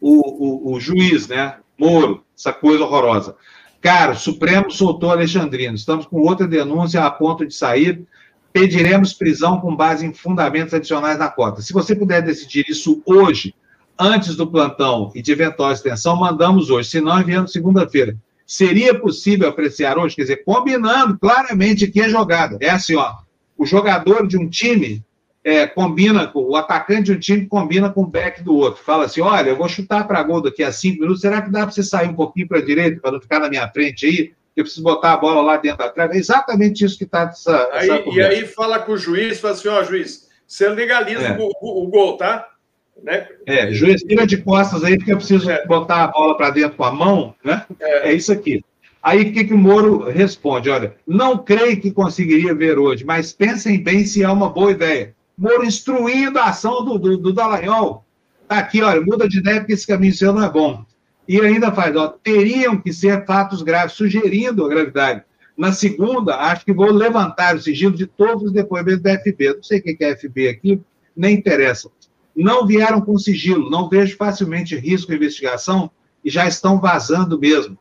o, 0.00 0.70
o, 0.70 0.74
o, 0.74 0.80
juiz, 0.80 1.26
né? 1.26 1.56
Moro, 1.76 2.22
essa 2.36 2.52
coisa 2.52 2.84
horrorosa. 2.84 3.34
Cara, 3.80 4.12
o 4.12 4.16
Supremo 4.16 4.70
soltou 4.70 5.10
Alexandrino. 5.10 5.74
Estamos 5.74 6.06
com 6.06 6.20
outra 6.20 6.46
denúncia 6.46 7.04
a 7.04 7.10
ponto 7.10 7.44
de 7.44 7.54
sair. 7.54 8.06
Pediremos 8.52 9.12
prisão 9.12 9.60
com 9.60 9.74
base 9.74 10.06
em 10.06 10.12
fundamentos 10.12 10.74
adicionais 10.74 11.18
na 11.18 11.28
cota. 11.28 11.60
Se 11.60 11.72
você 11.72 11.94
puder 11.94 12.22
decidir 12.22 12.66
isso 12.68 13.02
hoje, 13.04 13.54
antes 13.98 14.36
do 14.36 14.46
plantão 14.46 15.10
e 15.14 15.20
de 15.20 15.32
eventual 15.32 15.72
extensão, 15.72 16.16
mandamos 16.16 16.70
hoje, 16.70 16.88
se 16.88 17.00
não, 17.00 17.20
enviamos 17.20 17.52
segunda-feira. 17.52 18.16
Seria 18.46 18.98
possível 18.98 19.48
apreciar 19.48 19.98
hoje? 19.98 20.16
Quer 20.16 20.22
dizer, 20.22 20.44
combinando 20.44 21.18
claramente 21.18 21.86
que 21.88 22.00
é 22.00 22.08
jogada. 22.08 22.56
É 22.60 22.70
assim, 22.70 22.96
ó, 22.96 23.16
o 23.56 23.66
jogador 23.66 24.26
de 24.26 24.38
um 24.38 24.48
time 24.48 25.04
é, 25.44 25.66
combina, 25.66 26.26
com 26.26 26.40
o 26.40 26.56
atacante 26.56 27.04
de 27.04 27.12
um 27.12 27.18
time 27.18 27.46
combina 27.46 27.90
com 27.90 28.02
o 28.02 28.06
back 28.06 28.42
do 28.42 28.54
outro. 28.56 28.82
Fala 28.82 29.04
assim, 29.04 29.20
olha, 29.20 29.50
eu 29.50 29.56
vou 29.56 29.68
chutar 29.68 30.06
para 30.06 30.22
gol 30.22 30.40
daqui 30.40 30.62
a 30.62 30.72
cinco 30.72 31.00
minutos, 31.00 31.20
será 31.20 31.42
que 31.42 31.50
dá 31.50 31.62
para 31.62 31.70
você 31.70 31.82
sair 31.82 32.08
um 32.08 32.14
pouquinho 32.14 32.48
para 32.48 32.58
a 32.58 32.64
direita, 32.64 33.00
para 33.00 33.12
não 33.12 33.20
ficar 33.20 33.40
na 33.40 33.48
minha 33.48 33.68
frente 33.68 34.06
aí? 34.06 34.32
Eu 34.56 34.64
preciso 34.64 34.82
botar 34.82 35.12
a 35.12 35.16
bola 35.16 35.40
lá 35.40 35.56
dentro 35.56 35.78
da 35.78 35.88
trave. 35.88 36.16
É 36.16 36.18
exatamente 36.18 36.84
isso 36.84 36.98
que 36.98 37.04
está 37.04 37.22
essa, 37.22 37.68
aí, 37.72 37.88
essa 37.88 38.08
E 38.08 38.20
aí 38.20 38.46
fala 38.46 38.78
com 38.78 38.92
o 38.92 38.96
juiz, 38.96 39.38
fala 39.38 39.54
assim, 39.54 39.68
ó, 39.68 39.84
juiz, 39.84 40.28
você 40.46 40.68
legaliza 40.68 41.22
é. 41.22 41.38
o, 41.38 41.50
o, 41.60 41.84
o 41.84 41.88
gol, 41.88 42.16
tá? 42.16 42.46
Né? 43.02 43.26
É, 43.46 43.72
juiz 43.72 44.02
tira 44.02 44.26
de 44.26 44.38
costas 44.38 44.84
aí, 44.84 44.96
porque 44.96 45.12
eu 45.12 45.16
preciso 45.16 45.50
é. 45.50 45.64
botar 45.66 46.04
a 46.04 46.08
bola 46.08 46.36
para 46.36 46.50
dentro 46.50 46.76
com 46.76 46.84
a 46.84 46.92
mão, 46.92 47.34
né? 47.44 47.64
É, 47.80 48.10
é 48.10 48.12
isso 48.12 48.32
aqui. 48.32 48.62
Aí 49.02 49.22
o 49.22 49.32
que, 49.32 49.44
que 49.44 49.54
o 49.54 49.58
Moro 49.58 50.10
responde? 50.10 50.68
Olha, 50.68 50.94
não 51.06 51.38
creio 51.38 51.80
que 51.80 51.90
conseguiria 51.90 52.54
ver 52.54 52.78
hoje, 52.78 53.04
mas 53.04 53.32
pensem 53.32 53.82
bem 53.82 54.04
se 54.04 54.22
é 54.22 54.28
uma 54.28 54.50
boa 54.50 54.72
ideia. 54.72 55.14
Moro 55.36 55.64
instruindo 55.64 56.38
a 56.38 56.46
ação 56.46 56.84
do, 56.84 56.98
do, 56.98 57.16
do 57.16 57.32
Dallagnol. 57.32 58.04
Tá 58.48 58.58
aqui, 58.58 58.82
olha, 58.82 59.00
muda 59.00 59.28
de 59.28 59.38
ideia 59.38 59.60
porque 59.60 59.74
esse 59.74 59.86
caminho 59.86 60.12
seu 60.12 60.32
não 60.32 60.44
é 60.44 60.50
bom. 60.50 60.84
E 61.28 61.40
ainda 61.40 61.70
faz, 61.70 61.94
ó, 61.94 62.08
teriam 62.08 62.76
que 62.78 62.92
ser 62.92 63.24
fatos 63.24 63.62
graves, 63.62 63.92
sugerindo 63.92 64.64
a 64.64 64.68
gravidade. 64.68 65.22
Na 65.56 65.72
segunda, 65.72 66.36
acho 66.36 66.64
que 66.64 66.72
vou 66.72 66.90
levantar 66.90 67.54
o 67.54 67.60
sigilo 67.60 67.94
de 67.94 68.06
todos 68.06 68.44
os 68.44 68.52
depoimentos 68.52 69.02
da 69.02 69.18
FB. 69.18 69.54
Não 69.56 69.62
sei 69.62 69.78
o 69.78 69.82
que 69.82 69.96
é 70.00 70.16
FB 70.16 70.48
aqui, 70.48 70.80
nem 71.14 71.36
interessa 71.36 71.90
não 72.42 72.66
vieram 72.66 73.00
com 73.00 73.18
sigilo, 73.18 73.70
não 73.70 73.88
vejo 73.88 74.16
facilmente 74.16 74.76
risco 74.76 75.10
de 75.10 75.16
investigação 75.16 75.90
e 76.24 76.30
já 76.30 76.46
estão 76.46 76.80
vazando 76.80 77.38
mesmo. 77.38 77.76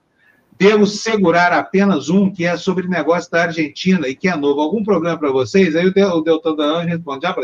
Devo 0.58 0.88
segurar 0.88 1.53
apenas 1.53 2.10
um, 2.10 2.32
que 2.32 2.43
é 2.43 2.58
sobre 2.58 2.88
negócio 2.88 3.30
da 3.30 3.43
Argentina 3.43 4.08
e 4.08 4.16
que 4.16 4.28
é 4.28 4.36
novo. 4.36 4.60
Algum 4.60 4.84
problema 4.84 5.18
para 5.18 5.32
vocês? 5.32 5.76
Aí 5.76 5.86
o 5.86 6.22
Deltan 6.22 6.55
Danan 6.55 6.86
responde, 6.86 7.28
ah, 7.28 7.36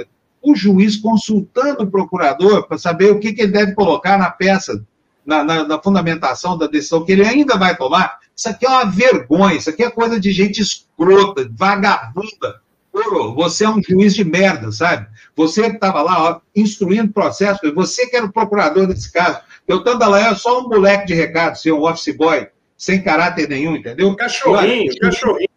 o 0.41 0.55
juiz 0.55 0.97
consultando 0.97 1.83
o 1.83 1.91
procurador 1.91 2.67
para 2.67 2.77
saber 2.77 3.11
o 3.11 3.19
que, 3.19 3.31
que, 3.33 3.43
ele 3.43 3.51
deve 3.51 3.73
colocar 3.73 4.17
na 4.17 4.31
peça, 4.31 4.83
na, 5.25 5.43
na, 5.43 5.67
na 5.67 5.81
fundamentação 5.81 6.57
da 6.57 6.65
decisão 6.65 7.05
que 7.05 7.11
ele 7.11 7.25
ainda 7.25 7.57
vai 7.57 7.77
tomar. 7.77 8.17
Isso 8.35 8.49
aqui 8.49 8.65
é 8.65 8.69
uma 8.69 8.85
vergonha, 8.85 9.55
isso 9.55 9.69
aqui 9.69 9.83
é 9.83 9.91
coisa 9.91 10.19
de 10.19 10.31
gente 10.31 10.59
escrota, 10.59 11.47
vagabunda, 11.51 12.61
Moro, 12.93 13.33
você 13.33 13.65
é 13.65 13.69
um 13.69 13.81
juiz 13.81 14.13
de 14.13 14.23
merda, 14.23 14.71
sabe? 14.71 15.07
Você 15.35 15.65
estava 15.65 16.01
lá 16.01 16.31
ó, 16.31 16.41
instruindo 16.55 17.11
processo, 17.11 17.59
você 17.73 18.05
que 18.07 18.15
era 18.15 18.25
o 18.25 18.31
procurador 18.31 18.85
desse 18.87 19.11
caso. 19.11 19.39
Deltan 19.67 19.97
Dallagnol 19.97 20.31
é 20.31 20.35
só 20.35 20.59
um 20.59 20.69
moleque 20.69 21.07
de 21.07 21.13
recado, 21.13 21.55
ser 21.55 21.71
um 21.71 21.83
office 21.83 22.15
boy, 22.15 22.47
sem 22.77 23.01
caráter 23.01 23.49
nenhum, 23.49 23.75
entendeu? 23.75 24.15
Cachorrinho, 24.15 24.93
cachorrinho. 24.99 25.49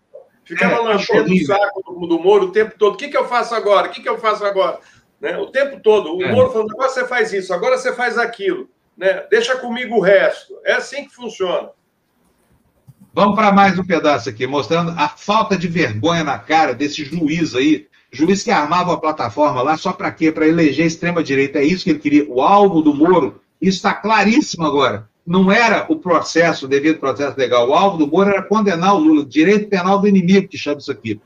Ficava 0.45 0.76
é, 0.76 0.78
lanchando 0.78 1.32
o 1.32 1.45
saco 1.45 1.82
do, 1.82 2.07
do 2.07 2.18
Moro 2.20 2.47
o 2.47 2.53
tempo 2.53 2.74
todo. 2.78 2.95
O 2.95 2.97
que, 2.97 3.09
que 3.09 3.16
eu 3.16 3.26
faço 3.26 3.55
agora? 3.55 3.89
O 3.89 3.91
que, 3.91 4.01
que 4.01 4.09
eu 4.09 4.16
faço 4.16 4.45
agora? 4.45 4.78
Né? 5.20 5.37
O 5.37 5.47
tempo 5.47 5.80
todo. 5.80 6.16
O 6.16 6.22
é. 6.22 6.30
Moro 6.30 6.53
falando, 6.53 6.70
agora 6.70 6.89
você 6.89 7.07
faz 7.07 7.32
isso, 7.32 7.53
agora 7.53 7.76
você 7.76 7.93
faz 7.93 8.16
aquilo. 8.16 8.68
Né? 8.97 9.26
Deixa 9.28 9.57
comigo 9.57 9.97
o 9.97 10.01
resto. 10.01 10.57
É 10.64 10.74
assim 10.74 11.05
que 11.05 11.14
funciona. 11.14 11.70
Vamos 13.17 13.35
para 13.35 13.51
mais 13.51 13.79
um 13.79 13.83
pedaço 13.83 14.29
aqui, 14.29 14.47
mostrando 14.47 14.91
a 14.91 15.09
falta 15.09 15.57
de 15.57 15.67
vergonha 15.69 16.23
na 16.23 16.39
cara 16.39 16.75
desse 16.75 17.03
juiz 17.03 17.55
aí. 17.55 17.87
Juiz 18.12 18.43
que 18.43 18.51
armava 18.51 18.93
a 18.93 18.99
plataforma 18.99 19.62
lá 19.62 19.79
só 19.79 19.91
para 19.91 20.12
quê? 20.12 20.31
Para 20.31 20.47
eleger 20.47 20.85
extrema-direita. 20.85 21.59
É 21.59 21.64
isso 21.64 21.83
que 21.83 21.89
ele 21.93 21.99
queria. 21.99 22.27
O 22.29 22.43
alvo 22.43 22.83
do 22.83 22.93
Moro, 22.93 23.41
isso 23.59 23.79
está 23.79 23.95
claríssimo 23.95 24.67
agora. 24.67 25.09
Não 25.27 25.51
era 25.51 25.87
o 25.89 25.97
processo, 25.97 26.67
o 26.67 26.69
devido 26.69 27.01
processo 27.01 27.39
legal. 27.39 27.71
O 27.71 27.73
alvo 27.73 27.97
do 27.97 28.07
Moro 28.07 28.29
era 28.29 28.43
condenar 28.43 28.95
o 28.95 28.99
Lula. 28.99 29.25
Direito 29.25 29.71
penal 29.71 29.99
do 29.99 30.07
inimigo, 30.07 30.49
que 30.49 30.59
chama 30.59 30.77
isso 30.77 30.93
aqui. 30.93 31.19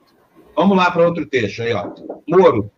Vamos 0.54 0.76
lá 0.76 0.92
para 0.92 1.04
outro 1.04 1.26
texto 1.26 1.60
aí, 1.60 1.72
ó. 1.72 1.90
Moro. 2.24 2.70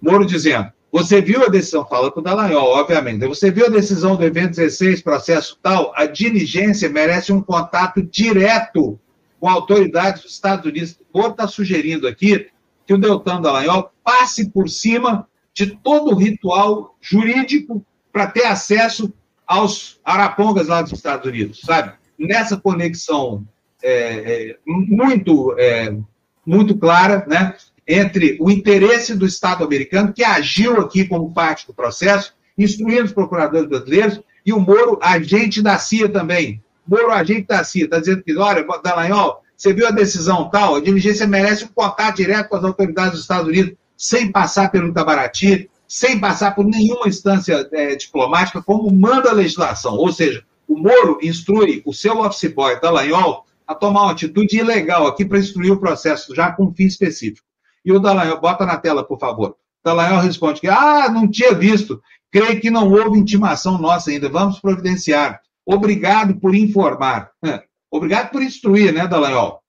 Moro 0.00 0.24
dizendo: 0.24 0.72
você 0.92 1.22
viu 1.22 1.42
a 1.42 1.48
decisão, 1.48 1.86
fala 1.86 2.12
para 2.12 2.20
o 2.20 2.22
Dallagnol, 2.22 2.76
obviamente. 2.76 3.26
Você 3.26 3.50
viu 3.50 3.64
a 3.64 3.70
decisão 3.70 4.14
do 4.14 4.24
evento 4.24 4.56
16, 4.56 5.00
processo 5.00 5.58
tal? 5.62 5.90
A 5.96 6.04
diligência 6.04 6.90
merece 6.90 7.32
um 7.32 7.40
contato 7.40 8.02
direto 8.02 9.00
com 9.40 9.48
autoridades 9.48 10.22
dos 10.22 10.32
Estados 10.32 10.66
Unidos. 10.66 11.00
O 11.10 11.18
Moro 11.18 11.32
está 11.32 11.48
sugerindo 11.48 12.06
aqui 12.06 12.46
que 12.86 12.92
o 12.92 12.98
Deltan 12.98 13.40
Dallagnol 13.40 13.90
passe 14.04 14.50
por 14.50 14.68
cima 14.68 15.26
de 15.54 15.66
todo 15.66 16.12
o 16.12 16.14
ritual 16.14 16.94
jurídico 17.00 17.82
para 18.12 18.26
ter 18.26 18.44
acesso 18.44 19.10
aos 19.46 19.98
arapongas 20.04 20.68
lá 20.68 20.82
dos 20.82 20.92
Estados 20.92 21.26
Unidos, 21.26 21.62
sabe? 21.64 21.94
Nessa 22.18 22.58
conexão 22.58 23.46
é, 23.82 24.50
é, 24.50 24.58
muito, 24.66 25.56
é, 25.58 25.96
muito 26.44 26.76
clara, 26.76 27.24
né? 27.26 27.54
Entre 27.86 28.36
o 28.40 28.50
interesse 28.50 29.14
do 29.14 29.26
Estado 29.26 29.64
americano, 29.64 30.12
que 30.12 30.22
agiu 30.22 30.80
aqui 30.80 31.04
como 31.04 31.32
parte 31.32 31.66
do 31.66 31.74
processo, 31.74 32.32
instruindo 32.56 33.04
os 33.04 33.12
procuradores 33.12 33.68
brasileiros, 33.68 34.20
e 34.44 34.52
o 34.52 34.60
Moro, 34.60 34.98
agente 35.00 35.62
da 35.62 35.78
CIA 35.78 36.08
também. 36.08 36.62
Moro, 36.86 37.10
agente 37.10 37.46
da 37.46 37.64
CIA, 37.64 37.84
está 37.84 37.98
dizendo 37.98 38.22
que, 38.22 38.36
olha, 38.36 38.64
Dallagnol, 38.82 39.42
você 39.56 39.72
viu 39.72 39.86
a 39.86 39.92
decisão 39.92 40.50
tal, 40.50 40.76
a 40.76 40.80
diligência 40.80 41.26
merece 41.26 41.64
um 41.64 41.68
contato 41.68 42.16
direto 42.16 42.48
com 42.48 42.56
as 42.56 42.64
autoridades 42.64 43.12
dos 43.12 43.20
Estados 43.20 43.46
Unidos, 43.46 43.74
sem 43.96 44.32
passar 44.32 44.70
pelo 44.70 44.88
Itabaraty, 44.88 45.70
sem 45.86 46.18
passar 46.18 46.54
por 46.54 46.64
nenhuma 46.64 47.06
instância 47.06 47.68
é, 47.72 47.94
diplomática, 47.94 48.62
como 48.62 48.90
manda 48.90 49.30
a 49.30 49.34
legislação. 49.34 49.94
Ou 49.94 50.12
seja, 50.12 50.42
o 50.66 50.76
Moro 50.76 51.18
instrui 51.22 51.82
o 51.84 51.92
seu 51.92 52.18
office 52.18 52.52
boy, 52.52 52.80
Dallagnol, 52.80 53.46
a 53.66 53.74
tomar 53.74 54.02
uma 54.02 54.12
atitude 54.12 54.56
ilegal 54.56 55.06
aqui 55.06 55.24
para 55.24 55.38
instruir 55.38 55.72
o 55.72 55.78
processo, 55.78 56.34
já 56.34 56.50
com 56.50 56.64
um 56.64 56.74
fim 56.74 56.86
específico. 56.86 57.46
E 57.84 57.92
o 57.92 57.98
Dallagnol, 57.98 58.40
bota 58.40 58.64
na 58.64 58.76
tela, 58.76 59.04
por 59.04 59.18
favor. 59.18 59.56
Dallagnol 59.84 60.20
responde 60.20 60.60
que, 60.60 60.68
ah, 60.68 61.08
não 61.08 61.28
tinha 61.28 61.52
visto, 61.54 62.00
creio 62.30 62.60
que 62.60 62.70
não 62.70 62.90
houve 62.90 63.18
intimação 63.18 63.78
nossa 63.78 64.10
ainda, 64.10 64.28
vamos 64.28 64.60
providenciar. 64.60 65.40
Obrigado 65.66 66.38
por 66.38 66.54
informar. 66.54 67.30
Obrigado 67.90 68.30
por 68.30 68.42
instruir, 68.42 68.92
né, 68.92 69.06
Dallagnol? 69.06 69.60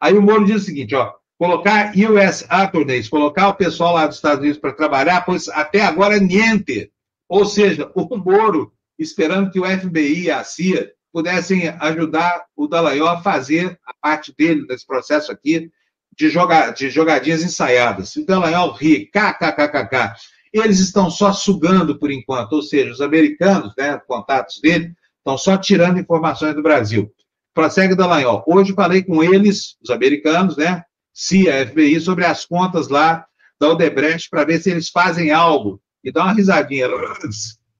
Aí 0.00 0.16
o 0.16 0.22
Moro 0.22 0.44
diz 0.44 0.62
o 0.62 0.64
seguinte, 0.64 0.94
ó, 0.94 1.12
colocar 1.38 1.92
US 1.96 2.44
attorneys, 2.48 3.08
colocar 3.08 3.48
o 3.48 3.54
pessoal 3.54 3.94
lá 3.94 4.06
dos 4.06 4.16
Estados 4.16 4.40
Unidos 4.40 4.58
para 4.58 4.72
trabalhar, 4.72 5.22
pois 5.22 5.48
até 5.48 5.82
agora 5.82 6.18
niente. 6.18 6.90
Ou 7.28 7.44
seja, 7.44 7.90
o 7.94 8.16
Moro 8.16 8.72
esperando 8.98 9.50
que 9.50 9.58
o 9.58 9.64
FBI 9.64 10.24
e 10.24 10.30
a 10.30 10.44
CIA 10.44 10.92
pudessem 11.12 11.68
ajudar 11.68 12.44
o 12.56 12.66
Dallagnol 12.66 13.08
a 13.08 13.22
fazer 13.22 13.78
a 13.86 13.94
parte 13.94 14.34
dele 14.36 14.66
nesse 14.68 14.86
processo 14.86 15.32
aqui 15.32 15.70
de, 16.16 16.28
joga, 16.28 16.70
de 16.70 16.90
jogadinhas 16.90 17.42
ensaiadas. 17.42 18.14
O 18.16 18.24
Dallagnol 18.24 18.72
ri, 18.72 19.06
kkkk. 19.06 20.14
Eles 20.52 20.78
estão 20.78 21.10
só 21.10 21.32
sugando 21.32 21.98
por 21.98 22.10
enquanto, 22.10 22.52
ou 22.52 22.62
seja, 22.62 22.92
os 22.92 23.00
americanos, 23.00 23.74
né, 23.76 24.00
contatos 24.06 24.60
dele, 24.60 24.92
estão 25.18 25.36
só 25.36 25.56
tirando 25.56 25.98
informações 25.98 26.54
do 26.54 26.62
Brasil. 26.62 27.12
Prossegue 27.52 27.94
Dallagnol. 27.94 28.44
Hoje 28.46 28.72
falei 28.72 29.02
com 29.02 29.22
eles, 29.22 29.76
os 29.82 29.90
americanos, 29.90 30.56
né, 30.56 30.84
CIA, 31.12 31.66
FBI, 31.66 32.00
sobre 32.00 32.24
as 32.24 32.44
contas 32.44 32.88
lá 32.88 33.24
da 33.60 33.70
Odebrecht 33.70 34.28
para 34.28 34.44
ver 34.44 34.60
se 34.60 34.70
eles 34.70 34.88
fazem 34.88 35.30
algo. 35.30 35.80
E 36.02 36.12
dá 36.12 36.24
uma 36.24 36.32
risadinha. 36.32 36.88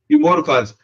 E 0.06 0.16
o 0.16 0.20
Moro 0.20 0.44
faz. 0.44 0.74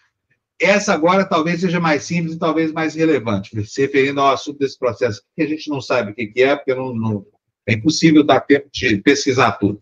Essa 0.58 0.94
agora 0.94 1.26
talvez 1.26 1.60
seja 1.60 1.78
mais 1.78 2.04
simples 2.04 2.34
e 2.34 2.38
talvez 2.38 2.72
mais 2.72 2.94
relevante, 2.94 3.50
se 3.66 3.82
referindo 3.82 4.18
ao 4.18 4.32
assunto 4.32 4.58
desse 4.58 4.78
processo, 4.78 5.22
que 5.36 5.42
a 5.42 5.46
gente 5.46 5.68
não 5.68 5.78
sabe 5.78 6.12
o 6.12 6.14
que 6.14 6.32
é, 6.42 6.56
porque 6.56 6.74
não, 6.74 6.94
não, 6.94 7.26
é 7.70 7.74
impossível 7.74 8.24
dar 8.24 8.40
tempo 8.40 8.68
de 8.72 8.96
pesquisar 8.98 9.52
tudo. 9.52 9.80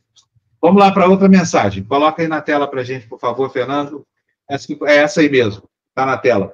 Vamos 0.61 0.81
lá 0.81 0.91
para 0.91 1.09
outra 1.09 1.29
mensagem. 1.29 1.85
Coloca 1.85 2.23
aí 2.23 2.29
na 2.29 2.41
tela 2.41 2.67
para 2.67 2.81
a 2.81 2.85
gente, 2.85 3.07
por 3.07 3.19
favor, 3.19 3.51
Fernando. 3.51 4.05
É 4.87 4.97
essa 4.97 5.21
aí 5.21 5.29
mesmo, 5.29 5.69
está 5.91 6.07
na 6.07 6.17
tela. 6.17 6.53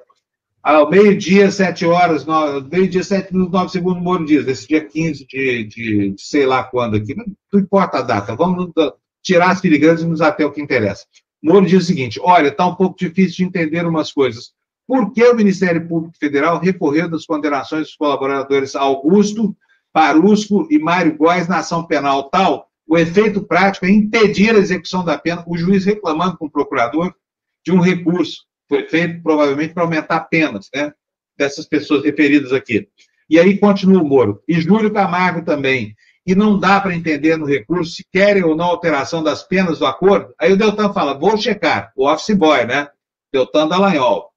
Ao 0.61 0.89
meio-dia, 0.89 1.51
sete 1.51 1.85
horas, 1.85 2.25
meio-dia, 2.71 3.03
sete 3.03 3.31
minutos, 3.31 3.53
nove 3.53 3.71
segundos, 3.71 4.01
Moro 4.01 4.25
diz, 4.25 4.47
esse 4.47 4.67
dia 4.67 4.83
15 4.83 5.25
de, 5.27 5.63
de, 5.63 6.09
de, 6.11 6.15
sei 6.17 6.45
lá 6.45 6.63
quando 6.63 6.97
aqui, 6.97 7.15
não, 7.15 7.25
não 7.53 7.59
importa 7.59 7.99
a 7.99 8.01
data, 8.01 8.35
vamos 8.35 8.71
tirar 9.21 9.51
as 9.51 9.61
filigranas 9.61 10.01
e 10.01 10.07
nos 10.07 10.21
até 10.21 10.43
o 10.45 10.51
que 10.51 10.61
interessa. 10.61 11.05
Moro 11.41 11.65
diz 11.65 11.83
o 11.83 11.85
seguinte: 11.85 12.19
olha, 12.21 12.47
está 12.47 12.65
um 12.65 12.75
pouco 12.75 12.97
difícil 12.97 13.37
de 13.37 13.43
entender 13.43 13.85
umas 13.85 14.11
coisas. 14.11 14.53
Por 14.87 15.13
que 15.13 15.23
o 15.23 15.35
Ministério 15.35 15.87
Público 15.87 16.17
Federal 16.17 16.59
recorreu 16.59 17.09
das 17.09 17.25
condenações 17.25 17.83
dos 17.83 17.95
colaboradores 17.95 18.75
Augusto, 18.75 19.55
Parusco 19.95 20.67
e 20.69 20.77
Mário 20.77 21.15
Góes 21.15 21.47
na 21.47 21.59
ação 21.59 21.87
penal 21.87 22.29
tal? 22.29 22.67
O 22.85 22.97
efeito 22.97 23.41
prático 23.41 23.85
é 23.85 23.89
impedir 23.89 24.53
a 24.53 24.59
execução 24.59 25.05
da 25.05 25.17
pena, 25.17 25.41
o 25.47 25.57
juiz 25.57 25.85
reclamando 25.85 26.37
com 26.37 26.47
o 26.47 26.51
procurador 26.51 27.15
de 27.65 27.71
um 27.71 27.79
recurso. 27.79 28.43
Foi 28.67 28.85
feito 28.89 29.23
provavelmente 29.23 29.73
para 29.73 29.83
aumentar 29.83 30.19
penas, 30.25 30.67
né? 30.75 30.91
Dessas 31.37 31.65
pessoas 31.65 32.03
referidas 32.03 32.51
aqui. 32.51 32.89
E 33.29 33.39
aí 33.39 33.57
continua 33.57 34.01
o 34.01 34.05
Moro. 34.05 34.43
E 34.45 34.59
Júlio 34.59 34.91
Camargo 34.91 35.45
também 35.45 35.95
e 36.27 36.35
não 36.35 36.59
dá 36.59 36.81
para 36.81 36.93
entender 36.93 37.37
no 37.37 37.45
recurso 37.45 37.93
se 37.93 38.05
querem 38.11 38.43
ou 38.43 38.53
não 38.53 38.65
alteração 38.65 39.23
das 39.23 39.43
penas 39.43 39.79
do 39.79 39.85
acordo, 39.85 40.33
aí 40.37 40.51
o 40.51 40.57
Deltan 40.57 40.91
fala, 40.91 41.17
vou 41.17 41.37
checar, 41.37 41.93
o 41.95 42.11
office 42.11 42.35
boy, 42.35 42.65
né? 42.65 42.89
Deltan 43.31 43.69
Dallagnol. 43.69 44.29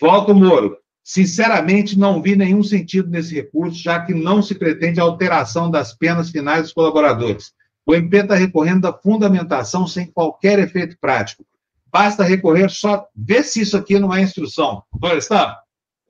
Volta 0.00 0.32
o 0.32 0.34
Moro. 0.34 0.76
Sinceramente, 1.10 1.98
não 1.98 2.20
vi 2.20 2.36
nenhum 2.36 2.62
sentido 2.62 3.08
nesse 3.08 3.34
recurso, 3.34 3.82
já 3.82 3.98
que 3.98 4.12
não 4.12 4.42
se 4.42 4.54
pretende 4.54 5.00
alteração 5.00 5.70
das 5.70 5.94
penas 5.94 6.28
finais 6.28 6.64
dos 6.64 6.74
colaboradores. 6.74 7.50
O 7.86 7.94
MP 7.94 8.18
está 8.18 8.34
recorrendo 8.34 8.82
da 8.82 8.92
fundamentação 8.92 9.86
sem 9.86 10.04
qualquer 10.04 10.58
efeito 10.58 10.98
prático. 11.00 11.46
Basta 11.90 12.22
recorrer 12.22 12.68
só. 12.68 13.06
Vê 13.16 13.42
se 13.42 13.62
isso 13.62 13.74
aqui 13.74 13.98
não 13.98 14.14
é 14.14 14.20
instrução. 14.20 14.82
Florestan, 15.00 15.54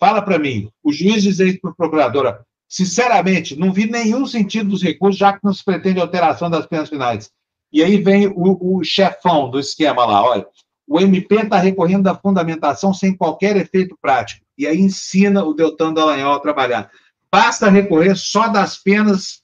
fala 0.00 0.20
para 0.20 0.36
mim. 0.36 0.68
O 0.82 0.92
juiz 0.92 1.22
diz 1.22 1.38
isso 1.38 1.60
para 1.60 1.70
o 1.70 1.76
procurador: 1.76 2.40
Sinceramente, 2.68 3.56
não 3.56 3.72
vi 3.72 3.88
nenhum 3.88 4.26
sentido 4.26 4.70
dos 4.70 4.82
recursos, 4.82 5.16
já 5.16 5.32
que 5.32 5.44
não 5.44 5.54
se 5.54 5.64
pretende 5.64 6.00
alteração 6.00 6.50
das 6.50 6.66
penas 6.66 6.88
finais. 6.88 7.30
E 7.72 7.84
aí 7.84 8.02
vem 8.02 8.26
o, 8.26 8.78
o 8.78 8.82
chefão 8.82 9.48
do 9.48 9.60
esquema 9.60 10.04
lá, 10.04 10.24
olha, 10.24 10.44
o 10.88 10.98
MP 10.98 11.42
está 11.42 11.58
recorrendo 11.58 12.04
da 12.04 12.14
fundamentação 12.14 12.94
sem 12.94 13.14
qualquer 13.14 13.56
efeito 13.56 13.96
prático. 14.00 14.44
E 14.56 14.66
aí 14.66 14.80
ensina 14.80 15.44
o 15.44 15.52
Deltan 15.52 15.92
Dallagnol 15.92 16.32
a 16.32 16.40
trabalhar. 16.40 16.90
Basta 17.30 17.68
recorrer 17.68 18.16
só 18.16 18.48
das 18.48 18.78
penas 18.78 19.42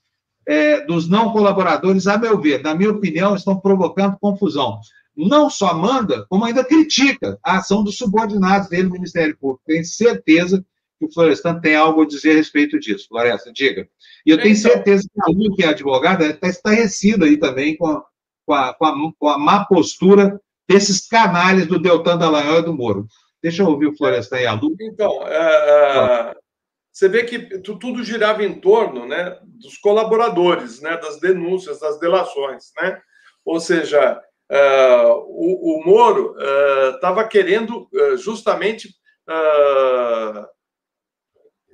é, 0.49 0.81
dos 0.87 1.09
não 1.09 1.33
colaboradores, 1.33 2.07
a 2.07 2.17
meu 2.17 2.41
ver, 2.41 2.63
na 2.63 2.75
minha 2.75 2.91
opinião, 2.91 3.35
estão 3.35 3.61
provocando 3.61 4.19
confusão. 4.19 4.79
Não 5.15 5.51
só 5.51 5.75
manda, 5.75 6.27
como 6.29 6.45
ainda 6.45 6.65
critica 6.65 7.39
a 7.45 7.59
ação 7.59 7.85
dos 7.85 7.97
subordinados 7.97 8.69
dele 8.69 8.85
no 8.85 8.93
Ministério 8.93 9.37
Público. 9.39 9.63
Tenho 9.67 9.85
certeza 9.85 10.65
que 10.99 11.07
o 11.07 11.13
Florestan 11.13 11.61
tem 11.61 11.77
algo 11.77 12.03
a 12.03 12.07
dizer 12.07 12.33
a 12.33 12.37
respeito 12.37 12.81
disso. 12.81 13.07
Floresta, 13.09 13.53
diga. 13.53 13.87
E 14.25 14.31
eu 14.31 14.39
tenho 14.39 14.57
então, 14.57 14.73
certeza 14.73 15.07
que 15.13 15.21
a 15.21 15.31
Lu, 15.31 15.55
que 15.55 15.63
é 15.63 15.69
advogada, 15.69 16.27
está 16.27 16.49
estarrecida 16.49 17.27
aí 17.27 17.37
também 17.37 17.77
com, 17.77 17.87
a, 17.87 18.03
com, 18.47 18.55
a, 18.55 19.13
com 19.19 19.29
a 19.29 19.39
má 19.39 19.65
postura 19.67 20.41
desses 20.69 21.07
canalhas 21.07 21.67
do 21.67 21.79
Deltan 21.79 22.17
Dallagnol 22.17 22.59
e 22.59 22.63
do 22.63 22.75
Moro. 22.75 23.07
Deixa 23.43 23.63
eu 23.63 23.69
ouvir 23.69 23.89
o 23.89 23.97
Florestan 23.97 24.41
e 24.41 24.47
a 24.47 24.55
Lu. 24.55 24.75
Então, 24.81 25.19
uh, 25.19 26.35
você 26.91 27.09
vê 27.09 27.25
que 27.25 27.59
tudo 27.61 28.03
girava 28.03 28.43
em 28.43 28.59
torno 28.59 29.07
né, 29.07 29.39
dos 29.45 29.77
colaboradores, 29.77 30.81
né, 30.81 30.97
das 30.97 31.21
denúncias, 31.21 31.81
das 31.81 32.01
delações. 32.01 32.73
Né? 32.81 32.99
Ou 33.45 33.61
seja, 33.61 34.19
uh, 34.51 35.13
o, 35.27 35.81
o, 35.81 35.85
Moro 35.85 36.35
estava 36.95 37.25
uh, 37.25 37.29
querendo 37.29 37.89
justamente 38.17 38.89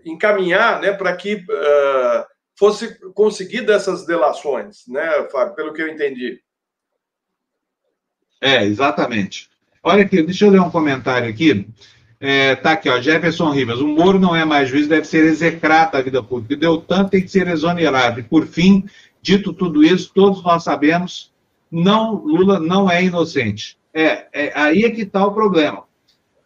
encaminhar 0.04 0.80
né, 0.80 0.92
para 0.92 1.16
que 1.16 1.44
fosse 2.58 2.98
conseguida 3.12 3.74
essas 3.74 4.04
delações, 4.04 4.86
né, 4.88 5.28
Fábio, 5.30 5.54
pelo 5.54 5.72
que 5.72 5.82
eu 5.82 5.88
entendi. 5.88 6.40
É, 8.40 8.64
exatamente. 8.64 9.48
Olha 9.82 10.02
aqui, 10.02 10.22
deixa 10.22 10.46
eu 10.46 10.50
ler 10.50 10.60
um 10.60 10.70
comentário 10.70 11.28
aqui. 11.28 11.66
É, 12.18 12.54
tá 12.54 12.72
aqui, 12.72 12.88
ó, 12.88 13.00
Jefferson 13.00 13.50
Rivas. 13.50 13.80
O 13.80 13.88
Moro 13.88 14.18
não 14.18 14.36
é 14.36 14.44
mais 14.44 14.68
juiz, 14.68 14.86
deve 14.86 15.06
ser 15.06 15.24
execrado 15.24 15.92
da 15.92 16.02
vida 16.02 16.22
pública. 16.22 16.56
Deu 16.56 16.78
tanto, 16.78 17.10
tem 17.10 17.22
que 17.22 17.28
ser 17.28 17.48
exonerado. 17.48 18.20
E, 18.20 18.22
por 18.22 18.46
fim, 18.46 18.84
dito 19.22 19.52
tudo 19.52 19.82
isso, 19.82 20.12
todos 20.14 20.42
nós 20.42 20.62
sabemos, 20.62 21.32
não, 21.70 22.14
Lula 22.14 22.58
não 22.58 22.90
é 22.90 23.02
inocente. 23.04 23.78
É, 23.92 24.26
é 24.32 24.52
aí 24.54 24.84
é 24.84 24.90
que 24.90 25.02
está 25.02 25.26
o 25.26 25.32
problema. 25.32 25.84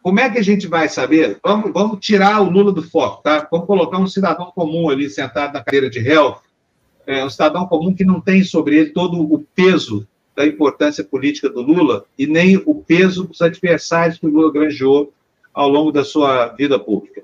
Como 0.01 0.19
é 0.19 0.29
que 0.29 0.37
a 0.37 0.43
gente 0.43 0.67
vai 0.67 0.87
saber? 0.87 1.39
Vamos, 1.43 1.71
vamos 1.73 1.99
tirar 1.99 2.39
o 2.41 2.49
Lula 2.49 2.71
do 2.71 2.83
foco, 2.83 3.23
tá? 3.23 3.47
Vamos 3.51 3.65
colocar 3.65 3.97
um 3.97 4.07
cidadão 4.07 4.51
comum 4.55 4.89
ali 4.89 5.09
sentado 5.09 5.53
na 5.53 5.63
cadeira 5.63 5.89
de 5.89 5.99
réu, 5.99 6.37
é, 7.07 7.25
um 7.25 7.29
cidadão 7.29 7.65
comum 7.65 7.93
que 7.93 8.05
não 8.05 8.21
tem 8.21 8.43
sobre 8.43 8.77
ele 8.77 8.89
todo 8.91 9.19
o 9.19 9.39
peso 9.55 10.07
da 10.35 10.45
importância 10.45 11.03
política 11.03 11.49
do 11.49 11.61
Lula 11.61 12.05
e 12.17 12.27
nem 12.27 12.61
o 12.65 12.75
peso 12.75 13.23
dos 13.23 13.41
adversários 13.41 14.17
que 14.17 14.25
o 14.25 14.29
Lula 14.29 14.51
granjeou 14.51 15.13
ao 15.53 15.69
longo 15.69 15.91
da 15.91 16.03
sua 16.03 16.47
vida 16.47 16.77
pública. 16.77 17.21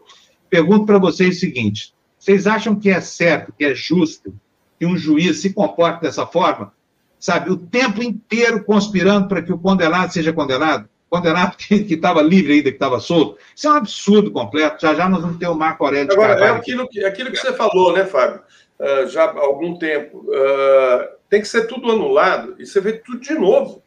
Pergunto 0.49 0.86
para 0.86 0.97
vocês 0.97 1.38
o 1.38 1.39
seguinte: 1.39 1.93
vocês 2.18 2.47
acham 2.47 2.76
que 2.76 2.89
é 2.89 3.01
certo, 3.01 3.53
que 3.57 3.66
é 3.66 3.76
justo 3.76 4.34
que 4.80 4.86
um 4.86 4.97
juiz 4.97 5.41
se 5.41 5.53
comporte 5.53 6.01
dessa 6.01 6.26
forma? 6.26 6.74
Sabe, 7.20 7.51
o 7.51 7.57
tempo 7.57 8.01
inteiro 8.01 8.64
conspirando 8.64 9.28
para 9.28 9.43
que 9.43 9.53
o 9.53 9.57
condenado 9.57 10.12
seja 10.12 10.34
condenado, 10.34 10.89
condenado 11.07 11.55
que 11.57 11.76
estava 11.76 12.22
livre 12.22 12.53
ainda, 12.53 12.70
que 12.72 12.78
estava 12.78 12.99
solto. 12.99 13.38
Isso 13.55 13.68
é 13.68 13.72
um 13.72 13.76
absurdo 13.76 14.32
completo. 14.32 14.82
Já 14.82 14.95
já 14.95 15.07
nós 15.07 15.22
vamos 15.22 15.38
ter 15.38 15.47
o 15.47 15.53
Marco 15.53 15.86
Aurélio 15.86 16.12
Agora, 16.12 16.34
é 16.39 16.49
aquilo 16.49 16.88
que, 16.88 17.03
aquilo 17.03 17.30
que 17.30 17.38
você 17.38 17.53
falou, 17.53 17.93
né, 17.93 18.05
Fábio? 18.05 18.41
Uh, 18.80 19.07
já 19.07 19.26
há 19.26 19.39
algum 19.39 19.78
tempo. 19.78 20.26
Uh, 20.30 21.20
tem 21.32 21.41
que 21.41 21.47
ser 21.47 21.65
tudo 21.65 21.89
anulado 21.89 22.57
e 22.59 22.65
ser 22.65 22.84
feito 22.84 23.05
tudo 23.05 23.21
de 23.21 23.34
novo. 23.34 23.82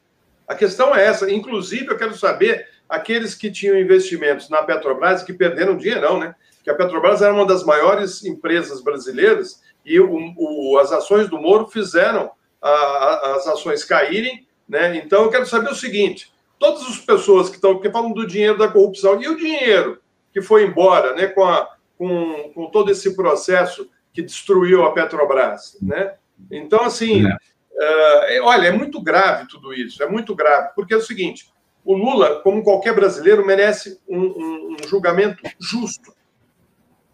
A 0.48 0.54
questão 0.54 0.96
é 0.96 1.04
essa. 1.04 1.30
Inclusive, 1.30 1.88
eu 1.88 1.96
quero 1.98 2.16
saber 2.16 2.66
aqueles 2.88 3.34
que 3.34 3.50
tinham 3.50 3.78
investimentos 3.78 4.48
na 4.48 4.62
Petrobras 4.62 5.22
que 5.22 5.34
perderam 5.34 5.76
dinheirão, 5.76 6.18
né? 6.18 6.34
Que 6.62 6.70
a 6.70 6.74
Petrobras 6.74 7.20
era 7.20 7.34
uma 7.34 7.44
das 7.44 7.62
maiores 7.62 8.24
empresas 8.24 8.82
brasileiras 8.82 9.60
e 9.84 10.00
o, 10.00 10.34
o, 10.38 10.78
as 10.78 10.90
ações 10.90 11.28
do 11.28 11.38
Moro 11.38 11.66
fizeram 11.66 12.30
a, 12.62 12.70
a, 12.70 13.36
as 13.36 13.46
ações 13.46 13.84
caírem, 13.84 14.48
né? 14.66 14.96
Então, 14.96 15.24
eu 15.24 15.30
quero 15.30 15.44
saber 15.44 15.70
o 15.70 15.74
seguinte: 15.74 16.32
todas 16.58 16.80
as 16.84 16.98
pessoas 16.98 17.50
que 17.50 17.56
estão 17.56 17.78
que 17.78 17.90
falam 17.90 18.12
do 18.12 18.26
dinheiro 18.26 18.56
da 18.56 18.68
corrupção 18.68 19.20
e 19.20 19.28
o 19.28 19.36
dinheiro 19.36 20.00
que 20.32 20.40
foi 20.40 20.64
embora, 20.64 21.14
né? 21.14 21.26
Com, 21.26 21.44
a, 21.44 21.76
com, 21.98 22.52
com 22.54 22.70
todo 22.70 22.90
esse 22.90 23.14
processo 23.14 23.86
que 24.14 24.22
destruiu 24.22 24.82
a 24.82 24.92
Petrobras, 24.92 25.76
né? 25.82 26.14
Então, 26.50 26.82
assim, 26.82 27.26
é. 27.26 28.40
uh, 28.40 28.44
olha, 28.44 28.68
é 28.68 28.72
muito 28.72 29.00
grave 29.02 29.48
tudo 29.48 29.72
isso, 29.72 30.02
é 30.02 30.08
muito 30.08 30.34
grave, 30.34 30.70
porque 30.74 30.94
é 30.94 30.96
o 30.96 31.02
seguinte: 31.02 31.52
o 31.84 31.94
Lula, 31.94 32.40
como 32.40 32.62
qualquer 32.62 32.94
brasileiro, 32.94 33.44
merece 33.44 34.00
um, 34.08 34.20
um, 34.20 34.76
um 34.80 34.88
julgamento 34.88 35.42
justo. 35.60 36.14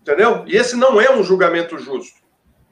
Entendeu? 0.01 0.45
E 0.47 0.57
esse 0.57 0.77
não 0.77 1.01
é 1.01 1.15
um 1.15 1.23
julgamento 1.23 1.79
justo. 1.79 2.21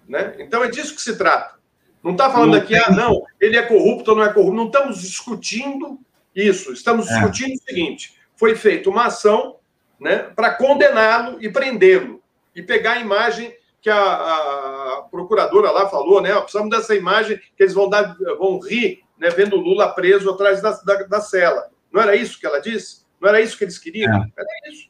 Né? 0.08 0.34
Então 0.38 0.64
é 0.64 0.68
disso 0.68 0.94
que 0.94 1.02
se 1.02 1.16
trata. 1.16 1.58
Não 2.02 2.12
está 2.12 2.30
falando 2.30 2.52
não 2.52 2.58
aqui, 2.58 2.74
ah, 2.76 2.90
não, 2.90 3.22
ele 3.40 3.56
é 3.56 3.62
corrupto 3.62 4.12
ou 4.12 4.16
não 4.16 4.24
é 4.24 4.32
corrupto. 4.32 4.56
Não 4.56 4.66
estamos 4.66 5.02
discutindo 5.02 5.98
isso. 6.34 6.72
Estamos 6.72 7.08
é. 7.08 7.14
discutindo 7.14 7.54
o 7.54 7.62
seguinte: 7.62 8.14
foi 8.36 8.54
feita 8.54 8.88
uma 8.88 9.06
ação 9.06 9.56
né, 10.00 10.18
para 10.34 10.54
condená-lo 10.54 11.38
e 11.40 11.50
prendê-lo. 11.50 12.22
E 12.54 12.62
pegar 12.62 12.92
a 12.92 13.00
imagem 13.00 13.54
que 13.80 13.90
a, 13.90 13.96
a, 13.96 15.04
procuradora 15.10 15.70
lá 15.70 15.88
falou, 15.88 16.20
né? 16.20 16.34
Precisamos 16.40 16.70
dessa 16.70 16.94
imagem 16.94 17.38
que 17.56 17.62
eles 17.62 17.74
vão, 17.74 17.88
dar, 17.88 18.16
vão 18.38 18.58
rir, 18.60 19.00
né, 19.18 19.30
vendo 19.30 19.56
o 19.56 19.60
Lula 19.60 19.88
preso 19.88 20.30
atrás 20.30 20.60
da, 20.60 20.72
da, 20.72 21.02
da 21.04 21.20
cela. 21.20 21.68
Não 21.92 22.02
era 22.02 22.16
isso 22.16 22.38
que 22.38 22.46
ela 22.46 22.60
disse? 22.60 23.02
Não 23.20 23.28
era 23.28 23.40
isso 23.40 23.56
que 23.56 23.64
eles 23.64 23.78
queriam? 23.78 24.12
É. 24.12 24.26
Era 24.36 24.48
isso. 24.70 24.88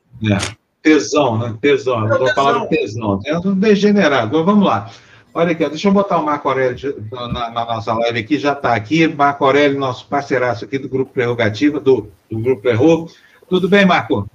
É. 0.53 0.59
Tesão, 0.83 1.39
né? 1.39 1.57
Tesão. 1.61 2.09
Eu 2.09 2.19
vou 2.19 2.35
falar 2.35 2.61
de 2.61 2.69
tesão. 2.69 3.21
É 3.27 3.37
um 3.39 3.55
degenerado. 3.55 4.29
Então, 4.29 4.45
vamos 4.45 4.67
lá. 4.67 4.91
Olha 5.35 5.53
aqui, 5.53 5.69
deixa 5.69 5.89
eu 5.89 5.93
botar 5.93 6.19
o 6.19 6.25
Marco 6.25 6.49
Aurélio 6.49 7.07
na, 7.13 7.51
na 7.51 7.65
nossa 7.65 7.93
live 7.93 8.19
aqui, 8.19 8.39
já 8.39 8.53
está 8.53 8.75
aqui. 8.75 9.07
Marco 9.07 9.45
Aurélio, 9.45 9.79
nosso 9.79 10.07
parceiraço 10.09 10.65
aqui 10.65 10.79
do 10.79 10.89
Grupo 10.89 11.13
Prerrogativa, 11.13 11.79
do, 11.79 12.11
do 12.31 12.39
Grupo 12.41 12.67
Errou. 12.69 13.09
Tudo 13.49 13.69
bem, 13.69 13.85
Marco? 13.85 14.29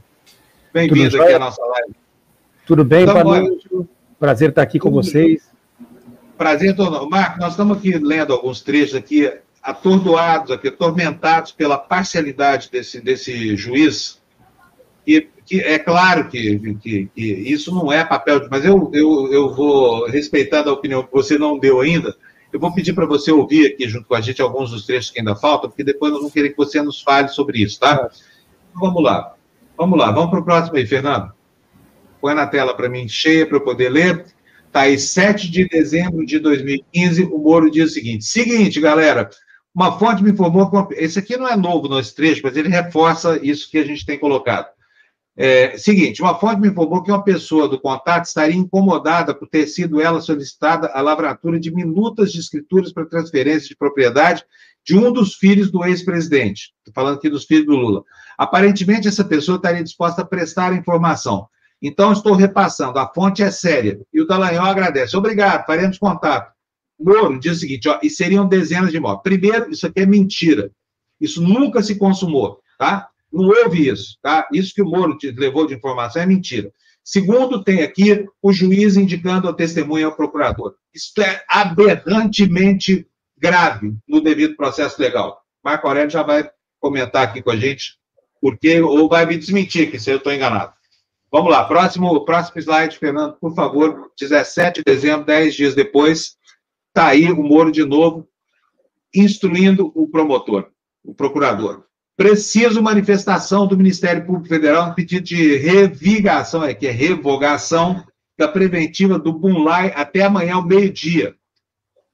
Bem-vindo 0.72 1.22
aqui 1.22 1.34
à 1.34 1.40
nossa 1.40 1.62
live. 1.66 1.96
Tudo 2.66 2.86
bem, 2.86 3.04
então, 3.04 3.22
boa 3.22 3.42
noite. 3.42 3.70
Prazer 4.24 4.52
estar 4.52 4.62
aqui 4.62 4.80
com 4.80 4.90
vocês. 4.90 5.52
Prazer 6.38 6.74
todo. 6.78 7.10
Marco, 7.10 7.42
nós 7.42 7.52
estamos 7.52 7.78
aqui 7.78 7.98
lendo 7.98 8.32
alguns 8.32 8.62
trechos 8.62 8.96
aqui 8.96 9.30
atordoados, 9.62 10.50
aqui, 10.50 10.70
atormentados 10.70 11.52
pela 11.52 11.78
parcialidade 11.78 12.72
desse, 12.72 13.02
desse 13.02 13.58
juiz, 13.58 14.22
que, 15.06 15.28
que 15.46 15.60
é 15.60 15.78
claro 15.78 16.30
que, 16.30 16.58
que, 16.76 17.10
que, 17.14 17.22
isso 17.22 17.76
não 17.76 17.92
é 17.92 18.06
papel 18.06 18.40
de. 18.40 18.50
Mas 18.50 18.64
eu, 18.64 18.90
eu, 18.94 19.30
eu 19.30 19.54
vou, 19.54 20.08
respeitando 20.08 20.70
a 20.70 20.74
opinião 20.74 21.04
que 21.04 21.12
você 21.12 21.38
não 21.38 21.60
deu 21.60 21.82
ainda, 21.82 22.16
eu 22.54 22.62
vou 22.62 22.74
pedir 22.74 22.94
para 22.94 23.06
você 23.06 23.30
ouvir 23.30 23.74
aqui 23.74 23.90
junto 23.90 24.08
com 24.08 24.16
a 24.16 24.22
gente 24.22 24.42
alguns 24.42 24.72
dos 24.72 24.86
trechos 24.86 25.12
que 25.12 25.20
ainda 25.20 25.36
faltam, 25.36 25.70
porque 25.70 25.84
depois 25.84 26.14
nós 26.14 26.22
vamos 26.22 26.34
querer 26.34 26.52
que 26.52 26.58
você 26.58 26.82
nos 26.82 27.02
fale 27.02 27.28
sobre 27.28 27.62
isso, 27.62 27.78
tá? 27.78 28.10
Então, 28.70 28.80
vamos 28.80 29.04
lá. 29.04 29.34
Vamos 29.78 30.00
lá, 30.00 30.12
vamos 30.12 30.30
para 30.30 30.40
o 30.40 30.46
próximo 30.46 30.78
aí, 30.78 30.88
Fernando. 30.88 31.34
Põe 32.24 32.36
na 32.36 32.48
tela 32.48 32.74
para 32.74 32.88
mim 32.88 33.06
cheia 33.06 33.46
para 33.46 33.58
eu 33.58 33.62
poder 33.66 33.90
ler. 33.90 34.26
Tá 34.72 34.84
aí, 34.84 34.98
7 34.98 35.52
de 35.52 35.68
dezembro 35.68 36.26
de 36.26 36.40
2015, 36.40 37.24
o 37.24 37.38
Moro 37.38 37.70
diz 37.70 37.92
o 37.92 37.94
seguinte: 37.94 38.24
seguinte, 38.24 38.80
galera, 38.80 39.30
uma 39.76 40.00
fonte 40.00 40.24
me 40.24 40.32
informou 40.32 40.88
que. 40.88 40.96
Esse 40.96 41.20
aqui 41.20 41.36
não 41.36 41.46
é 41.46 41.58
novo 41.58 41.90
nesse 41.90 42.16
trecho, 42.16 42.40
mas 42.42 42.56
ele 42.56 42.70
reforça 42.70 43.38
isso 43.46 43.70
que 43.70 43.78
a 43.78 43.84
gente 43.84 44.06
tem 44.06 44.18
colocado. 44.18 44.68
É, 45.36 45.78
seguinte, 45.78 46.22
uma 46.22 46.34
fonte 46.40 46.62
me 46.62 46.70
informou 46.70 47.04
que 47.04 47.12
uma 47.12 47.26
pessoa 47.26 47.68
do 47.68 47.78
contato 47.78 48.24
estaria 48.24 48.56
incomodada 48.56 49.36
por 49.36 49.50
ter 49.50 49.68
sido 49.68 50.00
ela 50.00 50.22
solicitada 50.22 50.92
a 50.94 51.02
lavratura 51.02 51.60
de 51.60 51.76
minutas 51.76 52.32
de 52.32 52.40
escrituras 52.40 52.94
para 52.94 53.06
transferência 53.06 53.68
de 53.68 53.76
propriedade 53.76 54.46
de 54.86 54.98
um 54.98 55.12
dos 55.12 55.36
filhos 55.36 55.70
do 55.70 55.84
ex-presidente. 55.84 56.72
Estou 56.78 56.94
falando 56.94 57.18
aqui 57.18 57.30
dos 57.30 57.44
filhos 57.44 57.66
do 57.66 57.76
Lula. 57.76 58.02
Aparentemente, 58.38 59.10
essa 59.10 59.26
pessoa 59.26 59.58
estaria 59.58 59.84
disposta 59.84 60.22
a 60.22 60.26
prestar 60.26 60.72
a 60.72 60.76
informação. 60.76 61.50
Então, 61.84 62.14
estou 62.14 62.34
repassando. 62.34 62.98
A 62.98 63.14
fonte 63.14 63.44
é 63.44 63.52
séria. 63.52 64.00
E 64.14 64.22
o 64.22 64.26
Dallagnol 64.26 64.66
agradece. 64.66 65.18
Obrigado, 65.18 65.66
faremos 65.66 65.98
contato. 65.98 66.54
Moro 66.98 67.38
diz 67.38 67.58
o 67.58 67.60
seguinte, 67.60 67.90
ó, 67.90 68.00
e 68.02 68.10
seriam 68.10 68.48
dezenas 68.48 68.92
de 68.92 69.00
mortes. 69.00 69.24
Primeiro, 69.24 69.70
isso 69.70 69.86
aqui 69.86 70.00
é 70.00 70.06
mentira. 70.06 70.72
Isso 71.20 71.44
nunca 71.44 71.84
se 71.84 71.96
consumou, 71.96 72.60
tá? 72.80 73.10
Não 73.32 73.46
houve 73.46 73.90
isso, 73.90 74.18
tá? 74.22 74.48
Isso 74.54 74.74
que 74.74 74.82
o 74.82 74.86
Moro 74.86 75.18
te 75.18 75.30
levou 75.32 75.68
de 75.68 75.74
informação 75.74 76.22
é 76.22 76.26
mentira. 76.26 76.72
Segundo, 77.04 77.62
tem 77.62 77.82
aqui 77.82 78.26
o 78.42 78.54
juiz 78.54 78.96
indicando 78.96 79.50
a 79.50 79.54
testemunha 79.54 80.06
ao 80.06 80.16
procurador. 80.16 80.76
Isso 80.94 81.12
é 81.22 81.44
aberrantemente 81.50 83.06
grave 83.38 83.94
no 84.08 84.22
devido 84.22 84.56
processo 84.56 85.02
legal. 85.02 85.42
Marco 85.62 85.86
Aurélio 85.86 86.10
já 86.10 86.24
vai 86.24 86.50
comentar 86.80 87.24
aqui 87.24 87.42
com 87.42 87.52
a 87.52 87.58
gente 87.58 87.98
porque 88.40 88.82
ou 88.82 89.10
vai 89.10 89.26
me 89.26 89.38
desmentir 89.38 89.92
que 89.92 90.00
se 90.00 90.12
eu 90.12 90.18
estou 90.18 90.32
enganado. 90.32 90.74
Vamos 91.34 91.52
lá, 91.52 91.66
próximo, 91.66 92.24
próximo 92.26 92.62
slide, 92.62 93.00
Fernando, 93.00 93.34
por 93.42 93.56
favor. 93.56 94.12
17 94.20 94.82
de 94.82 94.84
dezembro, 94.84 95.26
10 95.26 95.56
dias 95.56 95.74
depois, 95.74 96.38
Está 96.90 97.08
aí 97.08 97.32
o 97.32 97.42
Moro 97.42 97.72
de 97.72 97.84
novo 97.84 98.28
instruindo 99.16 99.92
o 99.96 100.08
promotor, 100.08 100.68
o 101.04 101.12
procurador. 101.12 101.86
Preciso 102.16 102.84
manifestação 102.84 103.66
do 103.66 103.76
Ministério 103.76 104.24
Público 104.24 104.48
Federal 104.48 104.90
no 104.90 104.94
pedido 104.94 105.26
de 105.26 105.58
revigação, 105.58 106.64
é 106.64 106.76
que 106.76 106.86
é 106.86 106.92
revogação 106.92 108.04
da 108.38 108.48
preventiva 108.48 109.18
do 109.18 109.34
Bunlai 109.34 109.92
até 109.96 110.22
amanhã 110.22 110.56
ao 110.56 110.66
meio-dia. 110.66 111.34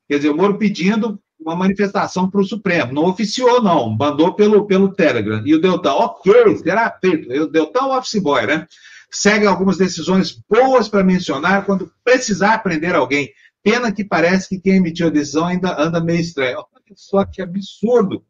Quer 0.08 0.16
dizer, 0.16 0.30
o 0.30 0.38
Moro 0.38 0.58
pedindo 0.58 1.20
uma 1.38 1.58
manifestação 1.58 2.30
para 2.30 2.40
o 2.40 2.46
Supremo. 2.46 2.94
Não 2.94 3.04
oficiou, 3.04 3.62
não. 3.62 3.90
Mandou 3.90 4.34
pelo, 4.34 4.66
pelo 4.66 4.94
Telegram. 4.94 5.42
E 5.46 5.54
o 5.54 5.60
Deltão, 5.60 5.98
ok, 5.98 6.56
será 6.56 6.90
feito. 7.02 7.30
O 7.34 7.48
Deltão 7.48 7.94
é 7.94 7.98
office 7.98 8.22
boy, 8.22 8.46
né? 8.46 8.66
Segue 9.12 9.46
algumas 9.46 9.78
decisões 9.78 10.42
boas 10.50 10.88
para 10.88 11.04
mencionar 11.04 11.66
quando 11.66 11.92
precisar 12.04 12.60
prender 12.60 12.96
alguém. 12.96 13.32
Pena 13.64 13.92
que 13.92 14.04
parece 14.04 14.50
que 14.50 14.60
quem 14.60 14.78
emitiu 14.78 15.08
a 15.08 15.12
decisão 15.12 15.46
ainda 15.46 15.80
anda 15.82 16.04
meio 16.04 16.22
estranho. 16.22 16.58
Olha 16.58 16.96
só 16.96 17.26
que 17.26 17.42
absurdo. 17.42 18.24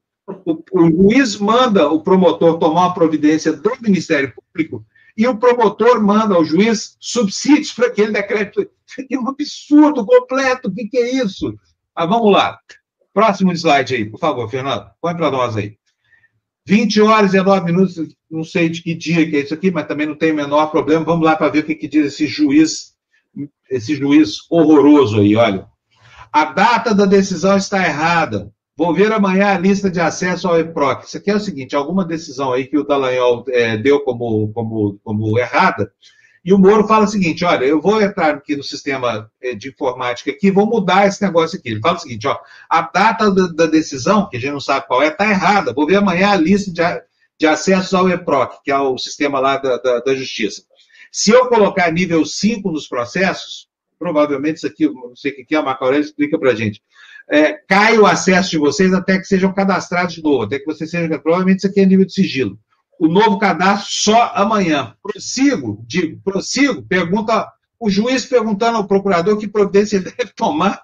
O, 0.46 0.64
o 0.74 0.90
juiz 0.90 1.38
manda 1.38 1.90
o 1.90 2.02
promotor 2.02 2.60
tomar 2.60 2.88
uma 2.88 2.94
providência 2.94 3.52
do 3.52 3.72
Ministério 3.82 4.34
Público 4.34 4.86
e 5.18 5.28
o 5.28 5.38
promotor 5.38 6.02
manda 6.02 6.36
ao 6.36 6.46
juiz 6.46 6.96
subsídios 7.00 7.74
para 7.74 7.88
aquele 7.88 8.12
decreto. 8.12 8.62
É 9.10 9.18
um 9.18 9.28
absurdo 9.28 10.06
completo. 10.06 10.70
O 10.70 10.74
que, 10.74 10.88
que 10.88 10.98
é 10.98 11.16
isso? 11.16 11.58
Ah, 11.96 12.06
vamos 12.06 12.32
lá. 12.32 12.58
Próximo 13.14 13.52
slide 13.52 13.96
aí, 13.96 14.06
por 14.06 14.20
favor, 14.20 14.50
Fernando. 14.50 14.90
Põe 15.02 15.16
para 15.16 15.32
nós 15.32 15.58
aí. 15.58 15.79
20 16.70 17.02
horas 17.02 17.32
e 17.32 17.38
19 17.38 17.66
minutos, 17.66 18.16
não 18.30 18.44
sei 18.44 18.70
de 18.70 18.84
que 18.84 18.94
dia 18.94 19.28
que 19.28 19.36
é 19.36 19.40
isso 19.40 19.56
aqui, 19.56 19.72
mas 19.72 19.88
também 19.88 20.06
não 20.06 20.16
tem 20.16 20.32
o 20.32 20.36
menor 20.36 20.68
problema. 20.68 21.04
Vamos 21.04 21.26
lá 21.26 21.36
para 21.36 21.50
ver 21.50 21.60
o 21.60 21.64
que, 21.64 21.74
que 21.74 21.88
diz 21.88 22.14
esse 22.14 22.28
juiz 22.28 22.94
esse 23.70 23.96
juiz 23.96 24.38
horroroso 24.50 25.20
aí, 25.20 25.36
olha. 25.36 25.68
A 26.32 26.46
data 26.46 26.94
da 26.94 27.06
decisão 27.06 27.58
está 27.58 27.84
errada. 27.84 28.52
Vou 28.78 28.94
ver 28.94 29.12
amanhã 29.12 29.48
a 29.48 29.58
lista 29.58 29.90
de 29.90 30.00
acesso 30.00 30.48
ao 30.48 30.60
EPROC. 30.60 31.06
Isso 31.06 31.18
aqui 31.18 31.32
é 31.32 31.36
o 31.36 31.40
seguinte: 31.40 31.76
alguma 31.76 32.06
decisão 32.06 32.54
aí 32.54 32.66
que 32.66 32.78
o 32.78 32.84
Dallagnol 32.84 33.44
é, 33.50 33.78
deu 33.78 34.00
como, 34.02 34.52
como, 34.54 35.00
como 35.04 35.40
errada, 35.40 35.92
e 36.44 36.54
o 36.54 36.58
Moro 36.58 36.88
fala 36.88 37.06
o 37.06 37.08
seguinte: 37.08 37.44
olha, 37.44 37.66
eu 37.66 37.82
vou 37.82 38.02
entrar 38.02 38.36
aqui 38.36 38.56
no 38.56 38.64
sistema 38.64 39.30
é, 39.42 39.54
de 39.54 39.70
informática 39.70 40.32
aqui, 40.32 40.52
vou 40.52 40.66
mudar 40.66 41.08
esse 41.08 41.22
negócio 41.22 41.60
aqui. 41.60 41.70
Ele 41.70 41.82
fala 41.82 41.98
o 41.98 42.00
seguinte: 42.00 42.28
ó, 42.28 42.38
a 42.70 42.82
data 42.82 43.32
da, 43.32 43.66
decisão, 43.66 44.30
que 44.30 44.38
a 44.38 44.40
gente 44.40 44.52
não 44.52 44.60
sabe 44.60 44.88
qual 44.88 45.04
é, 45.04 45.08
está 45.08 45.30
errada. 45.30 45.74
Vou 45.74 45.86
ver 45.86 45.98
amanhã 45.98 46.32
a 46.32 46.36
lista 46.36 46.72
de, 46.72 46.82
de 47.38 47.48
acesso 47.48 47.98
ao 47.98 48.10
EPROC, 48.10 48.64
que 48.64 48.72
é 48.72 48.78
o 48.78 48.98
sistema 48.98 49.40
lá 49.40 49.58
da, 49.58 49.78
da, 49.78 50.00
da 50.00 50.16
Justiça. 50.16 50.64
Se 51.12 51.32
eu 51.32 51.48
colocar 51.48 51.92
nível 51.92 52.24
5 52.24 52.72
nos 52.72 52.88
processos, 52.88 53.68
provavelmente 53.98 54.58
isso 54.58 54.68
aqui, 54.68 54.88
não 54.88 55.16
sei 55.16 55.32
o 55.32 55.46
que 55.46 55.56
é, 55.56 55.58
a 55.58 55.62
Marco 55.62 55.84
Aurélio 55.84 56.06
explica 56.06 56.38
para 56.40 56.52
a 56.52 56.56
gente. 56.56 56.82
É, 57.32 57.54
cai 57.68 57.98
o 57.98 58.08
acesso 58.08 58.50
de 58.50 58.58
vocês 58.58 58.94
até 58.94 59.18
que 59.20 59.26
sejam 59.26 59.54
cadastrados 59.54 60.16
de 60.16 60.24
novo, 60.24 60.44
até 60.44 60.58
que 60.58 60.66
vocês 60.66 60.90
sejam. 60.90 61.20
Provavelmente 61.20 61.60
isso 61.60 61.68
aqui 61.68 61.82
é 61.82 61.86
nível 61.86 62.06
de 62.06 62.14
sigilo. 62.14 62.58
O 63.00 63.08
novo 63.08 63.40
cadastro 63.40 63.92
só 63.92 64.32
amanhã. 64.36 64.96
Prossigo, 65.02 65.84
digo, 65.88 66.22
prossigo, 66.22 66.84
pergunta, 66.84 67.50
o 67.80 67.90
juiz 67.90 68.26
perguntando 68.26 68.78
ao 68.78 68.88
procurador 68.88 69.38
que 69.38 69.48
providência 69.48 69.96
ele 69.96 70.12
deve 70.12 70.34
tomar 70.36 70.84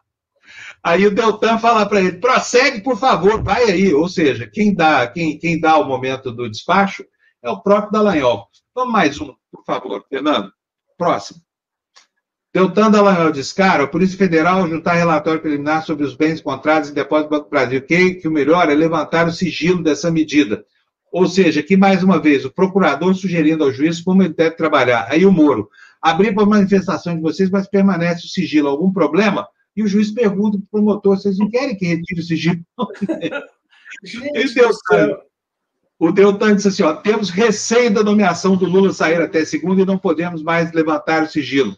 Aí 0.85 1.07
o 1.07 1.09
Deltan 1.09 1.57
fala 1.57 1.83
para 1.87 1.99
ele: 1.99 2.19
prossegue, 2.19 2.81
por 2.81 2.95
favor, 2.95 3.41
vai 3.41 3.63
aí. 3.63 3.91
Ou 3.91 4.07
seja, 4.07 4.45
quem 4.45 4.71
dá, 4.71 5.07
quem, 5.07 5.35
quem 5.39 5.59
dá 5.59 5.79
o 5.79 5.83
momento 5.83 6.31
do 6.31 6.47
despacho 6.47 7.03
é 7.41 7.49
o 7.49 7.59
próprio 7.59 7.91
Dallagnol. 7.91 8.47
Vamos 8.75 8.93
mais 8.93 9.19
um, 9.19 9.33
por 9.51 9.65
favor, 9.65 10.05
Fernando. 10.07 10.53
Próximo. 10.95 11.41
Deltan 12.53 12.91
Dallagnol 12.91 13.31
diz, 13.31 13.51
cara, 13.51 13.85
a 13.85 13.87
Polícia 13.87 14.15
Federal 14.15 14.67
juntar 14.67 14.93
relatório 14.93 15.41
preliminar 15.41 15.83
sobre 15.83 16.05
os 16.05 16.15
bens 16.15 16.39
encontrados 16.39 16.91
em 16.91 16.93
depósito 16.93 17.29
do 17.29 17.35
Banco 17.35 17.45
do 17.45 17.49
Brasil. 17.49 17.81
Que, 17.81 18.13
que 18.13 18.27
o 18.27 18.31
melhor 18.31 18.69
é 18.69 18.75
levantar 18.75 19.27
o 19.27 19.31
sigilo 19.31 19.81
dessa 19.81 20.11
medida. 20.11 20.63
Ou 21.15 21.27
seja, 21.27 21.61
aqui 21.61 21.77
mais 21.77 22.03
uma 22.03 22.19
vez, 22.19 22.43
o 22.43 22.51
procurador 22.51 23.15
sugerindo 23.15 23.63
ao 23.63 23.71
juiz 23.71 24.01
como 24.01 24.21
ele 24.21 24.33
deve 24.33 24.57
trabalhar. 24.57 25.07
Aí 25.09 25.25
o 25.25 25.31
Moro, 25.31 25.69
abrir 26.01 26.35
para 26.35 26.45
manifestação 26.45 27.15
de 27.15 27.21
vocês, 27.21 27.49
mas 27.49 27.69
permanece 27.69 28.25
o 28.25 28.29
sigilo. 28.29 28.67
Algum 28.67 28.91
problema? 28.91 29.47
E 29.77 29.81
o 29.81 29.87
juiz 29.87 30.11
pergunta 30.11 30.57
para 30.57 30.65
o 30.65 30.69
promotor: 30.69 31.15
vocês 31.15 31.37
não 31.37 31.49
querem 31.49 31.77
que 31.77 31.85
retire 31.85 32.19
o 32.19 32.23
sigilo? 32.23 32.59
Gente, 34.03 34.59
o 35.97 36.11
Deltan 36.11 36.57
disse 36.57 36.67
assim: 36.67 36.83
ó, 36.83 36.95
temos 36.95 37.29
receio 37.29 37.93
da 37.93 38.03
nomeação 38.03 38.57
do 38.57 38.65
Lula 38.65 38.91
sair 38.91 39.21
até 39.21 39.45
segunda 39.45 39.83
e 39.83 39.85
não 39.85 39.97
podemos 39.97 40.43
mais 40.43 40.73
levantar 40.73 41.23
o 41.23 41.29
sigilo. 41.29 41.77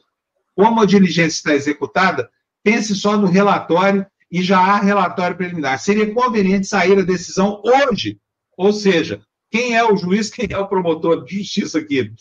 Como 0.55 0.81
a 0.81 0.85
diligência 0.87 1.37
está 1.37 1.53
executada, 1.53 2.27
pense 2.63 2.95
só 2.95 3.15
no 3.15 3.27
relatório 3.27 4.03
e 4.31 4.41
já 4.41 4.57
há 4.57 4.79
relatório 4.79 5.37
preliminar. 5.37 5.77
Seria 5.77 6.11
conveniente 6.11 6.65
sair 6.65 6.97
a 6.97 7.03
decisão 7.03 7.61
hoje. 7.63 8.19
Ou 8.57 8.73
seja, 8.73 9.21
quem 9.49 9.75
é 9.75 9.83
o 9.83 9.95
juiz, 9.95 10.29
quem 10.29 10.47
é 10.49 10.57
o 10.57 10.67
promotor 10.67 11.23
de 11.23 11.37
justiça 11.37 11.79
aqui? 11.79 12.11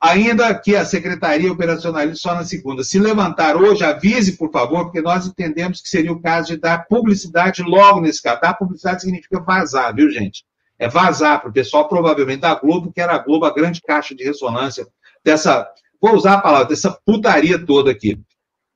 Ainda 0.00 0.54
que 0.54 0.76
a 0.76 0.84
secretaria 0.84 1.50
operacionalize 1.50 2.20
só 2.20 2.34
na 2.34 2.44
segunda. 2.44 2.84
Se 2.84 2.98
levantar 2.98 3.56
hoje, 3.56 3.82
avise, 3.82 4.36
por 4.36 4.50
favor, 4.50 4.84
porque 4.84 5.00
nós 5.00 5.26
entendemos 5.26 5.80
que 5.80 5.88
seria 5.88 6.12
o 6.12 6.20
caso 6.20 6.48
de 6.48 6.58
dar 6.58 6.86
publicidade 6.86 7.62
logo 7.62 8.00
nesse 8.00 8.22
caso. 8.22 8.40
Dar 8.40 8.54
publicidade 8.54 9.02
significa 9.02 9.40
vazar, 9.40 9.94
viu, 9.94 10.10
gente? 10.10 10.44
É 10.78 10.88
vazar 10.88 11.40
para 11.40 11.50
o 11.50 11.52
pessoal, 11.52 11.88
provavelmente, 11.88 12.40
da 12.40 12.54
Globo, 12.54 12.92
que 12.92 13.00
era 13.00 13.14
a 13.14 13.18
Globo, 13.18 13.46
a 13.46 13.54
grande 13.54 13.80
caixa 13.82 14.14
de 14.14 14.24
ressonância 14.24 14.86
dessa. 15.24 15.66
Vou 16.00 16.14
usar 16.14 16.34
a 16.34 16.40
palavra, 16.40 16.68
dessa 16.68 16.90
putaria 17.04 17.58
toda 17.58 17.90
aqui. 17.90 18.18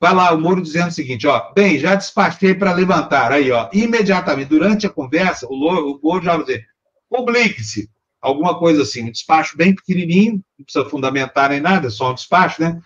Vai 0.00 0.14
lá, 0.14 0.32
o 0.34 0.40
Moro 0.40 0.60
dizendo 0.60 0.88
o 0.88 0.92
seguinte, 0.92 1.26
ó, 1.26 1.52
bem, 1.54 1.78
já 1.78 1.94
despachei 1.94 2.54
para 2.54 2.74
levantar. 2.74 3.32
Aí, 3.32 3.50
ó, 3.50 3.70
imediatamente, 3.72 4.48
durante 4.48 4.86
a 4.86 4.90
conversa, 4.90 5.46
o 5.48 5.56
Moro 6.02 6.22
já 6.22 6.36
vai 6.36 6.44
dizer, 6.44 6.66
publique-se 7.14 7.88
alguma 8.20 8.58
coisa 8.58 8.82
assim, 8.82 9.04
um 9.04 9.10
despacho 9.10 9.56
bem 9.56 9.74
pequenininho, 9.74 10.42
não 10.58 10.64
precisa 10.64 10.88
fundamentar 10.88 11.50
nem 11.50 11.60
nada, 11.60 11.86
é 11.86 11.90
só 11.90 12.10
um 12.10 12.14
despacho, 12.14 12.60
né? 12.60 12.80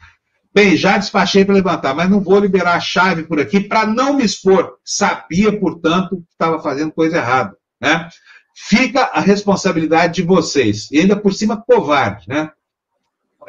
Bem, 0.53 0.77
já 0.77 0.99
despachei 0.99 1.45
para 1.45 1.55
levantar, 1.55 1.95
mas 1.95 2.11
não 2.11 2.21
vou 2.21 2.41
liberar 2.41 2.75
a 2.75 2.81
chave 2.81 3.23
por 3.23 3.39
aqui 3.39 3.61
para 3.61 3.87
não 3.87 4.15
me 4.15 4.25
expor. 4.25 4.77
Sabia, 4.85 5.57
portanto, 5.59 6.17
que 6.17 6.33
estava 6.33 6.61
fazendo 6.61 6.91
coisa 6.91 7.19
errada, 7.19 7.57
né? 7.81 8.09
Fica 8.55 9.03
a 9.05 9.21
responsabilidade 9.21 10.15
de 10.15 10.23
vocês. 10.23 10.91
E 10.91 10.99
ainda 10.99 11.17
por 11.17 11.33
cima, 11.33 11.63
covarde, 11.65 12.29
né? 12.29 12.51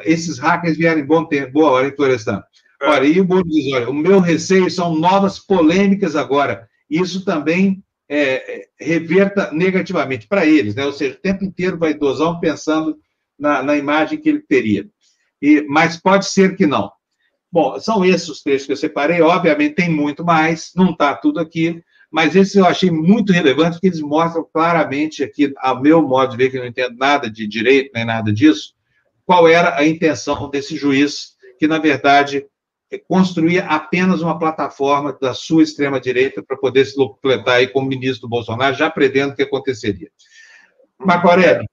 Esses 0.00 0.38
hackers 0.38 0.76
vieram 0.76 1.00
em 1.00 1.06
bom 1.06 1.24
tempo, 1.24 1.52
boa 1.52 1.72
hora, 1.72 1.88
hein, 1.88 1.94
Florestan? 1.96 2.42
É. 2.80 2.88
Olha, 2.88 3.06
e 3.06 3.20
o 3.20 3.26
Moro 3.26 3.44
diz, 3.44 3.72
olha, 3.74 3.90
o 3.90 3.94
meu 3.94 4.20
receio 4.20 4.70
são 4.70 4.94
novas 4.94 5.38
polêmicas 5.38 6.14
agora. 6.14 6.68
Isso 6.88 7.24
também 7.24 7.82
é, 8.12 8.66
reverta 8.80 9.52
negativamente 9.52 10.26
para 10.26 10.44
eles, 10.44 10.74
né? 10.74 10.84
ou 10.84 10.92
seja, 10.92 11.14
o 11.14 11.20
tempo 11.20 11.44
inteiro 11.44 11.78
vai 11.78 11.94
dosão 11.94 12.40
pensando 12.40 12.98
na, 13.38 13.62
na 13.62 13.76
imagem 13.76 14.20
que 14.20 14.28
ele 14.28 14.40
teria. 14.40 14.84
E, 15.40 15.64
mas 15.68 15.96
pode 15.96 16.26
ser 16.26 16.56
que 16.56 16.66
não. 16.66 16.90
Bom, 17.52 17.78
são 17.78 18.04
esses 18.04 18.28
os 18.28 18.42
trechos 18.42 18.66
que 18.66 18.72
eu 18.72 18.76
separei, 18.76 19.20
obviamente 19.22 19.76
tem 19.76 19.88
muito 19.88 20.24
mais, 20.24 20.72
não 20.74 20.90
está 20.90 21.14
tudo 21.14 21.38
aqui, 21.38 21.80
mas 22.10 22.34
esses 22.34 22.56
eu 22.56 22.66
achei 22.66 22.90
muito 22.90 23.32
relevantes, 23.32 23.74
porque 23.74 23.86
eles 23.86 24.00
mostram 24.00 24.44
claramente 24.52 25.22
aqui, 25.22 25.54
ao 25.58 25.80
meu 25.80 26.02
modo 26.02 26.32
de 26.32 26.36
ver, 26.36 26.50
que 26.50 26.56
eu 26.56 26.62
não 26.62 26.68
entendo 26.68 26.96
nada 26.96 27.30
de 27.30 27.46
direito, 27.46 27.92
nem 27.94 28.04
nada 28.04 28.32
disso, 28.32 28.74
qual 29.24 29.46
era 29.46 29.76
a 29.76 29.86
intenção 29.86 30.50
desse 30.50 30.76
juiz, 30.76 31.36
que, 31.60 31.68
na 31.68 31.78
verdade, 31.78 32.44
construía 32.98 33.64
apenas 33.66 34.20
uma 34.20 34.38
plataforma 34.38 35.16
da 35.20 35.32
sua 35.32 35.62
extrema-direita 35.62 36.42
para 36.42 36.56
poder 36.56 36.84
se 36.84 36.96
completar 36.96 37.56
aí 37.56 37.68
como 37.68 37.88
ministro 37.88 38.22
do 38.22 38.28
Bolsonaro, 38.28 38.74
já 38.74 38.90
prevendo 38.90 39.32
o 39.32 39.36
que 39.36 39.42
aconteceria. 39.42 40.10
Marco 40.98 41.28
Aurélio, 41.28 41.64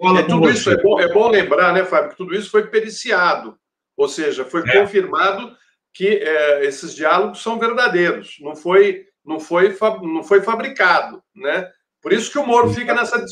é, 0.00 0.22
tudo 0.22 0.50
isso 0.50 0.70
é 0.70 0.76
bom, 0.80 1.00
é 1.00 1.12
bom 1.12 1.28
lembrar, 1.28 1.72
né, 1.72 1.84
Fábio, 1.84 2.10
que 2.10 2.16
tudo 2.16 2.34
isso 2.34 2.50
foi 2.50 2.66
periciado, 2.68 3.56
ou 3.96 4.08
seja, 4.08 4.44
foi 4.44 4.62
é. 4.68 4.80
confirmado 4.80 5.56
que 5.92 6.06
é, 6.06 6.64
esses 6.64 6.94
diálogos 6.94 7.42
são 7.42 7.58
verdadeiros, 7.58 8.36
não 8.40 8.54
foi, 8.54 9.06
não 9.24 9.40
foi, 9.40 9.76
não 10.02 10.22
foi 10.22 10.42
fabricado, 10.42 11.22
né? 11.34 11.68
Por 12.00 12.12
isso 12.12 12.30
que 12.30 12.38
o 12.38 12.46
Moro 12.46 12.70
fica 12.72 12.94
nessa, 12.94 13.24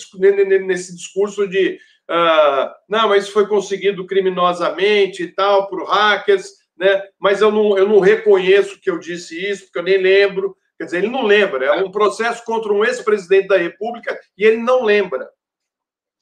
nesse 0.67 0.97
discurso 0.97 1.47
de 1.47 1.79
uh, 2.11 2.69
não, 2.89 3.09
mas 3.09 3.25
isso 3.25 3.33
foi 3.33 3.47
conseguido 3.47 4.05
criminosamente 4.05 5.23
e 5.23 5.29
tal, 5.29 5.69
por 5.69 5.85
hackers, 5.85 6.51
né? 6.77 7.03
mas 7.19 7.41
eu 7.41 7.51
não, 7.51 7.77
eu 7.77 7.89
não 7.89 8.01
reconheço 8.01 8.81
que 8.81 8.91
eu 8.91 8.99
disse 8.99 9.35
isso, 9.51 9.65
porque 9.65 9.79
eu 9.79 9.83
nem 9.83 9.99
lembro. 9.99 10.57
Quer 10.79 10.85
dizer, 10.85 10.99
ele 10.99 11.09
não 11.09 11.25
lembra. 11.25 11.65
É 11.67 11.83
um 11.83 11.91
processo 11.91 12.45
contra 12.45 12.73
um 12.73 12.85
ex-presidente 12.85 13.49
da 13.49 13.57
República 13.57 14.19
e 14.37 14.45
ele 14.45 14.59
não 14.59 14.85
lembra. 14.85 15.29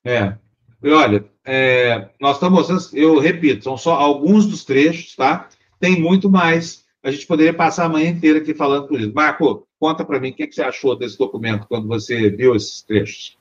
É. 0.04 0.34
E 0.82 0.90
olha, 0.90 1.24
é, 1.44 2.08
nós 2.20 2.36
estamos 2.36 2.68
mostrando, 2.68 2.96
eu 2.96 3.18
repito, 3.18 3.64
são 3.64 3.76
só 3.76 3.94
alguns 3.94 4.46
dos 4.46 4.64
trechos, 4.64 5.16
tá? 5.16 5.48
Tem 5.80 6.00
muito 6.00 6.30
mais. 6.30 6.84
A 7.02 7.10
gente 7.10 7.26
poderia 7.26 7.52
passar 7.52 7.86
a 7.86 7.88
manhã 7.88 8.10
inteira 8.10 8.38
aqui 8.38 8.54
falando 8.54 8.86
por 8.86 9.00
isso. 9.00 9.12
Marco, 9.14 9.66
conta 9.78 10.04
para 10.04 10.20
mim 10.20 10.30
o 10.30 10.34
que, 10.34 10.46
que 10.46 10.54
você 10.54 10.62
achou 10.62 10.96
desse 10.96 11.18
documento 11.18 11.66
quando 11.66 11.88
você 11.88 12.30
viu 12.30 12.54
esses 12.54 12.82
trechos. 12.82 13.36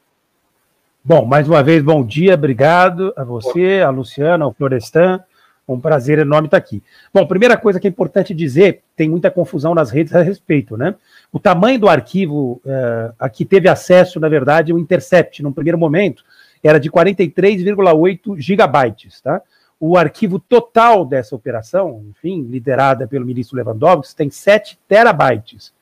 Bom, 1.06 1.26
mais 1.26 1.48
uma 1.50 1.62
vez, 1.62 1.84
bom 1.84 2.06
dia, 2.06 2.34
obrigado 2.34 3.14
a 3.18 3.26
você, 3.26 3.82
a 3.86 3.90
Luciana, 3.90 4.46
ao 4.46 4.54
Florestan. 4.54 5.22
Um 5.68 5.80
prazer 5.80 6.20
enorme 6.20 6.48
estar 6.48 6.58
aqui. 6.58 6.84
Bom, 7.14 7.26
primeira 7.26 7.56
coisa 7.56 7.80
que 7.80 7.88
é 7.88 7.90
importante 7.90 8.34
dizer, 8.34 8.82
tem 8.96 9.10
muita 9.10 9.32
confusão 9.32 9.74
nas 9.74 9.90
redes 9.90 10.14
a 10.14 10.22
respeito, 10.22 10.76
né? 10.76 10.96
O 11.32 11.40
tamanho 11.40 11.80
do 11.80 11.88
arquivo 11.88 12.62
uh, 12.66 13.14
a 13.18 13.30
que 13.30 13.46
teve 13.46 13.70
acesso, 13.70 14.20
na 14.20 14.28
verdade, 14.28 14.74
o 14.74 14.80
Intercept, 14.80 15.42
num 15.42 15.54
primeiro 15.54 15.78
momento, 15.78 16.24
era 16.62 16.80
de 16.80 16.92
43,8 16.92 18.40
gigabytes, 18.40 19.22
tá? 19.22 19.42
O 19.80 19.98
arquivo 19.98 20.40
total 20.40 21.06
dessa 21.06 21.36
operação, 21.36 22.06
enfim, 22.10 22.42
liderada 22.44 23.08
pelo 23.08 23.26
ministro 23.26 23.58
Lewandowski, 23.58 24.16
tem 24.16 24.30
7 24.30 24.80
terabytes. 24.88 25.74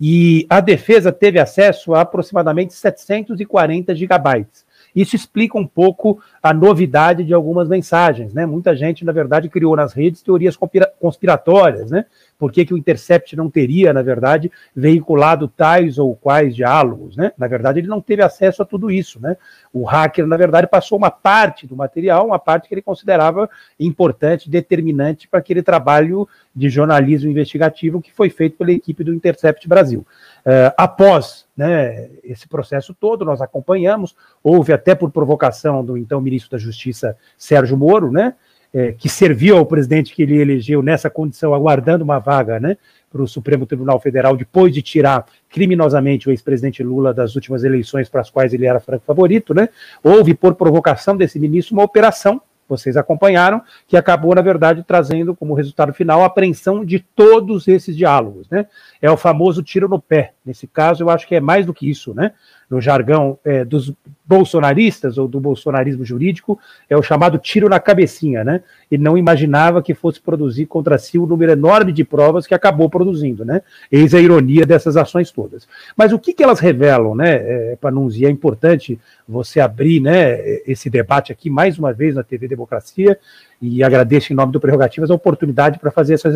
E 0.00 0.46
a 0.48 0.60
defesa 0.60 1.10
teve 1.10 1.40
acesso 1.40 1.92
a 1.92 2.02
aproximadamente 2.02 2.72
740 2.72 3.94
gigabytes. 3.96 4.64
Isso 4.98 5.14
explica 5.14 5.56
um 5.56 5.64
pouco 5.64 6.20
a 6.42 6.52
novidade 6.52 7.22
de 7.22 7.32
algumas 7.32 7.68
mensagens, 7.68 8.34
né? 8.34 8.44
Muita 8.44 8.74
gente, 8.74 9.04
na 9.04 9.12
verdade, 9.12 9.48
criou 9.48 9.76
nas 9.76 9.92
redes 9.92 10.22
teorias 10.22 10.58
conspiratórias, 10.98 11.88
né? 11.88 12.04
Por 12.36 12.50
que, 12.50 12.64
que 12.64 12.74
o 12.74 12.76
Intercept 12.76 13.36
não 13.36 13.48
teria, 13.48 13.92
na 13.92 14.02
verdade, 14.02 14.50
veiculado 14.74 15.46
tais 15.46 15.98
ou 15.98 16.16
quais 16.16 16.54
diálogos, 16.54 17.16
né? 17.16 17.30
Na 17.38 17.46
verdade, 17.46 17.78
ele 17.78 17.86
não 17.86 18.00
teve 18.00 18.22
acesso 18.22 18.60
a 18.60 18.66
tudo 18.66 18.90
isso, 18.90 19.20
né? 19.20 19.36
O 19.72 19.84
hacker, 19.84 20.26
na 20.26 20.36
verdade, 20.36 20.66
passou 20.66 20.98
uma 20.98 21.12
parte 21.12 21.64
do 21.64 21.76
material, 21.76 22.26
uma 22.26 22.38
parte 22.38 22.66
que 22.66 22.74
ele 22.74 22.82
considerava 22.82 23.48
importante, 23.78 24.50
determinante 24.50 25.28
para 25.28 25.38
aquele 25.38 25.62
trabalho 25.62 26.28
de 26.54 26.68
jornalismo 26.68 27.30
investigativo 27.30 28.02
que 28.02 28.12
foi 28.12 28.30
feito 28.30 28.56
pela 28.56 28.72
equipe 28.72 29.04
do 29.04 29.14
Intercept 29.14 29.68
Brasil. 29.68 30.04
Uh, 30.48 30.72
após 30.78 31.44
né, 31.54 32.08
esse 32.24 32.48
processo 32.48 32.94
todo, 32.94 33.22
nós 33.22 33.42
acompanhamos, 33.42 34.16
houve 34.42 34.72
até 34.72 34.94
por 34.94 35.10
provocação 35.10 35.84
do 35.84 35.98
então 35.98 36.22
ministro 36.22 36.52
da 36.52 36.58
Justiça, 36.58 37.16
Sérgio 37.36 37.76
Moro, 37.76 38.10
né? 38.10 38.34
é, 38.72 38.92
que 38.92 39.08
serviu 39.08 39.56
ao 39.56 39.66
presidente 39.66 40.14
que 40.14 40.22
ele 40.22 40.40
elegeu 40.40 40.82
nessa 40.82 41.08
condição, 41.08 41.54
aguardando 41.54 42.04
uma 42.04 42.18
vaga 42.18 42.60
né, 42.60 42.76
para 43.10 43.22
o 43.22 43.28
Supremo 43.28 43.66
Tribunal 43.66 43.98
Federal, 44.00 44.36
depois 44.36 44.72
de 44.72 44.82
tirar 44.82 45.26
criminosamente 45.48 46.28
o 46.28 46.30
ex-presidente 46.30 46.82
Lula 46.82 47.14
das 47.14 47.34
últimas 47.34 47.64
eleições 47.64 48.08
para 48.08 48.20
as 48.20 48.30
quais 48.30 48.52
ele 48.52 48.66
era 48.66 48.80
franco 48.80 49.04
favorito, 49.04 49.54
né, 49.54 49.68
houve, 50.02 50.34
por 50.34 50.54
provocação 50.54 51.16
desse 51.16 51.38
ministro, 51.38 51.74
uma 51.74 51.84
operação 51.84 52.40
vocês 52.68 52.96
acompanharam, 52.96 53.62
que 53.86 53.96
acabou, 53.96 54.34
na 54.34 54.42
verdade, 54.42 54.84
trazendo 54.86 55.34
como 55.34 55.54
resultado 55.54 55.92
final 55.92 56.22
a 56.22 56.26
apreensão 56.26 56.84
de 56.84 57.00
todos 57.00 57.66
esses 57.66 57.96
diálogos. 57.96 58.48
Né? 58.50 58.66
É 59.00 59.10
o 59.10 59.16
famoso 59.16 59.62
tiro 59.62 59.88
no 59.88 60.00
pé. 60.00 60.34
Nesse 60.44 60.66
caso, 60.66 61.02
eu 61.02 61.10
acho 61.10 61.26
que 61.26 61.34
é 61.34 61.40
mais 61.40 61.64
do 61.64 61.74
que 61.74 61.88
isso. 61.88 62.14
Né? 62.14 62.32
No 62.70 62.80
jargão 62.80 63.38
é, 63.44 63.64
dos 63.64 63.92
bolsonaristas 64.24 65.16
ou 65.16 65.26
do 65.26 65.40
bolsonarismo 65.40 66.04
jurídico, 66.04 66.60
é 66.88 66.94
o 66.94 67.02
chamado 67.02 67.38
tiro 67.38 67.66
na 67.66 67.80
cabecinha, 67.80 68.44
né? 68.44 68.62
E 68.90 68.98
não 68.98 69.16
imaginava 69.16 69.82
que 69.82 69.94
fosse 69.94 70.20
produzir 70.20 70.66
contra 70.66 70.98
si 70.98 71.18
um 71.18 71.24
número 71.24 71.52
enorme 71.52 71.92
de 71.92 72.04
provas 72.04 72.46
que 72.46 72.54
acabou 72.54 72.90
produzindo, 72.90 73.42
né? 73.42 73.62
Eis 73.90 74.12
a 74.12 74.20
ironia 74.20 74.66
dessas 74.66 74.98
ações 74.98 75.30
todas. 75.30 75.66
Mas 75.96 76.12
o 76.12 76.18
que, 76.18 76.34
que 76.34 76.42
elas 76.42 76.60
revelam, 76.60 77.14
né, 77.14 77.36
é, 77.36 77.78
Panunzi? 77.80 78.26
É 78.26 78.30
importante 78.30 79.00
você 79.26 79.60
abrir 79.60 80.00
né, 80.00 80.38
esse 80.66 80.90
debate 80.90 81.32
aqui 81.32 81.48
mais 81.48 81.78
uma 81.78 81.92
vez 81.92 82.14
na 82.14 82.22
TV 82.22 82.46
Democracia 82.48 83.18
e 83.62 83.82
agradeço 83.82 84.32
em 84.32 84.36
nome 84.36 84.52
do 84.52 84.60
Prerrogativas 84.60 85.10
a 85.10 85.14
oportunidade 85.14 85.78
para 85.78 85.90
fazer 85.90 86.14
essas 86.14 86.34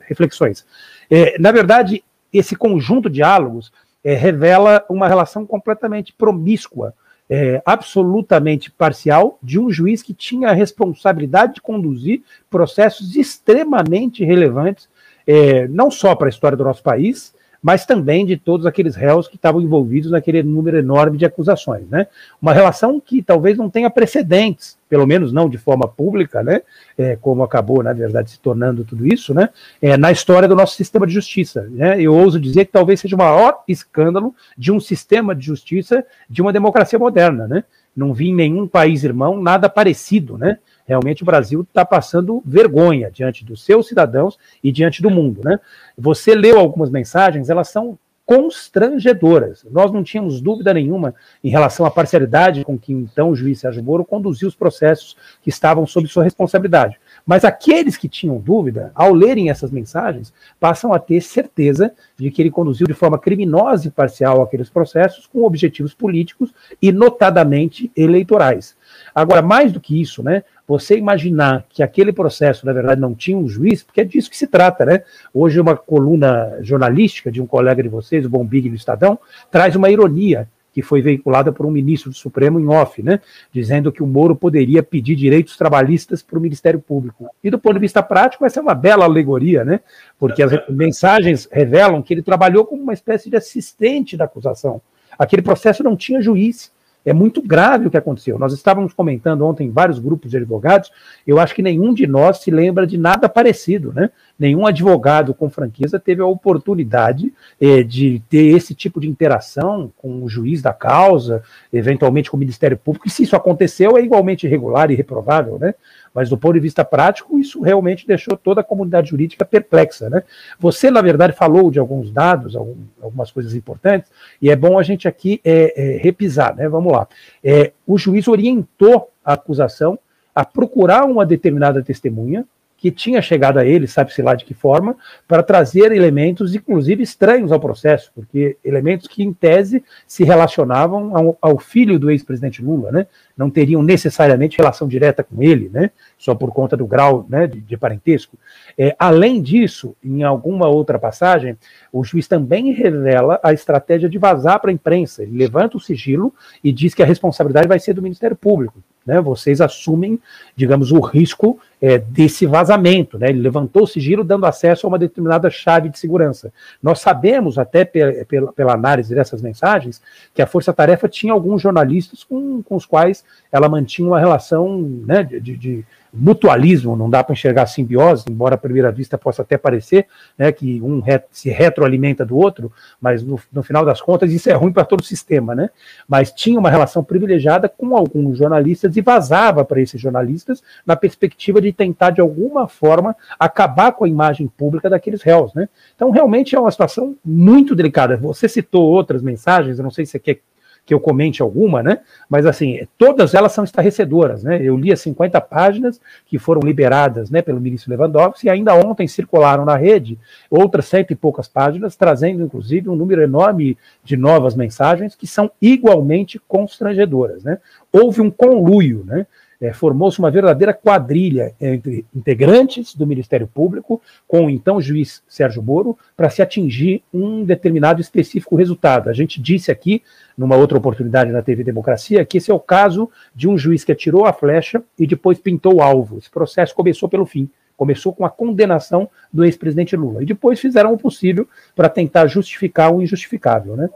reflexões. 0.00 0.66
É, 1.08 1.38
na 1.38 1.52
verdade, 1.52 2.02
esse 2.32 2.56
conjunto 2.56 3.08
de 3.08 3.16
diálogos 3.16 3.72
é, 4.02 4.14
revela 4.14 4.84
uma 4.88 5.08
relação 5.08 5.46
completamente 5.46 6.12
promíscua, 6.12 6.94
é, 7.30 7.60
absolutamente 7.64 8.70
parcial, 8.70 9.38
de 9.42 9.58
um 9.58 9.70
juiz 9.70 10.02
que 10.02 10.14
tinha 10.14 10.48
a 10.48 10.54
responsabilidade 10.54 11.54
de 11.54 11.60
conduzir 11.60 12.22
processos 12.48 13.16
extremamente 13.16 14.24
relevantes, 14.24 14.88
é, 15.26 15.68
não 15.68 15.90
só 15.90 16.14
para 16.14 16.28
a 16.28 16.30
história 16.30 16.56
do 16.56 16.64
nosso 16.64 16.82
país, 16.82 17.34
mas 17.62 17.84
também 17.84 18.24
de 18.24 18.36
todos 18.36 18.66
aqueles 18.66 18.94
réus 18.94 19.26
que 19.26 19.36
estavam 19.36 19.60
envolvidos 19.60 20.10
naquele 20.10 20.42
número 20.42 20.78
enorme 20.78 21.18
de 21.18 21.24
acusações. 21.24 21.88
Né? 21.88 22.06
Uma 22.40 22.52
relação 22.52 23.00
que 23.00 23.22
talvez 23.22 23.56
não 23.56 23.68
tenha 23.68 23.90
precedentes, 23.90 24.78
pelo 24.88 25.06
menos 25.06 25.32
não 25.32 25.48
de 25.48 25.58
forma 25.58 25.86
pública, 25.86 26.42
né? 26.42 26.62
É, 26.96 27.16
como 27.16 27.42
acabou, 27.42 27.82
na 27.82 27.92
verdade, 27.92 28.30
se 28.30 28.40
tornando 28.40 28.84
tudo 28.84 29.06
isso, 29.06 29.34
né? 29.34 29.50
É, 29.82 29.96
na 29.96 30.10
história 30.10 30.48
do 30.48 30.56
nosso 30.56 30.76
sistema 30.76 31.06
de 31.06 31.12
justiça. 31.12 31.68
Né? 31.70 32.00
Eu 32.00 32.14
ouso 32.14 32.40
dizer 32.40 32.64
que 32.64 32.72
talvez 32.72 33.00
seja 33.00 33.14
o 33.14 33.18
maior 33.18 33.62
escândalo 33.68 34.34
de 34.56 34.72
um 34.72 34.80
sistema 34.80 35.34
de 35.34 35.44
justiça 35.44 36.04
de 36.28 36.40
uma 36.40 36.52
democracia 36.52 36.98
moderna. 36.98 37.46
Né? 37.46 37.64
Não 37.94 38.14
vi 38.14 38.28
em 38.28 38.34
nenhum 38.34 38.66
país 38.66 39.04
irmão 39.04 39.40
nada 39.42 39.68
parecido. 39.68 40.38
Né? 40.38 40.58
Realmente 40.88 41.22
o 41.22 41.26
Brasil 41.26 41.60
está 41.60 41.84
passando 41.84 42.42
vergonha 42.46 43.10
diante 43.10 43.44
dos 43.44 43.62
seus 43.62 43.86
cidadãos 43.86 44.38
e 44.64 44.72
diante 44.72 45.02
do 45.02 45.10
mundo. 45.10 45.42
Né? 45.44 45.60
Você 45.96 46.34
leu 46.34 46.58
algumas 46.58 46.88
mensagens, 46.88 47.50
elas 47.50 47.68
são 47.68 47.98
constrangedoras. 48.28 49.64
Nós 49.70 49.90
não 49.90 50.04
tínhamos 50.04 50.42
dúvida 50.42 50.74
nenhuma 50.74 51.14
em 51.42 51.48
relação 51.48 51.86
à 51.86 51.90
parcialidade 51.90 52.62
com 52.62 52.78
que 52.78 52.92
então 52.92 53.30
o 53.30 53.34
juiz 53.34 53.60
Sérgio 53.60 53.82
Moro 53.82 54.04
conduziu 54.04 54.46
os 54.46 54.54
processos 54.54 55.16
que 55.42 55.48
estavam 55.48 55.86
sob 55.86 56.06
sua 56.08 56.24
responsabilidade. 56.24 57.00
Mas 57.24 57.42
aqueles 57.42 57.96
que 57.96 58.06
tinham 58.06 58.38
dúvida, 58.38 58.92
ao 58.94 59.14
lerem 59.14 59.48
essas 59.48 59.70
mensagens, 59.70 60.30
passam 60.60 60.92
a 60.92 60.98
ter 60.98 61.22
certeza 61.22 61.90
de 62.18 62.30
que 62.30 62.42
ele 62.42 62.50
conduziu 62.50 62.86
de 62.86 62.92
forma 62.92 63.18
criminosa 63.18 63.88
e 63.88 63.90
parcial 63.90 64.42
aqueles 64.42 64.68
processos 64.68 65.26
com 65.26 65.44
objetivos 65.44 65.94
políticos 65.94 66.52
e 66.82 66.92
notadamente 66.92 67.90
eleitorais. 67.96 68.76
Agora, 69.14 69.40
mais 69.40 69.72
do 69.72 69.80
que 69.80 69.98
isso, 69.98 70.22
né, 70.22 70.44
você 70.68 70.98
imaginar 70.98 71.64
que 71.70 71.82
aquele 71.82 72.12
processo, 72.12 72.66
na 72.66 72.74
verdade, 72.74 73.00
não 73.00 73.14
tinha 73.14 73.38
um 73.38 73.48
juiz, 73.48 73.82
porque 73.82 74.02
é 74.02 74.04
disso 74.04 74.28
que 74.28 74.36
se 74.36 74.46
trata, 74.46 74.84
né? 74.84 75.02
Hoje, 75.32 75.58
uma 75.58 75.74
coluna 75.74 76.58
jornalística 76.60 77.32
de 77.32 77.40
um 77.40 77.46
colega 77.46 77.82
de 77.82 77.88
vocês, 77.88 78.26
o 78.26 78.28
Bombig 78.28 78.68
do 78.68 78.76
Estadão, 78.76 79.18
traz 79.50 79.74
uma 79.74 79.88
ironia 79.88 80.46
que 80.78 80.82
foi 80.82 81.00
veiculada 81.00 81.50
por 81.50 81.64
um 81.64 81.70
ministro 81.70 82.10
do 82.10 82.16
Supremo 82.16 82.60
em 82.60 82.68
off, 82.68 83.02
né? 83.02 83.20
Dizendo 83.50 83.90
que 83.90 84.02
o 84.02 84.06
Moro 84.06 84.36
poderia 84.36 84.82
pedir 84.82 85.16
direitos 85.16 85.56
trabalhistas 85.56 86.22
para 86.22 86.38
o 86.38 86.42
Ministério 86.42 86.78
Público. 86.78 87.28
E 87.42 87.50
do 87.50 87.58
ponto 87.58 87.74
de 87.74 87.80
vista 87.80 88.02
prático, 88.02 88.44
essa 88.44 88.60
é 88.60 88.62
uma 88.62 88.74
bela 88.74 89.06
alegoria, 89.06 89.64
né? 89.64 89.80
Porque 90.18 90.42
as 90.42 90.52
mensagens 90.68 91.48
revelam 91.50 92.02
que 92.02 92.12
ele 92.12 92.22
trabalhou 92.22 92.66
como 92.66 92.82
uma 92.82 92.92
espécie 92.92 93.30
de 93.30 93.36
assistente 93.36 94.16
da 94.16 94.26
acusação. 94.26 94.80
Aquele 95.18 95.42
processo 95.42 95.82
não 95.82 95.96
tinha 95.96 96.20
juiz. 96.20 96.70
É 97.08 97.12
muito 97.14 97.40
grave 97.40 97.86
o 97.86 97.90
que 97.90 97.96
aconteceu. 97.96 98.38
Nós 98.38 98.52
estávamos 98.52 98.92
comentando 98.92 99.46
ontem 99.46 99.66
em 99.66 99.70
vários 99.70 99.98
grupos 99.98 100.30
de 100.30 100.36
advogados, 100.36 100.90
eu 101.26 101.38
acho 101.38 101.54
que 101.54 101.62
nenhum 101.62 101.94
de 101.94 102.06
nós 102.06 102.38
se 102.38 102.50
lembra 102.50 102.86
de 102.86 102.98
nada 102.98 103.28
parecido, 103.28 103.92
né? 103.94 104.10
Nenhum 104.38 104.66
advogado 104.66 105.34
com 105.34 105.50
franqueza 105.50 105.98
teve 105.98 106.22
a 106.22 106.26
oportunidade 106.26 107.32
eh, 107.60 107.82
de 107.82 108.22
ter 108.28 108.56
esse 108.56 108.74
tipo 108.74 109.00
de 109.00 109.08
interação 109.08 109.90
com 109.96 110.22
o 110.22 110.28
juiz 110.28 110.62
da 110.62 110.72
causa, 110.72 111.42
eventualmente 111.72 112.30
com 112.30 112.36
o 112.36 112.40
Ministério 112.40 112.76
Público, 112.76 113.08
e 113.08 113.10
se 113.10 113.24
isso 113.24 113.34
aconteceu, 113.34 113.96
é 113.96 114.02
igualmente 114.02 114.46
irregular 114.46 114.90
e 114.90 114.94
reprovável, 114.94 115.58
né? 115.58 115.74
Mas 116.14 116.28
do 116.28 116.36
ponto 116.36 116.54
de 116.54 116.60
vista 116.60 116.84
prático, 116.84 117.38
isso 117.38 117.60
realmente 117.60 118.06
deixou 118.06 118.36
toda 118.36 118.60
a 118.60 118.64
comunidade 118.64 119.10
jurídica 119.10 119.44
perplexa. 119.44 120.10
Né? 120.10 120.22
Você, 120.58 120.90
na 120.90 121.00
verdade, 121.00 121.32
falou 121.32 121.70
de 121.70 121.78
alguns 121.78 122.10
dados, 122.10 122.56
algumas 122.56 123.30
coisas 123.30 123.54
importantes, 123.54 124.10
e 124.42 124.50
é 124.50 124.56
bom 124.56 124.78
a 124.78 124.82
gente 124.82 125.06
aqui 125.06 125.40
é, 125.44 125.74
é, 125.76 125.98
repisar. 125.98 126.56
Né? 126.56 126.68
Vamos 126.68 126.92
lá. 126.92 127.06
É, 127.42 127.72
o 127.86 127.96
juiz 127.96 128.26
orientou 128.26 129.10
a 129.24 129.34
acusação 129.34 129.98
a 130.34 130.44
procurar 130.44 131.04
uma 131.04 131.26
determinada 131.26 131.82
testemunha, 131.82 132.44
que 132.78 132.92
tinha 132.92 133.20
chegado 133.20 133.58
a 133.58 133.66
ele, 133.66 133.88
sabe-se 133.88 134.22
lá 134.22 134.36
de 134.36 134.44
que 134.44 134.54
forma, 134.54 134.96
para 135.26 135.42
trazer 135.42 135.90
elementos, 135.90 136.54
inclusive 136.54 137.02
estranhos 137.02 137.50
ao 137.50 137.58
processo, 137.58 138.12
porque 138.14 138.56
elementos 138.64 139.08
que, 139.08 139.24
em 139.24 139.32
tese, 139.32 139.82
se 140.06 140.22
relacionavam 140.22 141.14
ao, 141.16 141.38
ao 141.42 141.58
filho 141.58 141.98
do 141.98 142.08
ex-presidente 142.08 142.62
Lula, 142.62 142.92
né? 142.92 143.08
não 143.36 143.50
teriam 143.50 143.82
necessariamente 143.82 144.56
relação 144.56 144.86
direta 144.86 145.24
com 145.24 145.42
ele, 145.42 145.68
né? 145.68 145.90
só 146.16 146.36
por 146.36 146.52
conta 146.52 146.76
do 146.76 146.86
grau 146.86 147.26
né, 147.28 147.48
de, 147.48 147.60
de 147.60 147.76
parentesco. 147.76 148.38
É, 148.78 148.94
além 148.96 149.42
disso, 149.42 149.96
em 150.02 150.22
alguma 150.22 150.68
outra 150.68 151.00
passagem, 151.00 151.58
o 151.92 152.04
juiz 152.04 152.28
também 152.28 152.70
revela 152.70 153.40
a 153.42 153.52
estratégia 153.52 154.08
de 154.08 154.18
vazar 154.18 154.60
para 154.60 154.70
a 154.70 154.74
imprensa. 154.74 155.24
Ele 155.24 155.36
levanta 155.36 155.76
o 155.76 155.80
sigilo 155.80 156.32
e 156.62 156.70
diz 156.70 156.94
que 156.94 157.02
a 157.02 157.06
responsabilidade 157.06 157.66
vai 157.66 157.80
ser 157.80 157.92
do 157.92 158.02
Ministério 158.02 158.36
Público 158.36 158.80
né, 159.08 159.22
vocês 159.22 159.62
assumem, 159.62 160.20
digamos, 160.54 160.92
o 160.92 161.00
risco 161.00 161.58
é, 161.80 161.96
desse 161.96 162.44
vazamento. 162.44 163.18
Né? 163.18 163.30
Ele 163.30 163.40
levantou 163.40 163.84
o 163.84 163.86
sigilo 163.86 164.22
dando 164.22 164.44
acesso 164.44 164.86
a 164.86 164.88
uma 164.88 164.98
determinada 164.98 165.48
chave 165.48 165.88
de 165.88 165.98
segurança. 165.98 166.52
Nós 166.82 167.00
sabemos, 167.00 167.58
até 167.58 167.86
pela, 167.86 168.52
pela 168.52 168.74
análise 168.74 169.14
dessas 169.14 169.40
mensagens, 169.40 170.02
que 170.34 170.42
a 170.42 170.46
Força 170.46 170.74
Tarefa 170.74 171.08
tinha 171.08 171.32
alguns 171.32 171.62
jornalistas 171.62 172.22
com, 172.22 172.62
com 172.62 172.76
os 172.76 172.84
quais 172.84 173.24
ela 173.50 173.66
mantinha 173.66 174.06
uma 174.06 174.20
relação 174.20 174.78
né, 174.78 175.22
de, 175.22 175.56
de 175.56 175.86
mutualismo, 176.12 176.96
não 176.96 177.08
dá 177.08 177.22
para 177.22 177.32
enxergar 177.32 177.66
simbiose, 177.66 178.24
embora 178.28 178.54
à 178.54 178.58
primeira 178.58 178.90
vista 178.90 179.18
possa 179.18 179.42
até 179.42 179.56
parecer 179.56 180.06
né, 180.36 180.50
que 180.52 180.80
um 180.82 181.02
se 181.30 181.50
retroalimenta 181.50 182.24
do 182.24 182.36
outro, 182.36 182.72
mas 183.00 183.22
no, 183.22 183.38
no 183.52 183.62
final 183.62 183.84
das 183.84 184.00
contas 184.00 184.32
isso 184.32 184.50
é 184.50 184.52
ruim 184.52 184.72
para 184.72 184.84
todo 184.84 185.00
o 185.00 185.04
sistema. 185.04 185.54
Né? 185.54 185.70
Mas 186.06 186.32
tinha 186.32 186.58
uma 186.58 186.70
relação 186.70 187.02
privilegiada 187.04 187.68
com 187.68 187.96
alguns 187.96 188.38
jornalistas 188.38 188.96
e 188.96 189.00
vazava 189.00 189.64
para 189.64 189.80
esses 189.80 190.00
jornalistas 190.00 190.62
na 190.84 190.96
perspectiva 190.96 191.60
de 191.60 191.72
tentar, 191.72 192.10
de 192.10 192.20
alguma 192.20 192.68
forma, 192.68 193.16
acabar 193.38 193.92
com 193.92 194.04
a 194.04 194.08
imagem 194.08 194.48
pública 194.48 194.90
daqueles 194.90 195.22
réus. 195.22 195.52
Né? 195.54 195.68
Então, 195.94 196.10
realmente 196.10 196.54
é 196.54 196.60
uma 196.60 196.70
situação 196.70 197.16
muito 197.24 197.74
delicada. 197.74 198.16
Você 198.16 198.48
citou 198.48 198.84
outras 198.84 199.22
mensagens, 199.22 199.78
eu 199.78 199.84
não 199.84 199.90
sei 199.90 200.04
se 200.04 200.12
você 200.12 200.18
quer 200.18 200.40
que 200.88 200.94
eu 200.94 200.98
comente 200.98 201.42
alguma, 201.42 201.82
né? 201.82 201.98
Mas 202.30 202.46
assim, 202.46 202.80
todas 202.96 203.34
elas 203.34 203.52
são 203.52 203.62
estarrecedoras, 203.62 204.42
né? 204.42 204.58
Eu 204.62 204.74
li 204.74 204.90
as 204.90 205.02
50 205.02 205.38
páginas 205.42 206.00
que 206.24 206.38
foram 206.38 206.62
liberadas, 206.62 207.28
né, 207.28 207.42
pelo 207.42 207.60
ministro 207.60 207.90
Lewandowski 207.90 208.46
e 208.46 208.50
ainda 208.50 208.74
ontem 208.74 209.06
circularam 209.06 209.66
na 209.66 209.76
rede 209.76 210.18
outras 210.48 210.86
cento 210.86 211.10
e 211.10 211.14
poucas 211.14 211.46
páginas, 211.46 211.94
trazendo 211.94 212.42
inclusive 212.42 212.88
um 212.88 212.96
número 212.96 213.20
enorme 213.20 213.76
de 214.02 214.16
novas 214.16 214.54
mensagens 214.54 215.14
que 215.14 215.26
são 215.26 215.50
igualmente 215.60 216.40
constrangedoras, 216.48 217.44
né? 217.44 217.58
Houve 217.92 218.22
um 218.22 218.30
conluio, 218.30 219.04
né? 219.06 219.26
É, 219.60 219.72
formou-se 219.72 220.18
uma 220.18 220.30
verdadeira 220.30 220.72
quadrilha 220.72 221.54
entre 221.60 222.04
integrantes 222.14 222.94
do 222.94 223.06
Ministério 223.06 223.46
Público 223.46 224.00
com 224.26 224.46
o 224.46 224.50
então 224.50 224.80
juiz 224.80 225.22
Sérgio 225.28 225.62
Moro 225.62 225.98
para 226.16 226.30
se 226.30 226.40
atingir 226.40 227.02
um 227.12 227.44
determinado 227.44 228.00
específico 228.00 228.54
resultado. 228.54 229.10
A 229.10 229.12
gente 229.12 229.40
disse 229.40 229.70
aqui, 229.70 230.02
numa 230.36 230.56
outra 230.56 230.78
oportunidade 230.78 231.32
na 231.32 231.42
TV 231.42 231.64
Democracia, 231.64 232.24
que 232.24 232.38
esse 232.38 232.50
é 232.50 232.54
o 232.54 232.60
caso 232.60 233.10
de 233.34 233.48
um 233.48 233.58
juiz 233.58 233.82
que 233.82 233.92
atirou 233.92 234.26
a 234.26 234.32
flecha 234.32 234.82
e 234.98 235.06
depois 235.06 235.38
pintou 235.38 235.76
o 235.76 235.82
alvo. 235.82 236.18
Esse 236.18 236.30
processo 236.30 236.74
começou 236.74 237.08
pelo 237.08 237.26
fim. 237.26 237.50
Começou 237.76 238.12
com 238.12 238.24
a 238.24 238.30
condenação 238.30 239.08
do 239.32 239.44
ex-presidente 239.44 239.96
Lula. 239.96 240.22
E 240.22 240.26
depois 240.26 240.60
fizeram 240.60 240.92
o 240.92 240.98
possível 240.98 241.48
para 241.74 241.88
tentar 241.88 242.26
justificar 242.26 242.92
o 242.92 243.00
injustificável. 243.00 243.76
Né? 243.76 243.88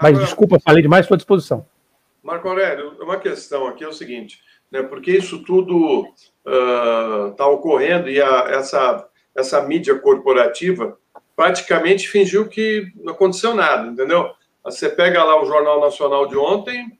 Mas 0.00 0.10
Agora, 0.10 0.24
desculpa, 0.24 0.60
falei 0.60 0.82
demais, 0.82 1.04
estou 1.04 1.14
à 1.14 1.18
disposição. 1.18 1.64
Marco 2.22 2.48
Aurélio, 2.48 2.96
uma 3.00 3.18
questão 3.18 3.66
aqui 3.66 3.84
é 3.84 3.88
o 3.88 3.92
seguinte: 3.92 4.40
né, 4.74 4.82
porque 4.82 5.12
isso 5.12 5.44
tudo 5.44 6.04
está 6.44 7.46
uh, 7.46 7.52
ocorrendo 7.52 8.10
e 8.10 8.20
a, 8.20 8.48
essa, 8.48 9.08
essa 9.32 9.62
mídia 9.62 9.96
corporativa 10.00 10.98
praticamente 11.36 12.08
fingiu 12.08 12.48
que 12.48 12.92
não 12.96 13.12
aconteceu 13.12 13.54
nada, 13.54 13.86
entendeu? 13.86 14.32
Você 14.64 14.88
pega 14.88 15.22
lá 15.22 15.40
o 15.40 15.46
Jornal 15.46 15.80
Nacional 15.80 16.26
de 16.26 16.36
ontem, 16.36 16.98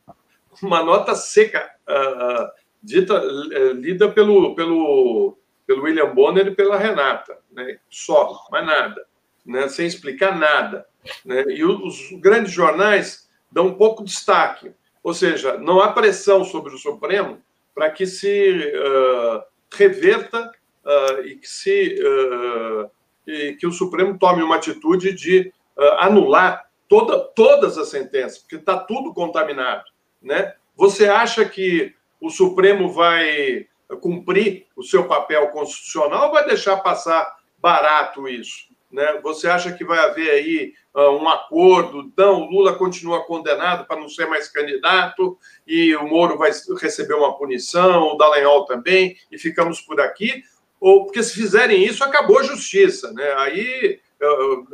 uma 0.63 0.85
nota 0.85 1.17
seca, 1.17 1.69
uh, 1.89 2.49
dita, 2.81 3.21
uh, 3.21 3.73
lida 3.73 4.09
pelo, 4.09 4.55
pelo, 4.55 5.37
pelo 5.67 5.83
William 5.83 6.15
Bonner 6.15 6.47
e 6.47 6.55
pela 6.55 6.79
Renata, 6.79 7.37
né? 7.51 7.79
só, 7.91 8.47
mais 8.53 8.65
nada, 8.65 9.05
né? 9.45 9.67
sem 9.67 9.85
explicar 9.85 10.39
nada. 10.39 10.87
Né? 11.25 11.43
E 11.49 11.65
os 11.65 12.13
grandes 12.21 12.53
jornais 12.53 13.29
dão 13.51 13.67
um 13.67 13.75
pouco 13.75 14.05
de 14.05 14.11
destaque, 14.11 14.71
ou 15.03 15.13
seja, 15.13 15.59
não 15.59 15.81
há 15.81 15.93
pressão 15.93 16.45
sobre 16.45 16.73
o 16.73 16.79
Supremo 16.79 17.43
para 17.75 17.91
que 17.91 18.07
se 18.07 18.73
uh, 18.77 19.43
reverta 19.73 20.53
uh, 20.85 21.27
e 21.27 21.37
que 21.37 21.49
se 21.49 21.99
uh, 22.01 22.91
e 23.27 23.55
que 23.55 23.67
o 23.67 23.73
Supremo 23.73 24.19
tome 24.19 24.43
uma 24.43 24.57
atitude 24.57 25.13
de 25.15 25.51
anular 25.99 26.69
toda, 26.87 27.19
todas 27.19 27.79
as 27.79 27.89
sentenças, 27.89 28.39
porque 28.39 28.57
está 28.57 28.79
tudo 28.79 29.15
contaminado, 29.15 29.85
né? 30.21 30.55
Você 30.77 31.09
acha 31.09 31.43
que 31.45 31.95
o 32.21 32.29
Supremo 32.29 32.93
vai 32.93 33.67
cumprir 34.03 34.67
o 34.77 34.83
seu 34.83 35.09
papel 35.09 35.49
constitucional 35.49 36.27
ou 36.27 36.33
vai 36.33 36.45
deixar 36.45 36.77
passar 36.77 37.35
barato 37.59 38.29
isso? 38.29 38.69
Né? 38.93 39.21
Você 39.23 39.49
acha 39.49 39.73
que 39.73 39.85
vai 39.85 39.99
haver 39.99 40.31
aí 40.31 40.75
um 40.95 41.29
acordo? 41.29 42.13
Não, 42.17 42.43
o 42.43 42.51
Lula 42.51 42.75
continua 42.75 43.25
condenado 43.25 43.87
para 43.87 44.01
não 44.01 44.09
ser 44.09 44.27
mais 44.27 44.49
candidato 44.49 45.37
e 45.67 45.95
o 45.97 46.07
Moro 46.07 46.39
vai 46.39 46.53
receber 46.81 47.15
uma 47.15 47.37
punição, 47.37 48.09
o 48.09 48.17
Dallagnol 48.17 48.65
também, 48.65 49.17
e 49.31 49.37
ficamos 49.37 49.81
por 49.81 50.01
aqui? 50.01 50.45
Ou 50.81 51.05
porque 51.05 51.23
se 51.23 51.35
fizerem 51.35 51.85
isso, 51.85 52.05
acabou 52.05 52.39
a 52.39 52.45
justiça, 52.45 53.13
né? 53.13 53.33
Aí 53.39 54.01
uh, 54.23 54.61
uh, 54.61 54.67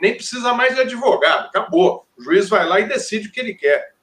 nem 0.00 0.14
precisa 0.14 0.52
mais 0.54 0.74
de 0.74 0.80
advogado, 0.80 1.46
acabou. 1.46 2.06
O 2.16 2.22
juiz 2.22 2.48
vai 2.48 2.66
lá 2.66 2.80
e 2.80 2.88
decide 2.88 3.28
o 3.28 3.32
que 3.32 3.40
ele 3.40 3.54
quer. 3.54 3.93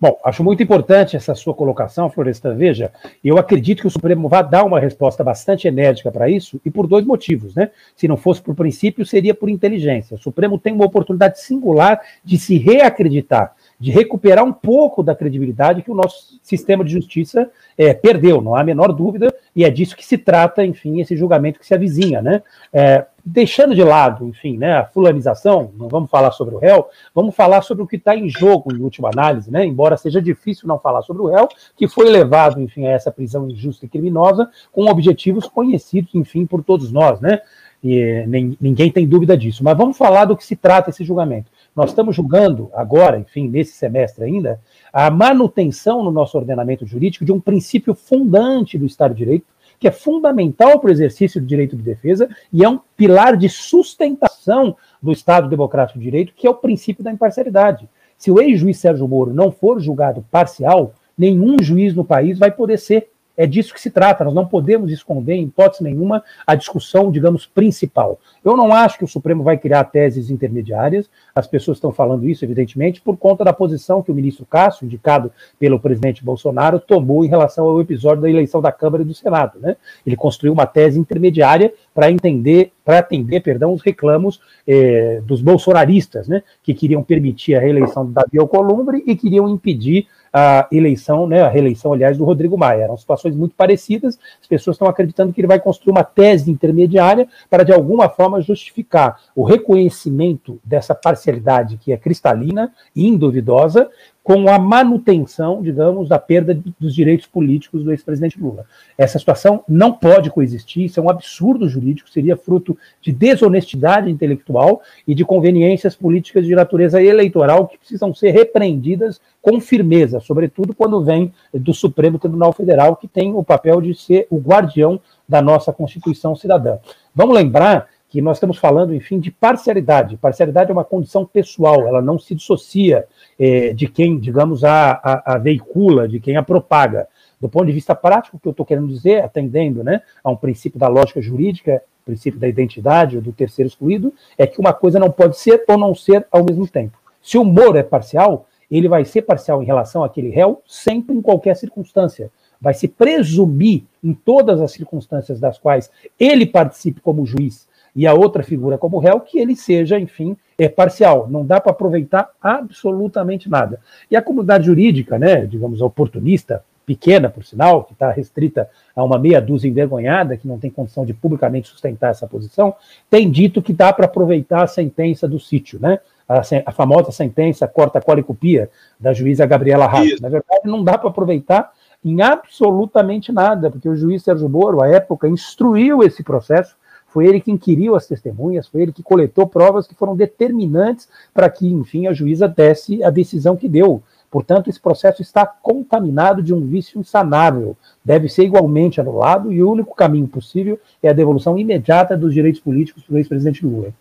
Bom, 0.00 0.18
acho 0.24 0.44
muito 0.44 0.62
importante 0.62 1.16
essa 1.16 1.34
sua 1.34 1.54
colocação, 1.54 2.10
Florestan. 2.10 2.54
Veja, 2.54 2.92
eu 3.24 3.38
acredito 3.38 3.80
que 3.80 3.86
o 3.86 3.90
Supremo 3.90 4.28
vai 4.28 4.46
dar 4.46 4.64
uma 4.64 4.78
resposta 4.78 5.24
bastante 5.24 5.66
enérgica 5.66 6.12
para 6.12 6.28
isso, 6.28 6.60
e 6.64 6.70
por 6.70 6.86
dois 6.86 7.04
motivos, 7.04 7.54
né? 7.54 7.70
Se 7.96 8.06
não 8.06 8.16
fosse 8.16 8.42
por 8.42 8.54
princípio, 8.54 9.06
seria 9.06 9.34
por 9.34 9.48
inteligência. 9.48 10.16
O 10.16 10.18
Supremo 10.18 10.58
tem 10.58 10.72
uma 10.72 10.84
oportunidade 10.84 11.40
singular 11.40 12.00
de 12.24 12.38
se 12.38 12.58
reacreditar, 12.58 13.54
de 13.80 13.90
recuperar 13.90 14.44
um 14.44 14.52
pouco 14.52 15.02
da 15.02 15.14
credibilidade 15.14 15.82
que 15.82 15.90
o 15.90 15.94
nosso 15.94 16.38
sistema 16.42 16.84
de 16.84 16.92
justiça 16.92 17.50
é, 17.76 17.94
perdeu, 17.94 18.40
não 18.40 18.54
há 18.54 18.60
a 18.60 18.64
menor 18.64 18.92
dúvida, 18.92 19.34
e 19.54 19.64
é 19.64 19.70
disso 19.70 19.96
que 19.96 20.04
se 20.04 20.18
trata, 20.18 20.64
enfim, 20.64 21.00
esse 21.00 21.16
julgamento 21.16 21.58
que 21.58 21.66
se 21.66 21.74
avizinha, 21.74 22.20
né? 22.20 22.42
É, 22.72 23.06
deixando 23.28 23.74
de 23.74 23.82
lado, 23.82 24.24
enfim, 24.24 24.56
né, 24.56 24.74
a 24.74 24.84
fulanização, 24.84 25.72
não 25.76 25.88
vamos 25.88 26.08
falar 26.08 26.30
sobre 26.30 26.54
o 26.54 26.58
réu, 26.58 26.86
vamos 27.12 27.34
falar 27.34 27.60
sobre 27.62 27.82
o 27.82 27.86
que 27.86 27.96
está 27.96 28.14
em 28.14 28.28
jogo 28.28 28.72
em 28.72 28.80
última 28.80 29.08
análise, 29.08 29.50
né? 29.50 29.66
Embora 29.66 29.96
seja 29.96 30.22
difícil 30.22 30.68
não 30.68 30.78
falar 30.78 31.02
sobre 31.02 31.22
o 31.22 31.26
réu, 31.26 31.48
que 31.76 31.88
foi 31.88 32.08
levado, 32.08 32.60
enfim, 32.60 32.86
a 32.86 32.92
essa 32.92 33.10
prisão 33.10 33.50
injusta 33.50 33.84
e 33.84 33.88
criminosa 33.88 34.48
com 34.70 34.88
objetivos 34.88 35.48
conhecidos, 35.48 36.14
enfim, 36.14 36.46
por 36.46 36.62
todos 36.62 36.92
nós, 36.92 37.20
né? 37.20 37.40
E 37.82 38.24
nem, 38.28 38.56
ninguém 38.60 38.92
tem 38.92 39.06
dúvida 39.06 39.36
disso. 39.36 39.64
Mas 39.64 39.76
vamos 39.76 39.98
falar 39.98 40.26
do 40.26 40.36
que 40.36 40.44
se 40.44 40.54
trata 40.54 40.90
esse 40.90 41.04
julgamento. 41.04 41.50
Nós 41.74 41.90
estamos 41.90 42.14
julgando 42.14 42.70
agora, 42.74 43.18
enfim, 43.18 43.48
nesse 43.48 43.72
semestre 43.72 44.24
ainda, 44.24 44.60
a 44.92 45.10
manutenção 45.10 46.02
no 46.02 46.12
nosso 46.12 46.38
ordenamento 46.38 46.86
jurídico 46.86 47.24
de 47.24 47.32
um 47.32 47.40
princípio 47.40 47.94
fundante 47.94 48.78
do 48.78 48.86
Estado 48.86 49.14
de 49.14 49.18
Direito, 49.18 49.46
que 49.78 49.88
é 49.88 49.90
fundamental 49.90 50.78
para 50.78 50.88
o 50.88 50.92
exercício 50.92 51.40
do 51.40 51.46
direito 51.46 51.76
de 51.76 51.82
defesa 51.82 52.28
e 52.52 52.64
é 52.64 52.68
um 52.68 52.80
pilar 52.96 53.36
de 53.36 53.48
sustentação 53.48 54.76
do 55.02 55.12
Estado 55.12 55.48
Democrático 55.48 55.98
de 55.98 56.04
Direito, 56.04 56.32
que 56.34 56.46
é 56.46 56.50
o 56.50 56.54
princípio 56.54 57.04
da 57.04 57.12
imparcialidade. 57.12 57.88
Se 58.16 58.30
o 58.30 58.40
ex-juiz 58.40 58.78
Sérgio 58.78 59.06
Moro 59.06 59.32
não 59.32 59.52
for 59.52 59.80
julgado 59.80 60.24
parcial, 60.30 60.94
nenhum 61.16 61.56
juiz 61.60 61.94
no 61.94 62.04
país 62.04 62.38
vai 62.38 62.50
poder 62.50 62.78
ser. 62.78 63.10
É 63.36 63.46
disso 63.46 63.74
que 63.74 63.80
se 63.80 63.90
trata, 63.90 64.24
nós 64.24 64.34
não 64.34 64.46
podemos 64.46 64.90
esconder, 64.90 65.34
em 65.34 65.44
hipótese 65.44 65.84
nenhuma, 65.84 66.24
a 66.46 66.54
discussão, 66.54 67.10
digamos, 67.10 67.44
principal. 67.46 68.18
Eu 68.44 68.56
não 68.56 68.72
acho 68.72 68.98
que 68.98 69.04
o 69.04 69.08
Supremo 69.08 69.42
vai 69.42 69.58
criar 69.58 69.84
teses 69.84 70.30
intermediárias, 70.30 71.10
as 71.34 71.46
pessoas 71.46 71.76
estão 71.76 71.92
falando 71.92 72.28
isso, 72.28 72.44
evidentemente, 72.44 73.00
por 73.00 73.16
conta 73.16 73.44
da 73.44 73.52
posição 73.52 74.02
que 74.02 74.10
o 74.10 74.14
ministro 74.14 74.46
Cássio, 74.46 74.86
indicado 74.86 75.30
pelo 75.58 75.78
presidente 75.78 76.24
Bolsonaro, 76.24 76.80
tomou 76.80 77.24
em 77.24 77.28
relação 77.28 77.66
ao 77.66 77.80
episódio 77.80 78.22
da 78.22 78.30
eleição 78.30 78.60
da 78.62 78.72
Câmara 78.72 79.02
e 79.02 79.06
do 79.06 79.14
Senado. 79.14 79.58
Né? 79.60 79.76
Ele 80.06 80.16
construiu 80.16 80.52
uma 80.52 80.66
tese 80.66 80.98
intermediária 80.98 81.72
para 81.94 82.10
entender, 82.10 82.72
para 82.84 82.98
atender, 82.98 83.40
perdão, 83.40 83.72
os 83.72 83.82
reclamos 83.82 84.40
eh, 84.66 85.20
dos 85.24 85.40
bolsonaristas, 85.40 86.28
né, 86.28 86.42
que 86.62 86.74
queriam 86.74 87.02
permitir 87.02 87.54
a 87.54 87.60
reeleição 87.60 88.04
do 88.04 88.12
Davi 88.12 88.38
Alcolumbre 88.38 89.02
e 89.06 89.16
queriam 89.16 89.48
impedir 89.48 90.06
a 90.38 90.68
eleição, 90.70 91.26
né, 91.26 91.40
a 91.40 91.48
reeleição, 91.48 91.94
aliás, 91.94 92.18
do 92.18 92.24
Rodrigo 92.24 92.58
Maia. 92.58 92.82
Eram 92.82 92.96
situações 92.98 93.34
muito 93.34 93.54
parecidas, 93.54 94.18
as 94.38 94.46
pessoas 94.46 94.74
estão 94.74 94.86
acreditando 94.86 95.32
que 95.32 95.40
ele 95.40 95.48
vai 95.48 95.58
construir 95.58 95.92
uma 95.92 96.04
tese 96.04 96.50
intermediária 96.50 97.26
para, 97.48 97.62
de 97.62 97.72
alguma 97.72 98.10
forma, 98.10 98.42
justificar 98.42 99.18
o 99.34 99.44
reconhecimento 99.44 100.60
dessa 100.62 100.94
parcialidade 100.94 101.78
que 101.78 101.90
é 101.90 101.96
cristalina 101.96 102.70
e 102.94 103.06
induvidosa, 103.08 103.88
com 104.26 104.48
a 104.48 104.58
manutenção, 104.58 105.62
digamos, 105.62 106.08
da 106.08 106.18
perda 106.18 106.60
dos 106.80 106.92
direitos 106.92 107.28
políticos 107.28 107.84
do 107.84 107.92
ex-presidente 107.92 108.40
Lula. 108.40 108.66
Essa 108.98 109.20
situação 109.20 109.62
não 109.68 109.92
pode 109.92 110.30
coexistir, 110.30 110.86
isso 110.86 110.98
é 110.98 111.02
um 111.04 111.08
absurdo 111.08 111.68
jurídico, 111.68 112.10
seria 112.10 112.36
fruto 112.36 112.76
de 113.00 113.12
desonestidade 113.12 114.10
intelectual 114.10 114.82
e 115.06 115.14
de 115.14 115.24
conveniências 115.24 115.94
políticas 115.94 116.44
de 116.44 116.56
natureza 116.56 117.00
eleitoral 117.00 117.68
que 117.68 117.78
precisam 117.78 118.12
ser 118.12 118.32
repreendidas 118.32 119.20
com 119.40 119.60
firmeza, 119.60 120.18
sobretudo 120.18 120.74
quando 120.74 121.04
vem 121.04 121.32
do 121.54 121.72
Supremo 121.72 122.18
Tribunal 122.18 122.52
Federal, 122.52 122.96
que 122.96 123.06
tem 123.06 123.32
o 123.32 123.44
papel 123.44 123.80
de 123.80 123.94
ser 123.94 124.26
o 124.28 124.38
guardião 124.38 125.00
da 125.28 125.40
nossa 125.40 125.72
Constituição 125.72 126.34
cidadã. 126.34 126.78
Vamos 127.14 127.36
lembrar 127.36 127.86
que 128.16 128.22
nós 128.22 128.38
estamos 128.38 128.56
falando, 128.56 128.94
enfim, 128.94 129.20
de 129.20 129.30
parcialidade. 129.30 130.16
Parcialidade 130.16 130.70
é 130.70 130.72
uma 130.72 130.86
condição 130.86 131.26
pessoal, 131.26 131.86
ela 131.86 132.00
não 132.00 132.18
se 132.18 132.34
dissocia 132.34 133.04
é, 133.38 133.74
de 133.74 133.86
quem, 133.86 134.18
digamos, 134.18 134.64
a, 134.64 134.92
a, 134.92 135.34
a, 135.34 135.38
veicula, 135.38 136.08
de 136.08 136.18
quem 136.18 136.34
a 136.34 136.42
propaga. 136.42 137.08
Do 137.38 137.46
ponto 137.46 137.66
de 137.66 137.72
vista 137.72 137.94
prático, 137.94 138.38
o 138.38 138.40
que 138.40 138.48
eu 138.48 138.52
estou 138.52 138.64
querendo 138.64 138.88
dizer, 138.88 139.22
atendendo 139.22 139.84
né, 139.84 140.00
a 140.24 140.30
um 140.30 140.36
princípio 140.36 140.80
da 140.80 140.88
lógica 140.88 141.20
jurídica, 141.20 141.82
princípio 142.06 142.40
da 142.40 142.48
identidade 142.48 143.16
ou 143.16 143.22
do 143.22 143.34
terceiro 143.34 143.68
excluído, 143.68 144.14
é 144.38 144.46
que 144.46 144.58
uma 144.58 144.72
coisa 144.72 144.98
não 144.98 145.10
pode 145.10 145.36
ser 145.36 145.62
ou 145.68 145.76
não 145.76 145.94
ser 145.94 146.26
ao 146.32 146.42
mesmo 146.42 146.66
tempo. 146.66 146.96
Se 147.20 147.36
o 147.36 147.44
Moro 147.44 147.76
é 147.76 147.82
parcial, 147.82 148.46
ele 148.70 148.88
vai 148.88 149.04
ser 149.04 149.22
parcial 149.22 149.62
em 149.62 149.66
relação 149.66 150.02
àquele 150.02 150.30
réu 150.30 150.62
sempre 150.66 151.14
em 151.14 151.20
qualquer 151.20 151.54
circunstância. 151.54 152.30
Vai 152.58 152.72
se 152.72 152.88
presumir 152.88 153.84
em 154.02 154.14
todas 154.14 154.58
as 154.62 154.72
circunstâncias 154.72 155.38
das 155.38 155.58
quais 155.58 155.90
ele 156.18 156.46
participe 156.46 157.02
como 157.02 157.26
juiz 157.26 157.66
e 157.96 158.06
a 158.06 158.12
outra 158.12 158.42
figura 158.42 158.76
como 158.76 158.98
réu 158.98 159.18
que 159.20 159.38
ele 159.38 159.56
seja, 159.56 159.98
enfim, 159.98 160.36
é 160.58 160.68
parcial. 160.68 161.26
Não 161.30 161.44
dá 161.44 161.58
para 161.58 161.72
aproveitar 161.72 162.28
absolutamente 162.40 163.48
nada. 163.48 163.80
E 164.10 164.14
a 164.14 164.20
comunidade 164.20 164.66
jurídica, 164.66 165.18
né, 165.18 165.46
digamos, 165.46 165.80
oportunista, 165.80 166.62
pequena, 166.84 167.28
por 167.28 167.42
sinal, 167.42 167.82
que 167.82 167.94
está 167.94 168.12
restrita 168.12 168.68
a 168.94 169.02
uma 169.02 169.18
meia 169.18 169.40
dúzia 169.40 169.68
envergonhada, 169.68 170.36
que 170.36 170.46
não 170.46 170.58
tem 170.58 170.70
condição 170.70 171.04
de 171.04 171.12
publicamente 171.12 171.68
sustentar 171.68 172.10
essa 172.10 172.28
posição, 172.28 172.74
tem 173.10 173.28
dito 173.28 173.60
que 173.60 173.72
dá 173.72 173.92
para 173.92 174.04
aproveitar 174.04 174.62
a 174.62 174.68
sentença 174.68 175.26
do 175.26 175.40
sítio, 175.40 175.80
né? 175.80 175.98
A, 176.28 176.42
a, 176.66 176.72
famosa 176.72 177.12
sentença 177.12 177.68
corta 177.68 178.00
cola 178.00 178.20
e 178.20 178.22
copia 178.22 178.68
da 178.98 179.12
juíza 179.12 179.46
Gabriela 179.46 179.86
Rato. 179.86 180.20
Na 180.20 180.28
verdade, 180.28 180.62
não 180.64 180.82
dá 180.82 180.98
para 180.98 181.08
aproveitar 181.08 181.72
em 182.04 182.20
absolutamente 182.20 183.32
nada, 183.32 183.70
porque 183.70 183.88
o 183.88 183.96
juiz 183.96 184.22
Sérgio 184.22 184.48
Moro, 184.48 184.82
à 184.82 184.88
época, 184.88 185.28
instruiu 185.28 186.02
esse 186.02 186.22
processo, 186.22 186.76
foi 187.16 187.26
ele 187.26 187.40
que 187.40 187.50
inquiriu 187.50 187.96
as 187.96 188.06
testemunhas, 188.06 188.68
foi 188.68 188.82
ele 188.82 188.92
que 188.92 189.02
coletou 189.02 189.46
provas 189.46 189.86
que 189.86 189.94
foram 189.94 190.14
determinantes 190.14 191.08
para 191.32 191.48
que, 191.48 191.66
enfim, 191.66 192.06
a 192.06 192.12
juíza 192.12 192.46
desse 192.46 193.02
a 193.02 193.08
decisão 193.08 193.56
que 193.56 193.66
deu. 193.66 194.02
Portanto, 194.30 194.68
esse 194.68 194.78
processo 194.78 195.22
está 195.22 195.46
contaminado 195.46 196.42
de 196.42 196.52
um 196.52 196.60
vício 196.66 197.00
insanável. 197.00 197.74
Deve 198.04 198.28
ser 198.28 198.44
igualmente 198.44 199.00
anulado 199.00 199.50
e 199.50 199.62
o 199.62 199.70
único 199.72 199.94
caminho 199.94 200.28
possível 200.28 200.78
é 201.02 201.08
a 201.08 201.14
devolução 201.14 201.58
imediata 201.58 202.14
dos 202.18 202.34
direitos 202.34 202.60
políticos 202.60 203.02
do 203.08 203.16
ex-presidente 203.16 203.64
Lula. 203.64 203.94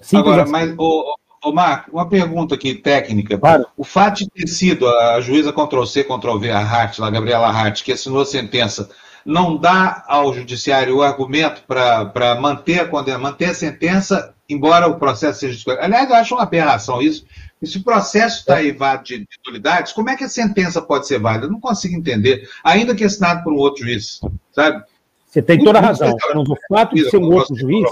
Simples 0.00 0.32
Agora, 0.32 0.42
assim. 0.42 0.50
mas, 0.50 0.74
ô, 0.76 1.14
ô, 1.44 1.52
Marco, 1.52 1.92
uma 1.92 2.08
pergunta 2.08 2.56
aqui 2.56 2.74
técnica. 2.74 3.38
Claro. 3.38 3.64
O 3.76 3.84
fato 3.84 4.24
de 4.24 4.28
ter 4.28 4.48
sido 4.48 4.88
a 4.88 5.20
juíza 5.20 5.52
Ctrl-C, 5.52 6.02
Ctrl-V, 6.02 6.50
a 6.50 6.58
Hart, 6.58 6.98
a 6.98 7.10
Gabriela 7.10 7.46
Hart, 7.46 7.84
que 7.84 7.92
assinou 7.92 8.22
a 8.22 8.26
sentença, 8.26 8.90
não 9.28 9.58
dá 9.58 10.02
ao 10.08 10.32
judiciário 10.32 10.96
o 10.96 11.02
argumento 11.02 11.62
para 11.66 12.40
manter 12.40 12.80
a 12.80 12.88
condena, 12.88 13.18
manter 13.18 13.50
a 13.50 13.54
sentença, 13.54 14.34
embora 14.48 14.88
o 14.88 14.98
processo 14.98 15.40
seja 15.40 15.54
escolhido. 15.54 15.84
Aliás, 15.84 16.08
eu 16.08 16.16
acho 16.16 16.34
uma 16.34 16.44
aberração 16.44 17.02
isso. 17.02 17.26
E 17.60 17.66
se 17.66 17.76
o 17.76 17.84
processo 17.84 18.38
está 18.38 18.64
evado 18.64 19.04
de, 19.04 19.18
de 19.18 19.26
nulidades, 19.46 19.92
como 19.92 20.08
é 20.08 20.16
que 20.16 20.24
a 20.24 20.28
sentença 20.30 20.80
pode 20.80 21.06
ser 21.06 21.18
válida? 21.18 21.44
Eu 21.44 21.50
não 21.50 21.60
consigo 21.60 21.94
entender, 21.94 22.48
ainda 22.64 22.94
que 22.94 23.04
assinado 23.04 23.44
por 23.44 23.52
um 23.52 23.56
outro 23.56 23.84
juiz, 23.84 24.18
sabe? 24.50 24.82
Você 25.26 25.42
tem 25.42 25.62
toda 25.62 25.78
a 25.78 25.82
razão. 25.82 26.16
Mas 26.34 26.48
o 26.48 26.56
fato 26.66 26.94
de 26.94 27.10
ser 27.10 27.18
um 27.18 27.30
outro 27.30 27.54
juiz, 27.54 27.86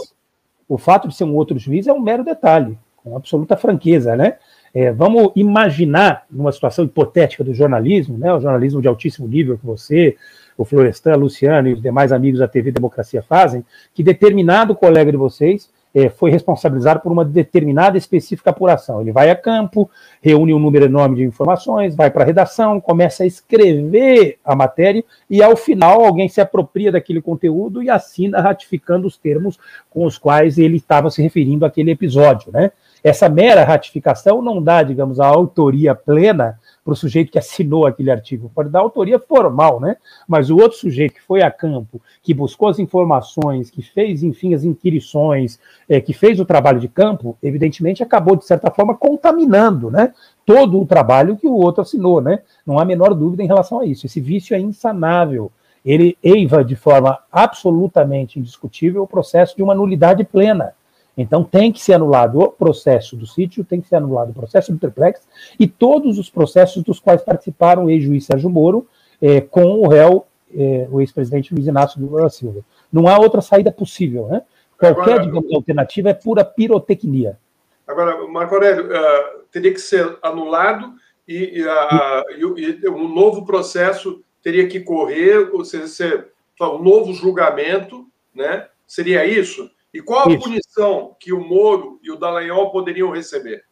o 0.66 0.78
fato 0.78 1.06
de 1.06 1.14
ser 1.14 1.24
um 1.24 1.34
outro 1.34 1.58
juiz 1.58 1.86
é 1.86 1.92
um 1.92 2.00
mero 2.00 2.24
detalhe, 2.24 2.78
com 2.96 3.14
absoluta 3.14 3.58
franqueza, 3.58 4.16
né? 4.16 4.38
É, 4.72 4.90
vamos 4.90 5.32
imaginar, 5.36 6.24
numa 6.30 6.50
situação 6.50 6.86
hipotética 6.86 7.44
do 7.44 7.52
jornalismo, 7.52 8.16
né, 8.16 8.32
o 8.32 8.40
jornalismo 8.40 8.80
de 8.80 8.88
altíssimo 8.88 9.26
nível 9.26 9.56
que 9.56 9.64
você, 9.64 10.16
o 10.56 10.64
Florestan, 10.64 11.12
a 11.12 11.16
Luciano 11.16 11.68
e 11.68 11.74
os 11.74 11.82
demais 11.82 12.12
amigos 12.12 12.40
da 12.40 12.48
TV 12.48 12.70
Democracia 12.70 13.22
fazem, 13.22 13.64
que 13.94 14.02
determinado 14.02 14.74
colega 14.74 15.10
de 15.10 15.16
vocês 15.16 15.70
é, 15.96 16.10
foi 16.10 16.30
responsabilizado 16.30 17.00
por 17.00 17.10
uma 17.10 17.24
determinada 17.24 17.96
específica 17.96 18.50
apuração. 18.50 19.00
Ele 19.00 19.12
vai 19.12 19.30
a 19.30 19.34
campo, 19.34 19.90
reúne 20.20 20.52
um 20.52 20.58
número 20.58 20.84
enorme 20.84 21.16
de 21.16 21.24
informações, 21.24 21.96
vai 21.96 22.10
para 22.10 22.22
a 22.22 22.26
redação, 22.26 22.78
começa 22.78 23.22
a 23.22 23.26
escrever 23.26 24.38
a 24.44 24.54
matéria 24.54 25.02
e, 25.30 25.42
ao 25.42 25.56
final, 25.56 26.04
alguém 26.04 26.28
se 26.28 26.38
apropria 26.38 26.92
daquele 26.92 27.22
conteúdo 27.22 27.82
e 27.82 27.88
assina 27.88 28.42
ratificando 28.42 29.06
os 29.06 29.16
termos 29.16 29.58
com 29.88 30.04
os 30.04 30.18
quais 30.18 30.58
ele 30.58 30.76
estava 30.76 31.10
se 31.10 31.22
referindo 31.22 31.64
àquele 31.64 31.92
episódio. 31.92 32.52
Né? 32.52 32.72
Essa 33.02 33.30
mera 33.30 33.64
ratificação 33.64 34.42
não 34.42 34.62
dá, 34.62 34.82
digamos, 34.82 35.18
a 35.18 35.26
autoria 35.26 35.94
plena 35.94 36.58
para 36.86 36.92
o 36.92 36.96
sujeito 36.96 37.32
que 37.32 37.38
assinou 37.38 37.84
aquele 37.84 38.12
artigo. 38.12 38.48
Pode 38.54 38.70
dar 38.70 38.78
autoria 38.78 39.18
formal, 39.18 39.80
né? 39.80 39.96
Mas 40.28 40.50
o 40.50 40.56
outro 40.56 40.78
sujeito 40.78 41.14
que 41.14 41.22
foi 41.22 41.42
a 41.42 41.50
campo, 41.50 42.00
que 42.22 42.32
buscou 42.32 42.68
as 42.68 42.78
informações, 42.78 43.68
que 43.68 43.82
fez, 43.82 44.22
enfim, 44.22 44.54
as 44.54 44.62
inquirições, 44.62 45.58
é, 45.88 46.00
que 46.00 46.12
fez 46.12 46.38
o 46.38 46.44
trabalho 46.44 46.78
de 46.78 46.86
campo, 46.86 47.36
evidentemente 47.42 48.04
acabou, 48.04 48.36
de 48.36 48.46
certa 48.46 48.70
forma, 48.70 48.94
contaminando, 48.94 49.90
né? 49.90 50.14
Todo 50.46 50.80
o 50.80 50.86
trabalho 50.86 51.36
que 51.36 51.48
o 51.48 51.56
outro 51.56 51.82
assinou, 51.82 52.20
né? 52.20 52.38
Não 52.64 52.78
há 52.78 52.82
a 52.82 52.84
menor 52.84 53.12
dúvida 53.14 53.42
em 53.42 53.48
relação 53.48 53.80
a 53.80 53.84
isso. 53.84 54.06
Esse 54.06 54.20
vício 54.20 54.54
é 54.54 54.60
insanável 54.60 55.50
ele 55.84 56.18
eiva 56.20 56.64
de 56.64 56.74
forma 56.74 57.16
absolutamente 57.30 58.40
indiscutível 58.40 59.04
o 59.04 59.06
processo 59.06 59.56
de 59.56 59.62
uma 59.62 59.72
nulidade 59.72 60.24
plena. 60.24 60.72
Então 61.16 61.42
tem 61.42 61.72
que 61.72 61.80
ser 61.80 61.94
anulado 61.94 62.40
o 62.40 62.48
processo 62.52 63.16
do 63.16 63.26
sítio, 63.26 63.64
tem 63.64 63.80
que 63.80 63.88
ser 63.88 63.96
anulado 63.96 64.30
o 64.30 64.34
processo 64.34 64.72
do 64.72 64.78
triplex 64.78 65.26
e 65.58 65.66
todos 65.66 66.18
os 66.18 66.28
processos 66.28 66.82
dos 66.82 67.00
quais 67.00 67.22
participaram 67.22 67.86
o 67.86 67.90
ex-juiz 67.90 68.26
Sérgio 68.26 68.50
Moro 68.50 68.86
eh, 69.20 69.40
com 69.40 69.80
o 69.80 69.88
réu, 69.88 70.26
eh, 70.54 70.86
o 70.90 71.00
ex-presidente 71.00 71.54
Luiz 71.54 71.66
Inácio 71.66 72.00
Lula 72.00 72.22
da 72.22 72.30
Silva. 72.30 72.60
Não 72.92 73.08
há 73.08 73.18
outra 73.18 73.40
saída 73.40 73.72
possíu, 73.72 74.26
né? 74.26 74.42
Qualquer, 74.78 75.14
agora, 75.14 75.22
digamos, 75.22 75.54
alternativa 75.54 76.10
é 76.10 76.14
pura 76.14 76.44
pirotecnia. 76.44 77.38
Agora, 77.86 78.26
Marco 78.28 78.54
Aurélio, 78.54 78.86
uh, 78.86 79.42
teria 79.50 79.72
que 79.72 79.80
ser 79.80 80.18
anulado 80.22 80.92
e, 81.26 81.62
uh, 81.62 82.58
e, 82.58 82.80
e 82.82 82.88
um 82.90 83.08
novo 83.08 83.46
processo 83.46 84.22
teria 84.42 84.68
que 84.68 84.80
correr, 84.80 85.50
ou 85.52 85.64
seja, 85.64 85.88
ser 85.88 86.28
um 86.60 86.82
novo 86.82 87.12
julgamento, 87.14 88.06
né? 88.34 88.66
Seria 88.86 89.24
isso? 89.24 89.70
E 89.96 90.02
qual 90.02 90.28
a 90.28 90.32
isso. 90.32 90.42
punição 90.42 91.16
que 91.18 91.32
o 91.32 91.40
Moro 91.40 91.98
e 92.02 92.10
o 92.10 92.16
Dallagnol 92.16 92.70
poderiam 92.70 93.10
receber? 93.10 93.62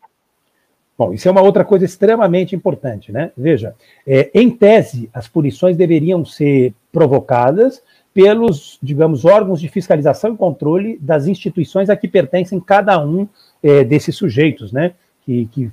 Bom, 0.96 1.12
isso 1.12 1.28
é 1.28 1.30
uma 1.30 1.42
outra 1.42 1.66
coisa 1.66 1.84
extremamente 1.84 2.56
importante, 2.56 3.12
né? 3.12 3.30
Veja, 3.36 3.74
é, 4.06 4.30
em 4.32 4.48
tese, 4.48 5.10
as 5.12 5.28
punições 5.28 5.76
deveriam 5.76 6.24
ser 6.24 6.72
provocadas 6.90 7.82
pelos, 8.14 8.78
digamos, 8.82 9.26
órgãos 9.26 9.60
de 9.60 9.68
fiscalização 9.68 10.32
e 10.32 10.36
controle 10.36 10.96
das 10.98 11.26
instituições 11.26 11.90
a 11.90 11.96
que 11.96 12.08
pertencem 12.08 12.58
cada 12.58 13.04
um 13.04 13.28
é, 13.62 13.84
desses 13.84 14.16
sujeitos, 14.16 14.72
né? 14.72 14.94
Que, 15.26 15.46
que 15.46 15.70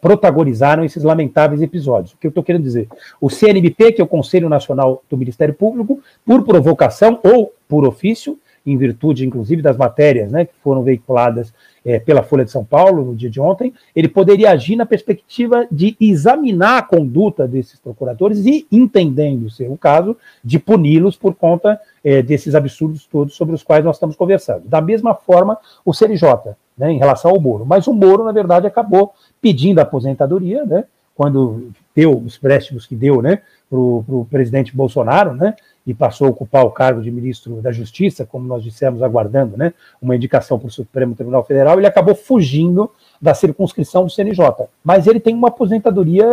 protagonizaram 0.00 0.84
esses 0.84 1.02
lamentáveis 1.02 1.62
episódios. 1.62 2.12
O 2.12 2.16
que 2.16 2.28
eu 2.28 2.30
estou 2.30 2.44
querendo 2.44 2.62
dizer? 2.62 2.88
O 3.20 3.28
CNMP, 3.28 3.92
que 3.92 4.00
é 4.00 4.04
o 4.04 4.08
Conselho 4.08 4.48
Nacional 4.48 5.02
do 5.10 5.16
Ministério 5.16 5.54
Público, 5.54 6.00
por 6.24 6.44
provocação 6.44 7.18
ou 7.24 7.52
por 7.68 7.84
ofício, 7.86 8.38
em 8.64 8.76
virtude, 8.76 9.26
inclusive, 9.26 9.62
das 9.62 9.76
matérias 9.76 10.30
né, 10.30 10.44
que 10.44 10.54
foram 10.62 10.82
veiculadas 10.82 11.52
é, 11.84 11.98
pela 11.98 12.22
Folha 12.22 12.44
de 12.44 12.50
São 12.50 12.64
Paulo 12.64 13.04
no 13.04 13.16
dia 13.16 13.30
de 13.30 13.40
ontem, 13.40 13.72
ele 13.96 14.08
poderia 14.08 14.50
agir 14.50 14.76
na 14.76 14.84
perspectiva 14.84 15.66
de 15.70 15.96
examinar 16.00 16.78
a 16.78 16.82
conduta 16.82 17.48
desses 17.48 17.78
procuradores 17.78 18.44
e, 18.44 18.66
entendendo 18.70 19.50
ser 19.50 19.70
o 19.70 19.76
caso, 19.76 20.16
de 20.44 20.58
puni-los 20.58 21.16
por 21.16 21.34
conta 21.34 21.80
é, 22.04 22.22
desses 22.22 22.54
absurdos 22.54 23.06
todos 23.06 23.34
sobre 23.34 23.54
os 23.54 23.62
quais 23.62 23.84
nós 23.84 23.96
estamos 23.96 24.16
conversando. 24.16 24.68
Da 24.68 24.80
mesma 24.80 25.14
forma, 25.14 25.58
o 25.84 25.94
CNJ, 25.94 26.54
né, 26.76 26.92
em 26.92 26.98
relação 26.98 27.30
ao 27.30 27.40
Moro. 27.40 27.64
Mas 27.64 27.86
o 27.86 27.92
Moro, 27.92 28.24
na 28.24 28.32
verdade, 28.32 28.66
acabou 28.66 29.12
pedindo 29.40 29.78
aposentadoria, 29.80 30.64
né, 30.64 30.84
quando 31.14 31.70
deu 31.94 32.16
os 32.16 32.38
préstimos 32.38 32.86
que 32.86 32.96
deu 32.96 33.20
né, 33.20 33.42
para 33.68 33.78
o 33.78 34.26
presidente 34.30 34.74
Bolsonaro, 34.74 35.34
né, 35.34 35.54
e 35.86 35.94
passou 35.94 36.26
a 36.26 36.30
ocupar 36.30 36.64
o 36.64 36.70
cargo 36.70 37.00
de 37.00 37.10
ministro 37.10 37.60
da 37.62 37.72
Justiça, 37.72 38.26
como 38.26 38.46
nós 38.46 38.62
dissemos, 38.62 39.02
aguardando 39.02 39.56
né, 39.56 39.72
uma 40.00 40.14
indicação 40.14 40.58
para 40.58 40.68
o 40.68 40.70
Supremo 40.70 41.14
Tribunal 41.14 41.44
Federal, 41.44 41.78
ele 41.78 41.86
acabou 41.86 42.14
fugindo 42.14 42.90
da 43.20 43.34
circunscrição 43.34 44.04
do 44.04 44.10
CNJ. 44.10 44.68
Mas 44.84 45.06
ele 45.06 45.20
tem 45.20 45.34
uma 45.34 45.48
aposentadoria, 45.48 46.26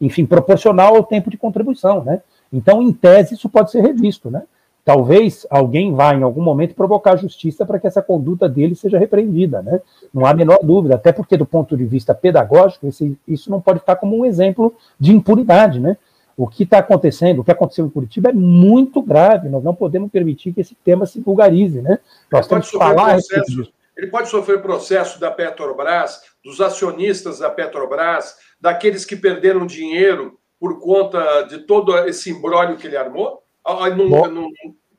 enfim, 0.00 0.24
proporcional 0.24 0.96
ao 0.96 1.04
tempo 1.04 1.30
de 1.30 1.36
contribuição. 1.36 2.02
Né? 2.02 2.22
Então, 2.52 2.82
em 2.82 2.92
tese, 2.92 3.34
isso 3.34 3.48
pode 3.48 3.70
ser 3.70 3.82
revisto. 3.82 4.30
Né? 4.30 4.42
Talvez 4.84 5.46
alguém 5.50 5.94
vá, 5.94 6.14
em 6.14 6.22
algum 6.22 6.42
momento, 6.42 6.74
provocar 6.74 7.12
a 7.12 7.16
justiça 7.16 7.66
para 7.66 7.78
que 7.78 7.86
essa 7.86 8.00
conduta 8.00 8.48
dele 8.48 8.74
seja 8.74 8.98
repreendida. 8.98 9.60
Né? 9.60 9.80
Não 10.12 10.24
há 10.24 10.30
a 10.30 10.34
menor 10.34 10.60
dúvida, 10.62 10.94
até 10.94 11.12
porque, 11.12 11.36
do 11.36 11.46
ponto 11.46 11.76
de 11.76 11.84
vista 11.84 12.14
pedagógico, 12.14 12.86
esse, 12.86 13.16
isso 13.28 13.50
não 13.50 13.60
pode 13.60 13.80
estar 13.80 13.96
como 13.96 14.16
um 14.16 14.24
exemplo 14.24 14.74
de 14.98 15.12
impunidade. 15.12 15.78
Né? 15.78 15.96
O 16.36 16.46
que 16.48 16.62
está 16.62 16.78
acontecendo, 16.78 17.40
o 17.40 17.44
que 17.44 17.50
aconteceu 17.50 17.84
em 17.86 17.90
Curitiba 17.90 18.30
é 18.30 18.32
muito 18.32 19.02
grave. 19.02 19.48
Nós 19.48 19.62
não 19.62 19.74
podemos 19.74 20.10
permitir 20.10 20.52
que 20.52 20.60
esse 20.60 20.74
tema 20.74 21.06
se 21.06 21.20
vulgarize, 21.20 21.82
né? 21.82 21.98
Nós 22.30 22.46
temos 22.46 22.70
que 22.70 22.78
falar 22.78 23.12
processo, 23.12 23.72
Ele 23.96 24.06
pode 24.06 24.28
sofrer 24.28 24.62
processo 24.62 25.20
da 25.20 25.30
Petrobras, 25.30 26.22
dos 26.44 26.60
acionistas 26.60 27.40
da 27.40 27.50
Petrobras, 27.50 28.36
daqueles 28.60 29.04
que 29.04 29.16
perderam 29.16 29.66
dinheiro 29.66 30.38
por 30.60 30.78
conta 30.78 31.42
de 31.42 31.58
todo 31.60 31.96
esse 32.06 32.30
imbróglio 32.30 32.76
que 32.76 32.86
ele 32.86 32.96
armou? 32.96 33.42
Ah, 33.64 33.86
ah, 33.86 33.90
não, 33.90 34.08
não, 34.08 34.30
não, 34.30 34.50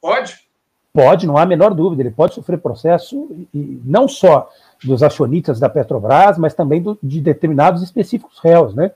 pode? 0.02 0.36
Pode, 0.94 1.26
não 1.26 1.38
há 1.38 1.44
a 1.44 1.45
menor 1.45 1.74
dúvida. 1.74 2.02
Ele 2.02 2.12
pode 2.12 2.34
sofrer 2.34 2.58
processo, 2.58 3.30
e 3.53 3.80
não 3.86 4.08
só 4.08 4.49
dos 4.84 5.03
acionistas 5.03 5.60
da 5.60 5.70
Petrobras, 5.70 6.38
mas 6.38 6.53
também 6.53 6.82
do, 6.82 6.98
de 7.02 7.22
determinados 7.22 7.84
específicos 7.84 8.40
réus, 8.40 8.74
né? 8.74 8.91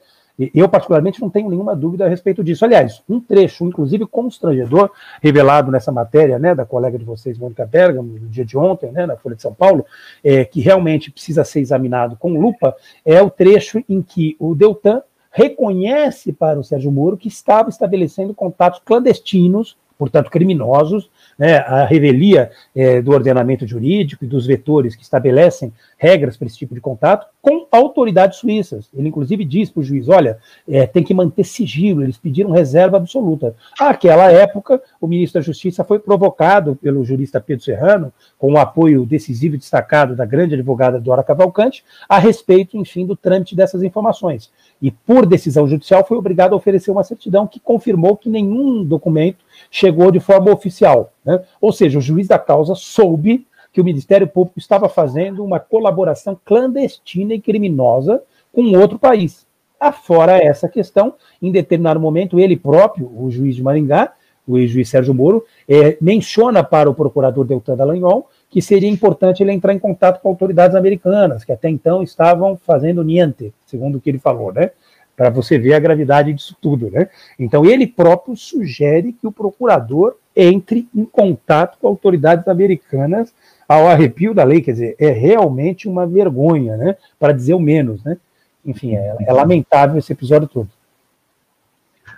Eu, 0.54 0.68
particularmente, 0.68 1.22
não 1.22 1.30
tenho 1.30 1.50
nenhuma 1.50 1.76
dúvida 1.76 2.06
a 2.06 2.10
respeito 2.10 2.44
disso. 2.44 2.66
Aliás, 2.66 3.02
um 3.08 3.22
trecho, 3.22 3.66
inclusive 3.66 4.06
constrangedor, 4.06 4.92
revelado 5.22 5.72
nessa 5.72 5.92
matéria 5.92 6.38
né, 6.38 6.54
da 6.54 6.66
colega 6.66 6.98
de 6.98 7.06
vocês, 7.06 7.38
Mônica 7.38 7.66
Bergamo, 7.66 8.20
no 8.20 8.28
dia 8.28 8.44
de 8.44 8.58
ontem, 8.58 8.92
né, 8.92 9.06
na 9.06 9.16
Folha 9.16 9.36
de 9.36 9.42
São 9.42 9.54
Paulo, 9.54 9.86
é, 10.24 10.44
que 10.44 10.60
realmente 10.60 11.10
precisa 11.10 11.44
ser 11.46 11.62
examinado 11.62 12.18
com 12.18 12.34
lupa, 12.40 12.76
é 13.06 13.22
o 13.22 13.30
trecho 13.30 13.82
em 13.88 14.02
que 14.02 14.36
o 14.38 14.54
Deltan 14.54 15.02
reconhece 15.32 16.32
para 16.32 16.60
o 16.60 16.64
Sérgio 16.64 16.92
Moro 16.92 17.18
que 17.18 17.28
estava 17.28 17.70
estabelecendo 17.70 18.34
contatos 18.34 18.82
clandestinos, 18.84 19.78
portanto 19.98 20.30
criminosos, 20.30 21.10
né, 21.38 21.58
a 21.58 21.86
revelia 21.86 22.52
é, 22.76 23.02
do 23.02 23.12
ordenamento 23.12 23.68
jurídico 23.68 24.24
e 24.24 24.28
dos 24.28 24.46
vetores 24.46 24.96
que 24.96 25.04
estabelecem 25.04 25.74
regras 25.98 26.38
para 26.38 26.48
esse 26.48 26.58
tipo 26.58 26.74
de 26.74 26.82
contato 26.82 27.28
com 27.42 27.68
autoridades 27.72 28.40
suíças. 28.40 28.90
Ele, 28.94 29.10
inclusive, 29.10 29.46
diz 29.46 29.70
para 29.70 29.82
o 29.82 29.84
juiz: 29.84 30.10
olha, 30.10 30.38
é, 30.68 30.86
tem 30.86 31.04
que 31.04 31.14
manter 31.14 31.44
sigilo, 31.44 32.04
eles 32.04 32.18
pediram 32.18 32.52
reserva 32.52 32.98
absoluta. 32.98 33.56
Àquela 33.80 34.32
época, 34.32 34.82
o 35.00 35.08
ministro 35.08 35.40
da 35.40 35.46
Justiça 35.46 35.84
foi 35.84 36.00
provocado 36.00 36.76
pelo 36.76 37.06
jurista 37.06 37.40
Pedro 37.40 37.64
Serrano, 37.64 38.12
com 38.38 38.54
o 38.54 38.58
apoio 38.58 39.06
decisivo 39.06 39.56
e 39.56 39.60
destacado 39.60 40.16
da 40.16 40.26
grande 40.26 40.56
advogada 40.56 41.00
Dora 41.00 41.24
Cavalcante, 41.24 41.84
a 42.10 42.18
respeito, 42.18 42.78
enfim, 42.78 43.06
do 43.06 43.16
trâmite 43.16 43.56
dessas 43.56 43.84
informações. 43.84 44.52
E, 44.82 44.92
por 44.92 45.26
decisão 45.26 45.68
judicial, 45.68 46.06
foi 46.06 46.18
obrigado 46.18 46.54
a 46.54 46.58
oferecer 46.58 46.92
uma 46.92 47.04
certidão 47.04 47.48
que 47.48 47.60
confirmou 47.60 48.18
que 48.18 48.30
nenhum 48.30 48.84
documento 48.84 49.46
chegou 49.72 50.12
de 50.12 50.20
forma 50.20 50.52
oficial. 50.52 51.14
Né? 51.24 51.42
Ou 51.62 51.72
seja, 51.72 51.98
o 51.98 52.02
juiz 52.02 52.28
da 52.28 52.38
causa 52.38 52.76
soube 52.76 53.46
que 53.76 53.82
o 53.82 53.84
Ministério 53.84 54.26
Público 54.26 54.58
estava 54.58 54.88
fazendo 54.88 55.44
uma 55.44 55.60
colaboração 55.60 56.40
clandestina 56.46 57.34
e 57.34 57.42
criminosa 57.42 58.24
com 58.54 58.74
outro 58.78 58.98
país. 58.98 59.46
Afora 59.78 60.42
essa 60.42 60.70
questão, 60.70 61.16
em 61.42 61.52
determinado 61.52 62.00
momento, 62.00 62.40
ele 62.40 62.56
próprio, 62.56 63.12
o 63.14 63.30
juiz 63.30 63.54
de 63.54 63.62
Maringá, 63.62 64.14
o 64.48 64.58
ex-juiz 64.58 64.88
Sérgio 64.88 65.14
Moro, 65.14 65.44
é, 65.68 65.98
menciona 66.00 66.64
para 66.64 66.90
o 66.90 66.94
procurador 66.94 67.44
Deltan 67.44 67.76
Dallagnol 67.76 68.30
que 68.50 68.62
seria 68.62 68.90
importante 68.90 69.44
ele 69.44 69.52
entrar 69.52 69.74
em 69.74 69.80
contato 69.80 70.22
com 70.22 70.30
autoridades 70.30 70.74
americanas, 70.74 71.44
que 71.44 71.52
até 71.52 71.68
então 71.68 72.02
estavam 72.02 72.56
fazendo 72.56 73.04
niente, 73.04 73.54
segundo 73.66 73.98
o 73.98 74.00
que 74.00 74.10
ele 74.10 74.20
falou, 74.20 74.54
né? 74.54 74.72
Para 75.18 75.30
você 75.30 75.60
ver 75.60 75.74
a 75.74 75.80
gravidade 75.80 76.32
disso 76.32 76.56
tudo, 76.62 76.90
né? 76.90 77.10
Então 77.38 77.66
ele 77.66 77.86
próprio 77.86 78.38
sugere 78.38 79.12
que 79.12 79.28
o 79.28 79.34
procurador 79.34 80.16
entre 80.36 80.88
em 80.94 81.06
contato 81.06 81.78
com 81.80 81.88
autoridades 81.88 82.48
americanas 82.48 83.34
ao 83.68 83.88
arrepio 83.88 84.34
da 84.34 84.44
lei, 84.44 84.62
quer 84.62 84.72
dizer, 84.72 84.96
é 85.00 85.10
realmente 85.10 85.88
uma 85.88 86.06
vergonha, 86.06 86.78
né? 86.78 86.96
Para 87.20 87.34
dizer 87.34 87.54
o 87.54 87.60
menos, 87.60 88.04
né? 88.04 88.18
Enfim, 88.66 88.96
é, 88.96 89.16
é 89.28 89.34
lamentável 89.34 89.98
esse 89.98 90.12
episódio 90.12 90.48
todo. 90.48 90.70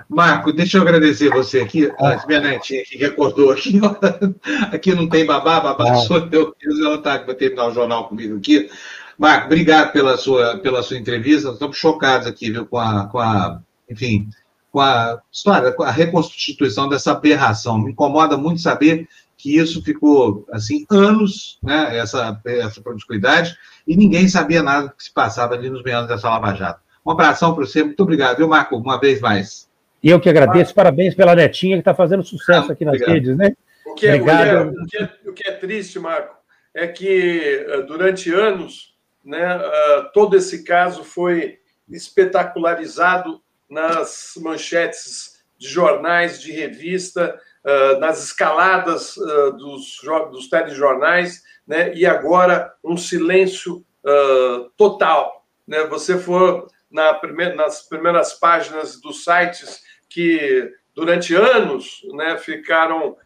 Marco, 0.09 0.53
deixa 0.53 0.77
eu 0.77 0.81
agradecer 0.83 1.29
você 1.29 1.59
aqui, 1.59 1.91
a 1.99 2.25
minha 2.25 2.39
netinha 2.39 2.81
que 2.83 3.03
acordou 3.03 3.51
aqui. 3.51 3.79
Aqui 4.71 4.95
não 4.95 5.09
tem 5.09 5.25
babá, 5.25 5.59
babá 5.59 5.91
ah. 5.91 5.95
sou 5.95 6.29
eu, 6.31 6.55
ela 6.81 6.95
está 6.95 7.17
vai 7.17 7.35
terminar 7.35 7.67
o 7.67 7.73
jornal 7.73 8.07
comigo 8.07 8.37
aqui. 8.37 8.69
Marco, 9.17 9.47
obrigado 9.47 9.91
pela 9.91 10.15
sua, 10.15 10.57
pela 10.59 10.81
sua 10.81 10.97
entrevista. 10.97 11.49
Estamos 11.49 11.75
chocados 11.75 12.27
aqui, 12.27 12.51
viu, 12.51 12.65
com 12.65 12.77
a, 12.77 13.07
com 13.07 13.19
a, 13.19 13.59
enfim, 13.89 14.29
com 14.71 14.79
a 14.79 15.19
história, 15.31 15.71
com 15.71 15.83
a 15.83 15.91
reconstituição 15.91 16.87
dessa 16.87 17.11
aberração. 17.11 17.77
Me 17.77 17.91
incomoda 17.91 18.37
muito 18.37 18.61
saber 18.61 19.09
que 19.37 19.57
isso 19.57 19.83
ficou 19.83 20.47
assim 20.51 20.85
anos, 20.89 21.59
né, 21.61 21.97
essa, 21.97 22.41
essa 22.43 22.81
promiscuidade, 22.81 23.55
e 23.87 23.95
ninguém 23.95 24.27
sabia 24.27 24.63
nada 24.63 24.87
do 24.87 24.95
que 24.95 25.03
se 25.03 25.13
passava 25.13 25.53
ali 25.53 25.69
nos 25.69 25.83
meandros 25.83 26.09
dessa 26.09 26.29
Lava 26.29 26.55
Jato. 26.55 26.81
Um 27.05 27.11
abração 27.11 27.53
para 27.53 27.65
você, 27.65 27.83
muito 27.83 28.01
obrigado, 28.01 28.37
viu, 28.37 28.47
Marco, 28.47 28.75
uma 28.75 28.99
vez 28.99 29.21
mais. 29.21 29.69
E 30.03 30.09
eu 30.09 30.19
que 30.19 30.29
agradeço, 30.29 30.73
parabéns 30.73 31.15
pela 31.15 31.35
netinha 31.35 31.77
que 31.77 31.81
está 31.81 31.93
fazendo 31.93 32.23
sucesso 32.23 32.69
ah, 32.69 32.73
aqui 32.73 32.83
nas 32.83 32.95
obrigado. 32.95 33.13
redes, 33.13 33.37
né? 33.37 33.53
O 33.85 33.93
que, 33.93 34.07
é, 34.07 34.15
obrigado. 34.15 34.69
o, 34.69 34.85
que 34.85 34.97
é, 34.97 35.09
o 35.27 35.33
que 35.33 35.47
é 35.47 35.51
triste, 35.53 35.99
Marco, 35.99 36.35
é 36.73 36.87
que 36.87 37.65
eh, 37.67 37.81
durante 37.83 38.31
anos, 38.31 38.95
né, 39.23 39.55
uh, 39.55 40.11
todo 40.13 40.35
esse 40.35 40.63
caso 40.63 41.03
foi 41.03 41.59
espetacularizado 41.89 43.41
nas 43.69 44.33
manchetes 44.37 45.43
de 45.57 45.67
jornais, 45.67 46.41
de 46.41 46.51
revista, 46.51 47.39
uh, 47.67 47.99
nas 47.99 48.23
escaladas 48.23 49.17
uh, 49.17 49.51
dos, 49.57 49.99
dos 50.31 50.49
telejornais, 50.49 51.43
né? 51.67 51.93
e 51.93 52.05
agora 52.05 52.73
um 52.83 52.95
silêncio 52.95 53.85
uh, 54.05 54.69
total. 54.77 55.45
Né? 55.67 55.83
Você 55.87 56.17
for 56.17 56.67
na 56.89 57.19
nas 57.53 57.81
primeiras 57.87 58.33
páginas 58.33 59.01
dos 59.01 59.25
sites 59.25 59.81
que 60.09 60.71
durante 60.95 61.35
anos 61.35 62.01
né, 62.13 62.37
ficaram 62.37 63.17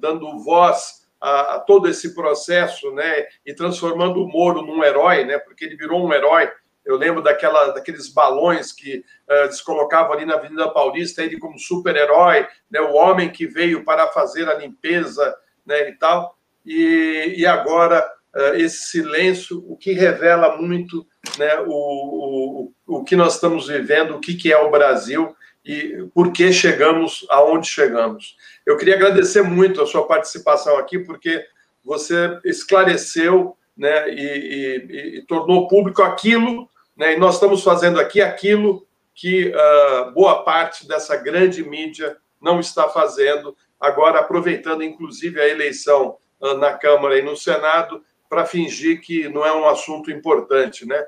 dando 0.00 0.38
voz 0.38 1.06
a, 1.20 1.56
a, 1.56 1.60
todo 1.60 1.88
esse 1.88 2.14
processo, 2.14 2.90
né, 2.92 3.26
e 3.44 3.52
transformando 3.52 4.22
o 4.22 4.28
Moro 4.28 4.62
num 4.62 4.82
herói, 4.82 5.24
né, 5.24 5.38
porque 5.38 5.64
ele 5.64 5.76
virou 5.76 6.06
um 6.06 6.12
herói 6.14 6.48
eu 6.88 6.96
lembro 6.96 7.22
daquela, 7.22 7.66
daqueles 7.66 8.08
balões 8.08 8.72
que 8.72 9.04
uh, 9.28 9.44
eles 9.44 9.60
colocavam 9.60 10.14
ali 10.14 10.24
na 10.24 10.36
Avenida 10.36 10.70
Paulista, 10.70 11.22
ele 11.22 11.38
como 11.38 11.58
super-herói, 11.58 12.46
né, 12.70 12.80
o 12.80 12.94
homem 12.94 13.28
que 13.28 13.46
veio 13.46 13.84
para 13.84 14.08
fazer 14.08 14.48
a 14.48 14.54
limpeza 14.54 15.36
né, 15.66 15.90
e 15.90 15.92
tal. 15.92 16.38
E, 16.64 17.34
e 17.36 17.46
agora, 17.46 18.02
uh, 18.34 18.54
esse 18.54 18.86
silêncio, 18.86 19.62
o 19.68 19.76
que 19.76 19.92
revela 19.92 20.56
muito 20.56 21.06
né, 21.36 21.60
o, 21.66 22.72
o, 22.86 23.00
o 23.00 23.04
que 23.04 23.14
nós 23.14 23.34
estamos 23.34 23.68
vivendo, 23.68 24.14
o 24.16 24.20
que, 24.20 24.34
que 24.34 24.50
é 24.50 24.58
o 24.58 24.70
Brasil 24.70 25.36
e 25.62 26.08
por 26.14 26.32
que 26.32 26.50
chegamos 26.54 27.26
aonde 27.28 27.68
chegamos. 27.68 28.34
Eu 28.64 28.78
queria 28.78 28.94
agradecer 28.94 29.42
muito 29.42 29.82
a 29.82 29.86
sua 29.86 30.06
participação 30.06 30.78
aqui, 30.78 30.98
porque 30.98 31.44
você 31.84 32.38
esclareceu 32.46 33.54
né, 33.76 34.08
e, 34.08 34.20
e, 34.20 35.18
e, 35.18 35.22
tornou 35.26 35.68
público 35.68 36.02
aquilo 36.02 36.66
né? 36.98 37.14
E 37.14 37.16
nós 37.16 37.34
estamos 37.34 37.62
fazendo 37.62 38.00
aqui 38.00 38.20
aquilo 38.20 38.84
que 39.14 39.48
uh, 39.48 40.12
boa 40.12 40.42
parte 40.42 40.86
dessa 40.86 41.16
grande 41.16 41.62
mídia 41.62 42.16
não 42.40 42.58
está 42.58 42.88
fazendo, 42.88 43.56
agora 43.80 44.18
aproveitando 44.18 44.82
inclusive 44.82 45.40
a 45.40 45.48
eleição 45.48 46.18
uh, 46.40 46.54
na 46.54 46.74
Câmara 46.74 47.16
e 47.16 47.22
no 47.22 47.36
Senado 47.36 48.04
para 48.28 48.44
fingir 48.44 49.00
que 49.00 49.28
não 49.28 49.46
é 49.46 49.52
um 49.52 49.68
assunto 49.68 50.10
importante. 50.10 50.84
Né? 50.84 51.00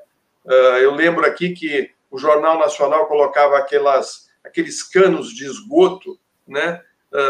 Uh, 0.44 0.78
eu 0.78 0.94
lembro 0.94 1.26
aqui 1.26 1.50
que 1.50 1.90
o 2.08 2.18
Jornal 2.18 2.58
Nacional 2.58 3.06
colocava 3.06 3.58
aquelas, 3.58 4.28
aqueles 4.44 4.82
canos 4.82 5.34
de 5.34 5.44
esgoto, 5.44 6.18
né? 6.46 6.80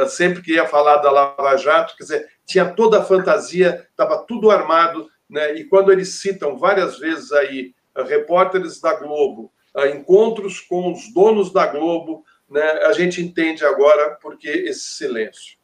sempre 0.09 0.43
que 0.43 0.53
ia 0.53 0.67
falar 0.67 0.99
da 0.99 1.11
Lava 1.11 1.57
Jato, 1.57 1.97
quer 1.97 2.03
dizer, 2.03 2.29
tinha 2.45 2.67
toda 2.67 3.01
a 3.01 3.05
fantasia, 3.05 3.87
estava 3.91 4.19
tudo 4.27 4.51
armado, 4.51 5.09
né? 5.29 5.55
e 5.55 5.65
quando 5.65 5.91
eles 5.91 6.21
citam 6.21 6.59
várias 6.59 6.99
vezes 6.99 7.33
aí 7.33 7.75
repórteres 8.05 8.81
da 8.81 8.95
Globo, 8.95 9.53
encontros 9.95 10.61
com 10.61 10.93
os 10.93 11.13
donos 11.13 11.53
da 11.53 11.67
Globo, 11.67 12.25
né, 12.49 12.63
a 12.85 12.93
gente 12.93 13.23
entende 13.23 13.65
agora 13.65 14.17
por 14.21 14.37
que 14.37 14.49
esse 14.49 14.97
silêncio. 14.97 15.61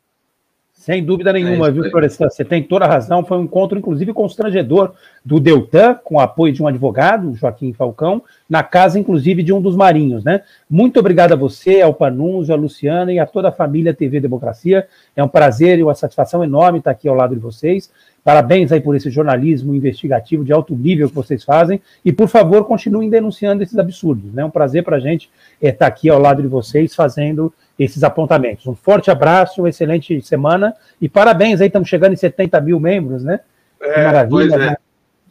Sem 0.87 1.03
dúvida 1.03 1.33
nenhuma, 1.33 1.69
é 1.69 1.71
viu, 1.71 1.91
Florestan? 1.91 2.29
Você 2.29 2.45
tem 2.45 2.63
toda 2.63 2.85
a 2.85 2.89
razão. 2.89 3.25
Foi 3.25 3.39
um 3.39 3.45
encontro, 3.45 3.79
inclusive, 3.79 4.13
constrangedor 4.13 4.93
do 5.25 5.41
Deltan, 5.41 5.95
com 6.05 6.17
o 6.17 6.21
apoio 6.21 6.53
de 6.53 6.63
um 6.63 6.69
advogado, 6.69 7.35
Joaquim 7.35 7.73
Falcão, 7.73 8.23
na 8.49 8.63
casa, 8.63 8.99
inclusive, 8.99 9.43
de 9.43 9.55
um 9.55 9.61
dos 9.61 9.75
marinhos, 9.75 10.23
né? 10.23 10.43
Muito 10.69 11.01
obrigado 11.01 11.33
a 11.33 11.37
você, 11.37 11.81
ao 11.81 11.95
Panunzio, 11.95 12.55
a 12.55 12.59
Luciana 12.59 13.11
e 13.11 13.19
a 13.19 13.27
toda 13.27 13.49
a 13.49 13.53
família 13.53 13.95
TV 13.95 14.21
Democracia. 14.21 14.87
É 15.17 15.25
um 15.25 15.29
prazer 15.29 15.79
e 15.79 15.83
uma 15.83 15.95
satisfação 15.95 16.45
enorme 16.45 16.79
estar 16.79 16.91
aqui 16.91 17.09
ao 17.09 17.17
lado 17.17 17.35
de 17.35 17.41
vocês. 17.41 17.91
Parabéns 18.27 18.73
aí 18.73 18.81
por 18.81 18.97
esse 18.97 19.09
jornalismo 19.09 19.73
investigativo 19.73 20.45
de 20.45 20.53
alto 20.53 20.75
nível 20.75 21.09
que 21.09 21.15
vocês 21.15 21.45
fazem. 21.45 21.81
E, 22.05 22.13
por 22.13 22.27
favor, 22.27 22.65
continuem 22.65 23.09
denunciando 23.09 23.63
esses 23.63 23.79
absurdos. 23.79 24.33
É 24.33 24.37
né? 24.39 24.45
um 24.45 24.51
prazer 24.51 24.83
para 24.83 24.97
a 24.97 24.99
gente 24.99 25.31
estar 25.63 25.69
é, 25.69 25.71
tá 25.71 25.87
aqui 25.87 26.11
ao 26.11 26.19
lado 26.19 26.43
de 26.43 26.49
vocês 26.49 26.93
fazendo 26.93 27.55
esses 27.79 28.03
apontamentos. 28.03 28.67
Um 28.67 28.75
forte 28.75 29.13
abraço, 29.13 29.63
uma 29.63 29.69
excelente 29.69 30.21
semana 30.23 30.75
e 31.01 31.09
parabéns 31.09 31.61
aí, 31.61 31.69
estamos 31.69 31.89
chegando 31.89 32.15
em 32.15 32.17
70 32.17 32.61
mil 32.63 32.81
membros, 32.81 33.23
né? 33.23 33.39
É, 33.81 34.05
Maravilha. 34.05 34.55
É. 34.57 34.59
Né? 34.59 34.77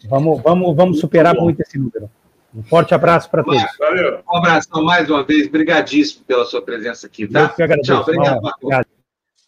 Vamos, 0.07 0.41
vamos, 0.41 0.73
vamos 0.73 0.99
superar 1.01 1.33
muito, 1.33 1.43
muito 1.43 1.61
esse 1.63 1.77
número. 1.77 2.09
Um 2.55 2.63
forte 2.63 2.95
abraço 2.95 3.29
para 3.29 3.43
todos. 3.43 3.61
Valeu. 3.77 4.19
Um 4.25 4.37
abraço 4.37 4.69
mais 4.81 5.09
uma 5.09 5.21
vez. 5.21 5.47
Obrigadíssimo 5.47 6.23
pela 6.23 6.45
sua 6.45 6.61
presença 6.61 7.07
aqui. 7.07 7.27
Tá? 7.27 7.49
Tchau, 7.49 8.03
obrigado. 8.03 8.39
obrigado. 8.39 8.85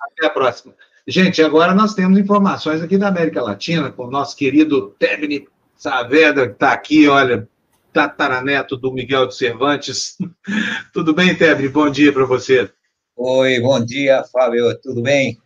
Até 0.02 0.28
a 0.28 0.30
próxima. 0.30 0.74
Gente, 1.10 1.42
agora 1.42 1.74
nós 1.74 1.94
temos 1.94 2.20
informações 2.20 2.82
aqui 2.82 2.98
da 2.98 3.08
América 3.08 3.42
Latina 3.42 3.90
com 3.90 4.08
o 4.08 4.12
nosso 4.12 4.36
querido 4.36 4.90
Tebni 5.00 5.48
Saavedra, 5.74 6.48
que 6.50 6.56
está 6.56 6.74
aqui, 6.74 7.08
olha, 7.08 7.48
tataraneto 7.94 8.76
do 8.76 8.92
Miguel 8.92 9.26
de 9.26 9.36
Cervantes. 9.38 10.18
Tudo 10.92 11.14
bem, 11.14 11.34
Tebni? 11.34 11.70
Bom 11.70 11.90
dia 11.90 12.12
para 12.12 12.26
você. 12.26 12.70
Oi, 13.16 13.58
bom 13.62 13.80
dia, 13.86 14.22
Fábio. 14.26 14.78
Tudo 14.82 15.02
bem? 15.02 15.38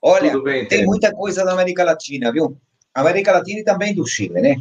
Olha, 0.00 0.30
Tudo 0.30 0.44
bem, 0.44 0.66
tem 0.66 0.86
muita 0.86 1.12
coisa 1.12 1.44
da 1.44 1.52
América 1.52 1.84
Latina, 1.84 2.32
viu? 2.32 2.56
América 2.94 3.32
Latina 3.32 3.60
e 3.60 3.64
também 3.64 3.94
do 3.94 4.06
Chile, 4.06 4.40
né? 4.40 4.56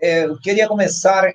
É, 0.00 0.24
eu 0.24 0.40
queria 0.40 0.66
começar 0.66 1.30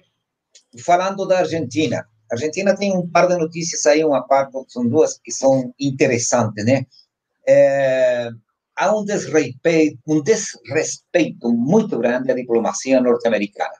falando 0.83 1.27
da 1.27 1.37
Argentina. 1.37 2.07
A 2.31 2.33
Argentina 2.33 2.75
tem 2.75 2.97
um 2.97 3.07
par 3.07 3.27
de 3.27 3.37
notícias 3.37 3.85
aí, 3.85 4.03
uma 4.03 4.23
parte, 4.23 4.53
são 4.69 4.87
duas 4.87 5.19
que 5.23 5.31
são 5.31 5.71
interessantes, 5.79 6.65
né? 6.65 6.87
É, 7.47 8.29
há 8.75 8.95
um 8.95 9.03
desrespeito, 9.03 9.99
um 10.07 10.21
desrespeito 10.21 11.51
muito 11.51 11.97
grande 11.99 12.31
à 12.31 12.35
diplomacia 12.35 13.01
norte-americana. 13.01 13.73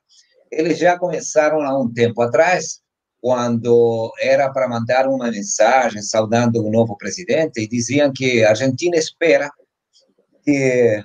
Eles 0.52 0.77
já 0.77 0.98
começaram 0.98 1.61
há 1.61 1.80
um 1.80 1.91
tempo 1.91 2.22
atrás, 2.22 2.81
quando 3.22 4.11
era 4.19 4.52
para 4.52 4.68
mandar 4.68 5.07
uma 5.07 5.31
mensagem 5.31 6.02
saudando 6.02 6.64
o 6.64 6.69
novo 6.69 6.98
presidente, 6.98 7.61
e 7.61 7.68
diziam 7.68 8.11
que 8.11 8.44
a 8.44 8.49
Argentina 8.49 8.98
espera 8.98 9.49
que 10.44 11.03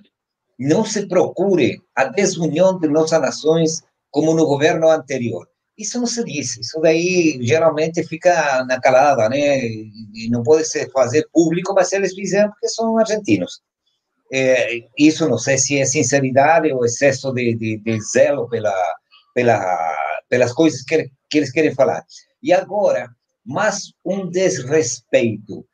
não 0.58 0.84
se 0.84 1.06
procure 1.06 1.80
a 1.94 2.04
desunião 2.04 2.78
de 2.78 2.88
nossas 2.88 3.20
nações 3.20 3.82
como 4.10 4.34
no 4.34 4.46
governo 4.46 4.90
anterior. 4.90 5.48
Isso 5.78 6.00
não 6.00 6.06
se 6.06 6.24
diz, 6.24 6.56
isso 6.56 6.80
daí 6.80 7.38
geralmente 7.40 8.02
fica 8.02 8.64
na 8.64 8.80
calada, 8.80 9.28
né? 9.28 9.60
E 9.60 10.28
não 10.28 10.42
pode 10.42 10.64
se 10.64 10.90
fazer 10.90 11.28
público, 11.32 11.72
mas 11.72 11.92
eles 11.92 12.14
fizeram 12.14 12.50
porque 12.50 12.68
são 12.68 12.98
argentinos. 12.98 13.60
É, 14.32 14.80
isso 14.98 15.28
não 15.28 15.38
sei 15.38 15.56
se 15.56 15.78
é 15.78 15.84
sinceridade 15.84 16.72
ou 16.72 16.84
excesso 16.84 17.32
de, 17.32 17.54
de, 17.54 17.78
de 17.78 18.00
zelo 18.00 18.48
pela, 18.48 18.74
pela, 19.32 19.96
pelas 20.28 20.52
coisas 20.52 20.82
que, 20.82 21.10
que 21.30 21.38
eles 21.38 21.52
querem 21.52 21.74
falar. 21.74 22.04
E 22.42 22.52
agora, 22.52 23.08
mais 23.46 23.92
um 24.04 24.28
desrespeito. 24.28 25.64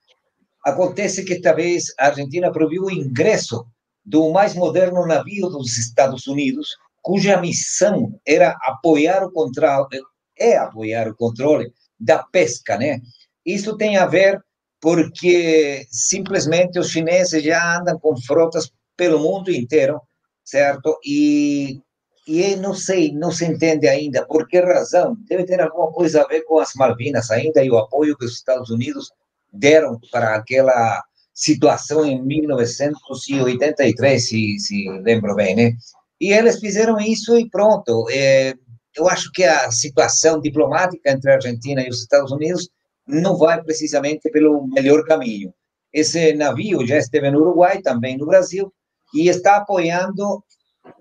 Acontece 0.65 1.25
que 1.25 1.41
talvez 1.41 1.87
a 1.99 2.07
Argentina 2.07 2.53
proibiu 2.53 2.85
o 2.85 2.91
ingresso 2.91 3.67
do 4.05 4.31
mais 4.31 4.55
moderno 4.55 5.07
navio 5.07 5.49
dos 5.49 5.79
Estados 5.79 6.27
Unidos, 6.27 6.69
cuja 7.05 7.39
missão 7.39 8.19
era 8.27 8.57
apoiar 8.63 9.23
o 9.23 9.31
controle, 9.31 10.01
é 10.39 10.57
apoiar 10.57 11.07
o 11.07 11.15
controle 11.15 11.71
da 12.01 12.23
pesca, 12.23 12.79
né? 12.79 12.99
Isso 13.45 13.77
tem 13.77 13.99
a 13.99 14.07
ver 14.07 14.43
porque 14.81 15.87
simplesmente 15.91 16.79
os 16.79 16.89
chineses 16.89 17.45
já 17.45 17.79
andam 17.79 17.99
com 17.99 18.17
frotas 18.23 18.73
pelo 18.97 19.19
mundo 19.19 19.51
inteiro, 19.51 20.01
certo? 20.43 20.99
E, 21.05 21.79
e 22.27 22.57
não 22.57 22.73
sei, 22.73 23.13
não 23.13 23.31
se 23.31 23.45
entende 23.45 23.87
ainda 23.87 24.27
por 24.27 24.49
que 24.49 24.59
razão. 24.61 25.15
Deve 25.29 25.45
ter 25.45 25.61
alguma 25.61 25.93
coisa 25.93 26.23
a 26.23 26.27
ver 26.27 26.41
com 26.45 26.59
as 26.59 26.73
Malvinas 26.75 27.31
ainda 27.31 27.63
e 27.63 27.71
o 27.71 27.77
apoio 27.77 28.17
que 28.17 28.25
os 28.25 28.33
Estados 28.33 28.71
Unidos 28.71 29.13
deram 29.53 30.01
para 30.11 30.37
aquela 30.37 31.03
situação 31.35 32.03
em 32.03 32.25
1983, 32.25 34.27
se, 34.27 34.59
se 34.59 34.89
lembro 35.03 35.35
bem, 35.35 35.55
né? 35.55 35.77
E 36.21 36.33
eles 36.33 36.59
fizeram 36.61 36.99
isso 37.01 37.37
e 37.37 37.49
pronto. 37.49 38.07
É, 38.11 38.55
eu 38.97 39.09
acho 39.09 39.31
que 39.33 39.45
a 39.45 39.71
situação 39.71 40.41
diplomática 40.41 41.11
entre 41.11 41.31
a 41.31 41.35
Argentina 41.35 41.83
e 41.83 41.89
os 41.89 42.01
Estados 42.01 42.33
Unidos 42.33 42.69
não 43.07 43.37
vai 43.37 43.63
precisamente 43.63 44.31
pelo 44.31 44.67
melhor 44.69 45.05
caminho. 45.05 45.53
Esse 45.93 46.33
navio 46.35 46.87
já 46.87 46.99
esteve 46.99 47.31
no 47.31 47.41
Uruguai, 47.41 47.81
também 47.83 48.17
no 48.17 48.27
Brasil, 48.27 48.73
e 49.15 49.29
está 49.29 49.57
apoiando, 49.57 50.43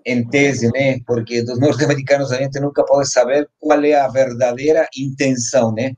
em 0.04 0.26
tese, 0.28 0.70
né? 0.72 0.98
Porque 1.06 1.42
dos 1.42 1.58
norte-americanos 1.58 2.32
a 2.32 2.36
gente 2.36 2.60
nunca 2.60 2.84
pode 2.84 3.10
saber 3.10 3.48
qual 3.58 3.82
é 3.84 3.94
a 3.94 4.08
verdadeira 4.08 4.88
intenção, 4.96 5.72
né? 5.72 5.92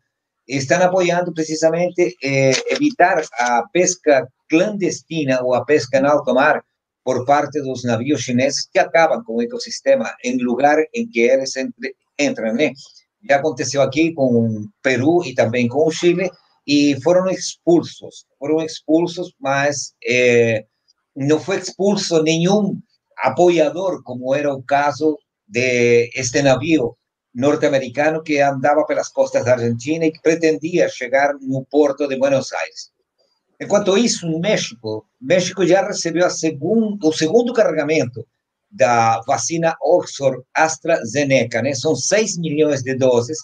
Estão 0.48 0.80
apoiando 0.82 1.32
precisamente 1.32 2.16
eh, 2.22 2.52
evitar 2.70 3.22
a 3.38 3.64
pesca 3.72 4.26
clandestina 4.48 5.42
ou 5.42 5.54
a 5.54 5.64
pesca 5.64 5.98
em 5.98 6.06
alto 6.06 6.32
mar 6.34 6.62
por 7.06 7.24
parte 7.24 7.62
dos 7.62 7.84
navios 7.84 8.22
chineses 8.22 8.68
que 8.68 8.80
acabam 8.80 9.22
com 9.22 9.36
o 9.36 9.42
ecossistema 9.42 10.12
em 10.24 10.38
lugar 10.38 10.76
em 10.92 11.06
que 11.06 11.20
eles 11.20 11.52
entram, 12.18 12.52
né? 12.52 12.72
Já 13.30 13.36
aconteceu 13.36 13.80
aqui 13.80 14.12
com 14.12 14.24
o 14.24 14.68
Peru 14.82 15.22
e 15.24 15.32
Chile 15.92 16.28
e 16.66 17.00
foram 17.04 17.30
expulsos, 17.30 18.26
foram 18.40 18.60
expulsos, 18.60 19.32
mas 19.38 19.94
é, 20.04 20.64
não 21.14 21.38
foi 21.38 21.58
expulso 21.58 22.20
nenhum 22.24 22.76
apoiador, 23.18 24.02
como 24.02 24.34
era 24.34 24.52
o 24.52 24.64
caso 24.64 25.16
de 25.46 26.10
este 26.12 26.42
navio 26.42 26.96
norte-americano 27.32 28.20
que 28.20 28.40
andava 28.40 28.84
pelas 28.84 29.10
costas 29.10 29.44
da 29.44 29.52
Argentina 29.52 30.04
e 30.04 30.20
pretendia 30.20 30.88
chegar 30.88 31.34
no 31.40 31.64
porto 31.70 32.08
de 32.08 32.16
Buenos 32.16 32.52
Aires. 32.52 32.95
Enquanto 33.60 33.96
isso, 33.96 34.26
no 34.26 34.38
México, 34.38 35.06
México 35.20 35.66
já 35.66 35.86
recebeu 35.86 36.28
segundo, 36.30 37.08
o 37.08 37.12
segundo 37.12 37.52
carregamento 37.52 38.26
da 38.70 39.20
vacina 39.26 39.76
Oxford 39.80 40.42
AstraZeneca, 40.54 41.62
né? 41.62 41.74
São 41.74 41.94
6 41.94 42.36
milhões 42.38 42.82
de 42.82 42.94
doses, 42.94 43.38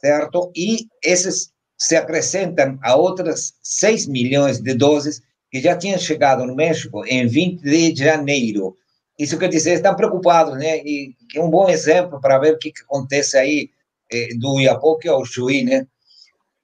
certo? 0.00 0.50
E 0.54 0.86
esses 1.02 1.50
se 1.78 1.96
acrescentam 1.96 2.78
a 2.82 2.94
outras 2.94 3.54
6 3.62 4.06
milhões 4.06 4.60
de 4.60 4.74
doses 4.74 5.22
que 5.50 5.60
já 5.60 5.76
tinham 5.76 5.98
chegado 5.98 6.46
no 6.46 6.54
México 6.54 7.04
em 7.06 7.26
20 7.26 7.62
de 7.62 8.04
janeiro. 8.04 8.76
Isso 9.18 9.38
quer 9.38 9.48
dizer, 9.48 9.74
estão 9.74 9.96
preocupados, 9.96 10.58
né? 10.58 10.78
E 10.78 11.14
é 11.34 11.40
um 11.40 11.50
bom 11.50 11.68
exemplo 11.68 12.20
para 12.20 12.38
ver 12.38 12.54
o 12.54 12.58
que, 12.58 12.72
que 12.72 12.82
acontece 12.82 13.38
aí 13.38 13.70
eh, 14.12 14.28
do 14.38 14.60
Iapoque 14.60 15.08
ao 15.08 15.24
Chuí, 15.24 15.62
né? 15.64 15.86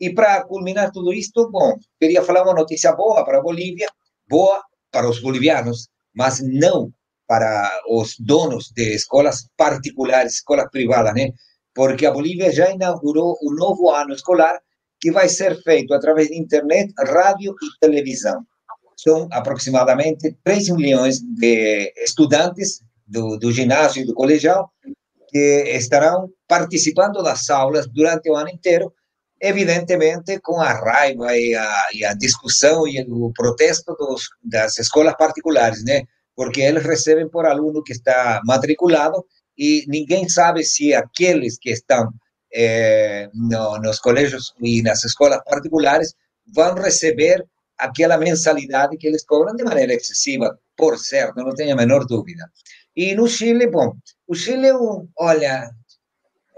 E 0.01 0.11
para 0.15 0.45
culminar 0.45 0.93
tudo 0.93 1.13
isto, 1.13 1.51
bom, 1.51 1.77
queria 2.01 2.23
falar 2.23 2.45
uma 2.45 2.55
notícia 2.55 2.93
boa 2.93 3.25
para 3.25 3.39
a 3.39 3.43
Bolívia, 3.43 3.89
boa 4.29 4.63
para 4.93 5.09
os 5.09 5.21
bolivianos, 5.21 5.89
mas 6.15 6.41
não 6.41 6.93
para 7.27 7.71
os 7.89 8.15
donos 8.19 8.71
de 8.75 8.95
escolas 8.95 9.47
particulares, 9.57 10.35
escolas 10.35 10.71
privadas, 10.71 11.15
né? 11.15 11.31
Porque 11.75 12.07
a 12.07 12.11
Bolívia 12.11 12.51
já 12.53 12.71
inaugurou 12.71 13.37
um 13.43 13.55
novo 13.55 13.91
ano 13.91 14.15
escolar 14.15 14.59
que 15.01 15.13
vai 15.13 15.29
ser 15.29 15.61
feito 15.63 15.93
através 15.95 16.29
de 16.29 16.39
internet, 16.39 16.93
rádio 16.99 17.55
e 17.63 17.87
televisão. 17.87 18.43
São 18.97 19.29
aproximadamente 19.31 20.37
3 20.43 20.71
milhões 20.71 21.21
de 21.21 21.93
estudantes 21.99 22.81
do, 23.07 23.37
do 23.37 23.53
ginásio 23.53 24.03
e 24.03 24.07
do 24.07 24.15
colegial 24.15 24.71
que 25.29 25.65
estarão 25.77 26.29
participando 26.49 27.23
das 27.23 27.49
aulas 27.51 27.87
durante 27.87 28.31
o 28.31 28.35
ano 28.35 28.49
inteiro 28.49 28.93
evidentemente 29.41 30.41
com 30.41 30.61
a 30.61 30.73
raiva 30.73 31.37
e 31.37 31.55
a, 31.55 31.87
e 31.95 32.05
a 32.05 32.15
discussão 32.15 32.87
e 32.87 33.05
o 33.09 33.33
protesto 33.33 33.95
dos, 33.95 34.29
das 34.43 34.79
escolas 34.79 35.17
particulares, 35.17 35.85
né? 35.85 36.03
Porque 36.35 36.61
eles 36.61 36.85
recebem 36.85 37.29
por 37.29 37.47
aluno 37.47 37.83
que 37.83 37.93
está 37.93 38.41
matriculado 38.45 39.25
e 39.57 39.85
ninguém 39.89 40.29
sabe 40.29 40.65
se 40.65 40.95
aqueles 40.95 41.59
que 41.59 41.71
estão 41.71 42.11
eh, 42.55 43.29
no, 43.35 43.79
nos 43.79 43.99
colégios 43.99 44.55
e 44.61 44.83
nas 44.83 45.05
escolas 45.05 45.41
particulares 45.45 46.15
vão 46.55 46.75
receber 46.75 47.45
aquela 47.77 48.19
mensalidade 48.19 48.97
que 48.97 49.07
eles 49.07 49.25
cobram 49.25 49.55
de 49.55 49.65
maneira 49.65 49.95
excessiva, 49.95 50.59
por 50.77 50.99
certo, 50.99 51.37
não 51.37 51.55
tenho 51.55 51.75
a 51.75 51.77
menor 51.77 52.05
dúvida. 52.07 52.51
E 52.97 53.15
no 53.15 53.29
Chile, 53.29 53.69
bom, 53.69 53.93
o 54.27 54.35
Chile, 54.35 54.71
olha, 55.17 55.71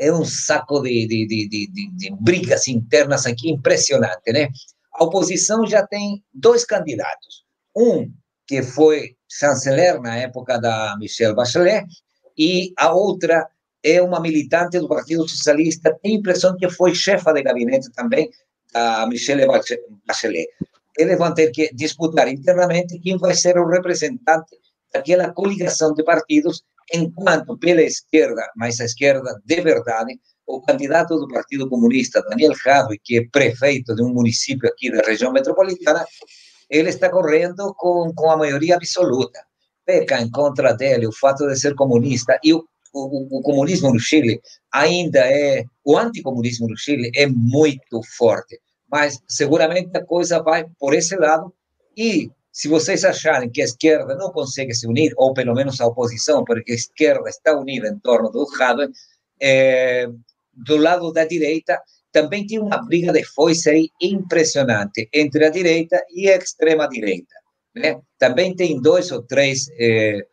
é 0.01 0.11
um 0.11 0.25
saco 0.25 0.81
de, 0.81 1.07
de, 1.07 1.27
de, 1.27 1.69
de, 1.69 2.11
brigas 2.19 2.67
internas 2.67 3.27
aqui 3.27 3.51
impressionante, 3.51 4.33
né? 4.33 4.49
A 4.95 5.05
oposição 5.05 5.67
já 5.67 5.87
tem 5.87 6.25
dois 6.33 6.65
candidatos. 6.65 7.45
Um 7.77 8.11
que 8.47 8.63
foi 8.63 9.15
chanceler 9.29 10.01
na 10.01 10.17
época 10.17 10.59
da 10.59 10.97
Michelle 10.99 11.35
Bachelet 11.35 11.87
e 12.37 12.73
a 12.79 12.93
outra 12.93 13.47
é 13.83 14.01
uma 14.01 14.21
militante 14.21 14.79
do 14.79 14.89
Partido 14.89 15.29
Socialista, 15.29 15.97
tem 16.03 16.17
a 16.17 16.19
impressão 16.19 16.57
que 16.57 16.69
foi 16.71 16.95
chefa 16.95 17.33
de 17.33 17.43
gabinete 17.43 17.91
também 17.93 18.31
da 18.73 19.07
Michelle 19.07 19.47
Bachelet. 20.07 20.49
Eles 20.97 21.19
vão 21.19 21.35
ter 21.35 21.51
que 21.51 21.73
disputar 21.75 22.27
internamente 22.27 22.99
quem 23.01 23.19
vai 23.19 23.35
ser 23.35 23.59
o 23.59 23.69
representante 23.69 24.57
daquela 24.93 25.31
coligação 25.31 25.93
de 25.93 26.03
partidos 26.03 26.65
enquanto 26.93 27.57
pela 27.59 27.83
esquerda, 27.83 28.43
mas 28.57 28.81
a 28.81 28.85
esquerda 28.85 29.41
de 29.45 29.61
verdade, 29.61 30.19
o 30.47 30.61
candidato 30.61 31.17
do 31.17 31.29
Partido 31.29 31.69
Comunista, 31.69 32.23
Daniel 32.29 32.55
Jadwe, 32.55 33.01
que 33.03 33.19
é 33.19 33.29
prefeito 33.31 33.95
de 33.95 34.03
um 34.03 34.13
município 34.13 34.69
aqui 34.69 34.91
da 34.91 35.03
região 35.03 35.33
metropolitana, 35.33 36.05
ele 36.69 36.89
está 36.89 37.09
correndo 37.09 37.75
com, 37.77 38.13
com 38.15 38.31
a 38.31 38.37
maioria 38.37 38.77
absoluta. 38.77 39.41
Peca 39.85 40.21
em 40.21 40.31
contra 40.31 40.73
dele 40.73 41.07
o 41.07 41.13
fato 41.13 41.47
de 41.47 41.59
ser 41.59 41.75
comunista 41.75 42.39
e 42.45 42.53
o, 42.53 42.65
o, 42.93 43.39
o 43.39 43.43
comunismo 43.43 43.93
no 43.93 43.99
Chile 43.99 44.41
ainda 44.73 45.21
é, 45.21 45.65
o 45.85 45.97
anticomunismo 45.97 46.69
no 46.69 46.77
Chile 46.77 47.11
é 47.15 47.27
muito 47.27 48.01
forte, 48.17 48.61
mas 48.91 49.19
seguramente 49.29 49.91
a 49.97 50.05
coisa 50.05 50.43
vai 50.43 50.65
por 50.79 50.95
esse 50.95 51.17
lado 51.17 51.53
e 51.97 52.31
se 52.53 52.69
vocês 52.69 53.05
acharem 53.05 53.51
que 53.51 53.63
a 53.63 53.65
esquerda 53.65 54.15
não 54.17 54.33
consegue 54.33 54.75
se 54.75 54.87
unir, 54.87 55.13
ou 55.17 55.33
pelo 55.33 55.55
menos 55.55 55.81
a 55.81 55.87
oposição, 55.87 56.45
porque 56.45 56.73
a 56.73 56.75
esquerda 56.75 57.29
está 57.29 57.57
unida 57.57 57.89
em 57.89 57.99
torno 57.99 58.31
do 58.31 58.47
Haddad, 58.59 58.93
é, 59.41 60.09
do 60.53 60.77
lado 60.77 61.13
da 61.13 61.25
direita 61.25 61.81
também 62.13 62.47
tem 62.47 62.59
uma 62.59 62.79
briga 62.79 63.13
de 63.13 63.25
foice 63.25 63.71
aí 63.71 63.91
impressionante 64.01 65.09
entre 65.13 65.45
a 65.45 65.51
direita 65.51 66.05
e 66.13 66.29
a 66.29 66.37
extrema-direita. 66.37 67.35
Né? 67.75 68.01
Também 68.19 68.55
tem 68.55 68.81
dois 68.81 69.13
ou 69.13 69.23
três 69.23 69.69
é, 69.79 70.27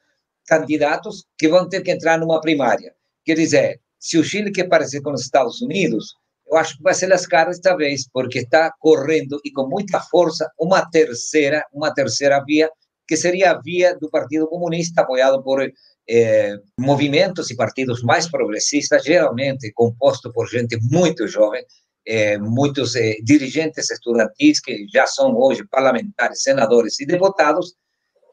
candidatos 0.48 1.26
que 1.38 1.48
vão 1.48 1.70
ter 1.70 1.82
que 1.82 1.92
entrar 1.92 2.20
numa 2.20 2.42
primária. 2.42 2.94
Quer 3.24 3.36
dizer, 3.36 3.80
se 4.00 4.18
o 4.18 4.24
Chile 4.24 4.52
quer 4.52 4.68
parecer 4.68 5.02
com 5.02 5.12
os 5.12 5.22
Estados 5.22 5.62
Unidos, 5.62 6.16
eu 6.50 6.58
acho 6.58 6.78
que 6.78 6.84
vai 6.84 6.94
ser 6.94 7.08
lascar 7.08 7.50
esta 7.50 7.76
vez, 7.76 8.08
porque 8.12 8.40
está 8.40 8.72
correndo 8.80 9.40
e 9.44 9.52
com 9.52 9.68
muita 9.68 10.00
força 10.00 10.50
uma 10.60 10.90
terceira, 10.90 11.66
uma 11.74 11.94
terceira 11.94 12.44
via, 12.46 12.70
que 13.08 13.18
seria 13.18 13.52
a 13.52 13.62
via 13.62 13.96
do 13.98 14.10
Partido 14.10 14.48
Comunista, 14.48 15.02
apoiado 15.02 15.42
por 15.44 15.62
eh, 16.10 16.56
movimentos 16.80 17.52
e 17.52 17.56
partidos 17.56 18.02
mais 18.02 18.30
progressistas, 18.30 19.04
geralmente 19.04 19.72
composto 19.74 20.32
por 20.32 20.48
gente 20.48 20.78
muito 20.82 21.28
jovem, 21.28 21.64
eh, 22.06 22.38
muitos 22.38 22.96
eh, 22.96 23.18
dirigentes 23.24 23.90
estudantis 23.90 24.62
que 24.62 24.86
já 24.94 25.06
são 25.06 25.36
hoje 25.36 25.68
parlamentares, 25.68 26.42
senadores 26.44 27.00
e 27.00 27.06
deputados, 27.06 27.76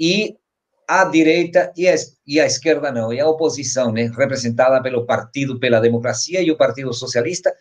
e 0.01 0.37
a 0.87 1.05
direita 1.05 1.73
e 1.77 1.89
a, 1.89 1.95
e 2.27 2.39
a 2.39 2.47
esquerda 2.47 2.93
não, 2.93 3.13
e 3.13 3.21
a 3.21 3.29
oposição, 3.29 3.91
né, 3.91 4.11
representada 4.17 4.83
pelo 4.83 5.07
Partido 5.07 5.59
pela 5.59 5.81
Democracia 5.81 6.43
e 6.43 6.51
o 6.51 6.57
Partido 6.57 6.93
Socialista, 6.93 7.53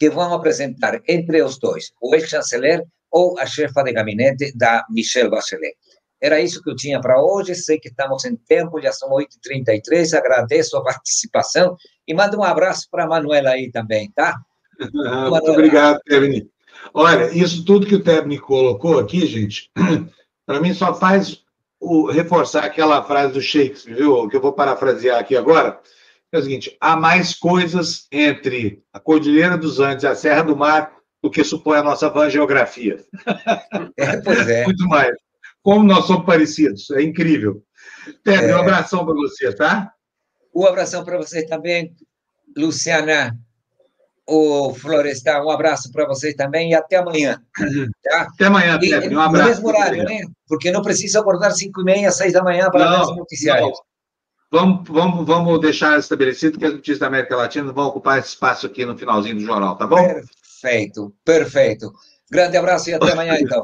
que 0.00 0.08
vão 0.08 0.32
apresentar 0.32 1.02
entre 1.06 1.42
os 1.42 1.58
dois 1.58 1.92
o 2.00 2.14
ex-chanceler 2.14 2.82
ou 3.10 3.38
a 3.38 3.44
chefa 3.44 3.82
de 3.82 3.92
gabinete 3.92 4.56
da 4.56 4.82
Michelle 4.88 5.28
Bachelet. 5.28 5.76
Era 6.18 6.40
isso 6.40 6.62
que 6.62 6.70
eu 6.70 6.76
tinha 6.76 7.00
para 7.00 7.22
hoje. 7.22 7.54
Sei 7.54 7.78
que 7.78 7.88
estamos 7.88 8.24
em 8.24 8.34
tempo, 8.34 8.80
já 8.80 8.92
são 8.92 9.10
8h33. 9.10 10.16
Agradeço 10.16 10.76
a 10.76 10.82
participação 10.82 11.76
e 12.08 12.14
mando 12.14 12.38
um 12.38 12.42
abraço 12.42 12.88
para 12.90 13.04
a 13.04 13.06
Manuela 13.06 13.50
aí 13.50 13.70
também, 13.70 14.10
tá? 14.12 14.38
Muito 14.78 15.50
obrigado, 15.50 16.00
Tebni. 16.06 16.48
Olha, 16.94 17.30
isso 17.32 17.64
tudo 17.64 17.86
que 17.86 17.94
o 17.94 18.02
Tebni 18.02 18.38
colocou 18.38 18.98
aqui, 18.98 19.26
gente, 19.26 19.70
para 20.46 20.60
mim 20.60 20.72
só 20.72 20.94
faz 20.94 21.42
o, 21.78 22.10
reforçar 22.10 22.64
aquela 22.64 23.02
frase 23.02 23.34
do 23.34 23.42
Shakespeare, 23.42 23.94
viu? 23.94 24.28
Que 24.28 24.36
eu 24.36 24.40
vou 24.40 24.52
parafrasear 24.52 25.18
aqui 25.18 25.36
agora 25.36 25.78
é 26.32 26.38
o 26.38 26.42
seguinte: 26.42 26.76
há 26.80 26.96
mais 26.96 27.34
coisas 27.34 28.06
entre 28.10 28.82
a 28.92 29.00
Cordilheira 29.00 29.56
dos 29.56 29.80
Andes 29.80 30.04
e 30.04 30.06
a 30.06 30.14
Serra 30.14 30.42
do 30.42 30.56
Mar 30.56 30.92
do 31.22 31.30
que 31.30 31.44
supõe 31.44 31.78
a 31.78 31.82
nossa 31.82 32.08
van 32.08 32.30
geografia. 32.30 33.04
É, 33.96 34.16
pois 34.18 34.48
é. 34.48 34.64
Muito 34.64 34.86
mais. 34.88 35.14
Como 35.62 35.84
nós 35.84 36.06
somos 36.06 36.24
parecidos, 36.24 36.90
é 36.92 37.02
incrível. 37.02 37.62
Teve 38.24 38.46
é. 38.46 38.56
um 38.56 38.60
abração 38.60 39.04
para 39.04 39.14
você, 39.14 39.54
tá? 39.54 39.92
Um 40.54 40.66
abração 40.66 41.04
para 41.04 41.18
você 41.18 41.44
também, 41.44 41.94
Luciana. 42.56 43.36
O 44.32 44.72
Florestal, 44.74 45.44
um 45.44 45.50
abraço 45.50 45.90
para 45.90 46.06
vocês 46.06 46.34
também 46.34 46.70
e 46.70 46.74
até 46.74 46.96
amanhã. 46.96 47.42
Tá? 48.04 48.20
Até 48.32 48.44
amanhã, 48.44 48.78
Teve. 48.78 49.14
Um 49.14 49.20
abraço. 49.20 49.42
No 49.42 49.48
mesmo 49.48 49.68
horário, 49.68 50.04
né? 50.04 50.20
Porque 50.46 50.70
não 50.70 50.82
precisa 50.82 51.18
acordar 51.18 51.50
5 51.50 51.80
e 51.80 51.84
meia, 51.84 52.12
6 52.12 52.32
da 52.34 52.42
manhã 52.44 52.70
para 52.70 52.90
ver 52.90 53.02
os 53.02 53.16
noticiários. 53.16 53.70
Não. 53.70 53.89
Vamos, 54.50 54.88
vamos, 54.88 55.26
vamos 55.26 55.60
deixar 55.60 55.98
estabelecido 55.98 56.58
que 56.58 56.64
as 56.64 56.72
notícias 56.72 56.98
da 56.98 57.06
América 57.06 57.36
Latina 57.36 57.72
vão 57.72 57.86
ocupar 57.86 58.18
esse 58.18 58.30
espaço 58.30 58.66
aqui 58.66 58.84
no 58.84 58.98
finalzinho 58.98 59.36
do 59.36 59.42
jornal, 59.42 59.76
tá 59.76 59.86
bom? 59.86 59.96
Perfeito, 59.96 61.14
perfeito. 61.24 61.92
Grande 62.28 62.56
abraço 62.56 62.90
e 62.90 62.94
até 62.94 63.12
amanhã, 63.12 63.36
então. 63.38 63.62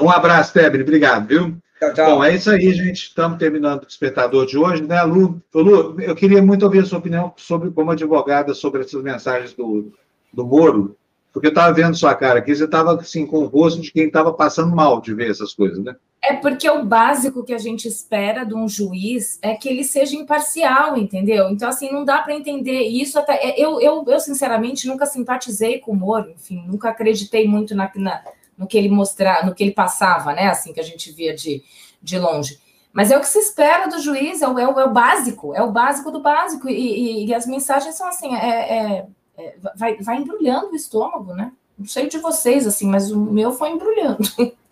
Um 0.00 0.10
abraço, 0.10 0.52
Tebre, 0.52 0.82
obrigado, 0.82 1.28
viu? 1.28 1.56
Tchau, 1.78 1.94
tchau. 1.94 2.16
Bom, 2.16 2.24
é 2.24 2.34
isso 2.34 2.50
aí, 2.50 2.72
gente. 2.72 3.08
Estamos 3.08 3.38
terminando 3.38 3.84
o 3.84 3.86
despertador 3.86 4.44
de 4.44 4.58
hoje, 4.58 4.82
né, 4.82 5.02
Lu? 5.02 5.40
Lu, 5.54 6.00
eu 6.00 6.16
queria 6.16 6.42
muito 6.42 6.64
ouvir 6.64 6.80
a 6.80 6.84
sua 6.84 6.98
opinião 6.98 7.32
sobre, 7.36 7.70
como 7.70 7.92
advogada, 7.92 8.54
sobre 8.54 8.80
essas 8.80 9.02
mensagens 9.02 9.52
do, 9.52 9.92
do 10.32 10.44
Moro, 10.44 10.96
porque 11.32 11.46
eu 11.46 11.52
estava 11.52 11.72
vendo 11.72 11.96
sua 11.96 12.14
cara 12.14 12.40
aqui, 12.40 12.54
você 12.54 12.64
estava 12.64 12.94
assim, 12.94 13.26
com 13.26 13.38
o 13.38 13.46
rosto 13.46 13.80
de 13.80 13.90
quem 13.90 14.06
estava 14.06 14.32
passando 14.32 14.74
mal 14.74 15.00
de 15.00 15.14
ver 15.14 15.30
essas 15.30 15.54
coisas, 15.54 15.82
né? 15.82 15.96
É 16.22 16.34
porque 16.34 16.68
o 16.70 16.84
básico 16.84 17.42
que 17.42 17.52
a 17.52 17.58
gente 17.58 17.88
espera 17.88 18.44
de 18.44 18.54
um 18.54 18.68
juiz 18.68 19.40
é 19.42 19.54
que 19.54 19.68
ele 19.68 19.82
seja 19.82 20.14
imparcial, 20.14 20.96
entendeu? 20.96 21.50
Então, 21.50 21.68
assim, 21.68 21.90
não 21.90 22.04
dá 22.04 22.18
para 22.18 22.34
entender 22.34 22.82
isso. 22.82 23.18
Até 23.18 23.34
é, 23.44 23.60
eu, 23.60 23.80
eu, 23.80 24.04
eu, 24.06 24.20
sinceramente, 24.20 24.86
nunca 24.86 25.04
simpatizei 25.04 25.80
com 25.80 25.90
o 25.90 25.96
Moro, 25.96 26.30
enfim, 26.30 26.62
nunca 26.66 26.90
acreditei 26.90 27.48
muito 27.48 27.74
na, 27.74 27.90
na, 27.96 28.22
no 28.56 28.68
que 28.68 28.78
ele 28.78 28.88
mostrava, 28.88 29.44
no 29.44 29.54
que 29.54 29.64
ele 29.64 29.72
passava, 29.72 30.32
né? 30.32 30.46
Assim 30.46 30.72
que 30.72 30.78
a 30.80 30.84
gente 30.84 31.10
via 31.10 31.34
de, 31.34 31.60
de 32.00 32.18
longe. 32.18 32.60
Mas 32.92 33.10
é 33.10 33.16
o 33.16 33.20
que 33.20 33.26
se 33.26 33.38
espera 33.38 33.88
do 33.88 33.98
juiz, 33.98 34.42
é 34.42 34.48
o, 34.48 34.58
é 34.58 34.68
o, 34.68 34.78
é 34.78 34.84
o 34.84 34.92
básico, 34.92 35.54
é 35.54 35.62
o 35.62 35.72
básico 35.72 36.12
do 36.12 36.20
básico. 36.20 36.68
E, 36.68 36.74
e, 36.74 37.26
e 37.26 37.34
as 37.34 37.46
mensagens 37.46 37.96
são 37.96 38.06
assim, 38.06 38.32
é, 38.36 38.48
é, 38.48 39.06
é, 39.36 39.56
vai, 39.76 39.96
vai 39.96 40.16
embrulhando 40.16 40.72
o 40.72 40.76
estômago, 40.76 41.34
né? 41.34 41.52
Não 41.78 41.86
sei 41.86 42.08
de 42.08 42.18
vocês, 42.18 42.66
assim, 42.66 42.86
mas 42.86 43.10
o 43.10 43.18
meu 43.18 43.52
foi 43.52 43.70
embrulhando. 43.70 44.22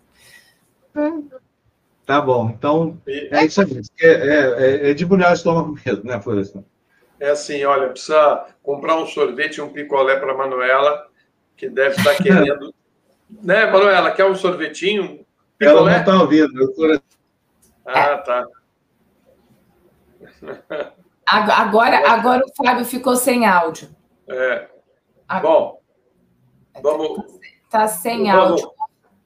Tá 2.05 2.19
bom, 2.19 2.49
então 2.49 2.97
é 3.07 3.45
isso 3.45 3.61
aí. 3.61 3.81
É, 4.01 4.09
é, 4.09 4.91
é 4.91 4.93
de 4.93 5.05
embrulhar 5.05 5.31
o 5.31 5.33
estômago 5.33 5.79
mesmo, 5.85 6.03
né, 6.03 6.19
Florestan? 6.19 6.61
É 7.17 7.29
assim, 7.29 7.63
olha, 7.63 7.87
precisa 7.87 8.47
comprar 8.61 8.97
um 8.97 9.05
sorvete 9.05 9.57
e 9.57 9.61
um 9.61 9.69
picolé 9.69 10.19
para 10.19 10.33
a 10.33 10.37
Manuela, 10.37 11.07
que 11.55 11.69
deve 11.69 11.95
estar 11.95 12.15
querendo. 12.15 12.73
né, 13.41 13.65
Manuela, 13.67 14.11
quer 14.11 14.25
um 14.25 14.35
sorvetinho? 14.35 15.25
Picolé? 15.57 15.79
Ela 15.79 15.91
não 15.91 15.99
está 15.99 16.21
ouvindo. 16.21 16.61
Eu 16.61 17.01
Ah, 17.85 18.17
tá. 18.17 18.47
Agora, 21.25 22.11
agora 22.11 22.43
o 22.45 22.65
Fábio 22.65 22.83
ficou 22.83 23.15
sem 23.15 23.45
áudio. 23.45 23.87
É. 24.31 24.67
Bom, 25.41 25.79
vamos. 26.81 27.39
Está 27.63 27.87
sem 27.87 28.29
áudio. 28.29 28.71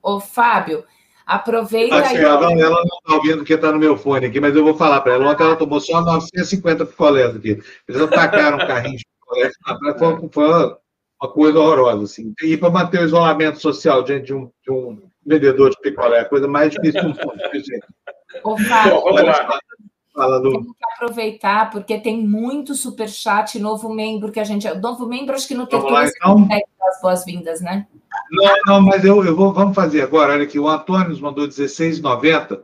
Ô, 0.01 0.19
Fábio, 0.19 0.85
aproveita 1.25 1.95
aí. 1.95 2.17
Ela, 2.17 2.51
ela 2.51 2.83
não 2.83 2.97
está 2.97 3.15
ouvindo 3.15 3.37
porque 3.37 3.53
está 3.53 3.71
no 3.71 3.79
meu 3.79 3.97
fone 3.97 4.27
aqui, 4.27 4.39
mas 4.39 4.55
eu 4.55 4.63
vou 4.63 4.75
falar 4.75 5.01
para 5.01 5.13
ela. 5.13 5.31
Ontem 5.31 5.43
ela 5.43 5.55
tomou 5.55 5.79
só 5.79 6.01
950 6.01 6.85
picolés 6.85 7.35
aqui. 7.35 7.59
Eles 7.87 8.01
atacaram 8.01 8.57
um 8.57 8.67
carrinho 8.67 8.97
de 8.97 9.05
picolé. 9.05 9.51
Foi, 9.97 10.29
foi 10.29 10.77
uma 11.21 11.31
coisa 11.33 11.59
horrorosa. 11.59 12.03
Assim. 12.03 12.33
E 12.43 12.55
para 12.55 12.69
manter 12.69 13.01
o 13.01 13.05
isolamento 13.05 13.59
social 13.59 14.03
diante 14.03 14.27
de 14.27 14.33
um, 14.33 14.51
de 14.63 14.71
um 14.71 15.01
vendedor 15.25 15.71
de 15.71 15.81
picolé, 15.81 16.19
a 16.19 16.25
coisa 16.25 16.47
mais 16.47 16.71
difícil 16.71 17.01
do 17.01 17.09
mundo. 17.09 17.33
Ô, 18.43 18.57
Fábio, 18.57 19.01
vamos 19.01 19.23
lá. 19.23 19.59
Fala, 20.15 20.37
Lu. 20.37 20.51
Temos 20.51 20.77
que 20.77 20.85
aproveitar, 20.93 21.69
porque 21.69 21.99
tem 21.99 22.25
muito 22.25 22.73
superchat 22.73 23.59
novo 23.59 23.93
membro 23.93 24.31
que 24.31 24.39
a 24.39 24.45
gente. 24.45 24.65
Novo 24.75 25.05
membro, 25.05 25.35
acho 25.35 25.47
que 25.47 25.53
no 25.53 25.67
terceiro 25.67 25.93
você 25.93 26.13
então. 26.17 26.47
as 26.89 27.01
boas-vindas, 27.01 27.59
né? 27.59 27.85
Não, 28.31 28.55
não, 28.65 28.81
mas 28.81 29.03
eu, 29.03 29.23
eu 29.25 29.35
vou, 29.35 29.51
vamos 29.51 29.75
fazer 29.75 30.01
agora. 30.01 30.33
Olha 30.33 30.43
aqui, 30.43 30.57
o 30.57 30.69
Antônio 30.69 31.09
nos 31.09 31.19
mandou 31.19 31.45
16,90 31.45 32.61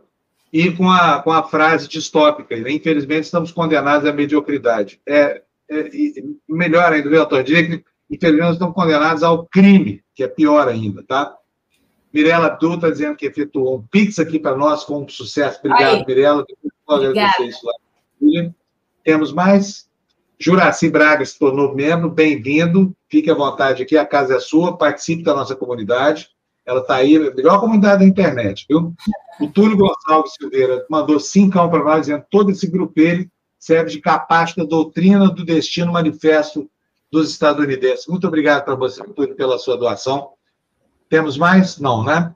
e 0.51 0.71
com 0.71 0.89
a, 0.89 1.21
com 1.21 1.31
a 1.31 1.43
frase 1.43 1.89
distópica. 1.89 2.57
Infelizmente, 2.57 3.25
estamos 3.25 3.51
condenados 3.51 4.07
à 4.07 4.13
mediocridade. 4.13 5.01
É, 5.05 5.41
é 5.69 5.89
melhor 6.47 6.93
ainda, 6.93 7.09
viu, 7.09 7.21
Antônio? 7.21 7.43
Diria 7.43 7.67
que, 7.67 7.85
infelizmente, 8.09 8.53
estamos 8.53 8.73
condenados 8.73 9.23
ao 9.23 9.45
crime, 9.45 10.01
que 10.15 10.23
é 10.23 10.27
pior 10.27 10.69
ainda, 10.69 11.03
tá? 11.03 11.35
Mirela 12.13 12.47
Abdul 12.47 12.75
está 12.75 12.89
dizendo 12.89 13.15
que 13.15 13.25
efetuou 13.25 13.77
um 13.77 13.81
Pix 13.83 14.19
aqui 14.19 14.37
para 14.39 14.55
nós 14.55 14.83
com 14.83 15.03
um 15.03 15.07
sucesso. 15.07 15.59
Obrigado, 15.59 16.05
Mirela. 16.05 16.45
Temos 19.03 19.31
mais? 19.31 19.89
Juraci 20.37 20.89
Braga 20.89 21.23
se 21.23 21.37
tornou 21.37 21.75
membro, 21.75 22.09
bem-vindo. 22.09 22.95
Fique 23.07 23.29
à 23.29 23.33
vontade 23.35 23.83
aqui, 23.83 23.95
a 23.95 24.05
casa 24.05 24.35
é 24.35 24.39
sua, 24.39 24.75
participe 24.75 25.23
da 25.23 25.35
nossa 25.35 25.55
comunidade. 25.55 26.29
Ela 26.65 26.81
está 26.81 26.95
aí, 26.95 27.15
a 27.15 27.33
melhor 27.33 27.59
comunidade 27.59 27.99
da 27.99 28.05
internet, 28.05 28.65
viu? 28.67 28.93
O 29.39 29.47
Túlio 29.47 29.77
Gonçalves 29.77 30.33
Silveira 30.33 30.85
mandou 30.89 31.19
cinco 31.19 31.53
para 31.69 31.83
nós, 31.83 32.01
dizendo 32.01 32.25
todo 32.29 32.51
esse 32.51 32.67
grupo 32.67 32.99
ele 32.99 33.29
serve 33.59 33.91
de 33.91 34.01
capacho 34.01 34.57
da 34.57 34.63
doutrina 34.63 35.29
do 35.29 35.45
destino 35.45 35.91
manifesto 35.91 36.67
dos 37.11 37.29
estadunidenses. 37.29 38.07
Muito 38.07 38.27
obrigado 38.27 38.65
para 38.65 38.75
você, 38.75 39.03
Túlio, 39.03 39.35
pela 39.35 39.59
sua 39.59 39.77
doação. 39.77 40.31
Temos 41.11 41.37
mais? 41.37 41.77
Não, 41.77 42.05
né? 42.05 42.33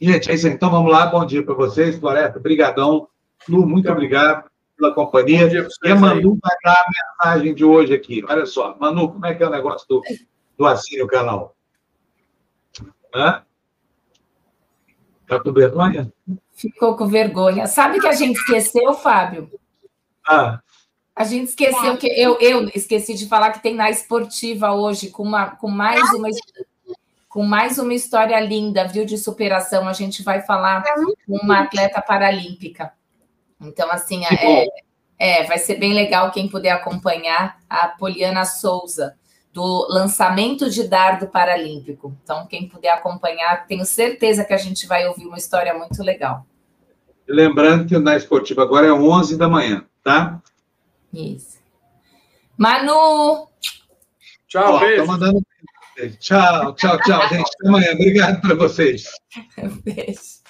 Gente, 0.00 0.30
é 0.30 0.34
isso 0.34 0.46
aí. 0.46 0.52
Então 0.52 0.70
vamos 0.70 0.92
lá. 0.92 1.06
Bom 1.06 1.26
dia 1.26 1.44
para 1.44 1.54
vocês, 1.54 1.98
Floresta. 1.98 2.38
Obrigadão. 2.38 3.08
Lu, 3.48 3.66
muito 3.66 3.90
obrigado 3.90 4.48
pela 4.76 4.94
companhia. 4.94 5.50
E 5.82 5.90
a 5.90 5.96
Manu 5.96 6.38
vai 6.40 6.56
dar 6.62 6.72
a 6.72 6.86
mensagem 6.88 7.52
de 7.52 7.64
hoje 7.64 7.92
aqui. 7.92 8.24
Olha 8.28 8.46
só, 8.46 8.76
Manu, 8.78 9.10
como 9.10 9.26
é 9.26 9.34
que 9.34 9.42
é 9.42 9.48
o 9.48 9.50
negócio 9.50 9.88
do, 9.88 10.00
do 10.56 10.64
assine 10.64 11.02
o 11.02 11.08
canal? 11.08 11.56
Hã? 13.12 13.42
Tá 15.26 15.40
com 15.40 15.52
vergonha? 15.52 16.12
Ficou 16.52 16.96
com 16.96 17.08
vergonha. 17.08 17.66
Sabe 17.66 17.98
que 17.98 18.06
a 18.06 18.12
gente 18.12 18.36
esqueceu, 18.36 18.94
Fábio? 18.94 19.50
Ah. 20.24 20.60
A 21.16 21.24
gente 21.24 21.48
esqueceu 21.48 21.96
que 21.96 22.06
eu, 22.06 22.38
eu 22.38 22.68
esqueci 22.72 23.14
de 23.14 23.26
falar 23.26 23.50
que 23.50 23.60
tem 23.60 23.74
na 23.74 23.90
esportiva 23.90 24.72
hoje 24.72 25.10
com, 25.10 25.24
uma, 25.24 25.56
com 25.56 25.68
mais 25.68 26.08
uma 26.12 26.28
com 27.34 27.42
mais 27.42 27.78
uma 27.78 27.92
história 27.92 28.38
linda, 28.38 28.86
viu, 28.86 29.04
de 29.04 29.18
superação. 29.18 29.88
A 29.88 29.92
gente 29.92 30.22
vai 30.22 30.42
falar 30.42 30.84
com 31.26 31.36
uma 31.42 31.62
atleta 31.62 32.00
paralímpica. 32.00 32.92
Então, 33.60 33.90
assim, 33.90 34.22
é, 34.24 34.68
é, 35.18 35.42
vai 35.42 35.58
ser 35.58 35.74
bem 35.74 35.92
legal 35.92 36.30
quem 36.30 36.46
puder 36.46 36.70
acompanhar 36.70 37.58
a 37.68 37.88
Poliana 37.88 38.44
Souza, 38.44 39.16
do 39.52 39.88
lançamento 39.90 40.70
de 40.70 40.86
dardo 40.86 41.26
paralímpico. 41.26 42.16
Então, 42.22 42.46
quem 42.46 42.68
puder 42.68 42.90
acompanhar, 42.90 43.66
tenho 43.66 43.84
certeza 43.84 44.44
que 44.44 44.54
a 44.54 44.58
gente 44.58 44.86
vai 44.86 45.04
ouvir 45.08 45.26
uma 45.26 45.36
história 45.36 45.74
muito 45.74 46.04
legal. 46.04 46.46
Lembrando 47.26 47.84
que 47.84 47.96
o 47.96 48.00
Na 48.00 48.16
Esportiva 48.16 48.62
agora 48.62 48.86
é 48.86 48.92
11 48.92 49.36
da 49.36 49.48
manhã, 49.48 49.84
tá? 50.04 50.40
Isso. 51.12 51.58
Manu! 52.56 53.48
Tchau, 54.46 54.74
Ó, 54.74 54.78
beijo. 54.78 55.04
Tô 55.18 55.40
Tchau, 56.18 56.74
tchau, 56.74 56.98
tchau, 57.02 57.28
gente. 57.28 57.48
Até 57.60 57.68
amanhã. 57.68 57.92
Obrigado 57.92 58.40
para 58.40 58.54
vocês. 58.54 59.04
Beijo. 59.84 60.43